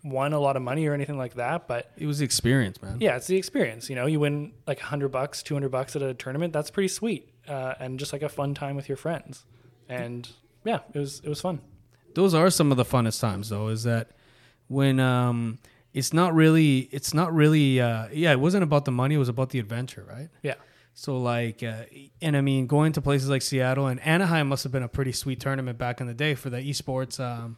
won 0.03 0.33
a 0.33 0.39
lot 0.39 0.55
of 0.57 0.61
money 0.61 0.85
or 0.85 0.93
anything 0.93 1.17
like 1.17 1.35
that, 1.35 1.67
but 1.67 1.89
it 1.97 2.05
was 2.05 2.19
the 2.19 2.25
experience, 2.25 2.81
man. 2.81 2.97
yeah, 2.99 3.15
it's 3.15 3.27
the 3.27 3.37
experience. 3.37 3.89
You 3.89 3.95
know, 3.95 4.05
you 4.05 4.19
win 4.19 4.53
like 4.67 4.79
hundred 4.79 5.09
bucks, 5.09 5.41
two 5.43 5.55
hundred 5.55 5.69
bucks 5.69 5.95
at 5.95 6.01
a 6.01 6.13
tournament. 6.13 6.53
That's 6.53 6.69
pretty 6.71 6.89
sweet, 6.89 7.29
uh, 7.47 7.75
and 7.79 7.97
just 7.99 8.11
like 8.13 8.21
a 8.21 8.29
fun 8.29 8.53
time 8.53 8.75
with 8.75 8.87
your 8.89 8.97
friends. 8.97 9.45
And 9.89 10.29
yeah, 10.65 10.79
it 10.93 10.99
was 10.99 11.21
it 11.23 11.29
was 11.29 11.41
fun. 11.41 11.61
those 12.15 12.33
are 12.33 12.49
some 12.49 12.71
of 12.71 12.77
the 12.77 12.85
funnest 12.85 13.19
times 13.21 13.49
though 13.49 13.69
is 13.69 13.83
that 13.83 14.11
when 14.67 14.99
um 14.99 15.57
it's 15.93 16.13
not 16.13 16.33
really 16.33 16.89
it's 16.91 17.13
not 17.13 17.33
really 17.33 17.79
uh 17.81 18.07
yeah 18.11 18.31
it 18.31 18.39
wasn't 18.39 18.63
about 18.63 18.85
the 18.85 18.91
money 18.91 19.15
it 19.15 19.17
was 19.17 19.29
about 19.29 19.49
the 19.49 19.59
adventure 19.59 20.05
right 20.09 20.29
Yeah, 20.41 20.55
so 20.93 21.17
like 21.19 21.61
uh, 21.63 21.83
and 22.21 22.37
i 22.37 22.41
mean 22.41 22.65
going 22.67 22.93
to 22.93 23.01
places 23.01 23.29
like 23.29 23.41
seattle 23.41 23.87
and 23.87 23.99
anaheim 24.05 24.47
must 24.47 24.63
have 24.63 24.71
been 24.71 24.83
a 24.83 24.87
pretty 24.87 25.11
sweet 25.11 25.39
tournament 25.39 25.77
back 25.77 25.99
in 26.01 26.07
the 26.07 26.13
day 26.13 26.33
for 26.35 26.49
the 26.49 26.57
esports 26.57 27.19
um 27.19 27.57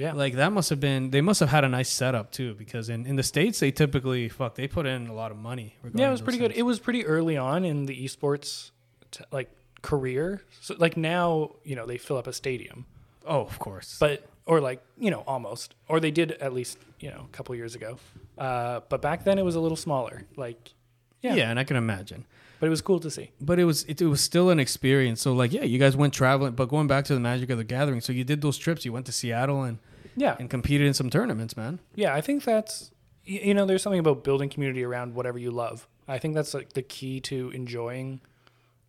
yeah, 0.00 0.14
like 0.14 0.34
that 0.36 0.50
must 0.50 0.70
have 0.70 0.80
been 0.80 1.10
they 1.10 1.20
must 1.20 1.40
have 1.40 1.50
had 1.50 1.62
a 1.62 1.68
nice 1.68 1.90
setup 1.90 2.32
too 2.32 2.54
because 2.54 2.88
in, 2.88 3.04
in 3.04 3.16
the 3.16 3.22
states 3.22 3.60
they 3.60 3.70
typically 3.70 4.30
fuck 4.30 4.54
they 4.54 4.66
put 4.66 4.86
in 4.86 5.08
a 5.08 5.12
lot 5.12 5.30
of 5.30 5.36
money 5.36 5.76
yeah, 5.94 6.08
it 6.08 6.10
was 6.10 6.22
pretty 6.22 6.38
good. 6.38 6.52
It 6.52 6.62
was 6.62 6.78
pretty 6.78 7.04
early 7.04 7.36
on 7.36 7.66
in 7.66 7.84
the 7.84 8.04
esports 8.04 8.70
t- 9.10 9.24
like 9.30 9.50
career. 9.82 10.42
So 10.62 10.74
like 10.78 10.96
now, 10.96 11.56
you 11.64 11.76
know, 11.76 11.84
they 11.84 11.98
fill 11.98 12.16
up 12.16 12.26
a 12.26 12.32
stadium, 12.32 12.86
oh 13.26 13.42
of 13.42 13.58
course 13.58 13.98
but 14.00 14.26
or 14.46 14.60
like 14.60 14.82
you 14.98 15.10
know 15.10 15.22
almost, 15.26 15.74
or 15.86 16.00
they 16.00 16.10
did 16.10 16.32
at 16.32 16.54
least 16.54 16.78
you 16.98 17.10
know 17.10 17.26
a 17.30 17.36
couple 17.36 17.54
years 17.54 17.74
ago. 17.74 17.98
Uh, 18.38 18.80
but 18.88 19.02
back 19.02 19.24
then 19.24 19.38
it 19.38 19.44
was 19.44 19.54
a 19.54 19.60
little 19.60 19.76
smaller. 19.76 20.22
Like 20.34 20.72
yeah. 21.20 21.34
yeah, 21.34 21.50
and 21.50 21.58
i 21.58 21.64
can 21.64 21.76
imagine 21.76 22.24
but 22.60 22.66
it 22.66 22.70
was 22.70 22.82
cool 22.82 23.00
to 23.00 23.10
see. 23.10 23.30
but 23.40 23.58
it 23.58 23.64
was 23.64 23.84
it, 23.84 24.00
it 24.00 24.06
was 24.06 24.20
still 24.20 24.50
an 24.50 24.60
experience. 24.60 25.22
So 25.22 25.32
like 25.32 25.52
yeah, 25.52 25.64
you 25.64 25.78
guys 25.78 25.96
went 25.96 26.12
traveling, 26.12 26.52
but 26.52 26.68
going 26.68 26.86
back 26.86 27.06
to 27.06 27.14
the 27.14 27.20
Magic 27.20 27.48
of 27.50 27.58
the 27.58 27.64
Gathering, 27.64 28.02
so 28.02 28.12
you 28.12 28.22
did 28.22 28.42
those 28.42 28.58
trips. 28.58 28.84
You 28.84 28.92
went 28.92 29.06
to 29.06 29.12
Seattle 29.12 29.62
and 29.62 29.78
Yeah, 30.16 30.36
and 30.38 30.50
competed 30.50 30.86
in 30.86 30.94
some 30.94 31.10
tournaments, 31.10 31.56
man. 31.56 31.80
Yeah, 31.94 32.14
I 32.14 32.20
think 32.20 32.44
that's 32.44 32.90
you 33.24 33.54
know, 33.54 33.66
there's 33.66 33.82
something 33.82 34.00
about 34.00 34.24
building 34.24 34.48
community 34.48 34.82
around 34.82 35.14
whatever 35.14 35.38
you 35.38 35.50
love. 35.50 35.86
I 36.08 36.18
think 36.18 36.34
that's 36.34 36.54
like 36.54 36.72
the 36.72 36.82
key 36.82 37.20
to 37.20 37.50
enjoying 37.50 38.20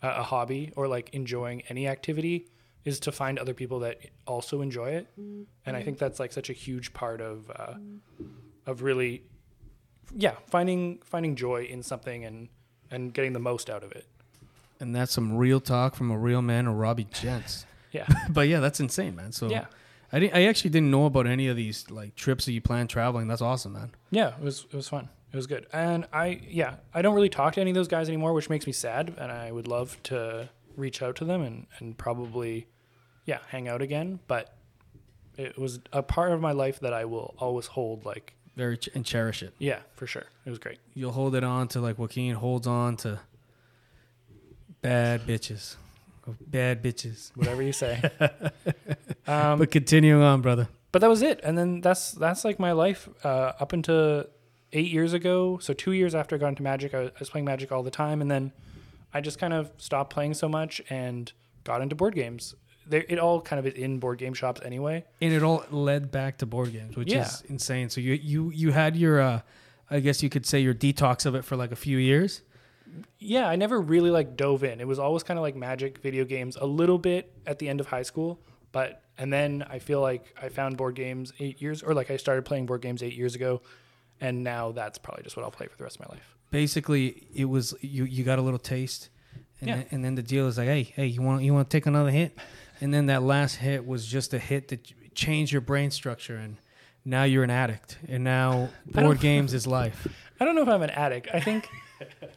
a, 0.01 0.09
a 0.09 0.23
hobby 0.23 0.71
or 0.75 0.87
like 0.87 1.09
enjoying 1.13 1.61
any 1.69 1.87
activity 1.87 2.47
is 2.83 2.99
to 3.01 3.11
find 3.11 3.37
other 3.37 3.53
people 3.53 3.79
that 3.79 3.99
also 4.25 4.61
enjoy 4.61 4.91
it. 4.91 5.07
And 5.17 5.77
I 5.77 5.83
think 5.83 5.99
that's 5.99 6.19
like 6.19 6.31
such 6.31 6.49
a 6.49 6.53
huge 6.53 6.93
part 6.93 7.21
of 7.21 7.51
uh, 7.51 7.75
of 8.65 8.81
really 8.81 9.23
yeah, 10.15 10.35
finding 10.47 10.99
finding 11.03 11.35
joy 11.35 11.63
in 11.63 11.83
something 11.83 12.25
and 12.25 12.49
and 12.89 13.13
getting 13.13 13.33
the 13.33 13.39
most 13.39 13.69
out 13.69 13.83
of 13.83 13.91
it. 13.91 14.07
And 14.79 14.95
that's 14.95 15.11
some 15.11 15.37
real 15.37 15.59
talk 15.59 15.93
from 15.95 16.09
a 16.09 16.17
real 16.17 16.41
man, 16.41 16.67
or 16.67 16.73
Robbie 16.73 17.07
Gents. 17.11 17.65
Yeah. 17.93 18.07
but 18.29 18.47
yeah, 18.47 18.61
that's 18.61 18.79
insane, 18.79 19.17
man. 19.17 19.33
So 19.33 19.49
Yeah. 19.49 19.65
I 20.13 20.29
I 20.33 20.43
actually 20.43 20.69
didn't 20.71 20.91
know 20.91 21.05
about 21.05 21.27
any 21.27 21.47
of 21.47 21.55
these 21.55 21.89
like 21.89 22.15
trips 22.15 22.45
that 22.45 22.51
you 22.53 22.61
plan 22.61 22.87
traveling. 22.87 23.27
That's 23.27 23.41
awesome, 23.41 23.73
man. 23.73 23.91
Yeah, 24.11 24.29
it 24.37 24.41
was 24.43 24.65
it 24.71 24.75
was 24.75 24.87
fun. 24.89 25.09
It 25.31 25.35
was 25.37 25.47
good. 25.47 25.65
And 25.71 26.07
I 26.11 26.41
yeah, 26.47 26.75
I 26.93 27.01
don't 27.01 27.15
really 27.15 27.29
talk 27.29 27.53
to 27.53 27.61
any 27.61 27.71
of 27.71 27.75
those 27.75 27.87
guys 27.87 28.09
anymore, 28.09 28.33
which 28.33 28.49
makes 28.49 28.67
me 28.67 28.73
sad. 28.73 29.13
And 29.17 29.31
I 29.31 29.51
would 29.51 29.67
love 29.67 29.97
to 30.03 30.49
reach 30.75 31.01
out 31.01 31.15
to 31.17 31.25
them 31.25 31.41
and, 31.41 31.67
and 31.79 31.97
probably 31.97 32.67
yeah, 33.25 33.39
hang 33.49 33.67
out 33.69 33.81
again. 33.81 34.19
But 34.27 34.53
it 35.37 35.57
was 35.57 35.79
a 35.93 36.03
part 36.03 36.31
of 36.33 36.41
my 36.41 36.51
life 36.51 36.79
that 36.81 36.93
I 36.93 37.05
will 37.05 37.33
always 37.37 37.67
hold 37.67 38.03
like 38.05 38.33
Very 38.57 38.77
ch- 38.77 38.89
and 38.93 39.05
cherish 39.05 39.41
it. 39.41 39.53
yeah, 39.59 39.79
for 39.95 40.05
sure. 40.07 40.25
It 40.45 40.49
was 40.49 40.59
great. 40.59 40.79
You'll 40.93 41.13
hold 41.13 41.35
it 41.35 41.43
on 41.45 41.69
to 41.69 41.79
like 41.79 41.97
Joaquin 41.97 42.35
holds 42.35 42.67
on 42.67 42.97
to 42.97 43.19
bad 44.81 45.25
bitches, 45.25 45.75
bad 46.47 46.83
bitches. 46.83 47.31
Whatever 47.35 47.61
you 47.63 47.71
say. 47.73 48.01
um, 49.27 49.59
But 49.59 49.71
continuing 49.71 50.21
on, 50.23 50.41
brother. 50.41 50.67
but 50.91 50.99
that 51.01 51.09
was 51.09 51.21
it 51.21 51.39
and 51.43 51.57
then 51.57 51.81
that's 51.81 52.11
that's 52.11 52.43
like 52.43 52.59
my 52.59 52.71
life 52.71 53.07
uh, 53.23 53.53
up 53.59 53.73
until 53.73 54.25
eight 54.73 54.91
years 54.91 55.13
ago 55.13 55.57
so 55.61 55.73
two 55.73 55.91
years 55.91 56.15
after 56.15 56.35
i 56.35 56.39
got 56.39 56.47
into 56.47 56.63
magic 56.63 56.93
I 56.93 56.99
was, 56.99 57.09
I 57.09 57.19
was 57.19 57.29
playing 57.29 57.45
magic 57.45 57.71
all 57.71 57.83
the 57.83 57.91
time 57.91 58.21
and 58.21 58.29
then 58.31 58.51
i 59.13 59.19
just 59.21 59.37
kind 59.39 59.53
of 59.53 59.69
stopped 59.77 60.11
playing 60.13 60.33
so 60.33 60.47
much 60.49 60.81
and 60.89 61.31
got 61.65 61.81
into 61.81 61.95
board 61.95 62.15
games 62.15 62.55
they, 62.87 63.05
it 63.09 63.19
all 63.19 63.41
kind 63.41 63.59
of 63.59 63.67
is 63.67 63.73
in 63.75 63.99
board 63.99 64.17
game 64.17 64.33
shops 64.33 64.59
anyway 64.65 65.05
And 65.21 65.31
it 65.33 65.43
all 65.43 65.63
led 65.71 66.09
back 66.11 66.37
to 66.39 66.45
board 66.45 66.71
games, 66.73 66.95
which 66.97 67.11
Yeah. 67.13 67.21
is 67.25 67.43
insane. 67.47 67.89
So 67.89 68.01
you 68.01 68.13
you 68.13 68.49
you 68.49 68.71
had 68.71 68.95
your, 68.95 69.21
uh, 69.21 69.41
I 69.89 69.99
guess 69.99 70.23
you 70.23 70.29
could 70.29 70.45
say 70.47 70.59
your 70.61 70.73
detox 70.73 71.25
of 71.27 71.35
it 71.35 71.45
for 71.45 71.55
like 71.55 71.71
a 71.71 71.75
few 71.75 71.97
years. 71.99 72.41
yeah, 73.19 73.47
I 73.47 73.55
never 73.55 73.79
really 73.79 74.09
like 74.09 74.35
dove 74.35 74.63
in. 74.63 74.81
It 74.81 74.87
was 74.87 74.99
always 74.99 75.21
kind 75.23 75.37
of 75.37 75.43
like 75.43 75.55
Magic 75.55 75.99
video 75.99 76.25
games, 76.25 76.57
a 76.59 76.65
little 76.65 76.97
bit 76.97 77.31
at 77.45 77.59
the 77.59 77.69
end 77.69 77.79
of 77.79 77.87
high 77.87 78.01
school, 78.03 78.39
but 78.71 79.01
and 79.17 79.31
then 79.31 79.63
I 79.69 79.79
feel 79.79 80.01
like 80.01 80.35
I 80.41 80.49
found 80.49 80.77
board 80.77 80.95
games 80.95 81.31
eight 81.39 81.61
years, 81.61 81.83
or 81.83 81.93
like 81.93 82.09
I 82.11 82.17
started 82.17 82.43
playing 82.45 82.65
board 82.65 82.81
games 82.81 83.03
eight 83.03 83.13
years 83.15 83.35
ago, 83.35 83.61
and 84.19 84.43
now 84.43 84.71
that's 84.71 84.97
probably 84.97 85.23
just 85.23 85.35
what 85.37 85.43
I'll 85.43 85.51
play 85.51 85.67
for 85.67 85.77
the 85.77 85.83
rest 85.83 85.97
of 85.99 86.07
my 86.07 86.15
life. 86.15 86.35
Basically, 86.49 87.23
it 87.35 87.45
was 87.45 87.73
you. 87.81 88.03
You 88.05 88.23
got 88.23 88.39
a 88.39 88.41
little 88.41 88.59
taste, 88.59 89.09
and 89.59 89.69
Yeah. 89.69 89.75
then, 89.77 89.85
and 89.91 90.05
then 90.05 90.15
the 90.15 90.23
deal 90.23 90.47
is 90.47 90.57
like, 90.57 90.67
hey, 90.67 90.83
hey, 90.83 91.05
you 91.05 91.21
want 91.21 91.43
you 91.43 91.53
want 91.53 91.69
to 91.69 91.75
take 91.77 91.85
another 91.85 92.11
hit, 92.11 92.37
and 92.81 92.93
then 92.93 93.05
that 93.07 93.23
last 93.23 93.55
hit 93.55 93.85
was 93.87 94.05
just 94.05 94.33
a 94.33 94.39
hit 94.39 94.67
that 94.69 94.91
changed 95.15 95.51
your 95.51 95.61
brain 95.61 95.91
structure, 95.91 96.35
and 96.35 96.57
now 97.05 97.23
you're 97.23 97.43
an 97.43 97.49
addict, 97.49 97.97
and 98.07 98.23
now 98.23 98.69
board 98.85 99.19
games 99.19 99.53
is 99.59 99.65
life. 99.67 100.07
I 100.39 100.45
don't 100.45 100.55
know 100.55 100.63
if 100.63 100.67
I'm 100.69 100.81
an 100.81 100.89
addict. 100.89 101.27
I 101.33 101.39
think, 101.39 101.69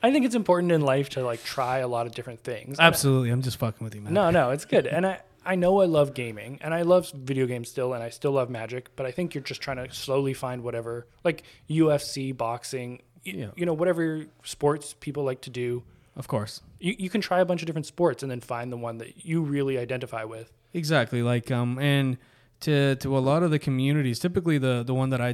I 0.03 0.13
think 0.13 0.27
it's 0.27 0.35
important 0.35 0.71
in 0.73 0.81
life 0.83 1.09
to 1.11 1.23
like 1.25 1.43
try 1.43 1.79
a 1.79 1.89
lot 1.89 2.07
of 2.07 2.15
different 2.15 2.41
things. 2.45 2.79
And 2.79 2.85
I- 2.85 2.89
Absolutely, 2.89 3.31
I'm 3.31 3.43
just 3.43 3.57
fucking 3.57 3.83
with 3.85 3.95
you, 3.95 4.03
man. 4.03 4.13
No, 4.13 4.31
no, 4.31 4.51
it's 4.51 4.65
good. 4.67 4.87
And 4.87 5.07
I, 5.07 5.21
I 5.47 5.55
know 5.57 5.81
I 5.81 5.87
love 5.87 6.15
gaming 6.15 6.59
and 6.63 6.73
I 6.75 6.83
love 6.83 7.11
video 7.13 7.47
games 7.47 7.69
still 7.69 7.93
and 7.95 8.03
I 8.03 8.11
still 8.11 8.33
love 8.33 8.49
magic, 8.51 8.89
but 8.97 9.07
I 9.07 9.11
think 9.11 9.35
you're 9.35 9.43
just 9.45 9.61
trying 9.61 9.77
to 9.77 9.93
slowly 9.95 10.35
find 10.35 10.63
whatever 10.63 11.07
like 11.25 11.43
UFC, 11.69 12.37
boxing, 12.37 13.03
y- 13.27 13.33
Yeah. 13.37 13.47
you 13.57 13.67
know, 13.67 13.73
whatever 13.75 14.27
sports 14.43 14.95
people 15.01 15.25
like 15.25 15.41
to 15.43 15.51
do. 15.51 15.83
of 16.17 16.29
course. 16.29 16.61
You, 16.79 16.95
you 16.99 17.11
can 17.11 17.21
try 17.21 17.41
a 17.41 17.45
bunch 17.45 17.61
of 17.63 17.67
different 17.67 17.87
sports 17.87 18.23
and 18.23 18.31
then 18.31 18.41
find 18.41 18.71
the 18.71 18.77
one 18.77 18.99
that 18.99 19.25
you 19.27 19.43
really 19.43 19.77
identify 19.79 20.23
with. 20.25 20.53
Exactly. 20.73 21.23
Like 21.23 21.51
um 21.51 21.79
and 21.79 22.19
to 22.65 22.97
to 22.97 23.17
a 23.17 23.23
lot 23.31 23.43
of 23.43 23.51
the 23.51 23.59
communities, 23.59 24.19
typically 24.19 24.59
the 24.59 24.83
the 24.85 24.95
one 24.95 25.11
that 25.11 25.21
I 25.21 25.33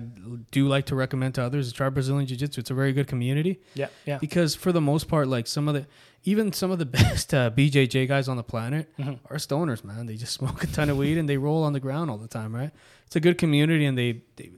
do 0.50 0.68
like 0.74 0.84
to 0.86 0.94
recommend 0.94 1.34
to 1.36 1.42
others 1.42 1.66
is 1.68 1.72
try 1.72 1.88
Brazilian 1.88 2.26
Jiu 2.26 2.36
Jitsu. 2.36 2.60
It's 2.60 2.70
a 2.70 2.74
very 2.74 2.92
good 2.92 3.06
community 3.08 3.58
Yeah, 3.74 3.88
yeah. 4.06 4.18
because 4.18 4.54
for 4.54 4.72
the 4.72 4.80
most 4.80 5.08
part, 5.08 5.26
like 5.28 5.46
some 5.46 5.68
of 5.68 5.74
the 5.74 5.86
even 6.24 6.52
some 6.52 6.70
of 6.70 6.78
the 6.78 6.86
best 7.00 7.32
uh, 7.34 7.50
BJJ 7.50 8.06
guys 8.08 8.28
on 8.28 8.36
the 8.36 8.42
planet 8.42 8.84
Mm-hmm. 8.98 9.14
are 9.32 9.38
stoners, 9.38 9.82
man. 9.84 10.06
They 10.06 10.16
just 10.16 10.32
smoke 10.40 10.62
a 10.64 10.66
ton 10.66 10.90
of 10.90 10.96
weed 10.96 11.18
and 11.18 11.28
they 11.28 11.36
roll 11.38 11.62
on 11.64 11.72
the 11.72 11.80
ground 11.80 12.10
all 12.10 12.18
the 12.18 12.28
time, 12.40 12.54
right? 12.54 12.70
It's 13.06 13.16
a 13.16 13.20
good 13.20 13.38
community 13.38 13.84
and 13.86 13.96
they, 13.96 14.22
they 14.36 14.50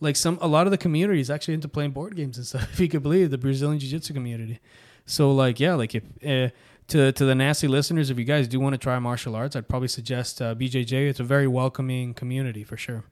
like 0.00 0.16
some 0.16 0.38
a 0.40 0.48
lot 0.48 0.66
of 0.66 0.70
the 0.70 0.78
community 0.78 1.20
is 1.20 1.30
actually 1.30 1.54
into 1.54 1.68
playing 1.68 1.92
board 1.92 2.16
games 2.16 2.36
and 2.38 2.46
stuff. 2.46 2.68
If 2.72 2.80
you 2.80 2.88
could 2.88 3.02
believe 3.02 3.30
the 3.30 3.38
Brazilian 3.38 3.78
Jiu 3.80 3.90
Jitsu 3.90 4.14
community. 4.14 4.58
So 5.06 5.32
like 5.32 5.58
yeah, 5.60 5.74
like 5.74 5.94
if 5.98 6.04
uh, 6.24 6.50
to 6.90 7.12
to 7.12 7.24
the 7.24 7.34
nasty 7.34 7.66
listeners, 7.68 8.10
if 8.10 8.18
you 8.18 8.24
guys 8.24 8.46
do 8.48 8.60
want 8.60 8.74
to 8.74 8.78
try 8.78 8.98
martial 8.98 9.34
arts, 9.34 9.56
I'd 9.56 9.68
probably 9.68 9.88
suggest 9.88 10.40
uh, 10.42 10.54
BJJ. 10.54 11.08
It's 11.08 11.20
a 11.20 11.24
very 11.24 11.46
welcoming 11.46 12.14
community 12.14 12.64
for 12.64 12.76
sure. 12.76 13.04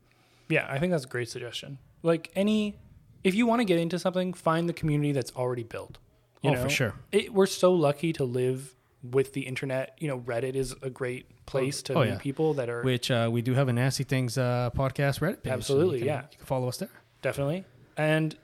Yeah, 0.48 0.66
I 0.70 0.78
think 0.78 0.92
that's 0.92 1.04
a 1.04 1.08
great 1.08 1.28
suggestion. 1.28 1.78
Like 2.02 2.30
any, 2.34 2.76
if 3.24 3.34
you 3.34 3.46
want 3.46 3.60
to 3.60 3.64
get 3.64 3.78
into 3.78 3.98
something, 3.98 4.32
find 4.32 4.68
the 4.68 4.72
community 4.72 5.12
that's 5.12 5.32
already 5.32 5.62
built. 5.64 5.98
You 6.42 6.50
Oh, 6.50 6.54
know? 6.54 6.62
for 6.62 6.68
sure. 6.70 6.94
It, 7.12 7.34
we're 7.34 7.46
so 7.46 7.72
lucky 7.72 8.12
to 8.14 8.24
live 8.24 8.74
with 9.02 9.32
the 9.32 9.42
internet. 9.42 9.96
You 9.98 10.08
know, 10.08 10.20
Reddit 10.20 10.54
is 10.54 10.74
a 10.82 10.90
great 10.90 11.26
place 11.46 11.82
to 11.82 11.94
oh, 11.94 12.00
meet 12.00 12.08
yeah. 12.10 12.18
people 12.18 12.54
that 12.54 12.68
are 12.68 12.82
Which 12.82 13.10
uh, 13.10 13.28
we 13.30 13.42
do 13.42 13.54
have 13.54 13.68
a 13.68 13.72
nasty 13.72 14.04
things 14.04 14.38
uh, 14.38 14.70
podcast 14.74 15.20
Reddit 15.20 15.42
page. 15.42 15.50
so 15.50 15.52
Absolutely, 15.52 15.98
you 15.98 16.04
can, 16.04 16.06
yeah. 16.06 16.22
You 16.30 16.38
can 16.38 16.46
follow 16.46 16.68
us 16.68 16.76
there. 16.78 16.90
definitely. 17.22 17.64
And 17.96 18.36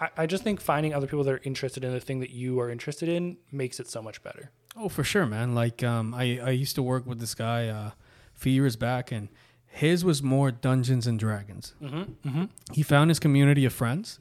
I, 0.00 0.08
I 0.18 0.26
just 0.26 0.44
think 0.44 0.60
finding 0.60 0.94
other 0.94 1.06
people 1.06 1.24
that 1.24 1.32
are 1.34 1.40
interested 1.44 1.84
in 1.84 1.92
the 1.92 2.00
thing 2.00 2.20
that 2.20 2.30
you 2.30 2.60
are 2.60 2.70
interested 2.70 3.08
in 3.08 3.36
makes 3.52 3.80
it 3.80 3.88
so 3.88 4.00
much 4.00 4.22
better. 4.22 4.50
Oh, 4.76 4.88
for 4.88 5.04
sure, 5.04 5.26
man. 5.26 5.54
Like, 5.54 5.82
um, 5.84 6.14
I, 6.14 6.38
I 6.40 6.50
used 6.50 6.74
to 6.76 6.82
work 6.82 7.06
with 7.06 7.20
this 7.20 7.34
guy 7.34 7.68
uh, 7.68 7.74
a 7.90 7.94
few 8.34 8.52
years 8.52 8.76
back, 8.76 9.12
and 9.12 9.28
his 9.66 10.04
was 10.04 10.22
more 10.22 10.50
Dungeons 10.50 11.06
and 11.06 11.18
Dragons. 11.18 11.74
Mm-hmm, 11.82 12.44
He 12.72 12.82
found 12.82 13.10
his 13.10 13.18
community 13.20 13.64
of 13.64 13.72
friends, 13.72 14.18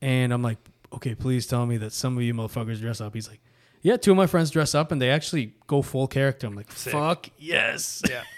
and 0.00 0.32
I'm 0.32 0.42
like, 0.42 0.58
okay, 0.92 1.14
please 1.14 1.46
tell 1.46 1.66
me 1.66 1.76
that 1.78 1.92
some 1.92 2.16
of 2.16 2.22
you 2.22 2.34
motherfuckers 2.34 2.80
dress 2.80 3.00
up. 3.00 3.14
He's 3.14 3.28
like, 3.28 3.40
yeah, 3.82 3.96
two 3.96 4.10
of 4.10 4.16
my 4.16 4.26
friends 4.26 4.50
dress 4.50 4.74
up, 4.74 4.90
and 4.90 5.00
they 5.00 5.10
actually 5.10 5.54
go 5.68 5.82
full 5.82 6.08
character. 6.08 6.46
I'm 6.48 6.56
like, 6.56 6.70
fuck 6.70 7.28
yes. 7.38 8.02
Yeah. 8.08 8.22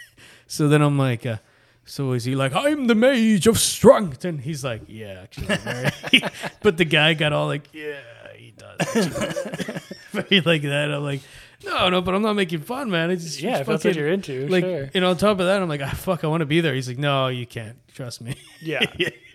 So 0.50 0.66
then 0.66 0.80
I'm 0.80 0.96
like, 0.96 1.26
uh, 1.26 1.36
so 1.84 2.12
is 2.12 2.24
he 2.24 2.34
like, 2.34 2.54
I'm 2.54 2.86
the 2.86 2.94
mage 2.94 3.46
of 3.46 3.58
strength? 3.58 4.24
And 4.24 4.40
he's 4.40 4.64
like, 4.64 4.80
yeah, 4.88 5.20
actually. 5.24 5.56
very." 5.56 5.90
but 6.62 6.78
the 6.78 6.86
guy 6.86 7.12
got 7.12 7.34
all 7.34 7.48
like, 7.48 7.68
yeah, 7.74 7.98
he 8.34 8.52
does. 8.52 8.80
actually." 8.80 9.80
Very 10.12 10.40
like 10.40 10.62
that. 10.62 10.90
I'm 10.90 11.02
like, 11.04 11.20
no, 11.68 11.88
no, 11.88 12.00
but 12.02 12.14
I'm 12.14 12.22
not 12.22 12.34
making 12.34 12.60
fun, 12.60 12.90
man. 12.90 13.10
It's 13.10 13.24
just 13.24 13.40
Yeah, 13.40 13.58
if 13.58 13.66
that's 13.66 13.84
what 13.84 13.94
you're 13.94 14.08
into, 14.08 14.46
Like, 14.48 14.64
sure. 14.64 14.90
and 14.94 15.04
on 15.04 15.16
top 15.16 15.38
of 15.40 15.46
that, 15.46 15.60
I'm 15.62 15.68
like, 15.68 15.80
ah, 15.82 15.90
fuck, 15.90 16.24
I 16.24 16.26
want 16.26 16.40
to 16.40 16.46
be 16.46 16.60
there. 16.60 16.74
He's 16.74 16.88
like, 16.88 16.98
no, 16.98 17.28
you 17.28 17.46
can't. 17.46 17.76
Trust 17.94 18.20
me. 18.20 18.34
Yeah. 18.60 18.84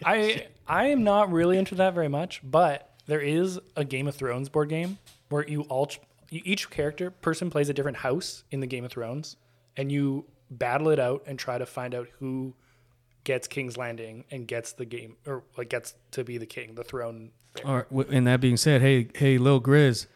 I 0.06 0.48
I 0.68 0.88
am 0.88 1.04
not 1.04 1.32
really 1.32 1.58
into 1.58 1.76
that 1.76 1.94
very 1.94 2.10
much, 2.10 2.42
but 2.44 2.90
there 3.06 3.22
is 3.22 3.60
a 3.76 3.86
Game 3.86 4.08
of 4.08 4.16
Thrones 4.16 4.50
board 4.50 4.70
game 4.70 4.98
where 5.30 5.48
you 5.48 5.62
all 5.64 5.90
you, 6.30 6.42
each 6.44 6.70
character 6.70 7.10
person 7.12 7.50
plays 7.50 7.70
a 7.70 7.74
different 7.74 7.98
house 7.98 8.44
in 8.52 8.60
the 8.60 8.68
Game 8.68 8.84
of 8.84 8.92
Thrones, 8.92 9.38
and 9.78 9.92
you 9.92 10.26
battle 10.52 10.90
it 10.90 11.00
out 11.00 11.24
and 11.26 11.40
try 11.40 11.58
to 11.58 11.66
find 11.66 11.96
out 11.96 12.08
who 12.20 12.54
gets 13.24 13.48
King's 13.48 13.78
Landing 13.78 14.26
and 14.32 14.46
gets 14.48 14.74
the 14.74 14.86
game 14.86 15.16
or 15.26 15.44
like 15.58 15.70
gets 15.70 15.94
to 16.12 16.24
be 16.26 16.38
the 16.38 16.46
king, 16.46 16.76
the 16.76 16.84
throne. 16.84 17.32
All 17.64 17.76
right. 17.90 18.08
And 18.10 18.28
that 18.28 18.42
being 18.42 18.58
said, 18.58 18.82
hey, 18.82 19.08
hey, 19.16 19.38
Lil 19.38 19.62
Grizz, 19.62 20.08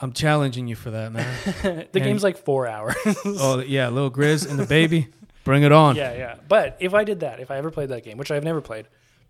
I'm 0.00 0.12
challenging 0.12 0.66
you 0.66 0.76
for 0.76 0.90
that, 0.90 1.12
man. 1.12 1.86
The 1.92 2.00
game's 2.00 2.22
like 2.22 2.36
four 2.36 2.66
hours. 2.66 2.96
oh 3.24 3.60
yeah, 3.60 3.88
little 3.88 4.10
Grizz 4.10 4.48
and 4.48 4.58
the 4.58 4.66
baby, 4.66 5.08
bring 5.44 5.62
it 5.62 5.72
on. 5.72 5.96
yeah, 5.96 6.14
yeah. 6.14 6.34
But 6.48 6.76
if 6.80 6.94
I 6.94 7.04
did 7.04 7.20
that, 7.20 7.40
if 7.40 7.50
I 7.50 7.56
ever 7.58 7.70
played 7.70 7.90
that 7.90 8.04
game, 8.04 8.18
which 8.18 8.30
I've 8.30 8.44
never 8.44 8.60
played, 8.60 8.86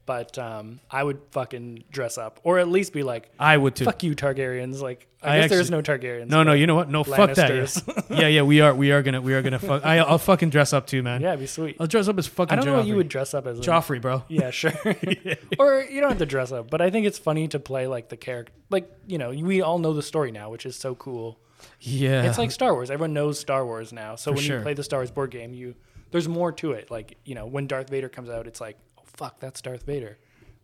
but 0.06 0.38
um, 0.38 0.80
I 0.90 1.02
would 1.02 1.20
fucking 1.30 1.84
dress 1.90 2.18
up 2.18 2.40
or 2.42 2.58
at 2.58 2.68
least 2.68 2.92
be 2.92 3.02
like, 3.02 3.30
I 3.38 3.56
would 3.56 3.74
too. 3.74 3.84
"Fuck 3.84 4.02
you, 4.02 4.14
Targaryens!" 4.14 4.80
Like, 4.80 5.06
I, 5.22 5.36
I 5.36 5.40
guess 5.40 5.50
there 5.50 5.60
is 5.60 5.70
no 5.70 5.82
Targaryens. 5.82 6.28
No, 6.28 6.42
no, 6.42 6.52
you 6.52 6.66
know 6.66 6.74
what? 6.74 6.90
No, 6.90 7.04
fuck 7.04 7.34
that. 7.34 8.04
Yeah. 8.10 8.28
yeah, 8.28 8.42
we 8.42 8.60
are, 8.60 8.74
we 8.74 8.92
are 8.92 9.02
gonna, 9.02 9.20
we 9.20 9.34
are 9.34 9.42
gonna 9.42 9.58
fuck. 9.58 9.84
I, 9.84 9.98
I'll 9.98 10.18
fucking 10.18 10.50
dress 10.50 10.72
up 10.72 10.86
too, 10.86 11.02
man. 11.02 11.20
Yeah, 11.20 11.28
it'd 11.28 11.40
be 11.40 11.46
sweet. 11.46 11.76
I'll 11.80 11.86
dress 11.86 12.08
up 12.08 12.18
as 12.18 12.26
fucking. 12.26 12.52
I 12.52 12.56
don't 12.56 12.66
know 12.66 12.76
what 12.78 12.86
you 12.86 12.96
would 12.96 13.08
dress 13.08 13.34
up 13.34 13.46
as. 13.46 13.60
Joffrey, 13.60 14.00
bro. 14.00 14.22
Yeah, 14.28 14.50
sure. 14.50 14.72
or 15.58 15.82
you 15.82 16.00
don't 16.00 16.10
have 16.10 16.18
to 16.18 16.26
dress 16.26 16.52
up, 16.52 16.70
but 16.70 16.80
I 16.80 16.90
think 16.90 17.06
it's 17.06 17.18
funny 17.18 17.48
to 17.48 17.58
play 17.58 17.86
like 17.86 18.08
the 18.08 18.16
character. 18.16 18.52
Like 18.70 18.90
you 19.06 19.18
know, 19.18 19.30
we 19.30 19.62
all 19.62 19.78
know 19.78 19.92
the 19.92 20.02
story 20.02 20.32
now, 20.32 20.50
which 20.50 20.66
is 20.66 20.76
so 20.76 20.94
cool. 20.94 21.38
Yeah, 21.80 22.24
It's 22.24 22.38
like 22.38 22.50
Star 22.50 22.74
Wars. 22.74 22.90
Everyone 22.90 23.14
knows 23.14 23.38
Star 23.38 23.64
Wars 23.64 23.92
now. 23.92 24.16
So 24.16 24.30
For 24.30 24.36
when 24.36 24.44
sure. 24.44 24.56
you 24.58 24.62
play 24.62 24.74
the 24.74 24.82
Star 24.82 25.00
Wars 25.00 25.10
board 25.10 25.30
game, 25.30 25.54
you 25.54 25.74
there's 26.10 26.28
more 26.28 26.52
to 26.52 26.72
it. 26.72 26.90
Like 26.90 27.16
you 27.24 27.34
know, 27.34 27.46
when 27.46 27.66
Darth 27.66 27.90
Vader 27.90 28.08
comes 28.08 28.28
out, 28.28 28.46
it's 28.46 28.60
like, 28.60 28.76
fuck, 29.14 29.40
that's 29.40 29.60
Darth 29.62 29.84
Vader. 29.84 30.18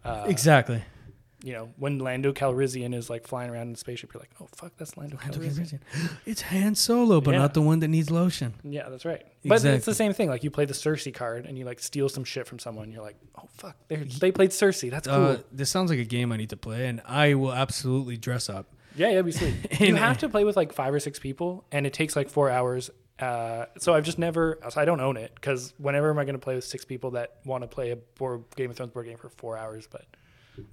exactly. 0.05 0.83
You 1.43 1.55
know, 1.55 1.71
when 1.79 1.99
Lando 1.99 2.35
Calrissian 2.35 2.95
is 2.95 3.09
like 3.09 3.27
flying 3.27 3.49
around 3.49 3.69
in 3.69 3.73
a 3.73 3.77
spaceship, 3.77 4.13
you're 4.13 4.21
like, 4.21 4.31
oh 4.43 4.49
fuck, 4.55 4.73
that's 4.77 4.99
Lando, 4.99 5.17
Calrissian. 5.17 5.81
It's 6.27 6.43
Han 6.43 6.75
Solo, 6.75 7.23
but 7.23 7.31
Yeah. 7.33 7.39
not 7.39 7.55
the 7.55 7.63
one 7.63 7.81
that 7.81 7.89
needs 7.89 8.11
lotion. 8.11 8.53
Yeah, 8.63 8.91
that's 8.91 9.07
right. 9.07 9.25
But 9.43 9.65
it's 9.65 9.87
the 9.87 9.95
same 9.95 10.13
thing. 10.13 10.29
Like 10.29 10.45
you 10.45 10.51
play 10.51 10.67
the 10.67 10.75
Cersei 10.75 11.15
card 11.15 11.47
and 11.47 11.57
you 11.59 11.65
like 11.65 11.81
steal 11.81 12.11
some 12.11 12.25
shit 12.25 12.47
from 12.47 12.59
someone. 12.59 12.93
You're 12.93 13.01
like, 13.03 13.17
oh 13.39 13.49
fuck, 13.57 13.75
they 13.89 13.97
they 13.97 14.31
played 14.33 14.51
Cersei. 14.51 14.91
That's 14.91 15.09
cool. 15.09 15.17
Uh, 15.17 15.37
this 15.51 15.71
sounds 15.71 15.89
like 15.89 15.99
a 15.99 16.05
game 16.05 16.31
I 16.31 16.37
need 16.37 16.51
to 16.51 16.59
play, 16.59 16.87
and 16.89 17.01
I 17.07 17.33
will 17.33 17.55
absolutely 17.55 18.19
dress 18.19 18.51
up. 18.51 18.67
Yeah, 18.95 19.09
yeah, 19.11 19.23
be 19.23 19.33
sweet. 19.33 19.55
you 19.81 19.95
have 19.97 20.19
to 20.19 20.29
play 20.29 20.45
with 20.45 20.57
like 20.59 20.75
five 20.75 20.93
or 20.93 21.01
six 21.01 21.19
people, 21.19 21.65
and 21.73 21.87
it 21.87 21.95
takes 21.95 22.17
like 22.17 22.29
four 22.29 22.51
hours. 22.51 22.91
Uh, 23.21 23.67
so 23.79 23.95
I've 23.95 24.05
just 24.05 24.19
never, 24.19 24.59
so 24.71 24.81
I 24.81 24.85
don't 24.85 25.01
own 25.01 25.17
it 25.17 25.33
because 25.35 25.75
whenever 25.79 26.11
am 26.11 26.19
I 26.19 26.25
going 26.25 26.35
to 26.35 26.39
play 26.41 26.55
with 26.55 26.65
six 26.65 26.85
people 26.85 27.13
that 27.13 27.37
want 27.45 27.63
to 27.63 27.69
play 27.69 27.91
a 27.91 27.97
board 27.97 28.45
Game 28.57 28.71
of 28.71 28.77
Thrones 28.77 28.93
board 28.93 29.07
game 29.07 29.19
for 29.19 29.29
four 29.29 29.57
hours? 29.59 29.87
But 29.91 30.07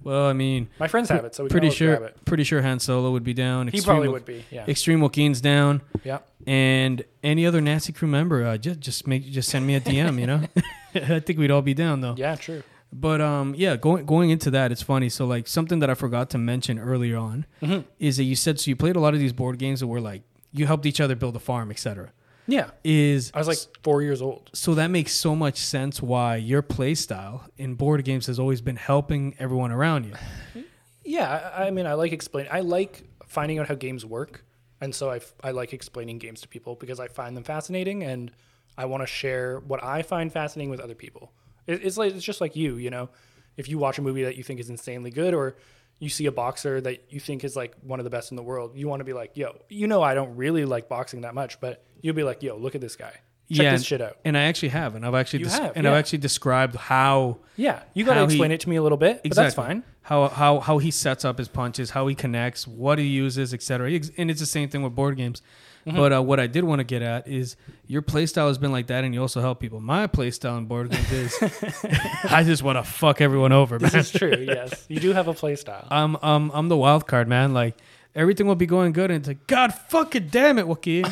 Well, 0.02 0.26
I 0.26 0.32
mean, 0.32 0.68
my 0.78 0.88
friends 0.88 1.08
have 1.10 1.24
it, 1.24 1.34
so 1.34 1.44
we 1.44 1.50
pretty 1.50 1.70
sure, 1.70 2.10
pretty 2.24 2.44
sure 2.44 2.62
Han 2.62 2.78
Solo 2.80 3.10
would 3.12 3.24
be 3.24 3.34
down. 3.34 3.68
He 3.68 3.76
Extreme 3.78 3.84
probably 3.92 4.08
Wo- 4.08 4.14
would 4.14 4.24
be. 4.24 4.44
Yeah, 4.50 4.64
Extreme 4.66 5.00
Joaquin's 5.00 5.40
down, 5.40 5.82
yeah. 6.04 6.18
and 6.46 7.04
any 7.22 7.44
other 7.46 7.60
nasty 7.60 7.92
crew 7.92 8.08
member, 8.08 8.44
uh, 8.46 8.56
just 8.56 8.80
just 8.80 9.06
make 9.06 9.24
just 9.30 9.48
send 9.50 9.66
me 9.66 9.74
a 9.74 9.80
DM. 9.80 10.18
You 10.20 10.26
know, 10.26 10.42
I 10.94 11.20
think 11.20 11.38
we'd 11.38 11.50
all 11.50 11.62
be 11.62 11.74
down 11.74 12.00
though. 12.00 12.14
Yeah, 12.16 12.34
true. 12.36 12.62
But 12.90 13.20
um, 13.20 13.54
yeah, 13.56 13.76
going 13.76 14.06
going 14.06 14.30
into 14.30 14.50
that, 14.52 14.72
it's 14.72 14.80
funny. 14.82 15.10
So 15.10 15.26
like 15.26 15.46
something 15.46 15.80
that 15.80 15.90
I 15.90 15.94
forgot 15.94 16.30
to 16.30 16.38
mention 16.38 16.78
earlier 16.78 17.18
on 17.18 17.44
Mm-hmm. 17.62 17.80
is 17.98 18.16
that 18.16 18.24
you 18.24 18.34
said 18.36 18.58
so 18.58 18.70
you 18.70 18.76
played 18.76 18.96
a 18.96 19.00
lot 19.00 19.12
of 19.12 19.20
these 19.20 19.34
board 19.34 19.58
games 19.58 19.80
that 19.80 19.86
were 19.86 20.00
like 20.00 20.22
you 20.52 20.64
helped 20.66 20.86
each 20.86 20.98
other 21.00 21.14
build 21.14 21.36
a 21.36 21.38
farm, 21.40 21.70
etc. 21.70 22.10
Yeah, 22.50 22.70
Is 22.82 23.30
I 23.34 23.38
was 23.38 23.46
like 23.46 23.58
four 23.84 24.00
years 24.02 24.22
old. 24.22 24.48
so 24.54 24.74
that 24.74 24.88
makes 24.88 25.12
so 25.12 25.36
much 25.36 25.58
sense 25.58 26.00
why 26.02 26.36
your 26.36 26.62
play 26.62 26.94
style 26.94 27.44
in 27.58 27.74
board 27.74 28.02
games 28.04 28.26
has 28.26 28.38
always 28.38 28.62
been 28.62 28.76
helping 28.76 29.34
everyone 29.38 29.70
around 29.70 30.04
you. 30.06 30.14
Hmm. 30.54 30.60
Yeah, 31.04 31.50
I, 31.54 31.66
I 31.66 31.70
mean, 31.70 31.86
I 31.86 31.92
like 31.94 32.12
explaining. 32.12 32.50
I 32.50 32.60
like 32.60 33.04
finding 33.26 33.58
out 33.58 33.68
how 33.68 33.74
games 33.74 34.04
work, 34.06 34.44
and 34.80 34.94
so 34.94 35.10
I, 35.10 35.16
f- 35.16 35.34
I 35.44 35.50
like 35.50 35.72
explaining 35.74 36.18
games 36.18 36.40
to 36.40 36.48
people 36.48 36.74
because 36.74 36.98
I 36.98 37.08
find 37.08 37.36
them 37.36 37.44
fascinating, 37.44 38.02
and 38.02 38.30
I 38.78 38.86
want 38.86 39.02
to 39.02 39.06
share 39.06 39.60
what 39.60 39.82
I 39.84 40.00
find 40.02 40.32
fascinating 40.32 40.70
with 40.70 40.80
other 40.80 40.94
people. 40.94 41.32
It, 41.66 41.84
it's 41.84 41.98
like 41.98 42.14
it's 42.14 42.24
just 42.24 42.40
like 42.40 42.56
you, 42.56 42.76
you 42.76 42.88
know, 42.90 43.10
if 43.58 43.68
you 43.68 43.76
watch 43.78 43.98
a 43.98 44.02
movie 44.02 44.22
that 44.24 44.36
you 44.36 44.42
think 44.42 44.58
is 44.60 44.70
insanely 44.70 45.10
good, 45.10 45.34
or 45.34 45.56
you 45.98 46.08
see 46.08 46.26
a 46.26 46.32
boxer 46.32 46.80
that 46.80 47.04
you 47.10 47.18
think 47.20 47.42
is 47.44 47.56
like 47.56 47.74
one 47.82 47.98
of 48.00 48.04
the 48.04 48.10
best 48.10 48.30
in 48.30 48.36
the 48.36 48.42
world, 48.42 48.72
you 48.76 48.86
want 48.88 49.00
to 49.00 49.04
be 49.04 49.12
like, 49.12 49.36
yo, 49.36 49.56
you 49.68 49.86
know, 49.86 50.00
I 50.02 50.14
don't 50.14 50.36
really 50.36 50.64
like 50.64 50.88
boxing 50.88 51.22
that 51.22 51.34
much, 51.34 51.60
but 51.60 51.84
you'll 52.00 52.14
be 52.14 52.22
like, 52.22 52.42
yo, 52.42 52.56
look 52.56 52.74
at 52.76 52.80
this 52.80 52.94
guy, 52.94 53.10
check 53.52 53.64
yeah, 53.64 53.72
this 53.72 53.84
shit 53.84 54.00
out. 54.00 54.16
And 54.24 54.36
I 54.38 54.42
actually 54.42 54.68
have, 54.68 54.94
and 54.94 55.04
I've 55.04 55.14
actually 55.14 55.42
des- 55.44 55.50
have, 55.50 55.72
and 55.76 55.88
I've 55.88 55.94
actually 55.94 56.18
described 56.18 56.76
how 56.76 57.38
Yeah, 57.56 57.82
you 57.94 58.04
got 58.04 58.14
to 58.14 58.20
how 58.20 58.26
he- 58.28 58.34
explain 58.34 58.52
it 58.52 58.60
to 58.60 58.68
me 58.68 58.76
a 58.76 58.82
little 58.82 58.98
bit, 58.98 59.22
but 59.24 59.34
that's 59.34 59.54
Exactly. 59.54 59.64
fine. 59.64 59.82
how 60.02 60.28
how 60.28 60.60
how 60.60 60.78
he 60.78 60.90
sets 60.92 61.24
up 61.24 61.36
his 61.38 61.48
punches, 61.48 61.90
how 61.90 62.06
he 62.06 62.14
connects, 62.14 62.66
what 62.68 62.98
he 62.98 63.06
uses, 63.06 63.52
etc. 63.52 63.90
And 64.16 64.30
it's 64.30 64.40
the 64.40 64.46
same 64.46 64.68
thing 64.68 64.82
with 64.82 64.94
board 64.94 65.16
games. 65.16 65.42
Mm-hmm. 65.86 65.96
But 65.96 66.12
uh, 66.12 66.22
what 66.22 66.38
I 66.40 66.46
did 66.46 66.64
want 66.64 66.80
to 66.80 66.84
get 66.84 67.02
at 67.02 67.26
is 67.28 67.56
your 67.86 68.02
playstyle 68.02 68.48
has 68.48 68.58
been 68.58 68.72
like 68.72 68.88
that, 68.88 69.04
and 69.04 69.14
you 69.14 69.20
also 69.22 69.40
help 69.40 69.60
people. 69.60 69.80
My 69.80 70.06
playstyle 70.06 70.58
in 70.58 70.66
board 70.66 70.90
games 70.90 71.12
is 71.12 71.38
I 72.30 72.42
just 72.44 72.62
want 72.62 72.76
to 72.76 72.82
fuck 72.82 73.20
everyone 73.20 73.52
over, 73.52 73.78
man. 73.78 73.90
This 73.90 74.12
is 74.12 74.18
true. 74.18 74.36
Yes, 74.38 74.84
you 74.88 75.00
do 75.00 75.12
have 75.12 75.28
a 75.28 75.34
play 75.34 75.56
style. 75.56 75.86
I'm 75.90 76.16
um 76.22 76.50
I'm 76.54 76.68
the 76.68 76.76
wild 76.76 77.06
card, 77.06 77.28
man. 77.28 77.54
Like 77.54 77.76
everything 78.14 78.46
will 78.46 78.54
be 78.56 78.66
going 78.66 78.92
good, 78.92 79.10
and 79.10 79.20
it's 79.20 79.28
like 79.28 79.46
God 79.46 79.72
fucking 79.72 80.28
damn 80.28 80.58
it, 80.58 80.66
Wookie. 80.66 81.04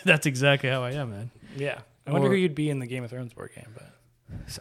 That's 0.04 0.26
exactly 0.26 0.70
how 0.70 0.82
I 0.82 0.92
am, 0.92 1.10
man. 1.10 1.30
Yeah, 1.56 1.80
I 2.06 2.12
wonder 2.12 2.28
Or- 2.28 2.30
who 2.30 2.36
you'd 2.36 2.54
be 2.54 2.70
in 2.70 2.78
the 2.78 2.86
Game 2.86 3.04
of 3.04 3.10
Thrones 3.10 3.32
board 3.32 3.50
game, 3.54 3.68
but 3.74 3.90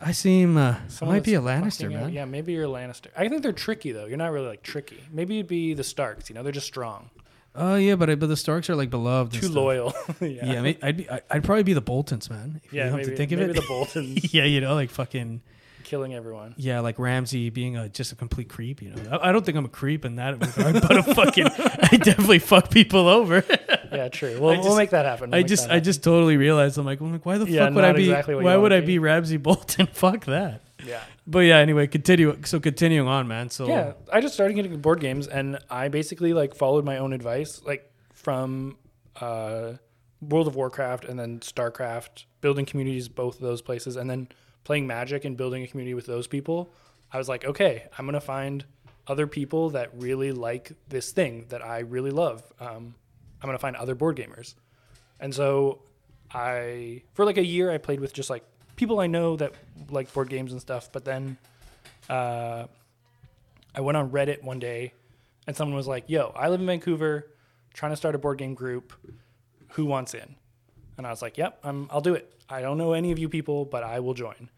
I 0.01 0.11
seem 0.11 0.57
uh, 0.57 0.77
I 1.01 1.05
might 1.05 1.23
be 1.23 1.35
a 1.35 1.41
Lannister, 1.41 1.85
out- 1.85 1.91
man. 1.91 2.13
Yeah, 2.13 2.25
maybe 2.25 2.53
you're 2.53 2.65
a 2.65 2.67
Lannister. 2.67 3.07
I 3.17 3.27
think 3.29 3.41
they're 3.43 3.51
tricky 3.53 3.91
though. 3.91 4.05
You're 4.05 4.17
not 4.17 4.31
really 4.31 4.47
like 4.47 4.63
tricky. 4.63 5.01
Maybe 5.11 5.35
you'd 5.35 5.47
be 5.47 5.73
the 5.73 5.83
Starks. 5.83 6.29
You 6.29 6.35
know, 6.35 6.43
they're 6.43 6.51
just 6.51 6.67
strong, 6.67 7.09
Oh 7.55 7.75
yeah, 7.75 7.95
but 7.95 8.09
I, 8.09 8.15
but 8.15 8.27
the 8.27 8.37
Starks 8.37 8.69
are 8.69 8.75
like 8.75 8.89
beloved. 8.89 9.33
too 9.33 9.49
loyal. 9.49 9.93
yeah, 10.21 10.27
Yeah, 10.53 10.61
may- 10.61 10.77
I'd 10.83 10.97
be 10.97 11.09
I- 11.09 11.21
I'd 11.31 11.43
probably 11.43 11.63
be 11.63 11.73
the 11.73 11.81
Boltons, 11.81 12.29
man. 12.29 12.61
If 12.63 12.73
yeah. 12.73 12.85
you 12.85 12.89
have 12.91 12.99
Maybe, 12.99 13.09
to 13.11 13.15
think 13.17 13.31
of 13.31 13.39
it. 13.41 13.55
the 13.55 13.61
Boltons 13.67 14.33
yeah, 14.33 14.43
you 14.43 14.61
know, 14.61 14.73
like 14.75 14.89
fucking 14.89 15.41
killing 15.83 16.15
everyone. 16.15 16.55
yeah, 16.57 16.79
like 16.79 16.97
Ramsay 16.97 17.51
being 17.51 17.77
a 17.77 17.87
just 17.89 18.11
a 18.11 18.15
complete 18.15 18.49
creep. 18.49 18.81
You 18.81 18.89
know, 18.89 19.17
I, 19.19 19.29
I 19.29 19.31
don't 19.31 19.45
think 19.45 19.57
I'm 19.57 19.65
a 19.65 19.69
creep 19.69 20.03
in 20.03 20.15
that 20.15 20.33
regard, 20.39 20.81
but 20.81 20.97
a 20.97 21.03
fucking 21.15 21.45
I 21.91 21.97
definitely 21.97 22.39
fuck 22.39 22.71
people 22.71 23.07
over. 23.07 23.43
Yeah, 23.91 24.09
true. 24.09 24.37
We'll, 24.41 24.55
just- 24.55 24.67
we'll 24.67 24.77
make 24.77 24.89
that 24.89 25.05
happen. 25.05 25.29
We'll 25.31 25.39
I 25.39 25.43
just 25.43 25.69
I 25.69 25.79
just 25.79 26.03
totally 26.03 26.37
realized 26.37 26.77
I'm 26.77 26.85
like, 26.85 26.99
I'm 26.99 27.11
like 27.13 27.25
why 27.25 27.37
the 27.37 27.45
Yeah, 27.49 27.65
fuck 27.67 27.75
would 27.75 27.83
I 27.85 27.93
be? 27.93 28.09
exactly 28.09 28.35
why 28.35 28.57
would 28.57 28.73
I 28.73 28.79
be. 28.81 28.87
be 28.87 28.99
Ramsay 28.99 29.37
Bolton? 29.37 29.85
fuck 29.87 30.25
that. 30.25 30.61
But 31.27 31.39
yeah, 31.39 31.57
anyway, 31.57 31.87
continue. 31.87 32.37
So 32.45 32.59
continuing 32.59 33.07
on, 33.07 33.27
man. 33.27 33.49
So 33.49 33.67
Yeah, 33.67 33.93
I 34.11 34.21
just 34.21 34.35
started 34.35 34.53
getting 34.53 34.79
board 34.79 34.99
games, 34.99 35.27
and 35.27 35.57
I 35.69 35.87
basically 35.87 36.33
like 36.33 36.55
followed 36.55 36.85
my 36.85 36.97
own 36.97 37.13
advice, 37.13 37.61
like 37.65 37.91
from 38.13 38.77
uh, 39.19 39.73
World 40.21 40.47
of 40.47 40.55
Warcraft 40.55 41.05
and 41.05 41.19
then 41.19 41.39
StarCraft, 41.39 42.25
building 42.41 42.65
communities 42.65 43.07
both 43.07 43.35
of 43.35 43.41
those 43.41 43.61
places, 43.61 43.95
and 43.95 44.09
then 44.09 44.27
playing 44.63 44.85
Magic 44.87 45.25
and 45.25 45.35
building 45.35 45.63
a 45.63 45.67
community 45.67 45.93
with 45.93 46.05
those 46.05 46.27
people. 46.27 46.71
I 47.11 47.17
was 47.17 47.29
like, 47.29 47.45
okay, 47.45 47.87
I'm 47.97 48.05
gonna 48.05 48.21
find 48.21 48.65
other 49.07 49.25
people 49.25 49.71
that 49.71 49.89
really 49.95 50.31
like 50.31 50.73
this 50.89 51.11
thing 51.11 51.45
that 51.49 51.63
I 51.63 51.79
really 51.79 52.11
love. 52.11 52.43
Um, 52.59 52.95
I'm 53.41 53.47
gonna 53.47 53.57
find 53.57 53.75
other 53.75 53.95
board 53.95 54.17
gamers, 54.17 54.53
and 55.19 55.33
so 55.33 55.81
I 56.31 57.03
for 57.13 57.25
like 57.25 57.37
a 57.37 57.45
year 57.45 57.71
I 57.71 57.77
played 57.77 57.99
with 57.99 58.13
just 58.13 58.29
like 58.29 58.43
people 58.75 58.99
I 58.99 59.07
know 59.07 59.35
that 59.37 59.53
like 59.89 60.13
board 60.13 60.29
games 60.29 60.51
and 60.51 60.61
stuff, 60.61 60.89
but 60.91 61.05
then. 61.05 61.37
Uh, 62.09 62.67
I 63.75 63.81
went 63.81 63.97
on 63.97 64.09
Reddit 64.09 64.41
one 64.41 64.59
day 64.59 64.93
and 65.47 65.55
someone 65.55 65.75
was 65.75 65.87
like, 65.87 66.05
Yo, 66.09 66.33
I 66.35 66.49
live 66.49 66.61
in 66.61 66.65
Vancouver, 66.65 67.27
trying 67.73 67.91
to 67.91 67.97
start 67.97 68.15
a 68.15 68.17
board 68.17 68.37
game 68.37 68.53
group. 68.53 68.93
Who 69.71 69.85
wants 69.85 70.13
in? 70.13 70.35
And 70.97 71.05
I 71.05 71.09
was 71.09 71.21
like, 71.21 71.37
Yep, 71.37 71.59
I'm, 71.63 71.89
I'll 71.91 72.01
do 72.01 72.13
it. 72.15 72.31
I 72.49 72.61
don't 72.61 72.77
know 72.77 72.93
any 72.93 73.11
of 73.11 73.19
you 73.19 73.27
people, 73.27 73.65
but 73.65 73.83
I 73.83 73.99
will 73.99 74.13
join. 74.13 74.49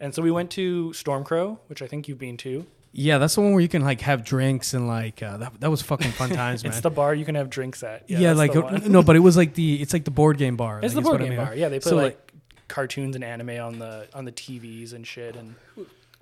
And 0.00 0.14
so 0.14 0.22
we 0.22 0.30
went 0.30 0.50
to 0.52 0.90
Stormcrow, 0.90 1.58
which 1.66 1.82
I 1.82 1.86
think 1.86 2.08
you've 2.08 2.18
been 2.18 2.36
to. 2.38 2.66
yeah, 2.92 3.18
that's 3.18 3.34
the 3.34 3.40
one 3.42 3.52
where 3.52 3.60
you 3.60 3.68
can 3.68 3.82
like 3.82 4.00
have 4.00 4.24
drinks 4.24 4.74
and 4.74 4.88
like 4.88 5.22
uh, 5.22 5.36
that. 5.36 5.60
That 5.60 5.70
was 5.70 5.82
fucking 5.82 6.12
fun 6.12 6.30
times, 6.30 6.62
man. 6.64 6.72
It's 6.72 6.80
the 6.80 6.90
bar 6.90 7.14
you 7.14 7.24
can 7.24 7.34
have 7.34 7.50
drinks 7.50 7.82
at. 7.82 8.08
yeah, 8.08 8.32
that's 8.32 8.38
like 8.38 8.56
uh, 8.56 8.88
no, 8.88 9.02
but 9.02 9.16
it 9.16 9.20
was 9.20 9.36
like 9.36 9.54
the 9.54 9.82
it's 9.82 9.92
like 9.92 10.04
the 10.04 10.10
board 10.10 10.38
game 10.38 10.56
bar. 10.56 10.80
it's 10.82 10.94
like, 10.94 11.04
the 11.04 11.08
board 11.08 11.20
what 11.20 11.20
I 11.20 11.24
game 11.28 11.36
mean. 11.36 11.44
bar. 11.44 11.54
Yeah, 11.54 11.68
they 11.68 11.78
put 11.78 11.88
So, 11.90 11.96
like, 11.96 12.31
cartoons 12.72 13.14
and 13.14 13.22
anime 13.24 13.50
on 13.60 13.78
the 13.78 14.08
on 14.14 14.24
the 14.24 14.32
TVs 14.32 14.92
and 14.94 15.06
shit. 15.06 15.36
And 15.36 15.54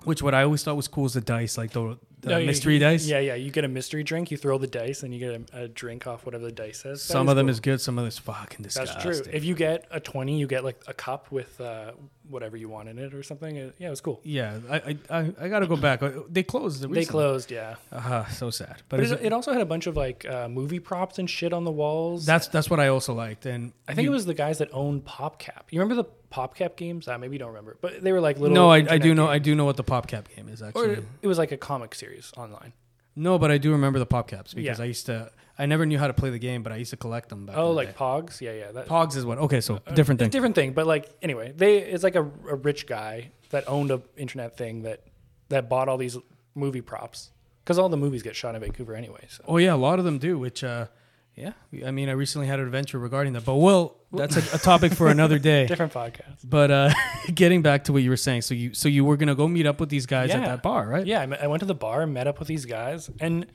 which 0.03 0.21
what 0.21 0.33
I 0.33 0.43
always 0.43 0.63
thought 0.63 0.75
was 0.75 0.87
cool 0.87 1.05
is 1.05 1.13
the 1.13 1.21
dice, 1.21 1.57
like 1.59 1.71
the, 1.71 1.97
the 2.21 2.29
No, 2.29 2.45
mystery 2.45 2.73
you- 2.75 2.79
dice. 2.79 3.05
Yeah, 3.07 3.19
yeah. 3.19 3.35
You 3.35 3.51
get 3.51 3.63
a 3.65 3.67
mystery 3.67 4.03
drink, 4.03 4.31
you 4.31 4.37
throw 4.37 4.57
the 4.57 4.67
dice, 4.67 5.03
and 5.03 5.13
you 5.13 5.19
get 5.19 5.53
a, 5.53 5.63
a 5.63 5.67
drink 5.67 6.07
off 6.07 6.25
whatever 6.25 6.45
the 6.45 6.51
dice 6.51 6.79
says. 6.79 7.05
That 7.07 7.13
Some 7.13 7.29
of 7.29 7.35
them 7.35 7.45
cool. 7.45 7.51
is 7.51 7.59
good, 7.59 7.79
some 7.81 7.97
of 7.97 8.03
them 8.03 8.07
is 8.09 8.17
fucking 8.17 8.63
disgusting. 8.63 9.01
That's 9.03 9.21
true. 9.21 9.31
If 9.33 9.43
you 9.45 9.53
get 9.55 9.85
a 9.91 9.99
20, 9.99 10.39
you 10.39 10.47
get 10.47 10.63
like 10.63 10.81
a 10.87 10.93
cup 10.93 11.31
with 11.31 11.59
uh, 11.61 11.91
whatever 12.29 12.55
you 12.55 12.69
want 12.69 12.87
in 12.89 12.97
it 12.99 13.13
or 13.13 13.23
something. 13.23 13.55
It- 13.55 13.75
yeah, 13.77 13.87
it 13.87 13.89
was 13.89 14.01
cool. 14.01 14.21
yeah, 14.23 14.59
I 14.69 14.75
I, 14.75 14.97
I, 15.19 15.33
I 15.41 15.47
gotta 15.49 15.67
go 15.67 15.75
back. 15.75 16.01
Uh, 16.03 16.11
They 16.29 16.43
closed. 16.43 16.81
They 16.91 17.05
closed, 17.05 17.51
yeah. 17.51 17.75
Uh, 17.91 18.25
so 18.27 18.49
sad. 18.49 18.81
But, 18.89 18.97
But 19.01 19.11
it, 19.11 19.25
it, 19.25 19.33
also 19.33 19.51
had 19.53 19.61
a 19.61 19.65
bunch 19.65 19.87
of 19.87 19.95
like 19.97 20.25
uh, 20.25 20.47
movie 20.47 20.79
props 20.79 21.19
and 21.19 21.29
shit 21.29 21.51
on 21.53 21.63
the 21.63 21.71
walls. 21.71 22.25
that's 22.25 22.47
that's 22.47 22.69
what 22.69 22.79
I 22.79 22.87
also 22.87 23.13
liked. 23.13 23.45
And 23.45 23.73
I 23.87 23.93
think 23.93 24.05
you- 24.05 24.11
it 24.11 24.13
was 24.13 24.25
the 24.25 24.33
guys 24.33 24.59
that 24.59 24.69
owned 24.71 25.05
PopCap. 25.05 25.63
You 25.71 25.79
remember 25.81 26.01
the 26.03 26.09
PopCap 26.31 26.75
games? 26.77 27.07
Uh, 27.07 27.17
maybe 27.17 27.35
you 27.35 27.39
don't 27.39 27.49
remember, 27.49 27.77
but 27.81 28.01
they 28.01 28.11
were 28.13 28.21
like 28.21 28.37
little. 28.39 28.55
no, 28.55 28.69
I, 28.71 28.77
I 28.89 28.97
do 28.97 29.13
know 29.13 29.27
I 29.27 29.39
do 29.39 29.55
know 29.55 29.65
what 29.65 29.77
the 29.77 29.83
PopCap 29.83 30.33
game 30.35 30.47
is 30.47 30.61
actually. 30.61 30.95
Or 30.95 31.03
it 31.21 31.27
was 31.27 31.37
like 31.37 31.51
a 31.51 31.57
comic 31.57 31.93
series 31.95 32.31
online. 32.37 32.73
no, 33.15 33.37
but 33.37 33.51
I 33.51 33.57
do 33.57 33.71
remember 33.71 33.99
the 33.99 34.07
PopCaps 34.07 34.55
because 34.55 34.77
Yeah. 34.79 34.83
I 34.83 34.87
used 34.87 35.05
to. 35.07 35.31
I 35.59 35.65
never 35.65 35.85
knew 35.85 35.99
how 35.99 36.07
to 36.07 36.13
play 36.13 36.29
the 36.29 36.39
game, 36.39 36.63
but 36.63 36.71
I 36.71 36.77
used 36.77 36.91
to 36.91 36.97
collect 36.97 37.29
them. 37.29 37.45
Back 37.45 37.57
Oh, 37.57 37.71
like 37.71 37.89
day. 37.89 37.93
Pogs? 37.97 38.41
Yeah, 38.41 38.53
yeah. 38.53 38.71
That, 38.71 38.87
Pogs 38.87 39.15
is 39.15 39.25
what? 39.25 39.37
Okay, 39.37 39.61
so 39.61 39.79
different 39.93 40.19
It's 40.21 40.25
thing. 40.25 40.29
different 40.31 40.55
thing, 40.55 40.73
but 40.73 40.87
like 40.87 41.09
anyway, 41.21 41.53
they 41.55 41.77
it's 41.79 42.03
like 42.03 42.15
a, 42.15 42.23
a 42.23 42.55
rich 42.55 42.87
guy 42.87 43.31
that 43.51 43.67
owned 43.67 43.91
a 43.91 44.01
internet 44.17 44.57
thing 44.57 44.83
that 44.83 45.01
that 45.49 45.69
bought 45.69 45.89
all 45.89 45.97
these 45.97 46.17
movie 46.55 46.81
props 46.81 47.31
because 47.63 47.77
all 47.77 47.89
the 47.89 47.97
movies 47.97 48.23
get 48.23 48.35
shot 48.35 48.55
in 48.55 48.61
Vancouver 48.61 48.95
anyway. 48.95 49.25
So 49.29 49.43
Oh 49.47 49.57
yeah, 49.57 49.73
a 49.73 49.75
lot 49.75 49.99
of 49.99 50.05
them 50.05 50.17
do. 50.17 50.39
Which, 50.39 50.63
uh, 50.63 50.87
yeah, 51.35 51.53
I 51.85 51.91
mean, 51.91 52.09
I 52.09 52.13
recently 52.13 52.47
had 52.47 52.59
an 52.59 52.65
adventure 52.65 52.99
regarding 52.99 53.33
that. 53.33 53.45
But 53.45 53.55
well, 53.55 53.97
that's 54.11 54.35
a, 54.35 54.55
a 54.55 54.59
topic 54.59 54.93
for 54.93 55.07
another 55.09 55.39
day. 55.51 55.65
different 55.67 55.93
podcast. 55.93 56.39
But 56.43 56.71
uh, 56.71 56.93
getting 57.33 57.61
back 57.61 57.83
to 57.85 57.93
what 57.93 58.03
you 58.03 58.09
were 58.09 58.17
saying, 58.17 58.41
so 58.43 58.53
you 58.53 58.73
so 58.73 58.89
you 58.89 59.05
were 59.05 59.15
gonna 59.17 59.35
go 59.35 59.47
meet 59.47 59.65
up 59.65 59.79
with 59.79 59.89
these 59.89 60.05
guys 60.05 60.29
at 60.31 60.43
that 60.45 60.63
bar, 60.63 60.87
right? 60.87 61.05
Yeah, 61.05 61.21
I, 61.21 61.25
met- 61.27 61.41
I 61.43 61.47
went 61.47 61.59
to 61.61 61.65
the 61.65 61.75
bar 61.75 62.01
and 62.01 62.13
met 62.13 62.27
up 62.27 62.39
with 62.39 62.47
these 62.47 62.65
guys, 62.65 63.09
and 63.19 63.45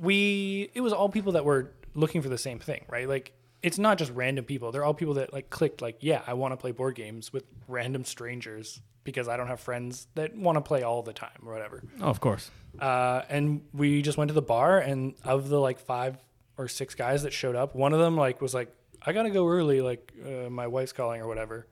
we 0.00 0.70
it 0.74 0.80
was 0.80 0.92
all 0.92 1.08
people 1.08 1.32
that 1.32 1.44
were 1.44 1.72
looking 1.94 2.22
for 2.22 2.28
the 2.28 2.38
same 2.38 2.58
thing, 2.58 2.84
right? 2.88 3.08
Like 3.08 3.32
it's 3.62 3.78
not 3.78 3.98
just 3.98 4.12
random 4.12 4.44
people; 4.44 4.72
they're 4.72 4.84
all 4.84 4.94
people 4.94 5.14
that 5.14 5.32
like 5.32 5.50
clicked, 5.50 5.82
like, 5.82 5.98
yeah, 6.00 6.22
I 6.26 6.34
want 6.34 6.52
to 6.52 6.56
play 6.56 6.72
board 6.72 6.94
games 6.94 7.32
with 7.32 7.44
random 7.68 8.04
strangers 8.04 8.80
because 9.04 9.28
I 9.28 9.36
don't 9.36 9.48
have 9.48 9.60
friends 9.60 10.06
that 10.14 10.36
want 10.36 10.56
to 10.56 10.62
play 10.62 10.82
all 10.82 11.02
the 11.02 11.12
time 11.12 11.38
or 11.44 11.52
whatever. 11.52 11.82
Oh, 12.00 12.06
of 12.06 12.20
course. 12.20 12.50
Uh, 12.78 13.22
and 13.28 13.62
we 13.72 14.02
just 14.02 14.16
went 14.18 14.28
to 14.28 14.34
the 14.34 14.42
bar, 14.42 14.78
and 14.78 15.14
of 15.24 15.48
the 15.48 15.58
like 15.58 15.78
five 15.78 16.16
or 16.56 16.68
six 16.68 16.94
guys 16.94 17.22
that 17.22 17.32
showed 17.32 17.56
up, 17.56 17.74
one 17.74 17.92
of 17.92 17.98
them 17.98 18.16
like 18.16 18.40
was 18.40 18.54
like, 18.54 18.74
I 19.02 19.12
gotta 19.12 19.30
go 19.30 19.48
early, 19.48 19.80
like 19.80 20.12
uh, 20.24 20.50
my 20.50 20.66
wife's 20.66 20.92
calling 20.92 21.20
or 21.20 21.26
whatever. 21.28 21.66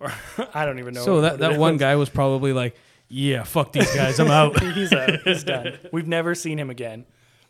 Or 0.00 0.12
I 0.54 0.64
don't 0.66 0.78
even 0.78 0.94
know. 0.94 1.04
So 1.04 1.20
that 1.22 1.38
that 1.38 1.58
one 1.58 1.74
was. 1.74 1.80
guy 1.80 1.96
was 1.96 2.08
probably 2.08 2.52
like, 2.52 2.76
"Yeah, 3.08 3.44
fuck 3.44 3.72
these 3.72 3.92
guys, 3.94 4.18
I'm 4.18 4.30
out." 4.30 4.60
he's 4.74 4.92
out. 4.92 5.10
He's 5.24 5.44
done. 5.54 5.78
We've 5.92 6.08
never 6.08 6.34
seen 6.34 6.58
him 6.58 6.70
again. 6.70 7.06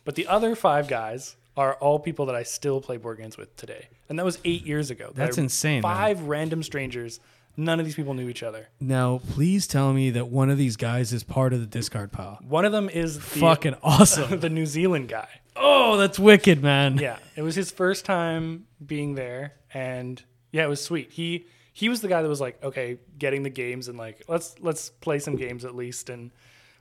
But 0.09 0.15
the 0.15 0.25
other 0.25 0.55
five 0.55 0.87
guys 0.87 1.35
are 1.55 1.75
all 1.75 1.99
people 1.99 2.25
that 2.25 2.35
I 2.35 2.41
still 2.41 2.81
play 2.81 2.97
board 2.97 3.19
games 3.19 3.37
with 3.37 3.55
today, 3.55 3.89
and 4.09 4.17
that 4.17 4.25
was 4.25 4.39
eight 4.43 4.65
years 4.65 4.89
ago. 4.89 5.11
That's 5.13 5.35
They're 5.35 5.43
insane, 5.43 5.81
man. 5.83 5.95
Five 5.95 6.21
random 6.23 6.63
strangers. 6.63 7.19
None 7.55 7.79
of 7.79 7.85
these 7.85 7.93
people 7.93 8.15
knew 8.15 8.27
each 8.27 8.41
other. 8.41 8.69
now, 8.79 9.21
please 9.33 9.67
tell 9.67 9.93
me 9.93 10.09
that 10.09 10.29
one 10.29 10.49
of 10.49 10.57
these 10.57 10.77
guys 10.77 11.13
is 11.13 11.23
part 11.23 11.53
of 11.53 11.59
the 11.59 11.67
discard 11.67 12.11
pile. 12.11 12.39
One 12.41 12.65
of 12.65 12.71
them 12.71 12.89
is 12.89 13.17
the, 13.17 13.21
Fucking 13.21 13.75
awesome. 13.83 14.39
the 14.39 14.49
New 14.49 14.65
Zealand 14.65 15.09
guy. 15.09 15.27
oh, 15.55 15.95
that's 15.97 16.17
wicked, 16.17 16.63
man. 16.63 16.97
Yeah, 16.97 17.17
it 17.35 17.43
was 17.43 17.53
his 17.53 17.69
first 17.69 18.03
time 18.03 18.65
being 18.83 19.13
there, 19.13 19.53
and 19.75 20.19
yeah, 20.51 20.63
it 20.63 20.69
was 20.69 20.83
sweet. 20.83 21.11
He 21.11 21.45
he 21.71 21.87
was 21.87 22.01
the 22.01 22.07
guy 22.07 22.23
that 22.23 22.29
was 22.29 22.41
like, 22.41 22.63
okay, 22.63 22.97
getting 23.19 23.43
the 23.43 23.51
games 23.51 23.87
and 23.87 23.95
like 23.95 24.23
let's 24.27 24.55
let's 24.59 24.89
play 24.89 25.19
some 25.19 25.35
games 25.35 25.65
at 25.65 25.75
least, 25.75 26.09
and 26.09 26.31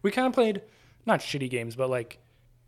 we 0.01 0.11
kind 0.11 0.27
of 0.27 0.33
played 0.33 0.63
not 1.05 1.21
shitty 1.21 1.51
games, 1.51 1.77
but 1.77 1.91
like 1.91 2.21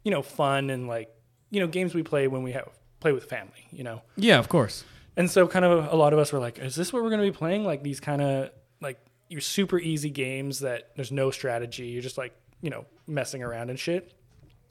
you 0.05 0.11
know 0.11 0.23
fun 0.23 0.71
and 0.71 0.89
like 0.89 1.11
you 1.51 1.61
know 1.61 1.67
games 1.67 1.95
we 1.95 2.03
play 2.03 2.29
when 2.29 2.43
we 2.43 2.53
have 2.53 2.69
play 3.01 3.13
with 3.13 3.25
family, 3.25 3.67
you 3.73 3.83
know. 3.83 4.03
Yeah, 4.17 4.39
of 4.39 4.49
course. 4.49 4.85
And 5.17 5.31
so 5.31 5.47
kind 5.49 5.65
of 5.65 5.93
a 5.93 5.97
lot 5.97 6.13
of 6.13 6.19
us 6.19 6.33
were 6.33 6.39
like, 6.39 6.59
is 6.59 6.77
this 6.77 6.93
what 6.93 7.03
we're 7.03 7.11
going 7.11 7.23
to 7.23 7.31
be 7.31 7.37
playing? 7.37 7.65
Like 7.65 7.83
these 7.83 7.99
kind 7.99 8.23
of 8.23 8.51
like 8.81 8.99
your 9.29 9.41
super 9.41 9.79
easy 9.79 10.11
games 10.11 10.61
that 10.61 10.91
there's 10.97 11.11
no 11.11 11.31
strategy. 11.31 11.87
You're 11.87 12.03
just 12.03 12.19
like, 12.19 12.35
you 12.61 12.71
know, 12.71 12.85
messing 13.07 13.43
around 13.43 13.71
and 13.71 13.79
shit. 13.79 14.13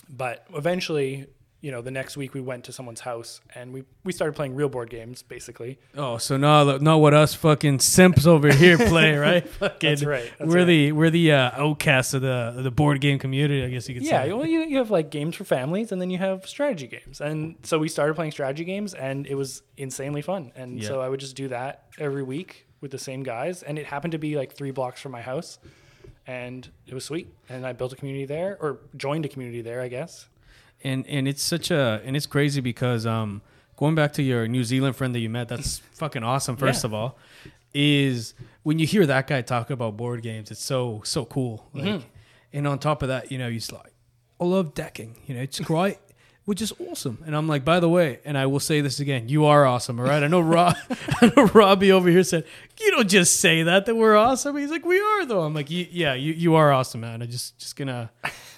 But 0.10 0.46
eventually, 0.54 1.28
you 1.62 1.72
know, 1.72 1.82
the 1.82 1.92
next 1.92 2.16
week 2.16 2.34
we 2.34 2.40
went 2.40 2.64
to 2.64 2.72
someone's 2.72 3.02
house 3.02 3.42
and 3.54 3.74
we, 3.74 3.84
we 4.06 4.14
started 4.14 4.34
playing 4.34 4.56
real 4.56 4.70
board 4.70 4.90
games, 4.90 5.22
basically. 5.24 5.78
Oh, 5.98 6.18
so 6.18 6.38
now 6.38 6.78
not 6.78 6.98
what 7.02 7.14
us 7.14 7.34
fucking 7.34 7.80
simps 7.80 8.26
over 8.26 8.54
here 8.54 8.78
play, 8.88 9.16
right? 9.18 9.46
Fucking, 9.48 9.90
That's 9.90 10.04
right, 10.06 10.32
that's 10.38 10.50
we're 10.50 10.60
right. 10.60 10.66
the 10.66 10.92
we're 10.94 11.10
the 11.10 11.34
uh, 11.34 11.52
outcasts 11.62 12.14
of 12.14 12.22
the 12.22 12.60
the 12.64 12.72
board 12.72 13.02
game 13.02 13.20
community, 13.20 13.64
I 13.64 13.70
guess 13.70 13.90
you 13.90 13.96
could 13.96 14.04
Yeah, 14.06 14.22
say. 14.24 14.28
Yeah, 14.30 14.34
well, 14.36 14.46
you, 14.46 14.62
you 14.62 14.78
have 14.78 14.90
like 14.90 15.10
games 15.10 15.36
for 15.36 15.44
families 15.44 15.92
and 15.92 16.02
then 16.02 16.10
you 16.10 16.18
have 16.18 16.48
strategy 16.48 16.88
games. 16.88 17.20
And 17.20 17.56
so 17.64 17.78
we 17.78 17.90
started 17.90 18.14
playing 18.16 18.32
strategy 18.32 18.64
games 18.64 18.94
and 18.94 19.28
it 19.28 19.36
was 19.36 19.62
insanely 19.76 20.22
fun. 20.22 20.52
And 20.56 20.80
Yeah. 20.82 20.88
so 20.88 21.02
I 21.02 21.10
would 21.10 21.20
just 21.20 21.36
do 21.36 21.50
that 21.50 21.84
every 21.98 22.24
week 22.24 22.68
with 22.80 22.92
the 22.92 22.98
same 23.00 23.22
guys. 23.24 23.64
And 23.64 23.78
it 23.78 23.86
happened 23.86 24.14
to 24.14 24.18
be 24.18 24.38
like 24.38 24.54
three 24.54 24.72
blocks 24.72 25.02
from 25.02 25.12
my 25.12 25.22
house. 25.22 25.60
And 26.26 26.70
it 26.88 26.94
was 26.94 27.04
sweet. 27.06 27.28
And 27.50 27.66
I 27.66 27.74
built 27.74 27.92
a 27.92 27.96
community 27.96 28.26
there 28.26 28.58
or 28.62 28.80
joined 28.96 29.26
a 29.26 29.28
community 29.30 29.62
there, 29.62 29.82
I 29.82 29.88
guess. 29.90 30.28
And 30.84 31.06
and 31.08 31.28
it's 31.28 31.44
such 31.44 31.72
a 31.72 32.02
and 32.06 32.16
it's 32.16 32.26
crazy 32.26 32.62
because 32.62 33.06
um 33.06 33.42
going 33.76 33.96
back 33.96 34.14
to 34.14 34.22
your 34.24 34.48
New 34.48 34.64
Zealand 34.64 34.96
friend 34.96 35.14
that 35.16 35.20
you 35.20 35.30
met, 35.30 35.48
that's 35.50 35.78
fucking 35.94 36.24
awesome. 36.24 36.56
First 36.58 36.84
Yeah. 36.84 36.88
of 36.88 36.94
all, 36.94 37.18
is 37.74 38.34
when 38.64 38.80
you 38.80 38.86
hear 38.88 39.06
that 39.06 39.28
guy 39.28 39.42
talk 39.42 39.70
about 39.70 39.96
board 39.98 40.22
games, 40.22 40.52
it's 40.52 40.64
so 40.64 41.02
so 41.06 41.26
cool. 41.26 41.68
Like, 41.74 41.86
Mm-hmm. 41.86 42.08
And 42.52 42.68
on 42.68 42.80
top 42.80 43.04
of 43.04 43.10
that, 43.10 43.32
you 43.32 43.38
know, 43.38 43.48
he's 43.48 43.72
like, 43.72 43.94
I 44.42 44.44
love 44.44 44.74
decking. 44.74 45.16
You 45.28 45.36
know, 45.36 45.42
it's 45.42 45.60
great, 45.60 46.00
which 46.46 46.64
is 46.64 46.74
awesome. 46.90 47.22
And 47.28 47.36
I'm 47.36 47.48
like, 47.48 47.64
by 47.64 47.80
the 47.80 47.88
way, 47.88 48.22
and 48.26 48.36
I 48.40 48.48
will 48.48 48.60
say 48.60 48.82
this 48.82 49.00
again, 49.00 49.30
you 49.30 49.46
are 49.46 49.68
awesome. 49.68 50.00
All 50.00 50.08
right. 50.08 50.24
I 50.24 50.28
know 50.28 50.40
Rob, 50.42 50.76
I 51.22 51.32
know 51.38 51.44
Robbie 51.46 51.92
over 51.92 52.10
here 52.10 52.24
said, 52.24 52.46
you 52.80 52.90
don't 52.90 53.08
just 53.08 53.40
say 53.40 53.62
that 53.62 53.86
that 53.86 53.94
we're 53.96 54.16
awesome. 54.18 54.58
He's 54.58 54.72
like, 54.72 54.84
we 54.84 55.00
are 55.00 55.26
though. 55.26 55.42
I'm 55.42 55.54
like, 55.54 55.70
"Y- 55.70 55.90
yeah, 55.92 56.16
you, 56.16 56.34
you 56.34 56.56
are 56.56 56.72
awesome, 56.72 57.02
man. 57.02 57.22
I 57.22 57.28
just 57.28 57.56
just 57.60 57.76
gonna 57.76 58.10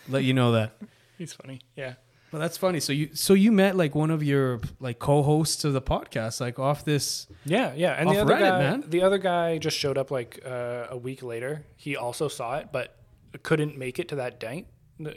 let 0.08 0.24
you 0.24 0.34
know 0.34 0.54
that. 0.54 0.72
He's 1.18 1.34
funny. 1.34 1.60
Yeah. 1.76 1.96
Well, 2.32 2.40
that's 2.40 2.58
funny. 2.58 2.80
So 2.80 2.94
you 2.94 3.10
so 3.14 3.34
you 3.34 3.52
met 3.52 3.76
like 3.76 3.94
one 3.94 4.10
of 4.10 4.24
your 4.24 4.62
like 4.80 5.00
co-hosts 5.00 5.66
of 5.66 5.74
the 5.74 5.82
podcast, 5.82 6.40
like 6.40 6.60
off 6.60 6.86
this. 6.86 7.28
Yeah, 7.46 7.74
yeah. 7.76 7.92
And 7.94 8.10
the 8.10 8.22
other 8.22 8.34
Reddit, 8.34 8.40
guy, 8.40 8.60
man. 8.60 8.84
the 8.88 9.02
other 9.02 9.18
guy 9.18 9.58
just 9.58 9.78
showed 9.78 9.98
up 9.98 10.12
like 10.12 10.40
uh, 10.46 10.88
a 10.90 10.98
week 10.98 11.24
later. 11.24 11.66
He 11.76 11.98
also 11.98 12.30
saw 12.30 12.58
it, 12.58 12.70
but 12.72 12.96
couldn't 13.44 13.78
make 13.78 14.00
it 14.00 14.08
to 14.10 14.16
that 14.16 14.42
night. 14.42 14.68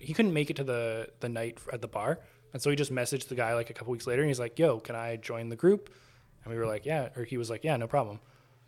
He 0.00 0.12
couldn't 0.14 0.32
make 0.32 0.50
it 0.50 0.56
to 0.56 0.64
the 0.64 1.08
the 1.20 1.28
night 1.28 1.58
at 1.72 1.82
the 1.82 1.88
bar, 1.88 2.18
and 2.52 2.60
so 2.60 2.70
he 2.70 2.76
just 2.76 2.92
messaged 2.92 3.28
the 3.28 3.34
guy 3.36 3.54
like 3.54 3.70
a 3.70 3.74
couple 3.74 3.92
weeks 3.92 4.06
later, 4.06 4.22
and 4.22 4.30
he's 4.30 4.40
like, 4.40 4.58
"Yo, 4.58 4.80
can 4.80 4.96
I 4.96 5.16
join 5.16 5.50
the 5.50 5.56
group?" 5.56 5.90
And 6.44 6.52
we 6.52 6.58
were 6.58 6.66
like, 6.66 6.84
"Yeah," 6.84 7.10
or 7.16 7.24
he 7.24 7.36
was 7.36 7.48
like, 7.48 7.62
"Yeah, 7.64 7.76
no 7.76 7.86
problem." 7.86 8.18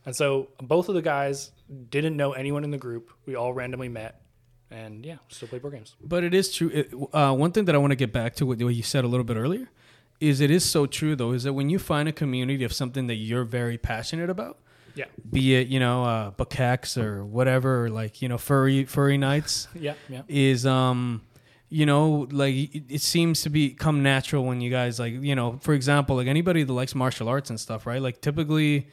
And 0.04 0.14
so 0.14 0.48
both 0.60 0.88
of 0.88 0.94
the 0.94 1.02
guys 1.02 1.50
didn't 1.90 2.16
know 2.16 2.32
anyone 2.32 2.62
in 2.62 2.70
the 2.70 2.78
group. 2.78 3.10
We 3.24 3.34
all 3.34 3.52
randomly 3.52 3.88
met, 3.88 4.20
and 4.70 5.04
yeah, 5.04 5.16
still 5.28 5.48
play 5.48 5.58
board 5.58 5.74
games. 5.74 5.94
But 6.02 6.24
it 6.24 6.34
is 6.34 6.52
true. 6.54 6.70
It, 6.72 6.92
uh, 7.12 7.32
one 7.34 7.52
thing 7.52 7.64
that 7.66 7.74
I 7.74 7.78
want 7.78 7.92
to 7.92 7.96
get 7.96 8.12
back 8.12 8.34
to 8.36 8.46
what, 8.46 8.60
what 8.62 8.74
you 8.74 8.82
said 8.82 9.04
a 9.04 9.08
little 9.08 9.24
bit 9.24 9.36
earlier 9.36 9.68
is 10.20 10.40
it 10.40 10.50
is 10.50 10.64
so 10.64 10.86
true 10.86 11.14
though. 11.14 11.32
Is 11.32 11.44
that 11.44 11.52
when 11.52 11.68
you 11.70 11.78
find 11.78 12.08
a 12.08 12.12
community 12.12 12.64
of 12.64 12.72
something 12.72 13.06
that 13.06 13.16
you're 13.16 13.44
very 13.44 13.78
passionate 13.78 14.30
about, 14.30 14.58
Yeah, 14.94 15.04
be 15.30 15.54
it 15.54 15.68
you 15.68 15.78
know 15.78 16.04
uh, 16.04 16.30
or 16.96 17.24
whatever, 17.24 17.84
or 17.84 17.90
like 17.90 18.22
you 18.22 18.28
know 18.28 18.38
furry 18.38 18.84
furry 18.84 19.18
nights, 19.18 19.68
yeah, 19.74 19.94
yeah. 20.08 20.22
is 20.28 20.64
um 20.66 21.22
you 21.68 21.84
know 21.84 22.26
like 22.30 22.54
it, 22.54 22.84
it 22.88 23.00
seems 23.02 23.42
to 23.42 23.50
be 23.50 23.70
come 23.70 24.02
natural 24.02 24.44
when 24.44 24.60
you 24.60 24.70
guys 24.70 24.98
like 24.98 25.12
you 25.12 25.34
know 25.34 25.58
for 25.60 25.74
example 25.74 26.16
like 26.16 26.28
anybody 26.28 26.62
that 26.62 26.72
likes 26.72 26.94
martial 26.94 27.28
arts 27.28 27.50
and 27.50 27.58
stuff 27.58 27.86
right 27.86 28.00
like 28.00 28.20
typically 28.20 28.86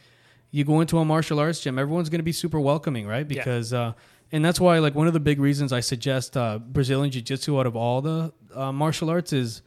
you 0.50 0.64
go 0.64 0.82
into 0.82 0.98
a 0.98 1.06
martial 1.06 1.38
arts 1.40 1.60
gym 1.62 1.78
everyone's 1.78 2.10
going 2.10 2.18
to 2.20 2.24
be 2.24 2.32
super 2.32 2.60
welcoming 2.60 3.06
right 3.06 3.30
Yeah. 3.30 3.38
because 3.44 3.74
uh 3.74 3.94
and 4.34 4.44
that's 4.44 4.60
why 4.60 4.80
like 4.80 4.96
one 4.96 5.08
of 5.08 5.14
the 5.14 5.20
big 5.22 5.40
reasons 5.40 5.72
i 5.72 5.80
suggest 5.80 6.36
uh 6.36 6.58
brazilian 6.60 7.10
jiu-jitsu 7.12 7.58
out 7.58 7.66
of 7.66 7.76
all 7.76 8.02
the 8.02 8.34
uh, 8.54 8.72
martial 8.72 9.10
arts 9.10 9.32
is 9.32 9.62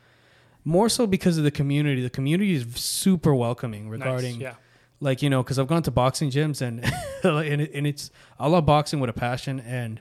more 0.65 0.89
so 0.91 1.07
because 1.07 1.39
of 1.39 1.45
the 1.45 1.51
community 1.51 2.03
the 2.03 2.11
community 2.11 2.53
is 2.55 2.67
super 2.75 3.35
welcoming 3.35 3.89
regarding 3.89 4.35
Nice. 4.35 4.43
Yeah, 4.43 4.55
like 5.01 5.23
you 5.23 5.31
know 5.31 5.43
because 5.43 5.59
i've 5.59 5.69
gone 5.69 5.83
to 5.85 5.91
boxing 5.91 6.31
gyms 6.31 6.61
and 6.61 6.85
and, 7.25 7.61
it, 7.63 7.71
and 7.73 7.87
it's 7.87 8.11
i 8.39 8.47
love 8.47 8.67
boxing 8.67 9.01
with 9.01 9.09
a 9.09 9.15
passion 9.15 9.61
and 9.61 10.01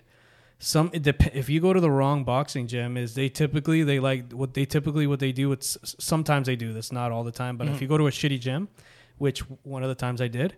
some 0.57 0.89
it 0.93 1.03
dep- 1.03 1.35
if 1.35 1.49
you 1.49 1.59
go 1.59 1.73
to 1.73 1.79
the 1.81 1.91
wrong 1.91 2.23
boxing 2.23 2.65
gym 2.65 2.95
is 2.97 3.13
they 3.13 3.27
typically 3.29 3.83
they 3.83 3.99
like 3.99 4.31
what 4.31 4.53
they 4.53 4.65
typically 4.65 5.05
what 5.05 5.19
they 5.19 5.31
do 5.31 5.51
it's 5.51 5.77
sometimes 5.99 6.47
they 6.47 6.55
do 6.55 6.73
this 6.73 6.91
not 6.91 7.11
all 7.11 7.23
the 7.23 7.31
time 7.31 7.57
but 7.57 7.67
if 7.67 7.81
you 7.81 7.87
go 7.87 7.97
to 7.97 8.07
a 8.07 8.11
shitty 8.11 8.39
gym 8.39 8.67
which 9.17 9.39
one 9.63 9.83
of 9.83 9.89
the 9.89 9.95
times 9.95 10.21
i 10.21 10.27
did 10.29 10.55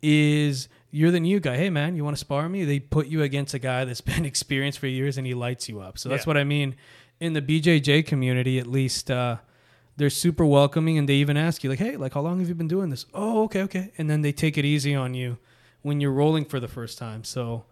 is 0.00 0.68
you're 0.92 1.10
the 1.10 1.18
new 1.18 1.40
guy. 1.40 1.56
Hey 1.56 1.70
man 1.70 1.96
you 1.96 2.04
want 2.04 2.14
to 2.16 2.20
spar 2.20 2.48
me? 2.48 2.64
They 2.64 2.78
put 2.78 3.06
you 3.08 3.22
against 3.22 3.54
a 3.54 3.58
guy 3.58 3.84
that's 3.84 4.00
been 4.12 4.24
experienced 4.24 4.78
for 4.78 4.86
years 4.86 5.18
and 5.18 5.26
he 5.26 5.34
lights 5.34 5.68
you 5.68 5.80
up. 5.80 5.98
So 5.98 6.08
that's 6.08 6.24
Yeah. 6.24 6.30
what 6.30 6.36
i 6.36 6.44
mean. 6.44 6.76
In 7.18 7.32
the 7.32 7.42
bjj 7.42 8.06
community 8.06 8.58
at 8.60 8.66
least 8.66 9.10
uh 9.10 9.38
they're 9.96 10.10
super 10.10 10.44
welcoming 10.46 10.96
and 10.98 11.08
they 11.08 11.14
even 11.14 11.36
ask 11.36 11.64
you 11.64 11.70
like 11.70 11.78
hey 11.78 11.96
like 11.96 12.14
how 12.14 12.20
long 12.20 12.38
have 12.38 12.48
you 12.48 12.54
been 12.54 12.68
doing 12.68 12.90
this? 12.90 13.06
Oh 13.12 13.42
okay 13.44 13.62
okay. 13.62 13.92
And 13.98 14.08
then 14.08 14.20
they 14.22 14.32
take 14.32 14.56
it 14.58 14.64
easy 14.64 14.94
on 14.94 15.14
you 15.14 15.38
when 15.82 16.00
you're 16.00 16.12
rolling 16.12 16.44
for 16.44 16.60
the 16.60 16.68
first 16.68 16.98
time. 16.98 17.24
So 17.24 17.64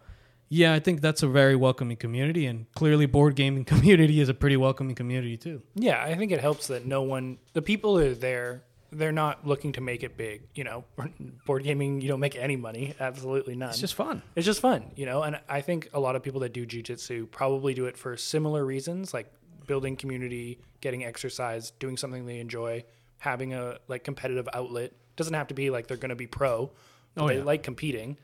yeah 0.53 0.73
i 0.73 0.81
think 0.81 1.01
that's 1.01 1.23
a 1.23 1.29
very 1.29 1.55
welcoming 1.55 1.97
community 1.97 2.45
and 2.47 2.67
clearly 2.73 3.07
board 3.07 3.37
gaming 3.37 3.65
community 3.75 4.19
is 4.21 4.29
a 4.29 4.35
pretty 4.35 4.57
welcoming 4.57 4.95
community 4.97 5.37
too. 5.37 5.63
Yeah, 5.77 6.03
I 6.03 6.15
think 6.17 6.33
it 6.33 6.41
helps 6.41 6.67
that 6.69 6.87
no 6.87 7.03
one, 7.03 7.39
the 7.53 7.63
people 7.63 7.95
that 7.95 8.07
are 8.09 8.15
there, 8.15 8.65
they're 8.93 9.13
not 9.13 9.47
looking 9.47 9.73
to 9.73 9.81
make 9.81 10.03
it 10.03 10.17
big. 10.17 10.43
You 10.55 10.65
know, 10.65 10.85
board 11.47 11.65
gaming, 11.65 12.01
you 12.01 12.09
don't 12.09 12.21
make 12.21 12.37
any 12.37 12.57
money. 12.57 12.95
Absolutely 12.99 13.55
none. 13.55 13.71
it's 13.71 13.81
just 13.81 13.95
fun 13.95 14.23
it's 14.37 14.47
just 14.47 14.61
fun, 14.61 14.91
you 14.97 15.07
know. 15.07 15.23
And 15.23 15.41
I 15.49 15.61
think 15.61 15.89
a 15.93 16.01
lot 16.01 16.17
of 16.17 16.23
people 16.23 16.41
that 16.41 16.53
do 16.53 16.67
jujitsu 16.67 17.31
probably 17.31 17.75
do 17.75 17.87
it 17.87 17.97
for 17.97 18.17
similar 18.17 18.65
reasons, 18.65 19.15
like 19.15 19.33
building 19.67 19.97
community, 19.97 20.59
getting 20.81 21.05
exercise, 21.05 21.71
doing 21.73 21.97
something 21.97 22.27
they 22.27 22.41
enjoy, 22.41 22.85
having 23.19 23.55
a 23.55 23.79
like 23.89 24.05
competitive 24.05 24.49
outlet. 24.53 24.93
Doesn't 25.17 25.35
have 25.35 25.49
to 25.49 25.55
be 25.55 25.71
like 25.71 25.87
they're 25.87 25.97
going 25.97 26.11
to 26.11 26.17
be 26.17 26.27
pro. 26.27 26.71
Oh, 27.17 27.29
they 27.29 27.39
yeah. 27.39 27.45
like 27.45 27.63
competing. 27.63 28.17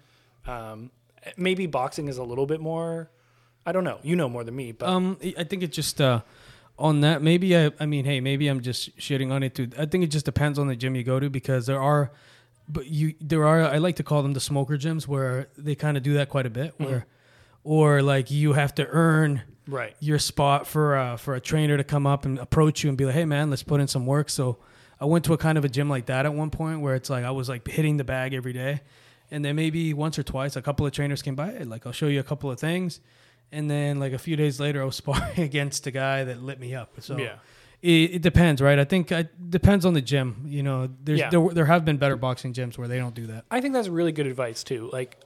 Um, 0.47 0.91
maybe 1.37 1.67
boxing 1.67 2.09
is 2.09 2.19
a 2.19 2.25
little 2.25 2.47
bit 2.47 2.61
more. 2.61 3.11
I 3.65 3.73
don't 3.73 3.85
know. 3.85 3.99
You 4.03 4.15
know 4.17 4.29
more 4.29 4.45
than 4.45 4.55
me, 4.55 4.73
but 4.73 4.89
Um, 4.89 5.19
I 5.37 5.45
think 5.45 5.63
it 5.63 5.73
just 5.73 6.01
uh, 6.01 6.21
on 6.79 7.01
that. 7.01 7.23
Maybe 7.23 7.57
I. 7.57 7.73
I 7.81 7.87
mean, 7.87 8.05
hey, 8.05 8.21
maybe 8.21 8.49
I'm 8.49 8.61
just 8.61 8.97
shitting 8.99 9.33
on 9.33 9.43
it 9.43 9.55
too. 9.55 9.71
I 9.79 9.87
think 9.87 10.05
it 10.05 10.09
just 10.09 10.25
depends 10.25 10.59
on 10.59 10.67
the 10.67 10.77
gym 10.77 10.95
you 10.95 11.05
go 11.05 11.19
to 11.19 11.31
because 11.31 11.67
there 11.67 11.81
are, 11.81 12.13
but 12.69 12.87
you 12.87 13.15
there 13.21 13.45
are. 13.47 13.63
I 13.63 13.79
like 13.79 13.97
to 13.97 14.03
call 14.03 14.23
them 14.23 14.33
the 14.33 14.41
smoker 14.41 14.77
gyms 14.77 15.07
where 15.07 15.49
they 15.57 15.75
kind 15.75 15.97
of 15.97 16.03
do 16.03 16.15
that 16.15 16.29
quite 16.29 16.47
a 16.47 16.51
bit. 16.51 16.75
Where, 16.79 17.07
or 17.65 18.03
like 18.03 18.31
you 18.31 18.53
have 18.53 18.75
to 18.77 18.87
earn 18.87 19.43
right. 19.67 19.97
your 20.01 20.19
spot 20.19 20.67
for 20.67 20.97
uh, 20.97 21.17
for 21.17 21.35
a 21.35 21.41
trainer 21.41 21.77
to 21.77 21.85
come 21.85 22.07
up 22.07 22.25
and 22.25 22.39
approach 22.39 22.85
you 22.85 22.89
and 22.89 22.97
be 22.97 23.05
like, 23.05 23.15
hey 23.15 23.25
man, 23.25 23.51
let's 23.51 23.63
put 23.63 23.81
in 23.81 23.89
some 23.89 24.07
work. 24.07 24.31
So 24.31 24.59
I 25.01 25.05
went 25.05 25.25
to 25.27 25.33
a 25.33 25.39
kind 25.39 25.59
of 25.59 25.65
a 25.65 25.69
gym 25.69 25.89
like 25.89 26.07
that 26.07 26.27
at 26.27 26.33
one 26.33 26.51
point 26.51 26.81
where 26.81 26.95
it's 26.95 27.11
like 27.11 27.25
I 27.25 27.31
was 27.31 27.49
like 27.49 27.67
hitting 27.67 27.97
the 27.97 28.05
bag 28.05 28.35
every 28.35 28.53
day, 28.53 28.83
and 29.31 29.45
then 29.45 29.57
maybe 29.57 29.93
once 29.95 30.19
or 30.19 30.23
twice 30.23 30.57
a 30.57 30.63
couple 30.63 30.87
of 30.87 30.93
trainers 30.93 31.23
came 31.23 31.35
by, 31.35 31.59
like 31.59 31.87
I'll 31.87 31.93
show 31.93 32.07
you 32.07 32.21
a 32.21 32.25
couple 32.25 32.51
of 32.51 32.61
things, 32.61 33.01
and 33.53 33.71
then 33.71 33.99
like 34.01 34.13
a 34.13 34.19
few 34.19 34.37
days 34.37 34.59
later 34.61 34.83
I 34.83 34.85
was 34.85 34.97
sparring 35.03 35.41
against 35.41 35.87
a 35.87 35.91
guy 35.91 36.25
that 36.25 36.43
lit 36.43 36.59
me 36.61 36.75
up. 36.75 36.93
So 37.01 37.17
Yeah. 37.19 37.37
It, 37.83 38.15
it 38.17 38.23
depends, 38.23 38.63
right? 38.63 38.79
I 38.79 38.85
think 38.85 39.13
it 39.13 39.51
depends 39.51 39.85
on 39.85 39.93
the 39.95 40.01
gym. 40.01 40.45
You 40.47 40.63
know, 40.63 40.89
there's 41.05 41.21
Yeah. 41.21 41.31
there, 41.31 41.49
there 41.51 41.67
have 41.67 41.85
been 41.85 41.99
better 41.99 42.17
boxing 42.17 42.53
gyms 42.55 42.79
where 42.79 42.89
they 42.89 42.99
don't 42.99 43.15
do 43.15 43.27
that. 43.29 43.45
I 43.51 43.61
think 43.61 43.75
that's 43.75 43.89
really 43.89 44.13
good 44.13 44.27
advice 44.27 44.65
too. 44.65 44.89
Like, 44.93 45.19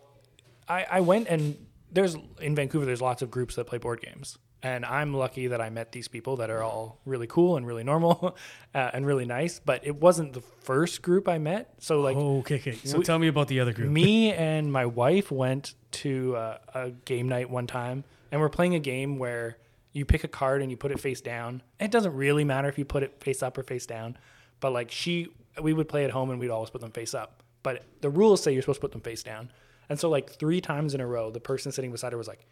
I, 0.68 0.84
I 0.90 1.00
went 1.00 1.28
and 1.28 1.56
there's 1.92 2.16
in 2.40 2.54
Vancouver. 2.56 2.84
There's 2.86 3.00
lots 3.00 3.22
of 3.22 3.30
groups 3.30 3.54
that 3.54 3.66
play 3.66 3.78
board 3.78 4.00
games, 4.02 4.36
and 4.62 4.84
I'm 4.84 5.14
lucky 5.14 5.46
that 5.48 5.60
I 5.60 5.70
met 5.70 5.92
these 5.92 6.06
people 6.08 6.36
that 6.36 6.50
are 6.50 6.62
all 6.62 6.98
really 7.06 7.26
cool 7.26 7.56
and 7.56 7.66
really 7.66 7.84
normal 7.84 8.36
uh, 8.74 8.90
and 8.92 9.06
really 9.06 9.24
nice. 9.24 9.58
But 9.58 9.86
it 9.86 9.96
wasn't 9.96 10.32
the 10.34 10.40
first 10.40 11.00
group 11.02 11.28
I 11.28 11.38
met. 11.38 11.72
So 11.78 12.00
like, 12.00 12.16
Oh, 12.16 12.38
okay, 12.40 12.56
okay. 12.56 12.74
So 12.84 12.98
we- 12.98 13.04
tell 13.04 13.18
me 13.18 13.28
about 13.28 13.48
the 13.48 13.60
other 13.60 13.72
group. 13.72 13.90
me 13.90 14.32
and 14.50 14.72
my 14.72 14.86
wife 14.86 15.30
went 15.32 15.74
to 15.92 16.36
uh, 16.36 16.58
a 16.74 16.90
game 16.90 17.28
night 17.28 17.48
one 17.50 17.66
time, 17.66 18.04
and 18.30 18.40
we're 18.40 18.48
playing 18.50 18.74
a 18.74 18.80
game 18.80 19.18
where 19.18 19.56
you 19.92 20.04
pick 20.04 20.22
a 20.24 20.28
card 20.28 20.62
and 20.62 20.70
you 20.70 20.76
put 20.76 20.92
it 20.92 21.00
face 21.00 21.20
down. 21.20 21.62
It 21.80 21.90
doesn't 21.90 22.14
really 22.14 22.44
matter 22.44 22.68
if 22.68 22.78
you 22.78 22.84
put 22.84 23.02
it 23.02 23.20
face 23.20 23.42
up 23.42 23.58
or 23.58 23.62
face 23.64 23.86
down, 23.86 24.16
but 24.60 24.72
like 24.72 24.90
she, 24.90 25.28
we 25.60 25.72
would 25.72 25.88
play 25.88 26.04
at 26.04 26.10
home 26.12 26.30
and 26.30 26.38
we'd 26.38 26.50
always 26.50 26.70
put 26.70 26.80
them 26.80 26.92
face 26.92 27.12
up. 27.14 27.42
But 27.62 27.82
the 28.00 28.08
rules 28.08 28.42
say 28.42 28.52
you're 28.52 28.62
supposed 28.62 28.76
to 28.78 28.82
put 28.82 28.92
them 28.92 29.00
face 29.00 29.22
down. 29.24 29.50
And 29.88 29.98
so 29.98 30.08
like 30.08 30.30
three 30.30 30.60
times 30.60 30.94
in 30.94 31.00
a 31.00 31.06
row, 31.06 31.30
the 31.32 31.40
person 31.40 31.72
sitting 31.72 31.90
beside 31.90 32.12
her 32.12 32.18
was 32.18 32.28
like, 32.28 32.46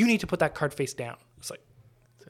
"You 0.00 0.06
need 0.06 0.20
to 0.20 0.26
put 0.26 0.38
that 0.40 0.54
card 0.54 0.72
face 0.74 0.94
down." 0.94 1.16
It's 1.38 1.50
like, 1.50 1.60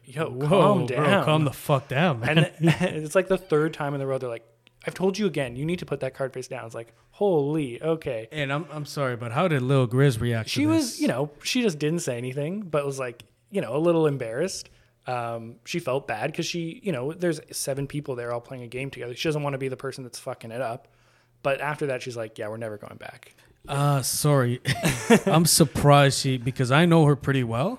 "Yo, 0.05 0.29
Whoa, 0.31 0.49
calm 0.49 0.87
bro, 0.87 0.97
down." 0.97 1.25
calm 1.25 1.45
the 1.45 1.53
fuck 1.53 1.89
down, 1.89 2.21
man. 2.21 2.39
and 2.39 2.51
it's 2.61 3.15
like 3.15 3.29
the 3.29 3.39
third 3.39 3.73
time 3.75 3.95
in 3.95 4.01
the 4.01 4.07
row 4.07 4.19
they're 4.19 4.29
like, 4.29 4.47
"I've 4.87 4.95
told 4.95 5.19
you 5.19 5.27
again. 5.27 5.57
You 5.57 5.65
need 5.65 5.79
to 5.79 5.87
put 5.87 6.01
that 6.01 6.15
card 6.15 6.33
face 6.33 6.49
down." 6.49 6.67
It's 6.67 6.75
like, 6.75 6.93
"Holy, 7.13 7.83
okay." 7.83 8.29
And 8.33 8.53
I'm 8.53 8.67
I'm 8.73 8.87
sorry, 8.87 9.17
but 9.17 9.33
how 9.33 9.49
did 9.49 9.63
Lil 9.63 9.87
Grizz 9.87 10.21
react? 10.21 10.49
she 10.49 10.67
was, 10.67 11.01
you 11.01 11.09
know, 11.09 11.31
she 11.43 11.63
just 11.63 11.79
didn't 11.79 12.01
say 12.01 12.19
anything, 12.19 12.63
but 12.63 12.85
was 12.85 12.99
like, 12.99 13.23
you 13.51 13.61
know, 13.61 13.77
a 13.77 13.79
little 13.79 14.07
embarrassed. 14.07 14.69
Um, 15.07 15.57
she 15.65 15.79
felt 15.79 16.07
bad 16.07 16.31
because 16.31 16.47
she, 16.47 16.81
you 16.85 16.93
know, 16.93 17.13
there's 17.13 17.41
seven 17.51 17.87
people 17.87 18.15
there 18.17 18.33
all 18.33 18.41
playing 18.41 18.63
a 18.65 18.69
game 18.69 18.91
together. 18.91 19.15
She 19.15 19.29
doesn't 19.29 19.43
want 19.43 19.55
to 19.55 19.59
be 19.59 19.69
the 19.69 19.77
person 19.77 20.05
that's 20.05 20.19
fucking 20.19 20.51
it 20.53 20.61
up. 20.61 20.89
But 21.43 21.61
after 21.61 21.87
that, 21.87 22.03
she's 22.03 22.17
like, 22.19 22.39
yeah, 22.39 22.49
we're 22.49 22.59
never 22.59 22.77
going 22.77 22.97
back. 22.99 23.35
Uh 23.69 24.03
sorry. 24.03 24.61
I'm 25.27 25.45
surprised 25.45 26.21
she 26.21 26.39
because 26.39 26.71
I 26.73 26.87
know 26.87 27.05
her 27.07 27.17
pretty 27.17 27.45
well. 27.45 27.79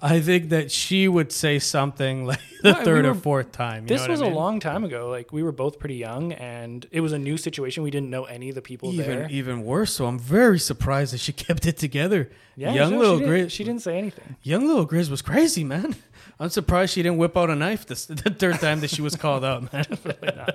I 0.00 0.20
think 0.20 0.50
that 0.50 0.70
she 0.70 1.08
would 1.08 1.32
say 1.32 1.58
something 1.58 2.24
like 2.24 2.38
the 2.62 2.72
we 2.78 2.84
third 2.84 3.04
or 3.04 3.14
were- 3.14 3.18
fourth 3.18 3.50
time. 3.50 3.82
you 3.82 3.88
This 3.88 4.06
was 4.06 4.22
I 4.22 4.26
a 4.26 4.28
mean? 4.28 4.36
long 4.36 4.60
time 4.60 4.84
ago. 4.84 5.10
Like 5.10 5.32
we 5.32 5.42
were 5.42 5.50
both 5.50 5.80
pretty 5.80 5.96
young, 5.96 6.32
and 6.34 6.86
it 6.92 7.00
was 7.00 7.12
a 7.12 7.18
new 7.18 7.36
situation. 7.36 7.82
We 7.82 7.90
didn't 7.90 8.08
know 8.08 8.24
any 8.24 8.48
of 8.48 8.54
the 8.54 8.62
people 8.62 8.92
even 8.92 9.06
there. 9.06 9.28
even 9.28 9.64
worse. 9.64 9.92
So 9.92 10.06
I'm 10.06 10.18
very 10.18 10.60
surprised 10.60 11.12
that 11.14 11.18
she 11.18 11.32
kept 11.46 11.66
it 11.66 11.78
together. 11.78 12.30
yeah, 12.54 12.72
young 12.72 12.92
no, 12.92 12.98
little 13.00 13.18
she 13.18 13.24
didn't, 13.24 13.46
Grizz. 13.48 13.50
she 13.50 13.64
didn't 13.64 13.82
say 13.82 13.98
anything. 13.98 14.36
Young 14.44 14.66
little 14.68 14.86
Grizz 14.86 15.10
was 15.10 15.20
crazy, 15.20 15.64
man. 15.64 15.96
I'm 16.40 16.50
surprised 16.50 16.92
she 16.94 17.02
didn't 17.02 17.18
whip 17.18 17.36
out 17.36 17.50
a 17.50 17.56
knife 17.56 17.86
this, 17.86 18.06
the 18.06 18.30
third 18.30 18.60
time 18.60 18.80
that 18.80 18.90
she 18.90 19.02
was 19.02 19.16
called 19.16 19.44
out, 19.44 19.72
man. 19.72 19.86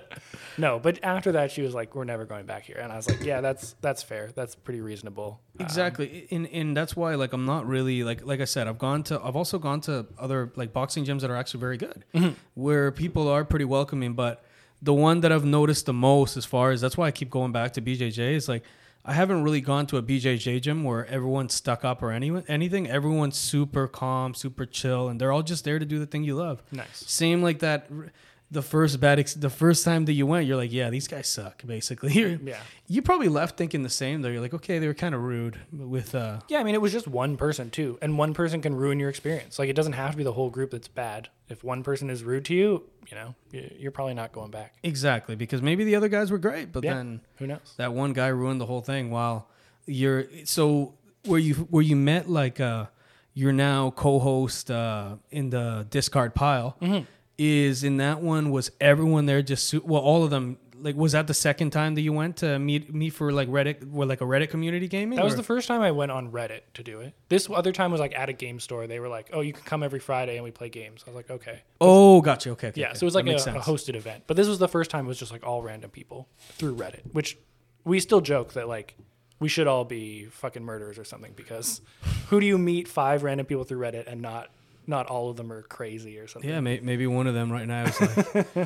No, 0.55 0.77
but 0.77 0.99
after 1.03 1.31
that, 1.31 1.49
she 1.51 1.63
was 1.63 1.73
like, 1.73 1.95
"We're 1.95 2.03
never 2.03 2.25
going 2.25 2.45
back 2.45 2.61
here," 2.63 2.77
and 2.79 2.91
I 2.91 2.97
was 2.97 3.09
like, 3.09 3.23
"Yeah, 3.23 3.41
that's 3.41 3.73
that's 3.81 4.03
fair. 4.03 4.29
That's 4.35 4.53
pretty 4.53 4.81
reasonable." 4.81 5.41
Um, 5.59 5.65
Exactly, 5.65 6.27
and 6.29 6.47
and 6.47 6.77
that's 6.77 6.95
why 6.95 7.15
like 7.15 7.33
I'm 7.33 7.45
not 7.45 7.65
really 7.65 8.03
like 8.03 8.23
like 8.23 8.39
I 8.39 8.45
said 8.45 8.67
I've 8.67 8.77
gone 8.77 9.01
to 9.05 9.19
I've 9.19 9.35
also 9.35 9.57
gone 9.57 9.81
to 9.81 10.05
other 10.19 10.51
like 10.55 10.71
boxing 10.71 11.05
gyms 11.05 11.21
that 11.21 11.31
are 11.31 11.35
actually 11.35 11.61
very 11.61 11.77
good, 11.77 12.03
where 12.53 12.91
people 12.91 13.27
are 13.29 13.43
pretty 13.43 13.65
welcoming. 13.65 14.13
But 14.13 14.45
the 14.79 14.93
one 14.93 15.21
that 15.21 15.31
I've 15.31 15.43
noticed 15.45 15.87
the 15.87 15.93
most 15.93 16.37
as 16.37 16.45
far 16.45 16.69
as 16.69 16.81
that's 16.81 16.97
why 16.97 17.07
I 17.07 17.11
keep 17.11 17.31
going 17.31 17.51
back 17.51 17.73
to 17.73 17.81
BJJ 17.81 18.35
is 18.35 18.47
like 18.47 18.63
I 19.05 19.13
haven't 19.13 19.43
really 19.43 19.59
gone 19.59 19.85
to 19.87 19.97
a 19.97 20.03
BJJ 20.03 20.61
gym 20.61 20.83
where 20.83 21.05
everyone's 21.07 21.53
stuck 21.53 21.83
up 21.83 22.01
or 22.01 22.11
anyone 22.11 22.45
anything. 22.47 22.87
Everyone's 22.89 23.37
super 23.37 23.87
calm, 23.87 24.33
super 24.33 24.65
chill, 24.65 25.09
and 25.09 25.19
they're 25.19 25.31
all 25.31 25.43
just 25.43 25.65
there 25.65 25.77
to 25.77 25.85
do 25.85 25.99
the 25.99 26.05
thing 26.05 26.23
you 26.23 26.35
love. 26.35 26.63
Nice. 26.71 27.03
Same 27.07 27.41
like 27.41 27.59
that. 27.59 27.89
The 28.53 28.61
first 28.61 28.99
bad, 28.99 29.19
ex- 29.19 29.33
the 29.33 29.49
first 29.49 29.83
time 29.83 30.05
that 30.05 30.13
you 30.13 30.25
went, 30.27 30.45
you're 30.47 30.57
like, 30.57 30.71
yeah, 30.71 30.89
these 30.89 31.07
guys 31.07 31.27
suck. 31.27 31.63
Basically, 31.65 32.39
Yeah. 32.43 32.59
You 32.87 33.01
probably 33.01 33.27
left 33.29 33.57
thinking 33.57 33.81
the 33.83 33.89
same 33.89 34.21
though. 34.21 34.29
You're 34.29 34.41
like, 34.41 34.53
okay, 34.53 34.77
they 34.79 34.87
were 34.87 34.93
kind 34.93 35.15
of 35.15 35.21
rude 35.21 35.57
with. 35.71 36.13
uh 36.13 36.39
Yeah, 36.47 36.59
I 36.59 36.63
mean, 36.63 36.75
it 36.75 36.81
was 36.81 36.91
just 36.91 37.07
one 37.07 37.35
person 37.37 37.69
too, 37.71 37.97
and 38.01 38.17
one 38.17 38.33
person 38.33 38.61
can 38.61 38.75
ruin 38.75 38.99
your 38.99 39.09
experience. 39.09 39.57
Like, 39.59 39.69
it 39.69 39.75
doesn't 39.75 39.93
have 39.93 40.11
to 40.11 40.17
be 40.17 40.23
the 40.23 40.33
whole 40.33 40.49
group 40.51 40.71
that's 40.71 40.87
bad. 40.87 41.29
If 41.49 41.63
one 41.63 41.83
person 41.83 42.09
is 42.09 42.23
rude 42.23 42.45
to 42.45 42.53
you, 42.53 42.83
you 43.09 43.15
know, 43.17 43.35
you're 43.51 43.91
probably 43.91 44.13
not 44.13 44.31
going 44.31 44.51
back. 44.51 44.75
Exactly, 44.83 45.35
because 45.35 45.61
maybe 45.61 45.83
the 45.83 45.95
other 45.95 46.07
guys 46.09 46.29
were 46.31 46.37
great, 46.37 46.71
but 46.71 46.83
Yeah. 46.83 46.93
then 46.95 47.21
Who 47.39 47.47
knows? 47.47 47.73
that 47.77 47.93
one 47.93 48.13
guy 48.13 48.27
ruined 48.27 48.61
the 48.61 48.65
whole 48.65 48.81
thing. 48.81 49.09
While 49.11 49.49
you're 49.85 50.25
so 50.45 50.93
where 51.25 51.39
you 51.39 51.55
where 51.73 51.83
you 51.83 51.95
met 51.95 52.29
like 52.29 52.59
uh 52.59 52.85
you're 53.33 53.51
now 53.71 53.89
co-host 53.91 54.69
uh 54.69 55.15
in 55.31 55.49
the 55.49 55.85
discard 55.89 56.35
pile 56.35 56.77
Mm-hmm. 56.81 57.03
Is 57.37 57.83
in 57.83 57.97
that 57.97 58.21
one 58.21 58.51
was 58.51 58.71
everyone 58.79 59.25
there 59.25 59.41
just 59.41 59.67
su- 59.67 59.81
well 59.85 60.01
all 60.01 60.23
of 60.23 60.29
them 60.29 60.57
like 60.77 60.95
was 60.95 61.13
that 61.13 61.27
the 61.27 61.33
second 61.33 61.71
time 61.71 61.95
that 61.95 62.01
you 62.01 62.11
went 62.11 62.37
to 62.37 62.59
meet 62.59 62.93
me 62.93 63.09
for 63.09 63.31
like 63.31 63.47
Reddit 63.47 63.87
or 63.95 64.05
like 64.05 64.19
a 64.21 64.25
Reddit 64.25 64.49
community 64.49 64.87
gaming? 64.89 65.15
That 65.15 65.23
was 65.23 65.33
or- 65.33 65.37
the 65.37 65.43
first 65.43 65.67
time 65.67 65.81
I 65.81 65.91
went 65.91 66.11
on 66.11 66.31
Reddit 66.31 66.61
to 66.73 66.83
do 66.83 66.99
it. 66.99 67.13
This 67.29 67.49
other 67.49 67.71
time 67.71 67.91
was 67.91 68.01
like 68.01 68.13
at 68.13 68.27
a 68.27 68.33
game 68.33 68.59
store. 68.59 68.85
They 68.85 68.99
were 68.99 69.07
like, 69.07 69.29
"Oh, 69.31 69.39
you 69.39 69.53
can 69.53 69.63
come 69.63 69.81
every 69.81 69.99
Friday 69.99 70.35
and 70.35 70.43
we 70.43 70.51
play 70.51 70.67
games." 70.69 71.03
I 71.07 71.09
was 71.09 71.15
like, 71.15 71.29
"Okay." 71.29 71.61
oh, 71.79 72.19
gotcha. 72.21 72.49
Okay, 72.51 72.67
okay 72.67 72.81
Yeah, 72.81 72.89
okay. 72.89 72.97
so 72.97 73.05
it 73.05 73.07
was 73.07 73.15
like 73.15 73.27
a, 73.27 73.35
a 73.35 73.61
hosted 73.61 73.95
event. 73.95 74.23
But 74.27 74.35
this 74.35 74.47
was 74.47 74.59
the 74.59 74.67
first 74.67 74.91
time 74.91 75.05
it 75.05 75.07
was 75.07 75.17
just 75.17 75.31
like 75.31 75.45
all 75.45 75.61
random 75.63 75.89
people 75.89 76.27
through 76.39 76.75
Reddit, 76.75 77.13
which 77.13 77.37
we 77.85 77.99
still 78.01 78.21
joke 78.21 78.53
that 78.53 78.67
like 78.67 78.95
we 79.39 79.47
should 79.47 79.67
all 79.67 79.85
be 79.85 80.25
fucking 80.25 80.63
murderers 80.63 80.97
or 80.99 81.03
something 81.05 81.31
because 81.35 81.81
who 82.27 82.39
do 82.39 82.45
you 82.45 82.57
meet 82.57 82.87
five 82.87 83.23
random 83.23 83.45
people 83.45 83.63
through 83.63 83.79
Reddit 83.79 84.07
and 84.07 84.21
not 84.21 84.49
not 84.87 85.07
all 85.07 85.29
of 85.29 85.37
them 85.37 85.51
are 85.51 85.61
crazy 85.63 86.17
or 86.19 86.27
something? 86.27 86.49
Yeah, 86.49 86.59
may, 86.59 86.79
maybe 86.81 87.07
one 87.07 87.27
of 87.27 87.33
them 87.33 87.51
right 87.51 87.67
now 87.67 87.83
is 87.85 88.01
like, 88.01 88.45
uh, 88.57 88.65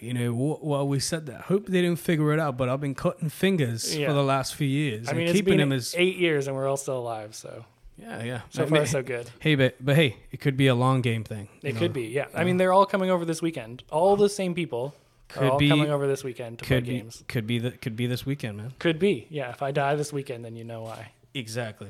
you 0.00 0.14
know, 0.14 0.32
w- 0.32 0.58
well, 0.62 0.86
we 0.86 1.00
said 1.00 1.26
that. 1.26 1.42
Hope 1.42 1.66
they 1.66 1.80
didn't 1.82 1.98
figure 1.98 2.32
it 2.32 2.40
out, 2.40 2.56
but 2.56 2.68
I've 2.68 2.80
been 2.80 2.94
cutting 2.94 3.28
fingers 3.28 3.96
Yeah. 3.96 4.06
for 4.08 4.12
the 4.14 4.22
last 4.22 4.54
few 4.54 4.68
years 4.68 5.08
I 5.08 5.10
and 5.10 5.18
mean, 5.18 5.28
it's 5.28 5.36
keeping 5.36 5.52
been 5.58 5.68
them 5.70 5.72
as 5.72 5.94
eight 5.96 6.16
years 6.16 6.46
and 6.46 6.56
we're 6.56 6.68
all 6.68 6.76
still 6.76 6.98
alive, 6.98 7.34
so 7.34 7.64
yeah, 7.96 8.22
yeah. 8.22 8.40
so 8.50 8.62
I 8.62 8.66
far 8.66 8.86
so 8.86 9.02
good. 9.02 9.28
Hey, 9.40 9.54
but 9.56 9.74
but 9.84 9.96
hey, 9.96 10.16
it 10.30 10.40
could 10.40 10.56
be 10.56 10.68
a 10.68 10.74
long 10.74 11.00
game 11.00 11.24
thing. 11.24 11.48
It 11.62 11.74
you 11.74 11.78
could 11.80 11.92
be, 11.92 12.02
yeah. 12.06 12.26
I 12.34 12.44
mean, 12.44 12.56
they're 12.56 12.72
all 12.72 12.86
coming 12.86 13.10
over 13.10 13.24
this 13.24 13.42
weekend. 13.42 13.82
All 13.90 14.14
the 14.16 14.28
same 14.28 14.54
people 14.54 14.94
Could 15.28 15.58
be- 15.58 15.68
coming 15.68 15.90
over 15.90 16.06
this 16.06 16.22
weekend 16.22 16.60
to 16.60 16.64
play 16.64 16.76
Could 16.76 16.86
be 16.86 16.92
games. 16.98 17.24
could 17.26 17.46
be 17.46 17.58
the, 17.58 17.70
could 17.72 17.96
be 17.96 18.06
this 18.06 18.24
weekend, 18.24 18.56
man. 18.58 18.72
Could 18.78 18.98
be, 19.00 19.26
yeah. 19.30 19.50
If 19.50 19.62
I 19.62 19.72
die 19.72 19.96
this 19.96 20.12
weekend, 20.12 20.44
then 20.44 20.54
you 20.54 20.62
know 20.64 20.82
why. 20.82 21.10
Exactly. 21.34 21.88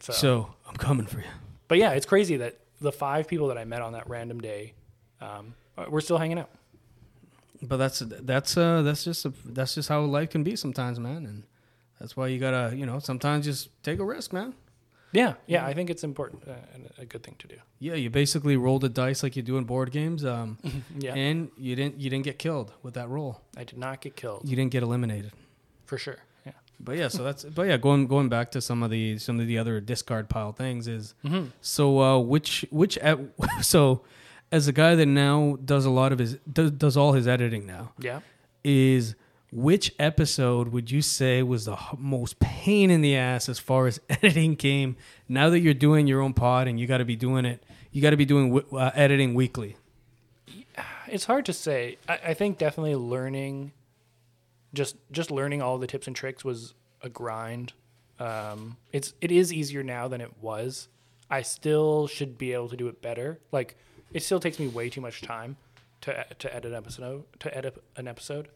So, 0.00 0.12
So 0.12 0.54
I'm 0.68 0.76
coming 0.76 1.06
for 1.06 1.18
you. 1.18 1.26
but 1.68 1.78
yeah, 1.78 1.90
it's 1.92 2.06
crazy 2.06 2.36
that 2.38 2.56
the 2.80 2.92
five 2.92 3.26
people 3.28 3.48
that 3.48 3.58
I 3.58 3.64
met 3.64 3.82
on 3.82 3.92
that 3.92 4.08
random 4.08 4.40
day, 4.40 4.74
um, 5.20 5.54
we're 5.88 6.00
still 6.00 6.18
hanging 6.18 6.38
out. 6.38 6.50
But 7.62 7.78
that's 7.78 8.00
that's 8.00 8.56
uh 8.56 8.82
that's 8.82 9.02
just 9.04 9.24
a, 9.24 9.32
that's 9.44 9.74
just 9.74 9.88
how 9.88 10.00
life 10.02 10.30
can 10.30 10.44
be 10.44 10.56
sometimes, 10.56 11.00
man. 11.00 11.24
And 11.24 11.44
that's 11.98 12.16
why 12.16 12.26
you 12.28 12.38
gotta 12.38 12.76
you 12.76 12.84
know 12.84 12.98
sometimes 12.98 13.46
just 13.46 13.70
take 13.82 13.98
a 13.98 14.04
risk, 14.04 14.32
man. 14.32 14.54
Yeah, 15.12 15.34
yeah. 15.46 15.64
I 15.64 15.72
think 15.72 15.88
it's 15.88 16.04
important 16.04 16.42
uh, 16.46 16.52
and 16.74 16.90
a 16.98 17.06
good 17.06 17.22
thing 17.22 17.36
to 17.38 17.48
do. 17.48 17.56
Yeah, 17.78 17.94
you 17.94 18.10
basically 18.10 18.56
roll 18.58 18.78
the 18.78 18.90
dice 18.90 19.22
like 19.22 19.36
you 19.36 19.42
do 19.42 19.56
in 19.56 19.64
board 19.64 19.90
games, 19.90 20.22
um, 20.24 20.58
Yeah, 20.98 21.14
and 21.14 21.50
you 21.56 21.74
didn't 21.76 21.98
you 21.98 22.10
didn't 22.10 22.24
get 22.24 22.38
killed 22.38 22.72
with 22.82 22.92
that 22.94 23.08
roll. 23.08 23.40
I 23.56 23.64
did 23.64 23.78
not 23.78 24.02
get 24.02 24.16
killed 24.16 24.42
You 24.44 24.54
didn't 24.56 24.72
get 24.72 24.82
eliminated. 24.82 25.32
for 25.86 25.96
sure. 25.96 26.18
But 26.78 26.96
yeah, 26.98 27.08
so 27.08 27.24
that's 27.24 27.44
but 27.44 27.62
yeah, 27.68 27.76
going 27.78 28.06
going 28.06 28.28
back 28.28 28.50
to 28.52 28.60
some 28.60 28.82
of 28.82 28.90
the 28.90 29.18
some 29.18 29.40
of 29.40 29.46
the 29.46 29.58
other 29.58 29.80
discard 29.80 30.28
pile 30.28 30.52
things 30.52 30.86
is 30.86 31.14
Mm-hmm. 31.24 31.46
so 31.60 32.00
uh, 32.00 32.18
which 32.18 32.64
which 32.70 32.98
ep- 33.00 33.20
so 33.62 34.02
as 34.52 34.68
a 34.68 34.72
guy 34.72 34.94
that 34.94 35.06
now 35.06 35.56
does 35.64 35.84
a 35.86 35.90
lot 35.90 36.12
of 36.12 36.18
his 36.18 36.36
does, 36.52 36.70
does 36.72 36.96
all 36.96 37.12
his 37.12 37.26
editing 37.26 37.66
now 37.66 37.92
Yeah. 37.98 38.20
is 38.62 39.14
which 39.52 39.92
episode 39.98 40.68
would 40.68 40.90
you 40.90 41.00
say 41.02 41.42
was 41.42 41.64
the 41.64 41.76
most 41.96 42.38
pain 42.40 42.90
in 42.90 43.00
the 43.00 43.16
ass 43.16 43.48
as 43.48 43.58
far 43.58 43.86
as 43.86 44.00
editing 44.10 44.54
came 44.56 44.96
now 45.28 45.48
that 45.50 45.60
you're 45.60 45.72
doing 45.74 46.06
your 46.06 46.20
own 46.20 46.34
pod 46.34 46.68
and 46.68 46.78
you 46.78 46.86
got 46.86 46.98
to 46.98 47.04
be 47.04 47.16
doing 47.16 47.44
it 47.44 47.62
you 47.90 48.02
got 48.02 48.10
to 48.10 48.16
be 48.16 48.24
doing 48.26 48.60
uh, 48.72 48.90
editing 48.94 49.34
weekly 49.34 49.76
it's 51.08 51.24
hard 51.24 51.46
to 51.46 51.52
say. 51.52 51.98
I, 52.08 52.18
I 52.28 52.34
think 52.34 52.58
definitely 52.58 52.96
learning, 52.96 53.72
just 54.74 54.96
just 55.10 55.30
learning 55.30 55.62
all 55.62 55.78
the 55.78 55.86
tips 55.86 56.06
and 56.06 56.14
tricks 56.16 56.44
was 56.44 56.74
a 57.02 57.08
grind. 57.08 57.72
Um, 58.18 58.76
it's 58.92 59.14
it 59.20 59.30
is 59.30 59.52
easier 59.52 59.82
now 59.82 60.08
than 60.08 60.20
it 60.20 60.32
was. 60.40 60.88
I 61.30 61.42
still 61.42 62.06
should 62.06 62.38
be 62.38 62.52
able 62.52 62.68
to 62.68 62.76
do 62.76 62.88
it 62.88 63.02
better. 63.02 63.40
Like 63.52 63.76
it 64.12 64.22
still 64.22 64.40
takes 64.40 64.58
me 64.58 64.68
way 64.68 64.88
too 64.88 65.00
much 65.00 65.20
time 65.22 65.56
to 66.02 66.24
to 66.38 66.54
edit 66.54 66.72
an 66.72 66.76
episode 66.78 67.24
to 67.40 67.56
edit 67.56 67.82
an 67.96 68.06
episode. 68.06 68.48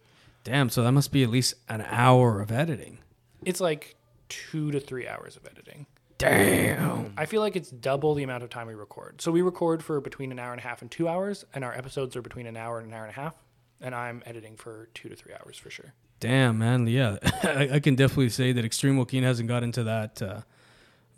damn 0.45 0.69
so 0.71 0.83
that 0.83 0.93
must 0.93 1.11
be 1.11 1.23
at 1.23 1.31
least 1.31 1.55
an 1.69 1.83
hour 1.89 2.41
of 2.41 2.51
editing 2.53 2.99
It's 3.45 3.61
like 3.61 3.97
two 4.29 4.71
to 4.71 4.79
three 4.81 5.09
hours 5.09 5.37
of 5.37 5.47
editing. 5.47 5.87
damn 6.19 7.13
I 7.17 7.27
feel 7.27 7.41
like 7.41 7.57
it's 7.57 7.71
double 7.71 8.15
the 8.15 8.23
amount 8.23 8.43
of 8.45 8.51
time 8.51 8.67
we 8.67 8.75
record. 8.75 9.21
So 9.21 9.33
we 9.33 9.43
record 9.43 9.83
for 9.83 10.01
between 10.01 10.31
an 10.33 10.39
hour 10.39 10.53
and 10.53 10.61
a 10.61 10.63
half 10.63 10.81
and 10.83 10.91
two 10.91 11.09
hours, 11.09 11.45
and 11.55 11.65
our 11.65 11.77
episodes 11.77 12.15
are 12.17 12.23
between 12.23 12.47
an 12.47 12.57
hour 12.57 12.79
and 12.79 12.89
an 12.89 12.95
hour 12.95 13.03
and 13.05 13.11
a 13.11 13.21
half. 13.21 13.35
And 13.81 13.95
I'm 13.95 14.23
editing 14.27 14.57
for 14.57 14.89
two 14.95 15.09
to 15.09 15.17
three 15.17 15.33
hours 15.35 15.57
for 15.57 15.71
sure. 15.71 15.95
Damn, 16.21 16.59
man. 16.59 16.87
Yeah, 16.87 17.17
I, 17.43 17.69
I 17.75 17.81
can 17.81 17.95
definitely 17.95 18.29
say 18.29 18.53
that 18.53 18.65
Extreme 18.65 18.99
Joaquin 18.99 19.23
hasn't 19.25 19.49
got 19.49 19.63
into 19.63 19.85
that. 19.85 20.21
Uh, 20.21 20.41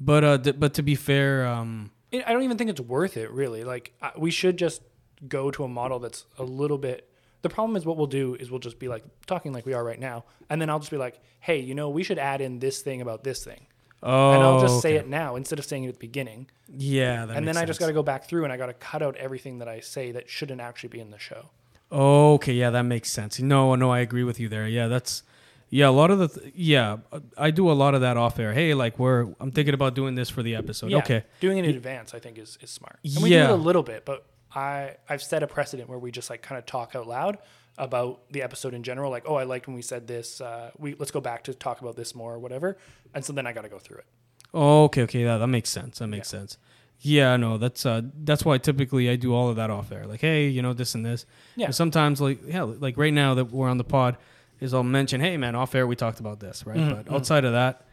but 0.00 0.24
uh, 0.24 0.36
d- 0.36 0.52
but 0.52 0.74
to 0.74 0.82
be 0.82 0.94
fair, 0.94 1.44
um, 1.46 1.90
I 2.12 2.32
don't 2.32 2.42
even 2.42 2.56
think 2.58 2.70
it's 2.70 2.80
worth 2.80 3.16
it, 3.16 3.30
really. 3.30 3.64
Like, 3.64 3.92
uh, 4.00 4.10
we 4.16 4.30
should 4.30 4.58
just 4.58 4.82
go 5.28 5.50
to 5.50 5.64
a 5.64 5.68
model 5.68 5.98
that's 5.98 6.24
a 6.38 6.44
little 6.44 6.78
bit. 6.78 7.08
The 7.42 7.48
problem 7.48 7.76
is, 7.76 7.84
what 7.84 7.96
we'll 7.96 8.06
do 8.06 8.36
is 8.36 8.50
we'll 8.50 8.60
just 8.60 8.78
be 8.78 8.86
like 8.86 9.02
talking 9.26 9.52
like 9.52 9.66
we 9.66 9.72
are 9.74 9.82
right 9.84 9.98
now, 9.98 10.24
and 10.48 10.60
then 10.62 10.70
I'll 10.70 10.78
just 10.78 10.92
be 10.92 10.96
like, 10.98 11.20
"Hey, 11.40 11.58
you 11.58 11.74
know, 11.74 11.90
we 11.90 12.04
should 12.04 12.18
add 12.18 12.40
in 12.40 12.60
this 12.60 12.80
thing 12.82 13.00
about 13.00 13.24
this 13.24 13.42
thing," 13.44 13.66
oh, 14.04 14.32
and 14.32 14.42
I'll 14.42 14.60
just 14.60 14.80
say 14.80 14.94
it 14.94 15.08
now 15.08 15.34
instead 15.34 15.58
of 15.58 15.64
saying 15.64 15.82
it 15.84 15.88
at 15.88 15.94
the 15.94 15.98
beginning. 15.98 16.48
Yeah, 16.68 17.26
that 17.26 17.36
and 17.36 17.46
then 17.48 17.56
I 17.56 17.64
just 17.64 17.80
got 17.80 17.88
to 17.88 17.92
go 17.92 18.04
back 18.04 18.28
through 18.28 18.44
and 18.44 18.52
I 18.52 18.56
got 18.56 18.66
to 18.66 18.74
cut 18.74 19.02
out 19.02 19.16
everything 19.16 19.58
that 19.58 19.68
I 19.68 19.80
say 19.80 20.12
that 20.12 20.28
shouldn't 20.30 20.60
actually 20.60 20.90
be 20.90 21.00
in 21.00 21.10
the 21.10 21.18
show. 21.18 21.50
Okay, 21.92 22.54
yeah, 22.54 22.70
that 22.70 22.84
makes 22.84 23.10
sense. 23.12 23.38
No, 23.40 23.74
no, 23.74 23.90
I 23.90 24.00
agree 24.00 24.24
with 24.24 24.40
you 24.40 24.48
there. 24.48 24.66
Yeah, 24.66 24.88
that's 24.88 25.22
yeah. 25.68 25.88
A 25.88 25.90
lot 25.90 26.10
of 26.10 26.18
the 26.18 26.28
th- 26.28 26.52
yeah, 26.56 26.98
I 27.36 27.50
do 27.50 27.70
a 27.70 27.74
lot 27.74 27.94
of 27.94 28.00
that 28.00 28.16
off 28.16 28.38
air. 28.38 28.52
Hey, 28.54 28.72
like 28.74 28.98
we're 28.98 29.28
I'm 29.40 29.50
thinking 29.52 29.74
about 29.74 29.94
doing 29.94 30.14
this 30.14 30.30
for 30.30 30.42
the 30.42 30.54
episode. 30.56 30.90
Yeah, 30.90 30.98
Okay, 30.98 31.24
doing 31.40 31.58
it 31.58 31.64
in 31.66 31.74
advance, 31.76 32.14
I 32.14 32.18
think, 32.18 32.38
is, 32.38 32.56
is 32.62 32.70
smart. 32.70 32.98
And 33.04 33.22
we 33.22 33.28
do 33.30 33.34
Yeah. 33.34 33.44
it 33.44 33.50
a 33.50 33.54
little 33.56 33.82
bit, 33.82 34.04
but 34.06 34.24
I 34.54 34.96
I've 35.08 35.22
set 35.22 35.42
a 35.42 35.46
precedent 35.46 35.88
where 35.88 35.98
we 35.98 36.10
just 36.10 36.30
like 36.30 36.40
kind 36.42 36.58
of 36.58 36.64
talk 36.66 36.94
out 36.96 37.06
loud 37.06 37.38
about 37.78 38.22
the 38.30 38.42
episode 38.42 38.72
in 38.74 38.82
general. 38.82 39.10
Like, 39.10 39.24
oh, 39.26 39.34
I 39.34 39.44
liked 39.44 39.66
when 39.66 39.74
we 39.76 39.82
said 39.82 40.06
this. 40.06 40.40
Uh, 40.40 40.70
we 40.78 40.94
let's 40.94 41.10
go 41.10 41.20
back 41.20 41.44
to 41.44 41.54
talk 41.54 41.80
about 41.82 41.96
this 41.96 42.14
more 42.14 42.32
or 42.34 42.38
whatever. 42.38 42.76
And 43.14 43.22
so 43.24 43.32
then 43.34 43.46
I 43.46 43.52
got 43.52 43.62
to 43.62 43.68
go 43.70 43.78
through 43.78 43.98
it. 43.98 44.06
okay, 44.54 45.02
okay. 45.02 45.22
Yeah, 45.24 45.36
that 45.38 45.46
makes 45.48 45.68
sense. 45.70 45.98
That 45.98 46.06
makes 46.08 46.28
sense. 46.28 46.56
Yeah, 47.04 47.36
no, 47.36 47.58
that's 47.58 47.84
uh, 47.84 48.02
that's 48.22 48.44
why 48.44 48.58
typically 48.58 49.10
I 49.10 49.16
do 49.16 49.34
all 49.34 49.48
of 49.48 49.56
that 49.56 49.70
off 49.70 49.90
air. 49.90 50.06
Like, 50.06 50.20
hey, 50.20 50.46
you 50.48 50.62
know, 50.62 50.72
this 50.72 50.94
and 50.94 51.04
this. 51.04 51.26
Yeah. 51.56 51.66
And 51.66 51.74
sometimes, 51.74 52.20
like, 52.20 52.38
yeah, 52.46 52.62
like 52.62 52.96
right 52.96 53.12
now 53.12 53.34
that 53.34 53.46
we're 53.50 53.68
on 53.68 53.76
the 53.78 53.84
pod, 53.84 54.16
is 54.60 54.72
I'll 54.72 54.84
mention, 54.84 55.20
hey, 55.20 55.36
man, 55.36 55.56
off 55.56 55.74
air 55.74 55.86
we 55.86 55.96
talked 55.96 56.20
about 56.20 56.38
this, 56.38 56.64
right? 56.64 56.76
Mm-hmm, 56.78 57.02
But 57.02 57.12
outside 57.12 57.44
of 57.44 57.52
that, 57.52 57.84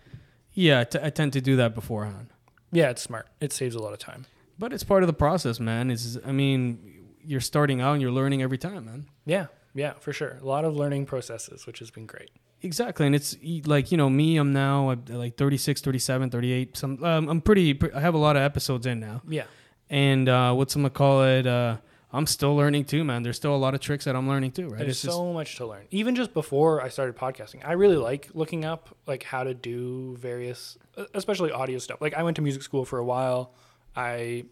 yeah, 0.54 0.82
I 0.82 0.84
t- 0.84 1.00
I 1.02 1.10
tend 1.10 1.34
to 1.34 1.42
do 1.42 1.56
that 1.56 1.74
beforehand. 1.74 2.28
Yeah, 2.72 2.92
it's 2.92 3.02
smart. 3.02 3.28
It 3.42 3.52
saves 3.52 3.74
a 3.74 3.80
lot 3.82 3.94
of 3.94 4.00
time. 4.00 4.28
But 4.60 4.74
it's 4.74 4.84
part 4.84 5.02
of 5.02 5.08
the 5.08 5.14
process, 5.14 5.60
man. 5.60 5.90
Is 5.90 6.20
I 6.24 6.32
mean, 6.32 7.08
you're 7.26 7.42
starting 7.42 7.82
out 7.82 7.94
and 7.94 8.02
you're 8.04 8.12
learning 8.12 8.44
every 8.44 8.60
time, 8.60 8.86
man. 8.86 9.08
Yeah, 9.26 9.48
yeah, 9.74 9.94
for 9.94 10.14
sure. 10.14 10.38
A 10.40 10.46
lot 10.46 10.66
of 10.66 10.76
learning 10.76 11.08
processes, 11.08 11.66
which 11.66 11.80
has 11.80 11.90
been 11.90 12.06
great. 12.06 12.30
Exactly, 12.62 13.06
and 13.06 13.16
it's 13.16 13.38
like 13.66 13.92
you 13.92 13.98
know 13.98 14.10
me. 14.10 14.38
I'm 14.38 14.52
now 14.52 14.96
like 15.08 15.38
36, 15.38 15.82
37, 15.82 16.30
38. 16.30 16.78
Some 16.78 17.04
um, 17.04 17.30
I'm 17.30 17.42
pretty. 17.42 17.80
I 17.94 18.02
have 18.02 18.14
a 18.14 18.18
lot 18.18 18.36
of 18.36 18.42
episodes 18.42 18.86
in 18.86 19.00
now, 19.00 19.22
Yeah, 19.28 19.46
and 19.90 20.28
uh, 20.28 20.54
what's 20.54 20.76
I'm 20.76 20.82
gonna 20.82 20.90
call 20.90 21.24
it? 21.24 21.48
Uh, 21.48 21.78
I'm 22.12 22.26
still 22.26 22.56
learning 22.56 22.86
too, 22.86 23.04
man. 23.04 23.24
There's 23.24 23.38
still 23.38 23.56
a 23.56 23.58
lot 23.58 23.76
of 23.76 23.80
tricks 23.80 24.06
that 24.06 24.16
I'm 24.16 24.28
learning 24.28 24.52
too, 24.52 24.68
right? 24.68 24.80
there's 24.80 24.92
It's 24.92 25.02
just 25.04 25.16
so 25.16 25.32
much 25.32 25.56
to 25.58 25.68
learn. 25.68 25.86
Even 25.92 26.16
just 26.16 26.34
before 26.34 26.82
I 26.82 26.90
started 26.90 27.16
podcasting, 27.16 27.66
I 27.66 27.74
really 27.74 27.98
like 27.98 28.30
looking 28.34 28.66
up 28.66 28.96
like 29.08 29.24
how 29.24 29.44
to 29.44 29.54
do 29.54 30.18
various, 30.18 30.78
especially 31.14 31.52
audio 31.52 31.78
stuff. 31.78 32.02
Like 32.02 32.16
I 32.16 32.24
went 32.24 32.36
to 32.38 32.42
music 32.42 32.64
school 32.64 32.84
for 32.84 33.00
a 33.00 33.06
while. 33.06 33.54
I 33.96 34.46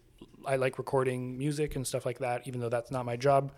I 0.46 0.56
like 0.56 0.78
recording 0.78 1.36
music 1.36 1.76
and 1.76 1.86
stuff 1.86 2.06
like 2.06 2.20
that, 2.20 2.46
even 2.46 2.60
though 2.60 2.68
that's 2.70 2.90
not 2.90 3.04
my 3.04 3.16
job 3.16 3.52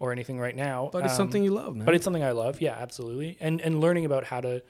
or 0.00 0.10
anything 0.10 0.40
right 0.40 0.56
now. 0.56 0.88
but 0.92 1.04
it's 1.04 1.12
Um, 1.12 1.16
something 1.18 1.44
you 1.44 1.52
love, 1.52 1.76
man. 1.76 1.84
but 1.86 1.94
it's 1.94 2.02
something 2.04 2.24
I 2.24 2.32
love. 2.32 2.60
Yeah, 2.60 2.76
absolutely. 2.76 3.36
And 3.40 3.60
and 3.60 3.80
learning 3.80 4.04
about 4.06 4.24
how 4.24 4.40
to, 4.40 4.62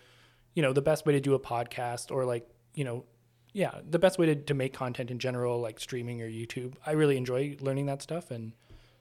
you 0.54 0.62
know, 0.62 0.72
the 0.74 0.82
best 0.82 1.06
way 1.06 1.12
to 1.14 1.20
do 1.20 1.32
a 1.34 1.40
podcast 1.40 2.10
or 2.10 2.24
like, 2.26 2.46
you 2.74 2.84
know, 2.84 3.04
yeah, 3.52 3.80
the 3.88 3.98
best 3.98 4.18
way 4.18 4.26
to, 4.26 4.34
to 4.36 4.54
make 4.54 4.72
content 4.74 5.10
in 5.10 5.18
general, 5.18 5.60
like 5.60 5.80
streaming 5.80 6.20
or 6.20 6.28
YouTube. 6.28 6.74
I 6.84 6.92
really 6.92 7.16
enjoy 7.16 7.56
learning 7.60 7.86
that 7.86 8.02
stuff 8.02 8.30
and 8.30 8.52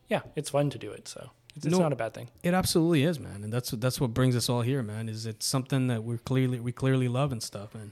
yeah, 0.07 0.22
it's 0.35 0.49
fun 0.49 0.69
to 0.72 0.77
do 0.80 0.91
it. 0.91 1.07
So 1.07 1.30
It's, 1.56 1.65
it's 1.65 1.76
No. 1.76 1.81
not 1.84 1.93
a 1.93 1.95
bad 1.95 2.14
thing. 2.14 2.30
It 2.43 2.53
absolutely 2.53 3.03
is, 3.03 3.19
man, 3.19 3.43
and 3.43 3.51
that's 3.51 3.72
that's 3.72 3.99
what 3.99 4.14
brings 4.14 4.35
us 4.35 4.49
all 4.49 4.61
here, 4.61 4.81
man. 4.84 5.10
Is 5.10 5.26
it's 5.26 5.45
something 5.45 5.88
that 5.88 6.03
we're 6.03 6.18
clearly 6.19 6.60
we 6.60 6.72
clearly 6.72 7.07
love 7.07 7.31
and 7.31 7.41
stuff, 7.43 7.73
and 7.76 7.91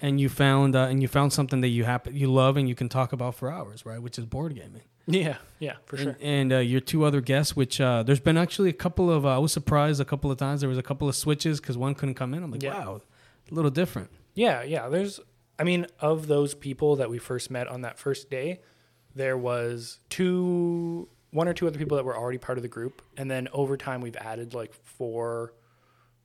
and 0.00 0.20
you 0.20 0.28
found 0.28 0.74
uh, 0.76 0.86
and 0.90 1.02
you 1.02 1.08
found 1.08 1.32
something 1.32 1.60
that 1.60 1.68
you 1.76 1.84
happen 1.84 2.14
you 2.16 2.30
love 2.32 2.56
and 2.56 2.68
you 2.68 2.74
can 2.74 2.88
talk 2.88 3.12
about 3.12 3.34
for 3.34 3.50
hours, 3.50 3.84
right? 3.86 4.00
Which 4.02 4.16
is 4.18 4.26
board 4.26 4.54
gaming. 4.54 4.82
Yeah, 5.06 5.36
yeah, 5.58 5.74
for 5.86 5.96
sure. 5.96 6.16
And, 6.20 6.50
and 6.50 6.52
uh, 6.54 6.58
your 6.58 6.80
two 6.80 7.04
other 7.04 7.20
guests, 7.20 7.54
which 7.54 7.80
uh, 7.80 8.02
there's 8.02 8.20
been 8.20 8.38
actually 8.38 8.70
a 8.70 8.74
couple 8.74 9.10
of 9.10 9.26
uh, 9.26 9.34
I 9.36 9.38
was 9.38 9.52
surprised 9.52 10.00
a 10.00 10.04
couple 10.04 10.30
of 10.30 10.38
times 10.38 10.60
there 10.60 10.68
was 10.68 10.78
a 10.78 10.82
couple 10.82 11.08
of 11.08 11.14
switches 11.16 11.60
because 11.60 11.76
one 11.76 11.94
couldn't 11.94 12.14
come 12.14 12.32
in. 12.34 12.42
I'm 12.42 12.50
like, 12.50 12.62
Yeah. 12.62 12.84
wow, 12.84 13.00
a 13.50 13.54
little 13.54 13.70
different. 13.70 14.10
Yeah, 14.34 14.62
yeah. 14.62 14.88
There's, 14.88 15.20
I 15.58 15.64
mean, 15.64 15.86
of 16.00 16.26
those 16.26 16.54
people 16.54 16.96
that 16.96 17.10
we 17.10 17.18
first 17.18 17.50
met 17.50 17.68
on 17.68 17.82
that 17.82 17.98
first 17.98 18.30
day, 18.30 18.60
there 19.14 19.36
was 19.36 20.00
two, 20.08 21.08
one 21.30 21.48
or 21.48 21.52
two 21.52 21.66
other 21.66 21.78
people 21.78 21.96
that 21.98 22.04
were 22.04 22.16
already 22.16 22.38
part 22.38 22.58
of 22.58 22.62
the 22.62 22.68
group, 22.68 23.02
and 23.16 23.30
then 23.30 23.48
over 23.52 23.76
time 23.76 24.00
we've 24.00 24.16
added 24.16 24.54
like 24.54 24.72
four, 24.72 25.52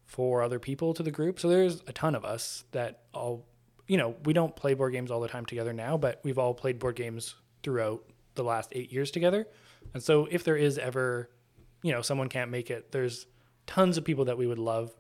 four 0.06 0.42
other 0.42 0.58
people 0.60 0.94
to 0.94 1.04
the 1.04 1.12
group. 1.12 1.40
So 1.40 1.50
there's 1.50 1.84
a 1.88 1.94
ton 1.94 2.16
of 2.16 2.24
us 2.26 2.64
that 2.72 3.02
all, 3.14 3.46
you 3.88 3.98
know, 3.98 4.16
we 4.24 4.34
don't 4.34 4.56
play 4.56 4.74
board 4.74 4.94
games 4.94 5.12
all 5.12 5.20
the 5.20 5.28
time 5.28 5.46
together 5.46 5.74
now, 5.74 5.98
but 5.98 6.20
we've 6.24 6.38
all 6.40 6.54
played 6.54 6.80
board 6.80 6.96
games 6.96 7.36
throughout 7.62 8.04
the 8.44 8.48
last 8.50 8.70
eight 8.74 8.92
years 8.92 9.12
together. 9.12 9.48
And 9.94 10.02
so 10.04 10.28
if 10.30 10.44
there 10.44 10.56
is 10.58 10.78
ever, 10.78 11.30
you 11.84 11.92
know, 11.92 12.02
someone 12.02 12.30
can't 12.30 12.52
make 12.52 12.70
it, 12.72 12.92
there's 12.92 13.26
tons 13.68 13.98
of 13.98 14.04
people 14.04 14.26
that 14.26 14.38
we 14.38 14.48
would 14.48 14.60
love 14.60 14.92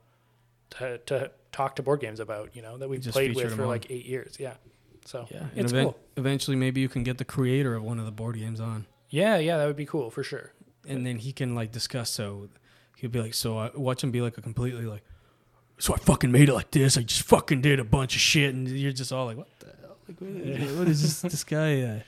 to, 0.72 0.98
to 1.08 1.32
talk 1.52 1.76
to 1.78 1.84
board 1.84 2.00
games 2.00 2.20
about, 2.20 2.56
you 2.56 2.62
know, 2.62 2.78
that 2.78 2.88
we've 2.90 3.02
played 3.04 3.36
with 3.36 3.56
for 3.56 3.64
on. 3.64 3.68
like 3.68 3.88
eight 3.90 4.06
years. 4.06 4.38
Yeah. 4.40 4.54
So 5.06 5.26
Yeah, 5.32 5.48
it's 5.56 5.72
even- 5.74 5.86
cool. 5.86 6.00
Eventually, 6.18 6.56
maybe 6.58 6.82
you 6.82 6.90
can 6.90 7.04
get 7.04 7.18
the 7.18 7.26
creator 7.26 7.76
of 7.76 7.84
one 7.84 7.98
of 8.00 8.06
the 8.06 8.12
board 8.12 8.36
games 8.38 8.60
on. 8.60 8.86
Yeah. 9.10 9.38
Yeah. 9.38 9.58
That 9.58 9.66
would 9.68 9.76
be 9.76 9.86
cool 9.86 10.10
for 10.10 10.24
sure. 10.24 10.54
and 10.88 11.06
then 11.06 11.18
he 11.18 11.32
can 11.34 11.56
like 11.56 11.72
discuss. 11.72 12.10
So 12.10 12.50
he'll 12.98 13.10
be 13.10 13.22
like, 13.22 13.34
so 13.34 13.58
I 13.58 13.70
watch 13.76 14.04
him 14.04 14.12
be 14.12 14.22
like 14.22 14.38
a 14.38 14.42
completely 14.42 14.86
like, 14.86 15.04
so 15.78 15.94
I 15.94 15.98
fucking 15.98 16.32
made 16.32 16.50
it 16.50 16.54
like 16.54 16.72
this. 16.72 16.98
I 16.98 17.02
just 17.04 17.24
fucking 17.24 17.62
did 17.62 17.80
a 17.80 17.84
bunch 17.86 18.14
of 18.16 18.22
shit, 18.22 18.54
and 18.54 18.68
you're 18.68 18.92
just 18.92 19.12
all 19.14 19.26
like, 19.26 19.38
what 19.38 19.48
the 19.60 19.68
hell? 19.82 19.96
Like, 20.08 20.20
what 20.20 20.30
is, 20.30 20.78
what 20.78 20.88
is 20.90 21.02
this? 21.02 21.32
This 21.32 21.44
guy? 21.46 21.82
Uh, 21.82 22.00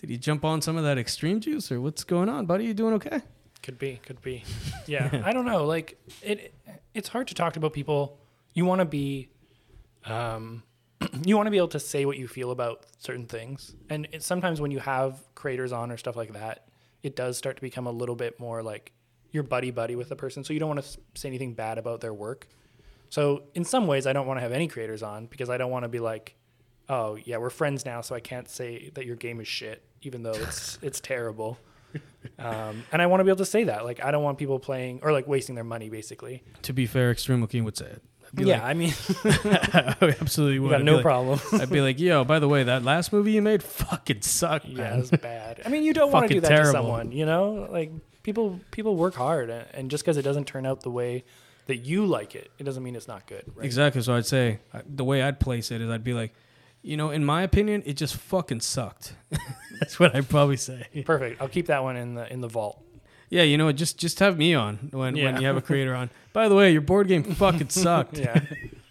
did 0.00 0.10
he 0.10 0.18
jump 0.18 0.44
on 0.44 0.60
some 0.60 0.76
of 0.76 0.84
that 0.84 0.98
extreme 0.98 1.40
juice, 1.40 1.70
or 1.72 1.80
what's 1.80 2.04
going 2.04 2.28
on, 2.28 2.46
buddy? 2.46 2.64
You 2.64 2.74
doing 2.74 2.94
okay? 2.94 3.22
Could 3.62 3.78
be, 3.78 4.00
could 4.04 4.20
be. 4.22 4.44
Yeah, 4.86 5.22
I 5.24 5.32
don't 5.32 5.46
know. 5.46 5.64
Like 5.64 5.98
it, 6.22 6.54
it's 6.94 7.08
hard 7.08 7.26
to 7.28 7.34
talk 7.34 7.56
about 7.56 7.72
people. 7.72 8.20
You 8.54 8.64
want 8.64 8.78
to 8.78 8.84
be, 8.84 9.30
um, 10.04 10.62
you 11.24 11.36
want 11.36 11.48
to 11.48 11.50
be 11.50 11.56
able 11.56 11.68
to 11.68 11.80
say 11.80 12.04
what 12.04 12.18
you 12.18 12.28
feel 12.28 12.52
about 12.52 12.86
certain 12.98 13.26
things, 13.26 13.74
and 13.90 14.06
it, 14.12 14.22
sometimes 14.22 14.60
when 14.60 14.70
you 14.70 14.78
have 14.78 15.18
creators 15.34 15.72
on 15.72 15.90
or 15.90 15.96
stuff 15.96 16.14
like 16.14 16.34
that, 16.34 16.68
it 17.02 17.16
does 17.16 17.36
start 17.36 17.56
to 17.56 17.62
become 17.62 17.86
a 17.88 17.90
little 17.90 18.14
bit 18.14 18.38
more 18.38 18.62
like 18.62 18.92
you're 19.32 19.42
buddy 19.42 19.70
buddy 19.72 19.96
with 19.96 20.08
the 20.08 20.16
person. 20.16 20.44
So 20.44 20.52
you 20.52 20.60
don't 20.60 20.68
want 20.68 20.82
to 20.84 20.98
say 21.14 21.28
anything 21.28 21.54
bad 21.54 21.78
about 21.78 22.00
their 22.00 22.14
work. 22.14 22.48
So 23.08 23.42
in 23.54 23.64
some 23.64 23.86
ways, 23.86 24.06
I 24.06 24.12
don't 24.12 24.26
want 24.26 24.38
to 24.38 24.42
have 24.42 24.52
any 24.52 24.68
creators 24.68 25.02
on 25.02 25.26
because 25.26 25.50
I 25.50 25.56
don't 25.56 25.70
want 25.70 25.84
to 25.84 25.88
be 25.88 26.00
like, 26.00 26.36
oh 26.88 27.16
yeah, 27.24 27.38
we're 27.38 27.50
friends 27.50 27.84
now, 27.84 28.00
so 28.00 28.14
I 28.14 28.20
can't 28.20 28.48
say 28.48 28.90
that 28.94 29.06
your 29.06 29.16
game 29.16 29.40
is 29.40 29.48
shit, 29.48 29.82
even 30.02 30.22
though 30.22 30.32
it's 30.34 30.78
it's 30.82 31.00
terrible. 31.00 31.58
Um, 32.38 32.84
and 32.92 33.00
I 33.00 33.06
want 33.06 33.20
to 33.20 33.24
be 33.24 33.30
able 33.30 33.38
to 33.38 33.44
say 33.46 33.64
that. 33.64 33.84
Like, 33.84 34.04
I 34.04 34.10
don't 34.10 34.22
want 34.22 34.36
people 34.36 34.58
playing 34.58 35.00
or 35.02 35.12
like 35.12 35.26
wasting 35.26 35.54
their 35.54 35.64
money, 35.64 35.88
basically. 35.88 36.42
To 36.62 36.72
be 36.72 36.86
fair, 36.86 37.10
Extreme 37.10 37.40
Joaquin 37.40 37.64
would 37.64 37.76
say 37.76 37.86
it. 37.86 38.02
I'd 38.26 38.34
be 38.34 38.44
Yeah, 38.44 38.64
I 38.64 38.74
mean, 38.74 38.92
I 39.24 39.94
absolutely 40.20 40.58
would. 40.58 40.66
we 40.66 40.70
got 40.72 40.80
I'd 40.80 40.84
no 40.84 40.94
like- 40.96 41.02
problem. 41.02 41.40
I'd 41.52 41.70
be 41.70 41.80
like, 41.80 41.98
yo, 42.00 42.24
by 42.24 42.38
the 42.40 42.48
way, 42.48 42.64
that 42.64 42.82
last 42.82 43.12
movie 43.12 43.32
you 43.32 43.40
made 43.42 43.62
fucking 43.62 44.22
sucked, 44.22 44.66
yeah, 44.66 44.90
man. 44.90 44.98
it's 45.00 45.10
bad. 45.10 45.62
I 45.64 45.68
mean, 45.68 45.84
you 45.84 45.94
don't 45.94 46.10
want 46.12 46.28
to 46.28 46.34
do 46.34 46.40
that 46.40 46.48
to 46.48 46.66
someone, 46.66 47.12
you 47.12 47.24
know? 47.24 47.68
Like, 47.70 47.92
people 48.24 48.60
people 48.72 48.96
work 48.96 49.14
hard, 49.14 49.48
and, 49.48 49.64
and 49.72 49.90
just 49.90 50.04
because 50.04 50.16
it 50.16 50.22
doesn't 50.22 50.46
turn 50.46 50.66
out 50.66 50.82
the 50.82 50.90
way 50.90 51.24
that 51.66 51.76
you 51.78 52.04
like 52.04 52.34
it, 52.34 52.50
it 52.58 52.64
doesn't 52.64 52.82
mean 52.82 52.96
it's 52.96 53.08
not 53.08 53.26
good. 53.26 53.44
Right? 53.54 53.64
Exactly. 53.64 54.02
So 54.02 54.14
I'd 54.14 54.26
say 54.26 54.58
I- 54.74 54.82
the 54.86 55.04
way 55.04 55.22
I'd 55.22 55.38
place 55.40 55.70
it 55.70 55.80
is 55.80 55.88
I'd 55.88 56.04
be 56.04 56.12
like, 56.12 56.34
you 56.86 56.96
know, 56.96 57.10
in 57.10 57.24
my 57.24 57.42
opinion, 57.42 57.82
it 57.84 57.94
just 57.94 58.14
fucking 58.14 58.60
sucked. 58.60 59.14
That's 59.80 59.98
what 59.98 60.14
I'd 60.14 60.28
probably 60.28 60.56
say. 60.56 60.86
Perfect. 61.04 61.42
I'll 61.42 61.48
keep 61.48 61.66
that 61.66 61.82
one 61.82 61.96
in 61.96 62.14
the 62.14 62.32
in 62.32 62.40
the 62.40 62.48
vault. 62.48 62.80
Yeah, 63.28 63.42
you 63.42 63.58
know, 63.58 63.66
what, 63.66 63.74
just 63.74 63.98
just 63.98 64.20
have 64.20 64.38
me 64.38 64.54
on 64.54 64.90
when, 64.92 65.14
when 65.14 65.40
you 65.40 65.48
have 65.48 65.56
a 65.56 65.60
creator 65.60 65.94
on. 65.96 66.10
By 66.32 66.48
the 66.48 66.54
way, 66.54 66.70
your 66.70 66.82
board 66.82 67.08
game 67.08 67.24
fucking 67.24 67.70
sucked. 67.70 68.18
Yeah. 68.18 68.40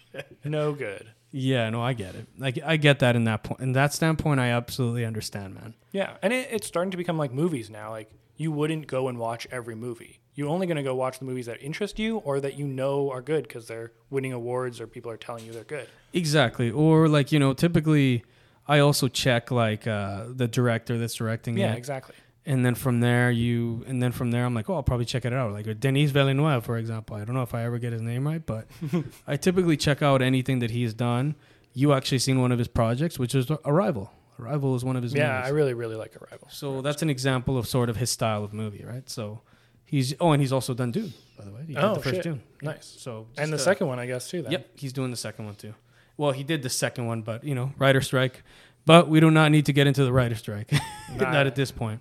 no 0.44 0.74
good. 0.74 1.10
Yeah, 1.32 1.70
no, 1.70 1.82
I 1.82 1.94
get 1.94 2.14
it. 2.14 2.26
Like 2.36 2.58
I 2.64 2.76
get 2.76 2.98
that 2.98 3.16
in 3.16 3.24
that 3.24 3.42
point. 3.42 3.60
In 3.60 3.72
that 3.72 3.94
standpoint, 3.94 4.40
I 4.40 4.48
absolutely 4.48 5.06
understand, 5.06 5.54
man. 5.54 5.72
Yeah, 5.90 6.18
and 6.20 6.34
it, 6.34 6.48
it's 6.50 6.66
starting 6.66 6.90
to 6.90 6.98
become 6.98 7.16
like 7.16 7.32
movies 7.32 7.70
now. 7.70 7.90
Like 7.90 8.10
you 8.36 8.52
wouldn't 8.52 8.86
go 8.88 9.08
and 9.08 9.18
watch 9.18 9.46
every 9.50 9.74
movie. 9.74 10.20
You're 10.34 10.48
only 10.48 10.66
going 10.66 10.76
to 10.76 10.82
go 10.82 10.94
watch 10.94 11.18
the 11.18 11.24
movies 11.24 11.46
that 11.46 11.62
interest 11.62 11.98
you 11.98 12.18
or 12.18 12.40
that 12.40 12.58
you 12.58 12.66
know 12.66 13.10
are 13.10 13.22
good 13.22 13.48
because 13.48 13.66
they're 13.68 13.92
winning 14.10 14.34
awards 14.34 14.82
or 14.82 14.86
people 14.86 15.10
are 15.10 15.16
telling 15.16 15.46
you 15.46 15.52
they're 15.52 15.64
good. 15.64 15.88
Exactly. 16.16 16.70
Or 16.70 17.08
like 17.08 17.32
you 17.32 17.38
know, 17.38 17.52
typically, 17.52 18.24
I 18.66 18.78
also 18.80 19.08
check 19.08 19.50
like 19.50 19.86
uh, 19.86 20.24
the 20.28 20.48
director 20.48 20.98
that's 20.98 21.14
directing 21.14 21.56
it. 21.58 21.60
Yeah, 21.60 21.74
it. 21.74 21.78
exactly. 21.78 22.14
and 22.46 22.64
then 22.64 22.74
from 22.74 23.00
there 23.00 23.30
you 23.30 23.84
and 23.88 24.00
then 24.02 24.12
from 24.12 24.30
there 24.30 24.44
i'm 24.46 24.54
like 24.54 24.70
oh 24.70 24.74
i'll 24.76 24.82
probably 24.90 25.04
check 25.04 25.24
it 25.24 25.32
out 25.32 25.50
like 25.52 25.66
denis 25.80 26.12
villeneuve 26.12 26.64
for 26.64 26.76
example 26.78 27.16
i 27.16 27.24
don't 27.24 27.34
know 27.34 27.42
if 27.42 27.54
i 27.54 27.64
ever 27.64 27.76
get 27.84 27.92
his 27.92 28.00
name 28.10 28.24
right 28.30 28.44
but 28.46 28.64
i 29.26 29.34
typically 29.36 29.76
check 29.76 30.00
out 30.00 30.22
anything 30.22 30.60
that 30.60 30.70
he's 30.70 30.94
done 30.94 31.34
you 31.74 31.92
actually 31.92 32.20
seen 32.20 32.40
one 32.40 32.52
of 32.52 32.58
his 32.60 32.68
projects 32.68 33.18
which 33.18 33.34
is 33.34 33.50
arrival 33.64 34.12
arrival 34.38 34.76
is 34.76 34.84
one 34.84 34.96
of 34.96 35.02
his 35.02 35.12
Yeah, 35.12 35.42
I 35.44 35.48
really, 35.48 35.74
really 35.74 35.96
like 35.96 36.12
Arrival. 36.22 36.46
so 36.48 36.82
that's 36.86 37.02
an 37.02 37.10
example 37.10 37.58
of 37.58 37.66
sort 37.66 37.88
of 37.90 37.96
his 37.96 38.10
style 38.10 38.44
of 38.44 38.52
movie 38.52 38.84
right 38.84 39.10
so 39.10 39.40
he's 39.84 40.14
oh 40.20 40.30
and 40.32 40.40
he's 40.40 40.52
also 40.52 40.72
done 40.72 40.92
dune 40.92 41.12
by 41.38 41.44
the 41.46 41.50
way 41.50 41.62
he 41.66 41.74
did 41.74 41.82
Oh, 41.82 41.94
the 41.96 42.00
first 42.00 42.14
shit. 42.16 42.22
dune 42.28 42.42
Nice. 42.62 42.86
so 43.06 43.26
And 43.36 43.50
the 43.52 43.56
uh, 43.56 43.70
second 43.70 43.86
one, 43.88 43.98
I 43.98 44.06
guess, 44.06 44.30
too. 44.30 44.42
Then. 44.42 44.52
Yep, 44.52 44.62
he's 44.82 44.92
doing 44.92 45.10
the 45.10 45.16
second 45.28 45.44
one 45.46 45.56
too. 45.56 45.74
Well, 46.16 46.32
he 46.32 46.42
did 46.44 46.62
the 46.62 46.70
second 46.70 47.06
one, 47.06 47.22
but 47.22 47.44
you 47.44 47.54
know, 47.54 47.72
writer 47.78 48.00
strike. 48.00 48.42
But 48.84 49.08
we 49.08 49.18
do 49.20 49.30
not 49.30 49.50
need 49.50 49.66
to 49.66 49.72
get 49.72 49.86
into 49.86 50.04
the 50.04 50.12
writer 50.12 50.36
strike, 50.36 50.72
Nah. 51.16 51.30
not 51.32 51.46
at 51.46 51.56
this 51.56 51.72
point. 51.72 52.00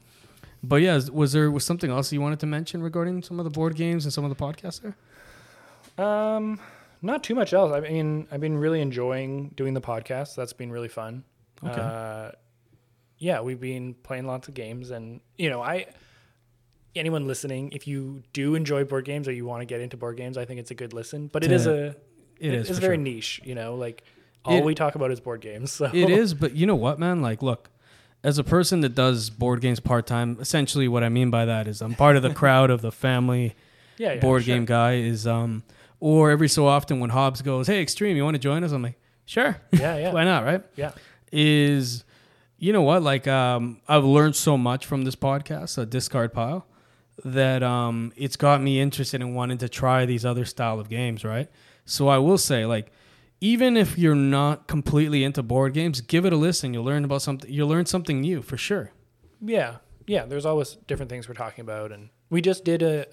But 0.63 0.77
yeah, 0.77 0.99
was 1.11 1.33
there 1.33 1.49
was 1.51 1.65
something 1.65 1.89
else 1.89 2.11
you 2.13 2.21
wanted 2.21 2.39
to 2.41 2.45
mention 2.45 2.81
regarding 2.81 3.23
some 3.23 3.39
of 3.39 3.43
the 3.43 3.49
board 3.49 3.75
games 3.75 4.05
and 4.05 4.13
some 4.13 4.23
of 4.23 4.29
the 4.29 4.35
podcasts 4.35 4.81
there? 4.81 4.95
Um, 6.05 6.59
not 7.01 7.23
too 7.23 7.35
much 7.35 7.53
else. 7.53 7.71
I 7.71 7.79
mean, 7.79 8.27
I've 8.31 8.41
been 8.41 8.57
really 8.57 8.81
enjoying 8.81 9.49
doing 9.55 9.73
the 9.73 9.81
podcast. 9.81 10.35
That's 10.35 10.53
been 10.53 10.71
really 10.71 10.87
fun. 10.87 11.23
Okay. 11.63 11.81
Uh, 11.81 12.31
yeah, 13.17 13.41
we've 13.41 13.59
been 13.59 13.93
playing 13.93 14.25
lots 14.25 14.47
of 14.47 14.53
games, 14.53 14.91
and 14.91 15.21
you 15.37 15.49
know, 15.49 15.61
I 15.61 15.87
anyone 16.95 17.27
listening, 17.27 17.71
if 17.71 17.87
you 17.87 18.23
do 18.33 18.55
enjoy 18.55 18.83
board 18.83 19.05
games 19.05 19.27
or 19.27 19.31
you 19.31 19.45
want 19.45 19.61
to 19.61 19.65
get 19.65 19.81
into 19.81 19.97
board 19.97 20.17
games, 20.17 20.37
I 20.37 20.45
think 20.45 20.59
it's 20.59 20.71
a 20.71 20.75
good 20.75 20.93
listen. 20.93 21.27
But 21.27 21.43
it 21.43 21.51
is 21.51 21.67
a 21.67 21.95
It 22.39 22.53
is 22.53 22.69
it's 22.69 22.79
very 22.79 22.95
sure. 22.97 23.03
niche. 23.03 23.41
You 23.43 23.55
know, 23.55 23.75
like 23.75 24.03
all 24.43 24.57
It- 24.57 24.63
we 24.63 24.75
talk 24.75 24.95
about 24.95 25.11
is 25.11 25.19
board 25.19 25.41
games. 25.41 25.71
So 25.79 25.85
It 25.93 26.09
is, 26.09 26.33
but 26.33 26.55
you 26.55 26.65
know 26.67 26.75
what, 26.75 26.99
man? 26.99 27.21
Like, 27.21 27.41
look, 27.41 27.69
as 28.23 28.37
a 28.37 28.43
person 28.43 28.81
that 28.81 28.95
does 28.95 29.29
board 29.29 29.61
games 29.61 29.79
part 29.79 30.07
time, 30.07 30.37
essentially 30.39 30.87
what 30.87 31.03
I 31.03 31.09
mean 31.09 31.29
by 31.29 31.45
that 31.45 31.67
is 31.67 31.81
I'm 31.81 31.93
part 31.95 32.15
of 32.15 32.23
the 32.23 32.33
crowd 32.33 32.69
of 32.71 32.81
the 32.81 32.91
family 32.91 33.55
yeah, 33.97 34.13
yeah 34.13 34.19
board 34.19 34.43
sure. 34.43 34.55
game 34.55 34.65
guy. 34.65 34.95
Is 34.95 35.25
um, 35.27 35.63
or 35.99 36.31
every 36.31 36.49
so 36.49 36.67
often 36.67 36.99
when 36.99 37.09
Hobbs 37.11 37.41
goes, 37.41 37.67
"Hey, 37.67 37.81
Extreme, 37.81 38.17
you 38.17 38.23
want 38.23 38.35
to 38.35 38.39
join 38.39 38.63
us?" 38.63 38.71
I'm 38.71 38.81
like, 38.83 38.97
"Sure, 39.25 39.57
Yeah, 39.71 39.97
yeah, 39.97 40.11
why 40.17 40.23
not?" 40.25 40.43
Right? 40.43 40.61
yeah. 40.75 40.91
is 41.31 42.03
you 42.57 42.71
know 42.71 42.81
what 42.81 43.03
like 43.03 43.27
um 43.27 43.81
i've 43.89 44.05
learned 44.05 44.35
so 44.35 44.57
much 44.57 44.85
from 44.85 45.03
this 45.03 45.15
podcast 45.15 45.77
a 45.77 45.85
discard 45.85 46.31
pile 46.33 46.65
that 47.25 47.61
um 47.63 48.13
it's 48.15 48.37
got 48.37 48.61
me 48.61 48.79
interested 48.79 49.19
in 49.21 49.33
wanting 49.33 49.57
to 49.57 49.67
try 49.67 50.05
these 50.05 50.23
other 50.25 50.45
style 50.45 50.79
of 50.79 50.87
games 50.89 51.25
right 51.25 51.49
so 51.85 52.07
i 52.07 52.17
will 52.17 52.37
say 52.37 52.65
like 52.65 52.91
even 53.41 53.77
if 53.77 53.97
you're 53.97 54.15
not 54.15 54.67
completely 54.67 55.23
into 55.23 55.43
board 55.43 55.73
games 55.73 56.01
give 56.01 56.25
it 56.25 56.33
a 56.33 56.37
listen 56.37 56.73
you'll 56.73 56.83
learn 56.83 57.03
about 57.05 57.21
something 57.21 57.49
you'll 57.51 57.67
learn 57.69 57.85
something 57.85 58.19
new 58.21 58.41
for 58.41 58.57
sure 58.57 58.91
Yeah, 59.41 59.77
yeah. 60.07 60.25
There's 60.25 60.45
always 60.45 60.77
different 60.87 61.09
things 61.09 61.27
we're 61.27 61.35
talking 61.35 61.61
about, 61.61 61.91
and 61.91 62.09
we 62.29 62.41
just 62.41 62.63
did 62.63 62.81
a 62.81 63.05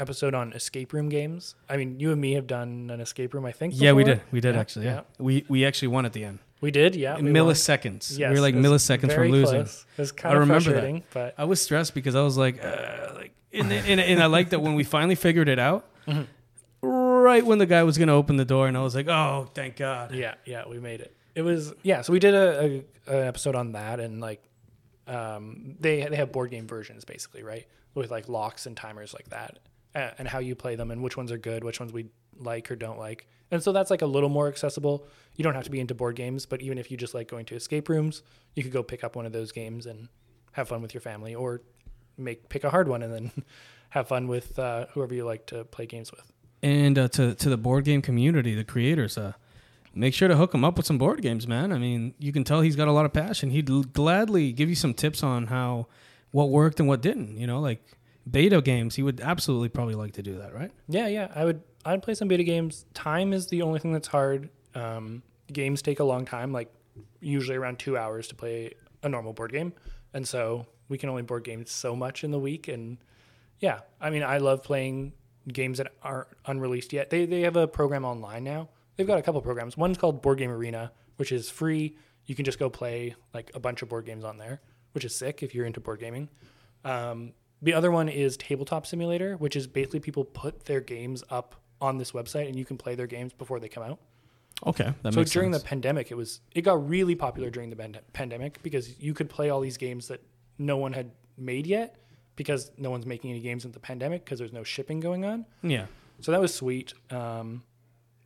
episode 0.00 0.34
on 0.34 0.52
escape 0.52 0.92
room 0.92 1.08
games. 1.08 1.54
I 1.68 1.76
mean, 1.76 2.00
you 2.00 2.10
and 2.10 2.20
me 2.20 2.32
have 2.32 2.46
done 2.46 2.90
an 2.90 3.00
escape 3.00 3.34
room, 3.34 3.44
I 3.46 3.52
think. 3.52 3.74
yeah 3.76 3.92
we 3.92 4.02
did 4.04 4.20
we 4.32 4.40
did 4.40 4.54
Yeah, 4.54 4.60
actually 4.60 4.86
yeah. 4.86 5.00
we 5.18 5.44
we 5.48 5.64
actually 5.64 5.88
won 5.88 6.04
at 6.06 6.12
the 6.12 6.24
end 6.24 6.38
we 6.60 6.70
did. 6.70 6.96
Yeah, 6.96 7.16
we 7.16 7.24
won. 7.24 7.32
milliseconds 7.32 8.18
Yes, 8.18 8.30
we 8.30 8.34
were 8.36 8.40
like 8.40 8.54
milliseconds 8.56 9.14
from 9.14 9.28
losing 9.30 9.60
close. 9.64 9.86
It 9.96 10.00
was 10.00 10.12
kind 10.12 10.32
I 10.32 10.36
of 10.36 10.48
remember 10.48 10.72
that. 10.72 11.02
but 11.12 11.34
I 11.38 11.44
was 11.44 11.60
stressed 11.60 11.94
because 11.94 12.14
I 12.14 12.22
was 12.22 12.36
like, 12.38 12.56
uh, 12.64 13.12
like, 13.14 13.32
and, 13.52 13.70
and, 13.72 14.00
and 14.00 14.22
I 14.22 14.26
like 14.26 14.50
that 14.50 14.60
when 14.60 14.74
we 14.74 14.82
finally 14.84 15.14
figured 15.14 15.48
it 15.48 15.58
out, 15.58 15.84
Mm-hmm. 16.08 16.22
Right 16.84 17.44
when 17.44 17.58
the 17.58 17.66
guy 17.66 17.82
was 17.82 17.98
gonna 17.98 18.14
open 18.14 18.36
the 18.36 18.44
door, 18.44 18.68
and 18.68 18.76
I 18.76 18.82
was 18.82 18.94
like, 18.94 19.08
oh, 19.08 19.48
thank 19.54 19.76
God. 19.76 20.14
yeah, 20.14 20.34
yeah, 20.44 20.64
we 20.68 20.78
made 20.78 21.00
it. 21.00 21.16
It 21.34 21.42
was 21.42 21.72
yeah. 21.82 22.02
So 22.02 22.12
we 22.12 22.18
did 22.18 22.34
a, 22.34 22.84
a 23.08 23.18
an 23.18 23.26
episode 23.28 23.54
on 23.54 23.72
that, 23.72 24.00
and 24.00 24.20
like, 24.20 24.42
um, 25.06 25.76
they 25.80 26.04
they 26.04 26.16
have 26.16 26.32
board 26.32 26.50
game 26.50 26.66
versions 26.66 27.04
basically, 27.04 27.42
right, 27.42 27.66
with 27.94 28.10
like 28.10 28.28
locks 28.28 28.66
and 28.66 28.76
timers 28.76 29.14
like 29.14 29.28
that, 29.30 29.58
and 29.94 30.28
how 30.28 30.38
you 30.38 30.54
play 30.54 30.76
them, 30.76 30.90
and 30.90 31.02
which 31.02 31.16
ones 31.16 31.32
are 31.32 31.38
good, 31.38 31.64
which 31.64 31.80
ones 31.80 31.92
we 31.92 32.06
like 32.38 32.70
or 32.70 32.76
don't 32.76 32.98
like. 32.98 33.26
And 33.50 33.62
so 33.62 33.72
that's 33.72 33.90
like 33.90 34.02
a 34.02 34.06
little 34.06 34.28
more 34.28 34.48
accessible. 34.48 35.06
You 35.36 35.44
don't 35.44 35.54
have 35.54 35.64
to 35.64 35.70
be 35.70 35.80
into 35.80 35.94
board 35.94 36.16
games, 36.16 36.46
but 36.46 36.62
even 36.62 36.78
if 36.78 36.90
you 36.90 36.96
just 36.96 37.14
like 37.14 37.28
going 37.28 37.44
to 37.46 37.54
escape 37.54 37.88
rooms, 37.88 38.22
you 38.54 38.62
could 38.62 38.72
go 38.72 38.82
pick 38.82 39.04
up 39.04 39.16
one 39.16 39.26
of 39.26 39.32
those 39.32 39.52
games 39.52 39.86
and 39.86 40.08
have 40.52 40.68
fun 40.68 40.82
with 40.82 40.94
your 40.94 41.00
family 41.00 41.34
or 41.34 41.60
make 42.16 42.48
pick 42.48 42.64
a 42.64 42.70
hard 42.70 42.88
one 42.88 43.02
and 43.02 43.12
then 43.12 43.32
have 43.90 44.08
fun 44.08 44.28
with 44.28 44.58
uh, 44.58 44.86
whoever 44.92 45.14
you 45.14 45.24
like 45.24 45.46
to 45.46 45.64
play 45.64 45.86
games 45.86 46.10
with. 46.10 46.32
And 46.64 46.98
uh, 46.98 47.08
to 47.08 47.34
to 47.34 47.50
the 47.50 47.58
board 47.58 47.84
game 47.84 48.00
community, 48.00 48.54
the 48.54 48.64
creators, 48.64 49.18
uh, 49.18 49.34
make 49.94 50.14
sure 50.14 50.28
to 50.28 50.36
hook 50.36 50.54
him 50.54 50.64
up 50.64 50.78
with 50.78 50.86
some 50.86 50.96
board 50.96 51.20
games, 51.20 51.46
man. 51.46 51.72
I 51.72 51.78
mean, 51.78 52.14
you 52.18 52.32
can 52.32 52.42
tell 52.42 52.62
he's 52.62 52.74
got 52.74 52.88
a 52.88 52.92
lot 52.92 53.04
of 53.04 53.12
passion. 53.12 53.50
He'd 53.50 53.68
l- 53.68 53.82
gladly 53.82 54.50
give 54.50 54.70
you 54.70 54.74
some 54.74 54.94
tips 54.94 55.22
on 55.22 55.48
how 55.48 55.88
what 56.30 56.48
worked 56.48 56.80
and 56.80 56.88
what 56.88 57.02
didn't. 57.02 57.36
You 57.36 57.46
know, 57.46 57.60
like 57.60 57.82
beta 58.28 58.62
games. 58.62 58.94
He 58.94 59.02
would 59.02 59.20
absolutely 59.20 59.68
probably 59.68 59.94
like 59.94 60.14
to 60.14 60.22
do 60.22 60.38
that, 60.38 60.54
right? 60.54 60.70
Yeah, 60.88 61.06
yeah. 61.06 61.30
I 61.34 61.44
would 61.44 61.60
I'd 61.84 62.02
play 62.02 62.14
some 62.14 62.28
beta 62.28 62.44
games. 62.44 62.86
Time 62.94 63.34
is 63.34 63.48
the 63.48 63.60
only 63.60 63.78
thing 63.78 63.92
that's 63.92 64.08
hard. 64.08 64.48
Um, 64.74 65.22
games 65.52 65.82
take 65.82 66.00
a 66.00 66.04
long 66.04 66.24
time, 66.24 66.50
like 66.50 66.72
usually 67.20 67.58
around 67.58 67.78
two 67.78 67.98
hours 67.98 68.26
to 68.28 68.34
play 68.34 68.72
a 69.02 69.10
normal 69.10 69.34
board 69.34 69.52
game, 69.52 69.74
and 70.14 70.26
so 70.26 70.64
we 70.88 70.96
can 70.96 71.10
only 71.10 71.20
board 71.20 71.44
games 71.44 71.70
so 71.70 71.94
much 71.94 72.24
in 72.24 72.30
the 72.30 72.40
week. 72.40 72.68
And 72.68 72.96
yeah, 73.60 73.80
I 74.00 74.08
mean, 74.08 74.22
I 74.22 74.38
love 74.38 74.62
playing 74.62 75.12
games 75.52 75.78
that 75.78 75.92
aren't 76.02 76.28
unreleased 76.46 76.92
yet. 76.92 77.10
They 77.10 77.26
they 77.26 77.42
have 77.42 77.56
a 77.56 77.66
program 77.66 78.04
online 78.04 78.44
now. 78.44 78.68
They've 78.96 79.06
got 79.06 79.18
a 79.18 79.22
couple 79.22 79.40
programs. 79.42 79.76
One's 79.76 79.98
called 79.98 80.22
Board 80.22 80.38
Game 80.38 80.50
Arena, 80.50 80.92
which 81.16 81.32
is 81.32 81.50
free. 81.50 81.96
You 82.26 82.34
can 82.34 82.44
just 82.44 82.58
go 82.58 82.70
play 82.70 83.14
like 83.32 83.50
a 83.54 83.60
bunch 83.60 83.82
of 83.82 83.88
board 83.88 84.06
games 84.06 84.24
on 84.24 84.38
there, 84.38 84.60
which 84.92 85.04
is 85.04 85.14
sick 85.14 85.42
if 85.42 85.54
you're 85.54 85.66
into 85.66 85.80
board 85.80 86.00
gaming. 86.00 86.28
Um, 86.84 87.32
the 87.60 87.74
other 87.74 87.90
one 87.90 88.08
is 88.08 88.36
Tabletop 88.36 88.86
Simulator, 88.86 89.36
which 89.36 89.56
is 89.56 89.66
basically 89.66 90.00
people 90.00 90.24
put 90.24 90.64
their 90.66 90.80
games 90.80 91.24
up 91.30 91.56
on 91.80 91.98
this 91.98 92.12
website 92.12 92.46
and 92.46 92.56
you 92.56 92.64
can 92.64 92.76
play 92.76 92.94
their 92.94 93.06
games 93.06 93.32
before 93.32 93.58
they 93.58 93.68
come 93.68 93.82
out. 93.82 93.98
Okay, 94.66 94.92
that 95.02 95.12
so 95.12 95.20
makes 95.20 95.32
during 95.32 95.52
sense. 95.52 95.62
the 95.62 95.68
pandemic, 95.68 96.10
it 96.10 96.14
was 96.14 96.40
it 96.54 96.62
got 96.62 96.88
really 96.88 97.14
popular 97.14 97.50
during 97.50 97.70
the 97.70 97.76
pand- 97.76 98.00
pandemic 98.12 98.62
because 98.62 98.98
you 99.00 99.12
could 99.12 99.28
play 99.28 99.50
all 99.50 99.60
these 99.60 99.76
games 99.76 100.08
that 100.08 100.22
no 100.58 100.76
one 100.76 100.92
had 100.92 101.10
made 101.36 101.66
yet 101.66 101.96
because 102.36 102.70
no 102.78 102.90
one's 102.90 103.06
making 103.06 103.30
any 103.30 103.40
games 103.40 103.64
in 103.64 103.72
the 103.72 103.80
pandemic 103.80 104.24
because 104.24 104.38
there's 104.38 104.52
no 104.52 104.64
shipping 104.64 105.00
going 105.00 105.24
on. 105.24 105.46
yeah. 105.62 105.86
So 106.20 106.30
that 106.32 106.40
was 106.40 106.54
sweet. 106.54 106.94
Um, 107.10 107.64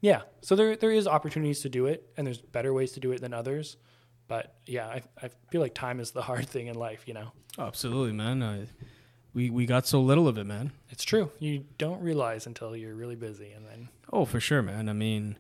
yeah, 0.01 0.21
so 0.43 0.55
there 0.55 0.77
there 0.77 0.93
is 0.93 1.07
opportunities 1.09 1.61
to 1.61 1.69
do 1.69 1.87
it, 1.87 2.09
and 2.17 2.27
there's 2.27 2.41
better 2.41 2.73
ways 2.73 2.93
to 2.93 3.01
do 3.01 3.11
it 3.13 3.21
than 3.21 3.33
others. 3.35 3.77
But 4.29 4.55
yeah, 4.67 4.87
I, 4.87 5.03
I 5.23 5.31
feel 5.51 5.61
like 5.63 5.75
time 5.75 5.99
is 6.01 6.11
the 6.13 6.23
hard 6.31 6.47
thing 6.47 6.67
in 6.67 6.77
life. 6.77 7.05
You 7.07 7.15
know, 7.15 7.33
Absolutely, 7.59 8.13
man. 8.13 8.43
Uh, 8.43 8.67
we 9.35 9.51
we 9.51 9.65
got 9.67 9.87
so 9.87 10.01
little 10.01 10.29
of 10.29 10.37
it, 10.39 10.45
man. 10.45 10.73
it's 10.91 11.03
true. 11.03 11.31
You 11.39 11.65
don't 11.79 12.01
realize 12.03 12.47
until 12.47 12.77
you're 12.77 12.95
really 12.95 13.17
busy, 13.17 13.51
and 13.53 13.67
then 13.67 13.89
Oh, 14.13 14.25
for 14.27 14.39
sure, 14.39 14.63
man. 14.63 14.89
I 14.89 14.93
mean, 14.93 15.37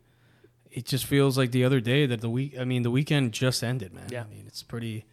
it 0.70 0.84
just 0.86 1.04
feels 1.04 1.36
like 1.38 1.52
the 1.52 1.64
other 1.64 1.80
day 1.80 2.06
that 2.06 2.20
the 2.22 2.30
week. 2.30 2.58
I 2.58 2.64
mean, 2.64 2.82
the 2.82 2.90
weekend 2.90 3.32
just 3.32 3.62
ended, 3.62 3.92
man. 3.92 4.08
Yeah. 4.10 4.24
I 4.24 4.26
mean, 4.34 4.44
it's 4.46 4.62
pretty. 4.62 5.04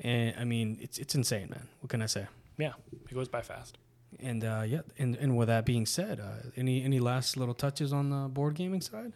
And 0.00 0.34
I 0.38 0.44
mean, 0.44 0.78
it's 0.80 0.98
it's 0.98 1.14
insane, 1.14 1.48
man. 1.48 1.68
What 1.80 1.90
can 1.90 2.02
I 2.02 2.06
say? 2.06 2.26
Yeah, 2.58 2.72
it 2.90 3.14
goes 3.14 3.28
by 3.28 3.42
fast. 3.42 3.78
And 4.20 4.44
uh, 4.44 4.62
yeah, 4.66 4.80
and, 4.98 5.16
and 5.16 5.36
with 5.36 5.48
that 5.48 5.64
being 5.64 5.86
said, 5.86 6.20
uh, 6.20 6.50
any 6.56 6.82
any 6.84 7.00
last 7.00 7.36
little 7.36 7.54
touches 7.54 7.92
on 7.92 8.10
the 8.10 8.28
board 8.28 8.54
gaming 8.54 8.80
side? 8.80 9.12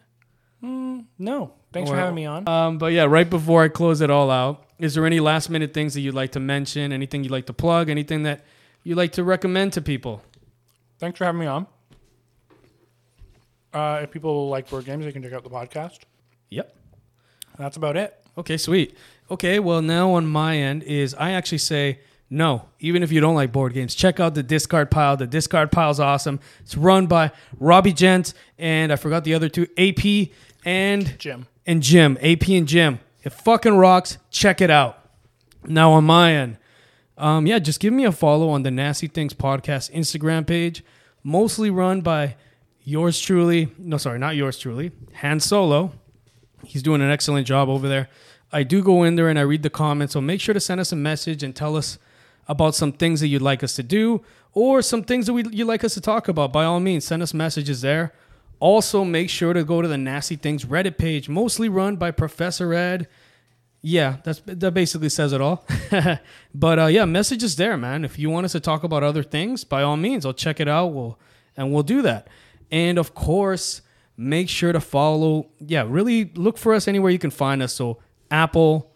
No, 0.59 1.53
thanks 1.71 1.89
for 1.89 1.95
having 1.95 2.15
me 2.15 2.25
on. 2.25 2.47
Um, 2.47 2.77
but 2.79 2.91
yeah, 2.91 3.03
right 3.03 3.29
before 3.29 3.63
I 3.63 3.67
close 3.67 4.01
it 4.01 4.09
all 4.09 4.31
out, 4.31 4.65
is 4.79 4.95
there 4.95 5.05
any 5.05 5.19
last 5.19 5.49
minute 5.49 5.73
things 5.73 5.93
that 5.93 6.01
you'd 6.01 6.15
like 6.15 6.31
to 6.31 6.39
mention? 6.39 6.91
Anything 6.91 7.23
you'd 7.23 7.31
like 7.31 7.45
to 7.45 7.53
plug? 7.53 7.89
Anything 7.89 8.23
that 8.23 8.43
you'd 8.83 8.97
like 8.97 9.11
to 9.13 9.23
recommend 9.23 9.73
to 9.73 9.81
people? 9.81 10.23
Thanks 10.97 11.19
for 11.19 11.25
having 11.25 11.39
me 11.39 11.45
on. 11.45 11.67
Uh, 13.71 13.99
if 14.03 14.11
people 14.11 14.49
like 14.49 14.67
board 14.67 14.85
games, 14.85 15.05
they 15.05 15.11
can 15.11 15.21
check 15.21 15.33
out 15.33 15.43
the 15.43 15.49
podcast. 15.49 15.99
Yep. 16.49 16.75
That's 17.59 17.77
about 17.77 17.95
it. 17.95 18.19
Okay, 18.37 18.57
sweet. 18.57 18.97
Okay, 19.29 19.59
well 19.59 19.81
now 19.81 20.11
on 20.11 20.25
my 20.25 20.57
end 20.57 20.83
is 20.83 21.13
I 21.15 21.31
actually 21.31 21.57
say 21.59 21.99
no. 22.29 22.65
Even 22.79 23.03
if 23.03 23.11
you 23.11 23.21
don't 23.21 23.35
like 23.35 23.51
board 23.51 23.73
games, 23.73 23.95
check 23.95 24.19
out 24.19 24.35
the 24.35 24.43
Discard 24.43 24.91
Pile. 24.91 25.17
The 25.17 25.27
Discard 25.27 25.71
Pile's 25.71 25.99
awesome. 25.99 26.39
It's 26.61 26.75
run 26.75 27.07
by 27.07 27.31
Robbie 27.59 27.93
Gent 27.93 28.33
and 28.57 28.91
I 28.91 28.95
forgot 28.97 29.23
the 29.23 29.33
other 29.33 29.49
two, 29.49 29.67
AP 29.77 30.29
and 30.65 31.17
Jim. 31.19 31.47
and 31.65 31.81
Jim. 31.81 32.17
AP 32.21 32.47
and 32.49 32.67
Jim. 32.67 32.99
It 33.23 33.31
fucking 33.31 33.75
rocks. 33.77 34.17
Check 34.29 34.61
it 34.61 34.69
out. 34.69 34.99
Now 35.65 35.91
on 35.93 36.03
my 36.05 36.33
end, 36.33 36.57
um, 37.17 37.47
yeah, 37.47 37.59
just 37.59 37.79
give 37.79 37.93
me 37.93 38.05
a 38.05 38.11
follow 38.11 38.49
on 38.49 38.63
the 38.63 38.71
Nasty 38.71 39.07
Things 39.07 39.33
Podcast 39.33 39.91
Instagram 39.91 40.45
page, 40.45 40.83
mostly 41.23 41.69
run 41.69 42.01
by 42.01 42.35
yours 42.83 43.19
truly. 43.19 43.73
No, 43.77 43.97
sorry, 43.97 44.19
not 44.19 44.35
yours 44.35 44.59
truly. 44.59 44.91
Han 45.15 45.39
Solo. 45.39 45.93
He's 46.63 46.83
doing 46.83 47.01
an 47.01 47.09
excellent 47.09 47.47
job 47.47 47.69
over 47.69 47.87
there. 47.87 48.07
I 48.51 48.63
do 48.63 48.81
go 48.83 49.03
in 49.03 49.15
there 49.15 49.29
and 49.29 49.37
I 49.37 49.41
read 49.41 49.63
the 49.63 49.69
comments, 49.69 50.13
so 50.13 50.21
make 50.21 50.39
sure 50.39 50.53
to 50.53 50.59
send 50.59 50.79
us 50.79 50.91
a 50.91 50.95
message 50.95 51.43
and 51.43 51.55
tell 51.55 51.75
us 51.75 51.97
about 52.47 52.75
some 52.75 52.91
things 52.91 53.19
that 53.19 53.27
you'd 53.27 53.41
like 53.41 53.63
us 53.63 53.75
to 53.75 53.83
do 53.83 54.23
or 54.53 54.81
some 54.81 55.03
things 55.03 55.27
that 55.27 55.33
we, 55.33 55.43
you'd 55.51 55.67
like 55.67 55.83
us 55.83 55.93
to 55.93 56.01
talk 56.01 56.27
about. 56.27 56.51
By 56.51 56.65
all 56.65 56.79
means, 56.79 57.05
send 57.05 57.21
us 57.21 57.33
messages 57.33 57.81
there. 57.81 58.13
Also, 58.59 59.03
make 59.03 59.29
sure 59.29 59.53
to 59.53 59.63
go 59.63 59.81
to 59.81 59.87
the 59.87 59.97
Nasty 59.97 60.35
Things 60.35 60.65
Reddit 60.65 60.97
page, 60.97 61.29
mostly 61.29 61.69
run 61.69 61.95
by 61.95 62.09
Professor 62.09 62.73
Ed. 62.73 63.07
Yeah, 63.81 64.17
that's 64.23 64.41
that 64.45 64.73
basically 64.73 65.09
says 65.09 65.31
it 65.31 65.41
all. 65.41 65.63
but 66.55 66.79
uh, 66.79 66.85
yeah, 66.87 67.05
messages 67.05 67.55
there, 67.55 67.77
man. 67.77 68.03
If 68.03 68.17
you 68.17 68.31
want 68.31 68.45
us 68.45 68.53
to 68.53 68.59
talk 68.59 68.83
about 68.83 69.03
other 69.03 69.21
things, 69.21 69.63
by 69.63 69.83
all 69.83 69.95
means, 69.95 70.25
I'll 70.25 70.33
check 70.33 70.59
it 70.59 70.67
out. 70.67 70.87
We'll 70.87 71.19
and 71.55 71.71
we'll 71.71 71.83
do 71.83 72.01
that. 72.01 72.27
And 72.71 72.97
of 72.97 73.13
course, 73.13 73.81
make 74.17 74.49
sure 74.49 74.73
to 74.73 74.79
follow. 74.79 75.49
Yeah, 75.59 75.85
really 75.87 76.31
look 76.35 76.57
for 76.57 76.73
us 76.73 76.87
anywhere 76.87 77.11
you 77.11 77.19
can 77.19 77.31
find 77.31 77.61
us. 77.61 77.73
So 77.73 77.99
Apple, 78.31 78.91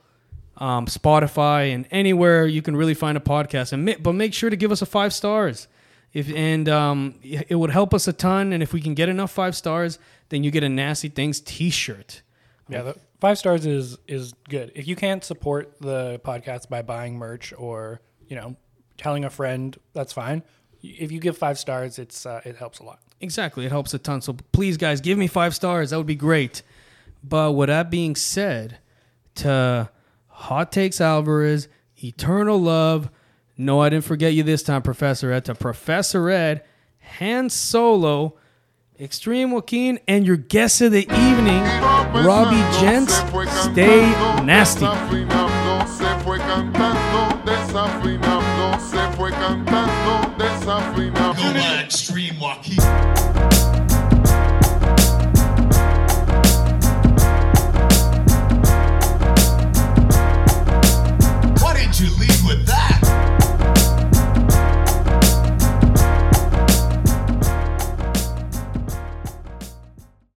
um, 0.61 0.85
Spotify, 0.85 1.73
and 1.73 1.87
anywhere 1.89 2.45
you 2.45 2.61
can 2.61 2.75
really 2.75 2.93
find 2.93 3.17
a 3.17 3.21
podcast. 3.21 3.73
And 3.73 3.83
ma- 3.83 3.95
but 3.99 4.13
make 4.13 4.33
sure 4.33 4.49
to 4.49 4.55
give 4.55 4.71
us 4.71 4.81
a 4.81 4.85
five 4.85 5.11
stars. 5.11 5.67
If 6.13 6.31
and 6.33 6.69
um, 6.69 7.15
it 7.23 7.55
would 7.55 7.71
help 7.71 7.93
us 7.93 8.07
a 8.07 8.13
ton. 8.13 8.53
And 8.53 8.61
if 8.61 8.71
we 8.71 8.79
can 8.79 8.93
get 8.93 9.09
enough 9.09 9.31
five 9.31 9.55
stars, 9.55 9.97
then 10.29 10.43
you 10.43 10.51
get 10.51 10.63
a 10.63 10.69
nasty 10.69 11.09
things 11.09 11.39
T-shirt. 11.39 12.21
Yeah, 12.69 12.83
the 12.83 12.95
five 13.19 13.39
stars 13.39 13.65
is 13.65 13.97
is 14.07 14.33
good. 14.49 14.71
If 14.75 14.87
you 14.87 14.95
can't 14.95 15.23
support 15.23 15.81
the 15.81 16.21
podcast 16.23 16.69
by 16.69 16.83
buying 16.83 17.17
merch 17.17 17.53
or 17.57 18.01
you 18.27 18.35
know 18.35 18.55
telling 18.97 19.25
a 19.25 19.29
friend, 19.31 19.75
that's 19.93 20.13
fine. 20.13 20.43
If 20.83 21.11
you 21.11 21.19
give 21.19 21.37
five 21.37 21.57
stars, 21.57 21.97
it's 21.97 22.25
uh, 22.25 22.41
it 22.45 22.57
helps 22.57 22.79
a 22.79 22.83
lot. 22.83 22.99
Exactly. 23.19 23.65
It 23.65 23.71
helps 23.71 23.93
a 23.95 23.99
ton. 23.99 24.21
So 24.21 24.33
please, 24.51 24.77
guys, 24.77 25.01
give 25.01 25.17
me 25.17 25.27
five 25.27 25.55
stars. 25.55 25.89
That 25.89 25.97
would 25.97 26.07
be 26.07 26.15
great. 26.15 26.61
But 27.23 27.53
with 27.53 27.69
that 27.69 27.89
being 27.89 28.15
said, 28.15 28.77
to 29.35 29.89
Hot 30.41 30.71
Takes 30.71 30.99
Alvarez, 30.99 31.67
Eternal 32.03 32.59
Love, 32.59 33.09
no, 33.57 33.79
I 33.79 33.89
didn't 33.89 34.05
forget 34.05 34.33
you 34.33 34.41
this 34.41 34.63
time, 34.63 34.81
Professor 34.81 35.31
Ed, 35.31 35.45
to 35.45 35.53
Professor 35.53 36.29
Ed, 36.29 36.63
Han 37.19 37.49
Solo, 37.49 38.33
Extreme 38.99 39.51
Joaquin, 39.51 39.99
and 40.07 40.25
your 40.25 40.37
guest 40.37 40.81
of 40.81 40.91
the 40.91 41.03
evening, 41.03 41.61
Robbie 42.25 42.57
Gents. 42.79 43.17
Stay 43.71 44.01
nasty. 44.43 44.85
Desafinando, 44.85 45.87
se 45.87 46.05
fue 49.15 49.31
did 61.91 61.99
you 61.99 62.15
leave 62.15 62.45
with 62.45 62.65
that? 62.67 62.70